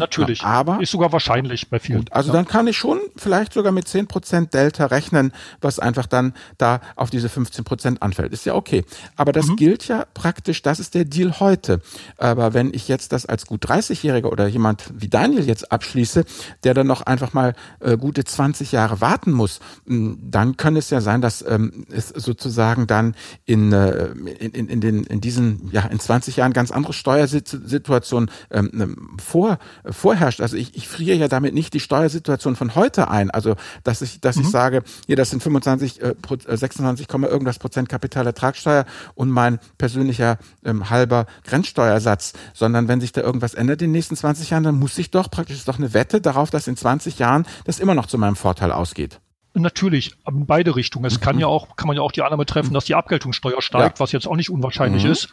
Natürlich. 0.00 0.42
aber 0.42 0.80
ist 0.80 0.90
sogar 0.90 1.12
wahrscheinlich 1.12 1.68
bei 1.68 1.78
vielen. 1.78 2.00
Gut, 2.00 2.12
also 2.12 2.28
ja. 2.30 2.34
dann 2.34 2.46
kann 2.46 2.66
ich 2.66 2.76
schon 2.76 2.98
vielleicht 3.16 3.52
sogar 3.52 3.72
mit 3.72 3.86
10% 3.86 4.50
Delta 4.50 4.86
rechnen, 4.86 5.32
was 5.60 5.78
einfach 5.78 6.06
dann 6.06 6.34
da 6.58 6.80
auf 6.96 7.10
diese 7.10 7.28
15% 7.28 7.98
anfällt. 8.00 8.32
Ist 8.32 8.46
ja 8.46 8.54
okay. 8.54 8.84
Aber 9.16 9.32
das 9.32 9.46
mhm. 9.46 9.56
gilt 9.56 9.88
ja 9.88 10.04
praktisch, 10.14 10.62
das 10.62 10.80
ist 10.80 10.94
der 10.94 11.04
Deal 11.04 11.40
heute. 11.40 11.80
Aber 12.16 12.54
wenn 12.54 12.72
ich 12.74 12.88
jetzt 12.88 13.12
das 13.12 13.26
als 13.26 13.46
gut 13.46 13.64
30-Jähriger 13.66 14.26
oder 14.26 14.46
jemand 14.46 14.90
wie 14.94 15.08
Daniel 15.08 15.46
jetzt 15.46 15.70
abschließe, 15.72 16.24
der 16.64 16.74
dann 16.74 16.86
noch 16.86 17.02
einfach 17.02 17.32
mal 17.32 17.54
äh, 17.80 17.96
gute 17.96 18.24
20 18.24 18.72
Jahre 18.72 19.00
warten 19.00 19.32
muss, 19.32 19.60
dann 19.86 20.56
kann 20.56 20.76
es 20.76 20.90
ja 20.90 21.00
sein, 21.00 21.20
dass 21.20 21.44
ähm, 21.46 21.86
es 21.90 22.08
sozusagen 22.08 22.86
dann 22.86 23.14
in, 23.44 23.72
äh, 23.72 24.06
in, 24.38 24.52
in, 24.52 24.68
in, 24.68 24.80
den, 24.80 25.04
in 25.04 25.20
diesen, 25.20 25.70
ja, 25.72 25.82
in 25.82 26.00
20 26.00 26.36
Jahren 26.36 26.52
ganz 26.52 26.70
andere 26.70 26.92
Steuersituationen 26.92 28.30
ähm, 28.50 29.16
vor 29.22 29.58
vorherrscht. 29.92 30.40
Also 30.40 30.56
ich, 30.56 30.76
ich 30.76 30.88
friere 30.88 31.16
ja 31.16 31.28
damit 31.28 31.54
nicht 31.54 31.74
die 31.74 31.80
Steuersituation 31.80 32.56
von 32.56 32.74
heute 32.74 33.08
ein. 33.08 33.30
Also 33.30 33.56
dass 33.84 34.02
ich, 34.02 34.20
dass 34.20 34.36
mhm. 34.36 34.42
ich 34.42 34.48
sage, 34.48 34.82
hier, 35.06 35.16
das 35.16 35.30
sind 35.30 35.42
25, 35.42 36.02
äh, 36.02 36.14
26, 36.46 37.08
äh, 37.08 37.26
irgendwas 37.26 37.58
Prozent 37.58 37.88
Kapitalertragssteuer 37.88 38.84
und 39.14 39.30
mein 39.30 39.58
persönlicher 39.78 40.38
ähm, 40.64 40.90
halber 40.90 41.26
Grenzsteuersatz, 41.44 42.32
sondern 42.54 42.88
wenn 42.88 43.00
sich 43.00 43.12
da 43.12 43.20
irgendwas 43.20 43.54
ändert 43.54 43.82
in 43.82 43.88
den 43.88 43.92
nächsten 43.92 44.16
20 44.16 44.50
Jahren, 44.50 44.62
dann 44.62 44.78
muss 44.78 44.98
ich 44.98 45.10
doch 45.10 45.30
praktisch 45.30 45.56
ist 45.56 45.68
doch 45.68 45.78
eine 45.78 45.94
Wette 45.94 46.20
darauf, 46.20 46.50
dass 46.50 46.66
in 46.66 46.76
20 46.76 47.18
Jahren 47.18 47.46
das 47.64 47.78
immer 47.80 47.94
noch 47.94 48.06
zu 48.06 48.18
meinem 48.18 48.36
Vorteil 48.36 48.72
ausgeht. 48.72 49.20
Natürlich, 49.52 50.14
in 50.28 50.46
beide 50.46 50.76
Richtungen. 50.76 51.06
Es 51.06 51.20
kann 51.20 51.34
mhm. 51.34 51.40
ja 51.40 51.46
auch, 51.48 51.74
kann 51.74 51.88
man 51.88 51.96
ja 51.96 52.02
auch 52.02 52.12
die 52.12 52.22
Annahme 52.22 52.46
treffen, 52.46 52.72
dass 52.72 52.84
die 52.84 52.94
Abgeltungssteuer 52.94 53.60
steigt, 53.60 53.98
ja. 53.98 54.00
was 54.02 54.12
jetzt 54.12 54.28
auch 54.28 54.36
nicht 54.36 54.50
unwahrscheinlich 54.50 55.04
mhm. 55.04 55.10
ist. 55.10 55.28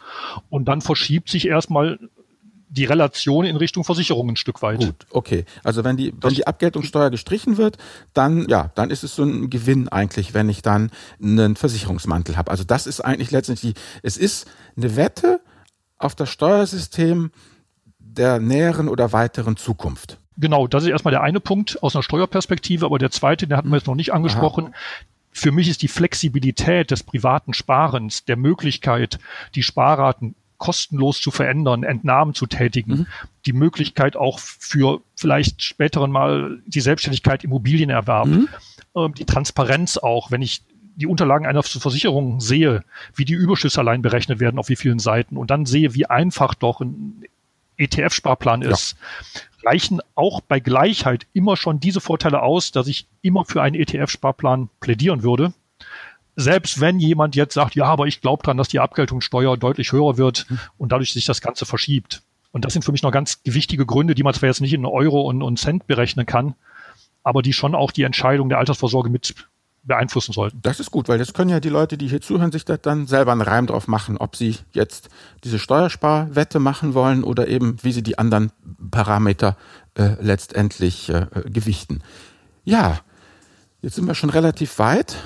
Und 0.50 0.64
dann 0.64 0.80
verschiebt 0.80 1.28
sich 1.28 1.46
erstmal 1.46 2.00
die 2.70 2.84
Relation 2.84 3.44
in 3.44 3.56
Richtung 3.56 3.84
Versicherung 3.84 4.30
ein 4.30 4.36
Stück 4.36 4.62
weit. 4.62 4.80
Gut, 4.80 5.06
okay. 5.10 5.44
Also 5.64 5.84
wenn 5.84 5.96
die, 5.96 6.12
wenn 6.20 6.34
die 6.34 6.46
Abgeltungssteuer 6.46 7.10
gestrichen 7.10 7.56
wird, 7.56 7.78
dann, 8.14 8.48
ja, 8.48 8.70
dann 8.74 8.90
ist 8.90 9.04
es 9.04 9.14
so 9.14 9.24
ein 9.24 9.50
Gewinn 9.50 9.88
eigentlich, 9.88 10.34
wenn 10.34 10.48
ich 10.48 10.62
dann 10.62 10.90
einen 11.22 11.56
Versicherungsmantel 11.56 12.36
habe. 12.36 12.50
Also 12.50 12.64
das 12.64 12.86
ist 12.86 13.00
eigentlich 13.00 13.30
letztendlich, 13.30 13.74
es 14.02 14.16
ist 14.16 14.46
eine 14.76 14.96
Wette 14.96 15.40
auf 15.98 16.14
das 16.14 16.30
Steuersystem 16.30 17.30
der 17.98 18.40
näheren 18.40 18.88
oder 18.88 19.12
weiteren 19.12 19.56
Zukunft. 19.56 20.18
Genau, 20.36 20.66
das 20.66 20.84
ist 20.84 20.90
erstmal 20.90 21.12
der 21.12 21.22
eine 21.22 21.40
Punkt 21.40 21.82
aus 21.82 21.96
einer 21.96 22.02
Steuerperspektive, 22.02 22.86
aber 22.86 22.98
der 22.98 23.10
zweite, 23.10 23.46
den 23.46 23.56
hatten 23.56 23.70
wir 23.70 23.76
jetzt 23.76 23.86
noch 23.86 23.94
nicht 23.94 24.12
angesprochen. 24.12 24.66
Aha. 24.66 24.74
Für 25.30 25.52
mich 25.52 25.68
ist 25.68 25.82
die 25.82 25.88
Flexibilität 25.88 26.90
des 26.90 27.02
privaten 27.02 27.54
Sparens, 27.54 28.24
der 28.24 28.36
Möglichkeit, 28.36 29.18
die 29.54 29.62
Sparraten 29.62 30.34
kostenlos 30.58 31.20
zu 31.20 31.30
verändern, 31.30 31.84
Entnahmen 31.84 32.34
zu 32.34 32.46
tätigen, 32.46 32.92
mhm. 32.92 33.06
die 33.46 33.52
Möglichkeit 33.52 34.16
auch 34.16 34.38
für 34.40 35.00
vielleicht 35.16 35.62
späteren 35.62 36.10
mal 36.10 36.60
die 36.66 36.80
Selbstständigkeit 36.80 37.44
Immobilienerwerb, 37.44 38.26
mhm. 38.26 38.48
äh, 38.94 39.08
die 39.10 39.24
Transparenz 39.24 39.96
auch, 39.96 40.30
wenn 40.30 40.42
ich 40.42 40.62
die 40.96 41.06
Unterlagen 41.06 41.46
einer 41.46 41.62
Versicherung 41.62 42.40
sehe, 42.40 42.82
wie 43.14 43.24
die 43.24 43.34
Überschüsse 43.34 43.80
allein 43.80 44.02
berechnet 44.02 44.40
werden, 44.40 44.58
auf 44.58 44.68
wie 44.68 44.76
vielen 44.76 44.98
Seiten 44.98 45.36
und 45.36 45.50
dann 45.50 45.64
sehe, 45.64 45.94
wie 45.94 46.06
einfach 46.06 46.54
doch 46.54 46.80
ein 46.80 47.22
ETF-Sparplan 47.76 48.62
ist, 48.62 48.96
ja. 49.32 49.70
reichen 49.70 50.00
auch 50.16 50.40
bei 50.40 50.58
Gleichheit 50.58 51.28
immer 51.32 51.56
schon 51.56 51.78
diese 51.78 52.00
Vorteile 52.00 52.42
aus, 52.42 52.72
dass 52.72 52.88
ich 52.88 53.06
immer 53.22 53.44
für 53.44 53.62
einen 53.62 53.76
ETF-Sparplan 53.76 54.68
plädieren 54.80 55.22
würde 55.22 55.52
selbst 56.38 56.80
wenn 56.80 57.00
jemand 57.00 57.34
jetzt 57.34 57.54
sagt, 57.54 57.74
ja, 57.74 57.86
aber 57.86 58.06
ich 58.06 58.20
glaube 58.20 58.44
dran, 58.44 58.56
dass 58.56 58.68
die 58.68 58.78
Abgeltungssteuer 58.78 59.56
deutlich 59.56 59.90
höher 59.90 60.16
wird 60.18 60.46
hm. 60.48 60.58
und 60.78 60.92
dadurch 60.92 61.12
sich 61.12 61.24
das 61.24 61.40
Ganze 61.40 61.66
verschiebt. 61.66 62.22
Und 62.52 62.64
das 62.64 62.72
sind 62.72 62.84
für 62.84 62.92
mich 62.92 63.02
noch 63.02 63.10
ganz 63.10 63.42
gewichtige 63.42 63.84
Gründe, 63.84 64.14
die 64.14 64.22
man 64.22 64.32
zwar 64.32 64.48
jetzt 64.48 64.60
nicht 64.60 64.72
in 64.72 64.86
Euro 64.86 65.22
und, 65.22 65.42
und 65.42 65.58
Cent 65.58 65.88
berechnen 65.88 66.26
kann, 66.26 66.54
aber 67.24 67.42
die 67.42 67.52
schon 67.52 67.74
auch 67.74 67.90
die 67.90 68.04
Entscheidung 68.04 68.48
der 68.48 68.58
Altersvorsorge 68.58 69.10
mit 69.10 69.34
beeinflussen 69.82 70.32
sollten. 70.32 70.60
Das 70.62 70.78
ist 70.78 70.92
gut, 70.92 71.08
weil 71.08 71.18
das 71.18 71.32
können 71.32 71.50
ja 71.50 71.58
die 71.58 71.70
Leute, 71.70 71.98
die 71.98 72.06
hier 72.06 72.20
zuhören, 72.20 72.52
sich 72.52 72.64
da 72.64 72.76
dann 72.76 73.08
selber 73.08 73.32
einen 73.32 73.40
Reim 73.40 73.66
drauf 73.66 73.88
machen, 73.88 74.16
ob 74.16 74.36
sie 74.36 74.56
jetzt 74.72 75.08
diese 75.42 75.58
Steuersparwette 75.58 76.60
machen 76.60 76.94
wollen 76.94 77.24
oder 77.24 77.48
eben, 77.48 77.76
wie 77.82 77.92
sie 77.92 78.02
die 78.02 78.18
anderen 78.18 78.52
Parameter 78.92 79.56
äh, 79.94 80.10
letztendlich 80.20 81.08
äh, 81.08 81.26
gewichten. 81.46 82.00
Ja, 82.64 83.00
jetzt 83.82 83.96
sind 83.96 84.06
wir 84.06 84.14
schon 84.14 84.30
relativ 84.30 84.78
weit. 84.78 85.16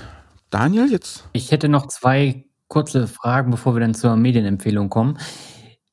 Daniel, 0.52 0.90
jetzt? 0.90 1.26
Ich 1.32 1.50
hätte 1.50 1.70
noch 1.70 1.86
zwei 1.86 2.44
kurze 2.68 3.08
Fragen, 3.08 3.50
bevor 3.50 3.74
wir 3.74 3.80
dann 3.80 3.94
zur 3.94 4.16
Medienempfehlung 4.16 4.90
kommen. 4.90 5.18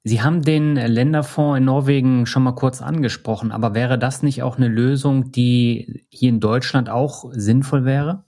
Sie 0.03 0.22
haben 0.22 0.41
den 0.41 0.76
Länderfonds 0.76 1.57
in 1.57 1.66
Norwegen 1.66 2.26
schon 2.26 2.43
mal 2.43 2.55
kurz 2.55 2.82
angesprochen, 2.82 3.53
aber 3.53 3.74
wäre 3.74 3.97
das 3.97 4.22
nicht 4.22 4.43
auch 4.43 4.57
eine 4.57 4.68
Lösung, 4.68 5.32
die 5.32 6.03
hier 6.10 6.30
in 6.30 6.41
Deutschland 6.41 6.89
auch 6.89 7.26
sinnvoll 7.32 7.86
wäre? 7.86 8.24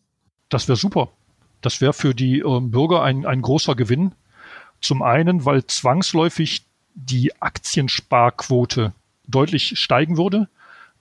Das 0.48 0.70
wäre 0.70 0.78
super. 0.78 1.10
Das 1.60 1.82
wäre 1.82 1.92
für 1.92 2.16
die 2.16 2.40
äh, 2.40 2.60
Bürger 2.62 3.04
ein, 3.04 3.26
ein 3.26 3.42
großer 3.42 3.76
Gewinn. 3.76 4.14
Zum 4.80 5.02
einen, 5.02 5.44
weil 5.44 5.66
zwangsläufig 5.66 6.66
die 6.96 7.42
Aktiensparquote 7.42 8.94
deutlich 9.28 9.78
steigen 9.78 10.18
würde. 10.18 10.48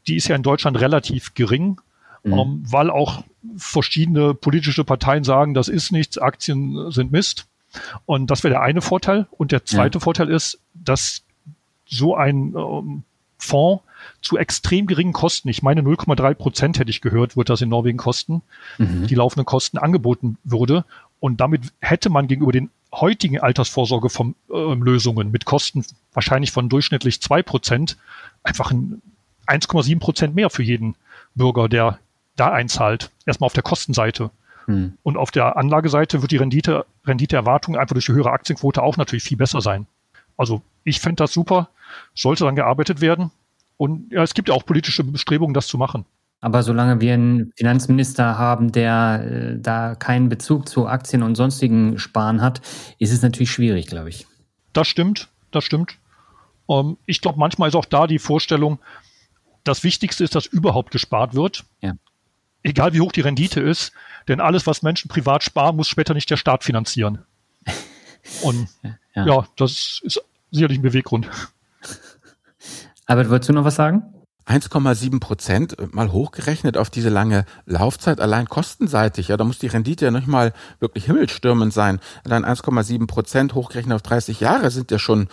Die 0.09 0.17
ist 0.17 0.27
ja 0.27 0.35
in 0.35 0.43
Deutschland 0.43 0.81
relativ 0.81 1.35
gering, 1.35 1.81
mhm. 2.23 2.33
ähm, 2.33 2.63
weil 2.67 2.91
auch 2.91 3.25
verschiedene 3.57 4.35
politische 4.35 4.85
Parteien 4.85 5.25
sagen, 5.25 5.55
das 5.55 5.69
ist 5.69 5.93
nichts, 5.93 6.19
Aktien 6.19 6.91
sind 6.91 7.13
Mist. 7.13 7.47
Und 8.05 8.31
das 8.31 8.43
wäre 8.43 8.55
der 8.55 8.63
eine 8.63 8.83
Vorteil. 8.83 9.27
Und 9.31 9.53
der 9.53 9.65
zweite 9.65 9.99
ja. 9.99 10.01
Vorteil 10.03 10.29
ist, 10.29 10.59
dass 10.75 11.23
so 11.87 12.17
ein 12.17 12.55
ähm, 12.57 13.03
Fonds 13.39 13.83
zu 14.23 14.37
extrem 14.37 14.87
geringen 14.87 15.13
Kosten, 15.13 15.49
ich 15.49 15.63
meine 15.63 15.83
0,3 15.83 16.35
Prozent 16.35 16.79
hätte 16.79 16.91
ich 16.91 17.01
gehört, 17.01 17.37
wird 17.37 17.49
das 17.49 17.61
in 17.61 17.69
Norwegen 17.69 17.99
kosten, 17.99 18.43
mhm. 18.79 19.07
die 19.07 19.15
laufenden 19.15 19.47
Kosten 19.47 19.79
angeboten 19.79 20.39
würde. 20.45 20.85
Und 21.21 21.41
damit 21.41 21.73
hätte 21.81 22.11
man 22.11 22.29
gegenüber 22.29 22.53
den 22.53 22.71
heutigen 22.93 23.39
Altersvorsorgelösungen 23.39 25.29
äh, 25.29 25.31
mit 25.31 25.45
Kosten 25.45 25.85
wahrscheinlich 26.13 26.51
von 26.51 26.69
durchschnittlich 26.69 27.21
zwei 27.21 27.43
Prozent 27.43 27.97
einfach 28.43 28.73
1,7 29.47 29.99
Prozent 29.99 30.35
mehr 30.35 30.51
für 30.51 30.63
jeden 30.63 30.97
Bürger, 31.35 31.69
der 31.69 31.99
da 32.41 32.51
einzahlt. 32.51 33.11
Erstmal 33.27 33.47
auf 33.47 33.53
der 33.53 33.63
Kostenseite. 33.63 34.31
Hm. 34.67 34.95
Und 35.03 35.17
auf 35.17 35.31
der 35.31 35.57
Anlageseite 35.57 36.23
wird 36.23 36.33
die 36.33 36.37
Rendite, 36.37 36.87
Renditeerwartung 37.07 37.77
einfach 37.77 37.95
durch 37.95 38.07
die 38.07 38.13
höhere 38.13 38.31
Aktienquote 38.31 38.83
auch 38.83 38.97
natürlich 38.97 39.25
viel 39.25 39.37
besser 39.37 39.61
sein. 39.61 39.87
Also 40.37 40.63
ich 40.85 41.01
fände 41.01 41.17
das 41.17 41.33
super, 41.33 41.69
sollte 42.15 42.45
dann 42.45 42.57
gearbeitet 42.57 43.01
werden. 43.01 43.31
Und 43.77 44.13
ja, 44.13 44.23
es 44.23 44.35
gibt 44.35 44.49
ja 44.49 44.55
auch 44.55 44.65
politische 44.65 45.05
Bestrebungen, 45.05 45.55
das 45.55 45.67
zu 45.67 45.79
machen. 45.79 46.05
Aber 46.41 46.63
solange 46.63 47.01
wir 47.01 47.13
einen 47.15 47.53
Finanzminister 47.57 48.39
haben, 48.39 48.73
der 48.73 49.25
äh, 49.25 49.59
da 49.61 49.95
keinen 49.95 50.31
Bezug 50.31 50.69
zu 50.69 50.87
Aktien 50.87 51.23
und 51.23 51.35
sonstigen 51.35 51.99
Sparen 51.99 52.41
hat, 52.41 52.63
ist 52.99 53.13
es 53.13 53.21
natürlich 53.21 53.51
schwierig, 53.51 53.87
glaube 53.87 54.09
ich. 54.09 54.27
Das 54.73 54.89
stimmt, 54.89 55.29
das 55.51 55.65
stimmt. 55.65 55.99
Ähm, 56.69 56.97
ich 57.05 57.21
glaube, 57.21 57.39
manchmal 57.39 57.69
ist 57.69 57.75
auch 57.75 57.85
da 57.85 58.07
die 58.07 58.19
Vorstellung, 58.19 58.79
das 59.65 59.85
Wichtigste 59.85 60.25
ist, 60.25 60.35
dass 60.35 60.47
überhaupt 60.47 60.91
gespart 60.91 61.35
wird. 61.35 61.65
Ja. 61.83 61.95
Egal 62.63 62.93
wie 62.93 63.01
hoch 63.01 63.13
die 63.13 63.23
Rendite 63.23 63.61
ist, 63.61 63.93
denn 64.29 64.41
alles, 64.41 64.67
was 64.67 64.83
Menschen 64.83 65.09
privat 65.09 65.43
sparen, 65.43 65.77
muss 65.77 65.89
später 65.89 66.15
nicht 66.15 66.31
der 66.31 66.37
Staat 66.37 66.65
finanzieren. 66.65 67.25
Und 68.43 68.69
ja, 69.15 69.27
ja 69.27 69.47
das 69.57 70.01
ist 70.03 70.23
sicherlich 70.51 70.79
ein 70.79 70.83
Beweggrund. 70.83 71.29
Albert, 73.07 73.31
würdest 73.31 73.49
du 73.49 73.53
noch 73.55 73.65
was 73.65 73.75
sagen? 73.75 74.03
1,7 74.47 75.21
Prozent 75.21 75.79
äh, 75.79 75.87
mal 75.93 76.13
hochgerechnet 76.13 76.77
auf 76.77 76.91
diese 76.91 77.09
lange 77.09 77.45
Laufzeit, 77.67 78.21
allein 78.21 78.49
kostenseitig, 78.49 79.29
ja, 79.29 79.37
da 79.37 79.45
muss 79.45 79.59
die 79.59 79.69
Rendite 79.69 80.07
ja 80.07 80.11
nicht 80.11 80.27
mal 80.27 80.53
wirklich 80.81 81.05
himmelstürmend 81.05 81.73
sein. 81.73 82.01
Allein 82.25 82.45
1,7 82.45 83.07
Prozent 83.07 83.55
hochgerechnet 83.55 83.95
auf 83.95 84.03
30 84.03 84.41
Jahre 84.41 84.71
sind 84.71 84.91
ja 84.91 84.99
schon, 84.99 85.29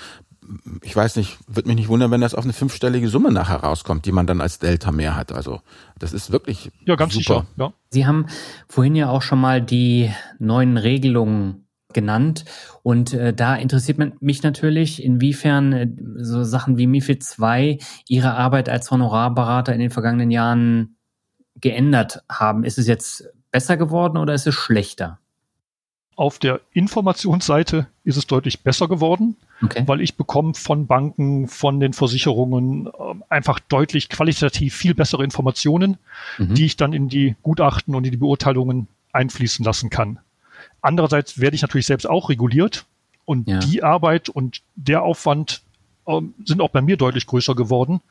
ich 0.82 0.96
weiß 0.96 1.16
nicht, 1.18 1.38
würde 1.48 1.68
mich 1.68 1.76
nicht 1.76 1.90
wundern, 1.90 2.12
wenn 2.12 2.22
das 2.22 2.36
auf 2.36 2.44
eine 2.44 2.54
fünfstellige 2.54 3.10
Summe 3.10 3.32
nachher 3.32 3.58
rauskommt, 3.58 4.06
die 4.06 4.12
man 4.12 4.28
dann 4.28 4.42
als 4.42 4.60
Delta 4.60 4.92
mehr 4.92 5.16
hat. 5.16 5.32
Also 5.32 5.62
das 6.00 6.14
ist 6.14 6.32
wirklich 6.32 6.72
ja 6.86 6.96
ganz 6.96 7.14
super. 7.14 7.42
sicher. 7.42 7.46
Ja. 7.58 7.74
Sie 7.90 8.06
haben 8.06 8.28
vorhin 8.68 8.96
ja 8.96 9.10
auch 9.10 9.22
schon 9.22 9.40
mal 9.40 9.62
die 9.62 10.12
neuen 10.40 10.78
Regelungen 10.78 11.68
genannt. 11.94 12.46
Und 12.84 13.14
äh, 13.14 13.34
da 13.34 13.56
interessiert 13.56 13.98
man 13.98 14.14
mich 14.20 14.44
natürlich, 14.44 15.04
inwiefern 15.04 15.74
äh, 15.74 15.88
so 16.18 16.44
Sachen 16.44 16.78
wie 16.78 16.88
MIFID 16.88 17.24
2 17.24 17.80
Ihre 18.08 18.36
Arbeit 18.36 18.70
als 18.70 18.92
Honorarberater 18.92 19.74
in 19.74 19.80
den 19.80 19.90
vergangenen 19.90 20.32
Jahren 20.32 20.98
geändert 21.56 22.24
haben. 22.30 22.64
Ist 22.64 22.78
es 22.78 22.88
jetzt 22.88 23.30
besser 23.52 23.78
geworden 23.78 24.18
oder 24.18 24.34
ist 24.34 24.48
es 24.48 24.56
schlechter? 24.56 25.20
Auf 26.16 26.40
der 26.40 26.62
Informationsseite 26.72 27.88
ist 28.04 28.18
es 28.18 28.28
deutlich 28.28 28.64
besser 28.64 28.88
geworden, 28.88 29.36
okay. 29.62 29.84
weil 29.86 30.02
ich 30.02 30.16
bekomme 30.16 30.54
von 30.54 30.88
Banken, 30.88 31.48
von 31.48 31.80
den 31.80 31.94
Versicherungen 31.94 32.88
äh, 32.88 32.92
einfach 33.30 33.60
deutlich 33.60 34.10
qualitativ 34.10 34.76
viel 34.76 34.94
bessere 34.94 35.24
Informationen, 35.24 35.98
mhm. 36.38 36.54
die 36.56 36.66
ich 36.66 36.78
dann 36.78 36.94
in 36.94 37.10
die 37.10 37.36
Gutachten 37.44 37.96
und 37.96 38.06
in 38.06 38.12
die 38.12 38.18
Beurteilungen 38.18 38.88
einfließen 39.12 39.64
lassen 39.64 39.90
kann. 39.90 40.20
Andererseits 40.82 41.40
werde 41.40 41.56
ich 41.56 41.62
natürlich 41.62 41.88
selbst 41.88 42.08
auch 42.08 42.30
reguliert 42.30 42.86
und 43.26 43.48
ja. 43.48 43.60
die 43.60 43.84
Arbeit 43.84 44.30
und 44.30 44.62
der 44.76 45.04
Aufwand 45.04 45.62
ähm, 46.08 46.34
sind 46.46 46.62
auch 46.62 46.70
bei 46.70 46.82
mir 46.82 46.98
deutlich 46.98 47.26
größer 47.26 47.56
geworden. 47.56 48.02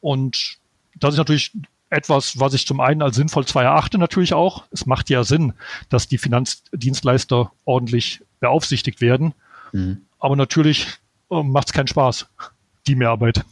Und 0.00 0.58
das 0.94 1.14
ist 1.14 1.18
natürlich 1.18 1.52
etwas, 1.88 2.38
was 2.38 2.54
ich 2.54 2.66
zum 2.66 2.80
einen 2.80 3.02
als 3.02 3.16
sinnvoll 3.16 3.46
zwar 3.46 3.64
erachte, 3.64 3.98
natürlich 3.98 4.32
auch. 4.32 4.64
Es 4.70 4.86
macht 4.86 5.10
ja 5.10 5.24
Sinn, 5.24 5.54
dass 5.88 6.08
die 6.08 6.18
Finanzdienstleister 6.18 7.52
ordentlich 7.64 8.22
beaufsichtigt 8.38 9.00
werden. 9.00 9.34
Mhm. 9.72 10.02
Aber 10.20 10.36
natürlich 10.36 10.86
äh, 11.30 11.42
macht 11.42 11.68
es 11.68 11.72
keinen 11.72 11.88
Spaß, 11.88 12.28
die 12.86 12.94
Mehrarbeit. 12.94 13.44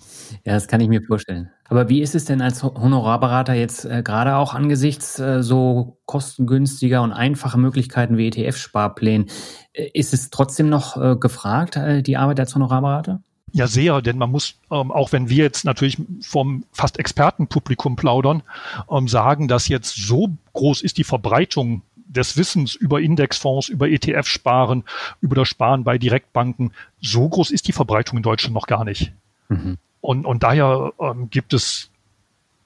Ja, 0.45 0.55
das 0.55 0.69
kann 0.69 0.81
ich 0.81 0.89
mir 0.89 1.03
vorstellen. 1.03 1.51
Aber 1.69 1.89
wie 1.89 2.01
ist 2.01 2.15
es 2.15 2.25
denn 2.25 2.41
als 2.41 2.63
Honorarberater 2.63 3.55
jetzt 3.55 3.85
äh, 3.85 4.03
gerade 4.03 4.37
auch 4.37 4.55
angesichts 4.55 5.19
äh, 5.19 5.43
so 5.43 5.99
kostengünstiger 6.07 7.03
und 7.03 7.13
einfacher 7.13 7.59
Möglichkeiten 7.59 8.17
wie 8.17 8.29
ETF-Sparplänen? 8.29 9.29
Äh, 9.73 9.91
ist 9.95 10.15
es 10.15 10.31
trotzdem 10.31 10.69
noch 10.69 10.97
äh, 10.97 11.17
gefragt, 11.17 11.77
äh, 11.77 12.03
die 12.03 12.17
Arbeit 12.17 12.41
als 12.41 12.55
Honorarberater? 12.55 13.21
Ja, 13.53 13.67
sehr, 13.67 14.03
denn 14.03 14.19
man 14.19 14.31
muss, 14.31 14.57
ähm, 14.71 14.91
auch 14.91 15.13
wenn 15.13 15.31
wir 15.31 15.45
jetzt 15.45 15.65
natürlich 15.65 15.97
vom 16.21 16.65
fast 16.73 16.99
Expertenpublikum 16.99 17.97
plaudern, 17.97 18.43
ähm, 18.91 19.09
sagen, 19.09 19.49
dass 19.49 19.69
jetzt 19.69 19.97
so 19.97 20.37
groß 20.53 20.83
ist 20.83 20.99
die 20.99 21.05
Verbreitung 21.05 21.83
des 22.09 22.37
Wissens 22.37 22.75
über 22.75 23.01
Indexfonds, 23.01 23.69
über 23.69 23.89
ETF-Sparen, 23.89 24.85
über 25.21 25.37
das 25.37 25.49
Sparen 25.49 25.85
bei 25.85 25.99
Direktbanken, 25.99 26.73
so 27.01 27.29
groß 27.29 27.51
ist 27.51 27.69
die 27.69 27.73
Verbreitung 27.73 28.17
in 28.17 28.23
Deutschland 28.23 28.55
noch 28.55 28.67
gar 28.67 28.85
nicht. 28.85 29.13
Mhm. 29.49 29.77
Und, 30.01 30.25
und 30.25 30.43
daher 30.43 30.93
ähm, 31.01 31.29
gibt 31.31 31.53
es 31.53 31.91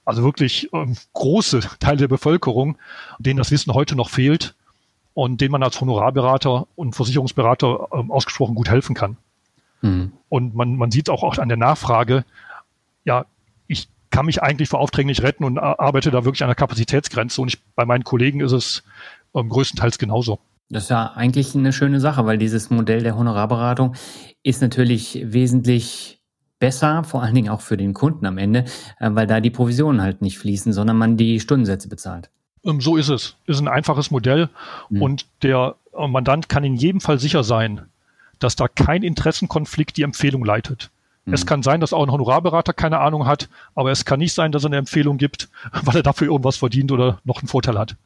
also 0.05 0.23
wirklich 0.23 0.73
ähm, 0.73 0.97
große 1.13 1.61
Teile 1.81 1.99
der 1.99 2.09
Bevölkerung, 2.09 2.79
denen 3.19 3.39
das 3.39 3.51
Wissen 3.51 3.75
heute 3.75 3.97
noch 3.97 4.11
fehlt 4.11 4.55
und 5.15 5.41
denen 5.41 5.53
man 5.53 5.63
als 5.63 5.81
Honorarberater 5.81 6.67
und 6.77 6.95
Versicherungsberater 6.95 7.89
ähm, 7.93 8.11
ausgesprochen 8.11 8.55
gut 8.55 8.71
helfen 8.71 8.95
kann. 8.95 9.17
Mhm. 9.83 10.13
Und 10.29 10.55
man, 10.55 10.77
man 10.77 10.91
sieht 10.91 11.11
auch, 11.11 11.23
auch 11.23 11.39
an 11.39 11.49
der 11.49 11.59
Nachfrage, 11.59 12.25
ja, 13.05 13.27
ich 13.67 13.89
kann 14.11 14.27
mich 14.27 14.43
eigentlich 14.43 14.69
vor 14.69 14.81
Aufträgen 14.81 15.09
nicht 15.09 15.23
retten 15.23 15.45
und 15.45 15.59
arbeite 15.59 16.11
da 16.11 16.25
wirklich 16.25 16.43
an 16.43 16.49
der 16.49 16.55
Kapazitätsgrenze. 16.55 17.41
Und 17.41 17.49
ich, 17.49 17.63
bei 17.75 17.85
meinen 17.85 18.05
Kollegen 18.05 18.41
ist 18.41 18.53
es 18.53 18.83
ähm, 19.35 19.49
größtenteils 19.49 19.99
genauso. 19.99 20.39
Das 20.69 20.85
ist 20.85 20.89
ja 20.89 21.13
eigentlich 21.13 21.55
eine 21.55 21.73
schöne 21.73 22.01
Sache, 22.01 22.25
weil 22.25 22.39
dieses 22.39 22.71
Modell 22.71 23.03
der 23.03 23.17
Honorarberatung 23.17 23.95
ist 24.43 24.63
natürlich 24.63 25.21
wesentlich 25.23 26.21
besser, 26.59 27.05
vor 27.05 27.23
allen 27.23 27.35
Dingen 27.35 27.49
auch 27.49 27.61
für 27.61 27.77
den 27.77 27.93
Kunden 27.93 28.25
am 28.25 28.39
Ende, 28.39 28.65
äh, 28.99 29.11
weil 29.13 29.27
da 29.27 29.41
die 29.41 29.51
Provisionen 29.51 30.01
halt 30.01 30.23
nicht 30.23 30.39
fließen, 30.39 30.73
sondern 30.73 30.97
man 30.97 31.17
die 31.17 31.41
Stundensätze 31.41 31.89
bezahlt. 31.89 32.31
Ähm, 32.65 32.81
so 32.81 32.97
ist 32.97 33.09
es. 33.09 33.37
Ist 33.47 33.61
ein 33.61 33.69
einfaches 33.69 34.11
Modell 34.11 34.49
mhm. 34.89 35.03
und 35.03 35.27
der 35.43 35.75
äh, 35.93 36.07
Mandant 36.07 36.49
kann 36.49 36.65
in 36.65 36.77
jedem 36.77 37.01
Fall 37.01 37.19
sicher 37.19 37.45
sein, 37.45 37.83
dass 38.39 38.57
da 38.57 38.69
kein 38.69 39.03
Interessenkonflikt 39.03 39.97
die 39.97 40.03
Empfehlung 40.03 40.45
leitet. 40.45 40.91
Mhm. 41.25 41.35
Es 41.35 41.47
kann 41.47 41.63
sein, 41.63 41.81
dass 41.81 41.93
auch 41.93 42.05
ein 42.05 42.13
Honorarberater 42.13 42.73
keine 42.73 43.01
Ahnung 43.01 43.27
hat, 43.27 43.49
aber 43.75 43.91
es 43.91 44.05
kann 44.05 44.21
nicht 44.21 44.33
sein, 44.33 44.53
dass 44.53 44.65
er 44.65 44.69
eine 44.69 44.77
Empfehlung 44.77 45.19
gibt, 45.19 45.49
weil 45.83 45.97
er 45.97 46.03
dafür 46.03 46.29
irgendwas 46.29 46.57
verdient 46.57 46.93
oder 46.93 47.19
noch 47.25 47.41
einen 47.41 47.49
Vorteil 47.49 47.79
hat. 47.79 47.97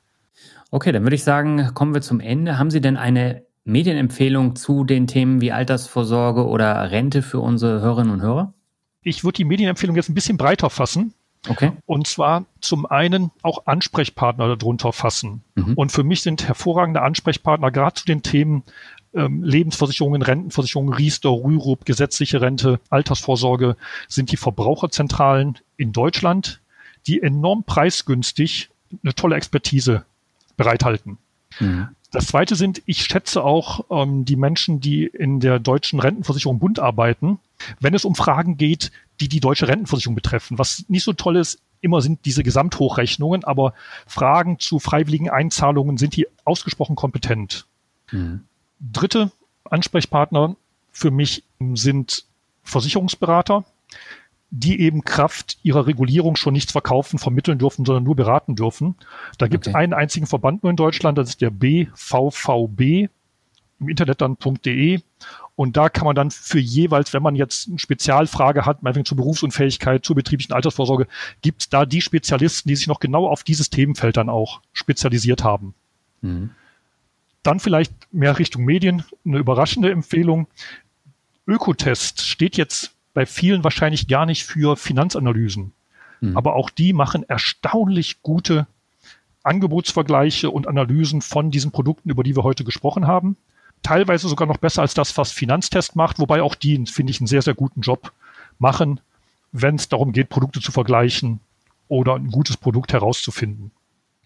Okay, 0.71 0.93
dann 0.93 1.03
würde 1.03 1.17
ich 1.17 1.25
sagen, 1.25 1.73
kommen 1.75 1.95
wir 1.95 2.03
zum 2.03 2.21
Ende. 2.21 2.59
Haben 2.59 2.71
Sie 2.71 2.81
denn 2.81 2.97
eine 2.97 3.43
Medienempfehlung 3.65 4.57
zu 4.57 4.85
den 4.85 5.07
Themen 5.07 5.41
wie 5.41 5.53
Altersvorsorge 5.53 6.47
oder 6.47 6.91
Rente 6.91 7.23
für 7.23 7.41
unsere 7.41 7.81
Hörerinnen 7.81 8.13
und 8.13 8.23
Hörer? 8.23 8.55
Ich 9.03 9.25
würde 9.25 9.37
die 9.37 9.45
Medienempfehlung 9.45 9.97
jetzt 9.97 10.09
ein 10.09 10.15
bisschen 10.15 10.37
breiter 10.37 10.71
fassen. 10.71 11.15
Okay. 11.49 11.73
Und 11.87 12.07
zwar 12.09 12.45
zum 12.61 12.87
einen 12.87 13.31
auch 13.43 13.67
Ansprechpartner 13.67 14.57
darunter 14.57 14.93
fassen. 14.93 15.45
Mhm. 15.55 15.75
Und 15.75 15.93
für 15.93 16.03
mich 16.03 16.23
sind 16.23 16.47
hervorragende 16.47 17.03
Ansprechpartner 17.03 17.71
gerade 17.71 17.95
zu 17.95 18.05
den 18.05 18.23
Themen 18.23 18.65
ähm, 19.15 19.43
Lebensversicherungen, 19.43 20.23
Rentenversicherungen, 20.23 20.93
Riester, 20.93 21.31
Rürup, 21.31 21.85
gesetzliche 21.85 22.41
Rente, 22.41 22.81
Altersvorsorge 22.91 23.77
sind 24.09 24.33
die 24.33 24.37
Verbraucherzentralen 24.37 25.59
in 25.77 25.93
Deutschland, 25.93 26.61
die 27.07 27.23
enorm 27.23 27.65
preisgünstig 27.65 28.71
eine 29.03 29.15
tolle 29.15 29.37
Expertise 29.37 30.05
bereithalten. 30.57 31.19
Mhm. 31.61 31.89
Das 32.13 32.29
zweite 32.29 32.57
sind, 32.57 32.83
ich 32.87 33.05
schätze 33.05 33.43
auch 33.43 33.85
ähm, 33.91 34.25
die 34.25 34.37
Menschen, 34.37 34.81
die 34.81 35.05
in 35.05 35.41
der 35.41 35.59
deutschen 35.59 36.01
Rentenversicherung 36.01 36.59
Bund 36.59 36.79
arbeiten, 36.79 37.39
wenn 37.81 37.95
es 37.95 38.05
um 38.05 38.15
Fragen 38.15 38.57
geht, 38.57 38.93
die 39.21 39.29
die 39.29 39.41
deutsche 39.41 39.69
Rentenversicherung 39.69 40.15
betreffen. 40.15 40.59
Was 40.59 40.85
nicht 40.89 41.05
so 41.05 41.13
toll 41.13 41.37
ist, 41.37 41.61
immer 41.81 42.01
sind 42.01 42.25
diese 42.25 42.43
Gesamthochrechnungen, 42.43 43.45
aber 43.45 43.75
Fragen 44.07 44.59
zu 44.59 44.79
freiwilligen 44.79 45.31
Einzahlungen 45.31 45.99
sind 45.99 46.17
die 46.17 46.27
ausgesprochen 46.45 46.97
kompetent. 46.97 47.67
Mhm. 48.11 48.45
Dritte 48.81 49.31
Ansprechpartner 49.65 50.57
für 50.93 51.11
mich 51.11 51.45
sind 51.75 52.25
Versicherungsberater 52.63 53.65
die 54.51 54.81
eben 54.81 55.03
Kraft 55.03 55.59
ihrer 55.63 55.87
Regulierung 55.87 56.37
schon 56.37 56.53
nichts 56.53 56.73
verkaufen, 56.73 57.19
vermitteln 57.19 57.59
dürfen, 57.59 57.85
sondern 57.85 58.05
nur 58.05 58.17
beraten 58.17 58.55
dürfen. 58.55 58.95
Da 59.39 59.49
gibt 59.49 59.67
es 59.67 59.73
okay. 59.73 59.83
einen 59.83 59.93
einzigen 59.93 60.27
Verband 60.27 60.63
nur 60.63 60.71
in 60.71 60.77
Deutschland, 60.77 61.19
das 61.19 61.31
ist 61.31 61.41
der 61.41 61.51
BVVB, 61.51 63.11
im 63.81 63.89
Internet 63.89 64.21
dann 64.21 64.37
.de. 64.65 65.01
Und 65.57 65.77
da 65.77 65.89
kann 65.89 66.05
man 66.05 66.15
dann 66.15 66.31
für 66.31 66.59
jeweils, 66.59 67.13
wenn 67.13 67.23
man 67.23 67.35
jetzt 67.35 67.69
eine 67.69 67.79
Spezialfrage 67.79 68.67
hat, 68.67 68.83
meinetwegen 68.83 69.07
zur 69.07 69.17
Berufsunfähigkeit, 69.17 70.05
zur 70.05 70.15
betrieblichen 70.15 70.55
Altersvorsorge, 70.55 71.07
gibt 71.41 71.63
es 71.63 71.69
da 71.69 71.87
die 71.87 72.03
Spezialisten, 72.03 72.69
die 72.69 72.77
sich 72.77 72.87
noch 72.87 73.01
genau 73.01 73.27
auf 73.27 73.43
dieses 73.43 73.71
Themenfeld 73.71 74.17
dann 74.17 74.29
auch 74.29 74.61
spezialisiert 74.73 75.45
haben. 75.45 75.75
Mhm. 76.21 76.51
Dann 77.43 77.61
vielleicht 77.61 77.93
mehr 78.13 78.39
Richtung 78.39 78.65
Medien, 78.65 79.05
eine 79.25 79.39
überraschende 79.39 79.91
Empfehlung. 79.91 80.47
Ökotest 81.47 82.23
steht 82.23 82.57
jetzt 82.57 82.96
bei 83.17 83.25
vielen 83.25 83.65
wahrscheinlich 83.65 84.09
gar 84.09 84.27
nicht 84.27 84.45
für 84.45 84.77
Finanzanalysen. 84.77 85.73
Mhm. 86.21 86.37
Aber 86.37 86.55
auch 86.55 86.69
die 86.69 86.93
machen 86.93 87.27
erstaunlich 87.27 88.21
gute 88.21 88.67
Angebotsvergleiche 89.43 90.51
und 90.51 90.69
Analysen 90.69 91.23
von 91.23 91.51
diesen 91.51 91.71
Produkten, 91.71 92.11
über 92.11 92.23
die 92.23 92.37
wir 92.37 92.43
heute 92.43 92.63
gesprochen 92.63 93.07
haben. 93.07 93.39
Teilweise 93.83 94.29
sogar 94.29 94.47
noch 94.47 94.59
besser 94.59 94.83
als 94.83 94.93
das, 94.93 95.17
was 95.17 95.33
Finanztest 95.33 95.97
macht, 95.97 96.19
wobei 96.19 96.43
auch 96.43 96.55
die, 96.55 96.85
finde 96.85 97.11
ich, 97.11 97.19
einen 97.19 97.27
sehr, 97.27 97.41
sehr 97.41 97.55
guten 97.55 97.81
Job 97.81 98.13
machen, 98.59 99.01
wenn 99.51 99.77
es 99.77 99.89
darum 99.89 100.13
geht, 100.13 100.29
Produkte 100.29 100.61
zu 100.61 100.71
vergleichen 100.71 101.41
oder 101.89 102.17
ein 102.17 102.31
gutes 102.31 102.59
Produkt 102.59 102.93
herauszufinden. 102.93 103.71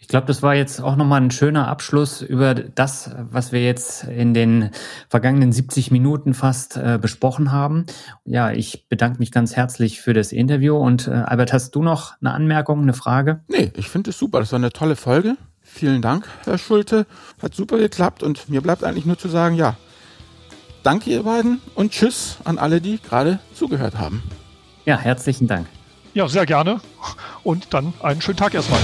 Ich 0.00 0.08
glaube, 0.08 0.26
das 0.26 0.42
war 0.42 0.54
jetzt 0.54 0.80
auch 0.80 0.96
nochmal 0.96 1.20
ein 1.20 1.30
schöner 1.30 1.68
Abschluss 1.68 2.22
über 2.22 2.54
das, 2.54 3.10
was 3.30 3.52
wir 3.52 3.62
jetzt 3.62 4.04
in 4.04 4.34
den 4.34 4.70
vergangenen 5.08 5.52
70 5.52 5.90
Minuten 5.90 6.34
fast 6.34 6.76
äh, 6.76 6.98
besprochen 7.00 7.52
haben. 7.52 7.86
Ja, 8.24 8.50
ich 8.50 8.88
bedanke 8.88 9.18
mich 9.18 9.30
ganz 9.30 9.54
herzlich 9.54 10.00
für 10.00 10.14
das 10.14 10.32
Interview. 10.32 10.76
Und 10.76 11.06
äh, 11.06 11.10
Albert, 11.12 11.52
hast 11.52 11.74
du 11.76 11.82
noch 11.82 12.14
eine 12.20 12.32
Anmerkung, 12.32 12.80
eine 12.82 12.94
Frage? 12.94 13.40
Nee, 13.46 13.70
ich 13.76 13.88
finde 13.88 14.10
es 14.10 14.18
super. 14.18 14.40
Das 14.40 14.50
war 14.52 14.58
eine 14.58 14.72
tolle 14.72 14.96
Folge. 14.96 15.36
Vielen 15.62 16.02
Dank, 16.02 16.26
Herr 16.44 16.58
Schulte. 16.58 17.06
Hat 17.40 17.54
super 17.54 17.78
geklappt 17.78 18.22
und 18.22 18.48
mir 18.48 18.62
bleibt 18.62 18.82
eigentlich 18.82 19.06
nur 19.06 19.18
zu 19.18 19.28
sagen, 19.28 19.54
ja, 19.54 19.76
danke 20.82 21.10
ihr 21.10 21.22
beiden 21.22 21.60
und 21.74 21.92
tschüss 21.92 22.38
an 22.44 22.58
alle, 22.58 22.80
die 22.80 23.00
gerade 23.00 23.38
zugehört 23.54 23.96
haben. 23.98 24.22
Ja, 24.86 24.98
herzlichen 24.98 25.46
Dank. 25.46 25.68
Ja, 26.14 26.26
sehr 26.26 26.46
gerne. 26.46 26.80
Und 27.44 27.72
dann 27.72 27.92
einen 28.02 28.20
schönen 28.20 28.38
Tag 28.38 28.54
erstmal. 28.54 28.80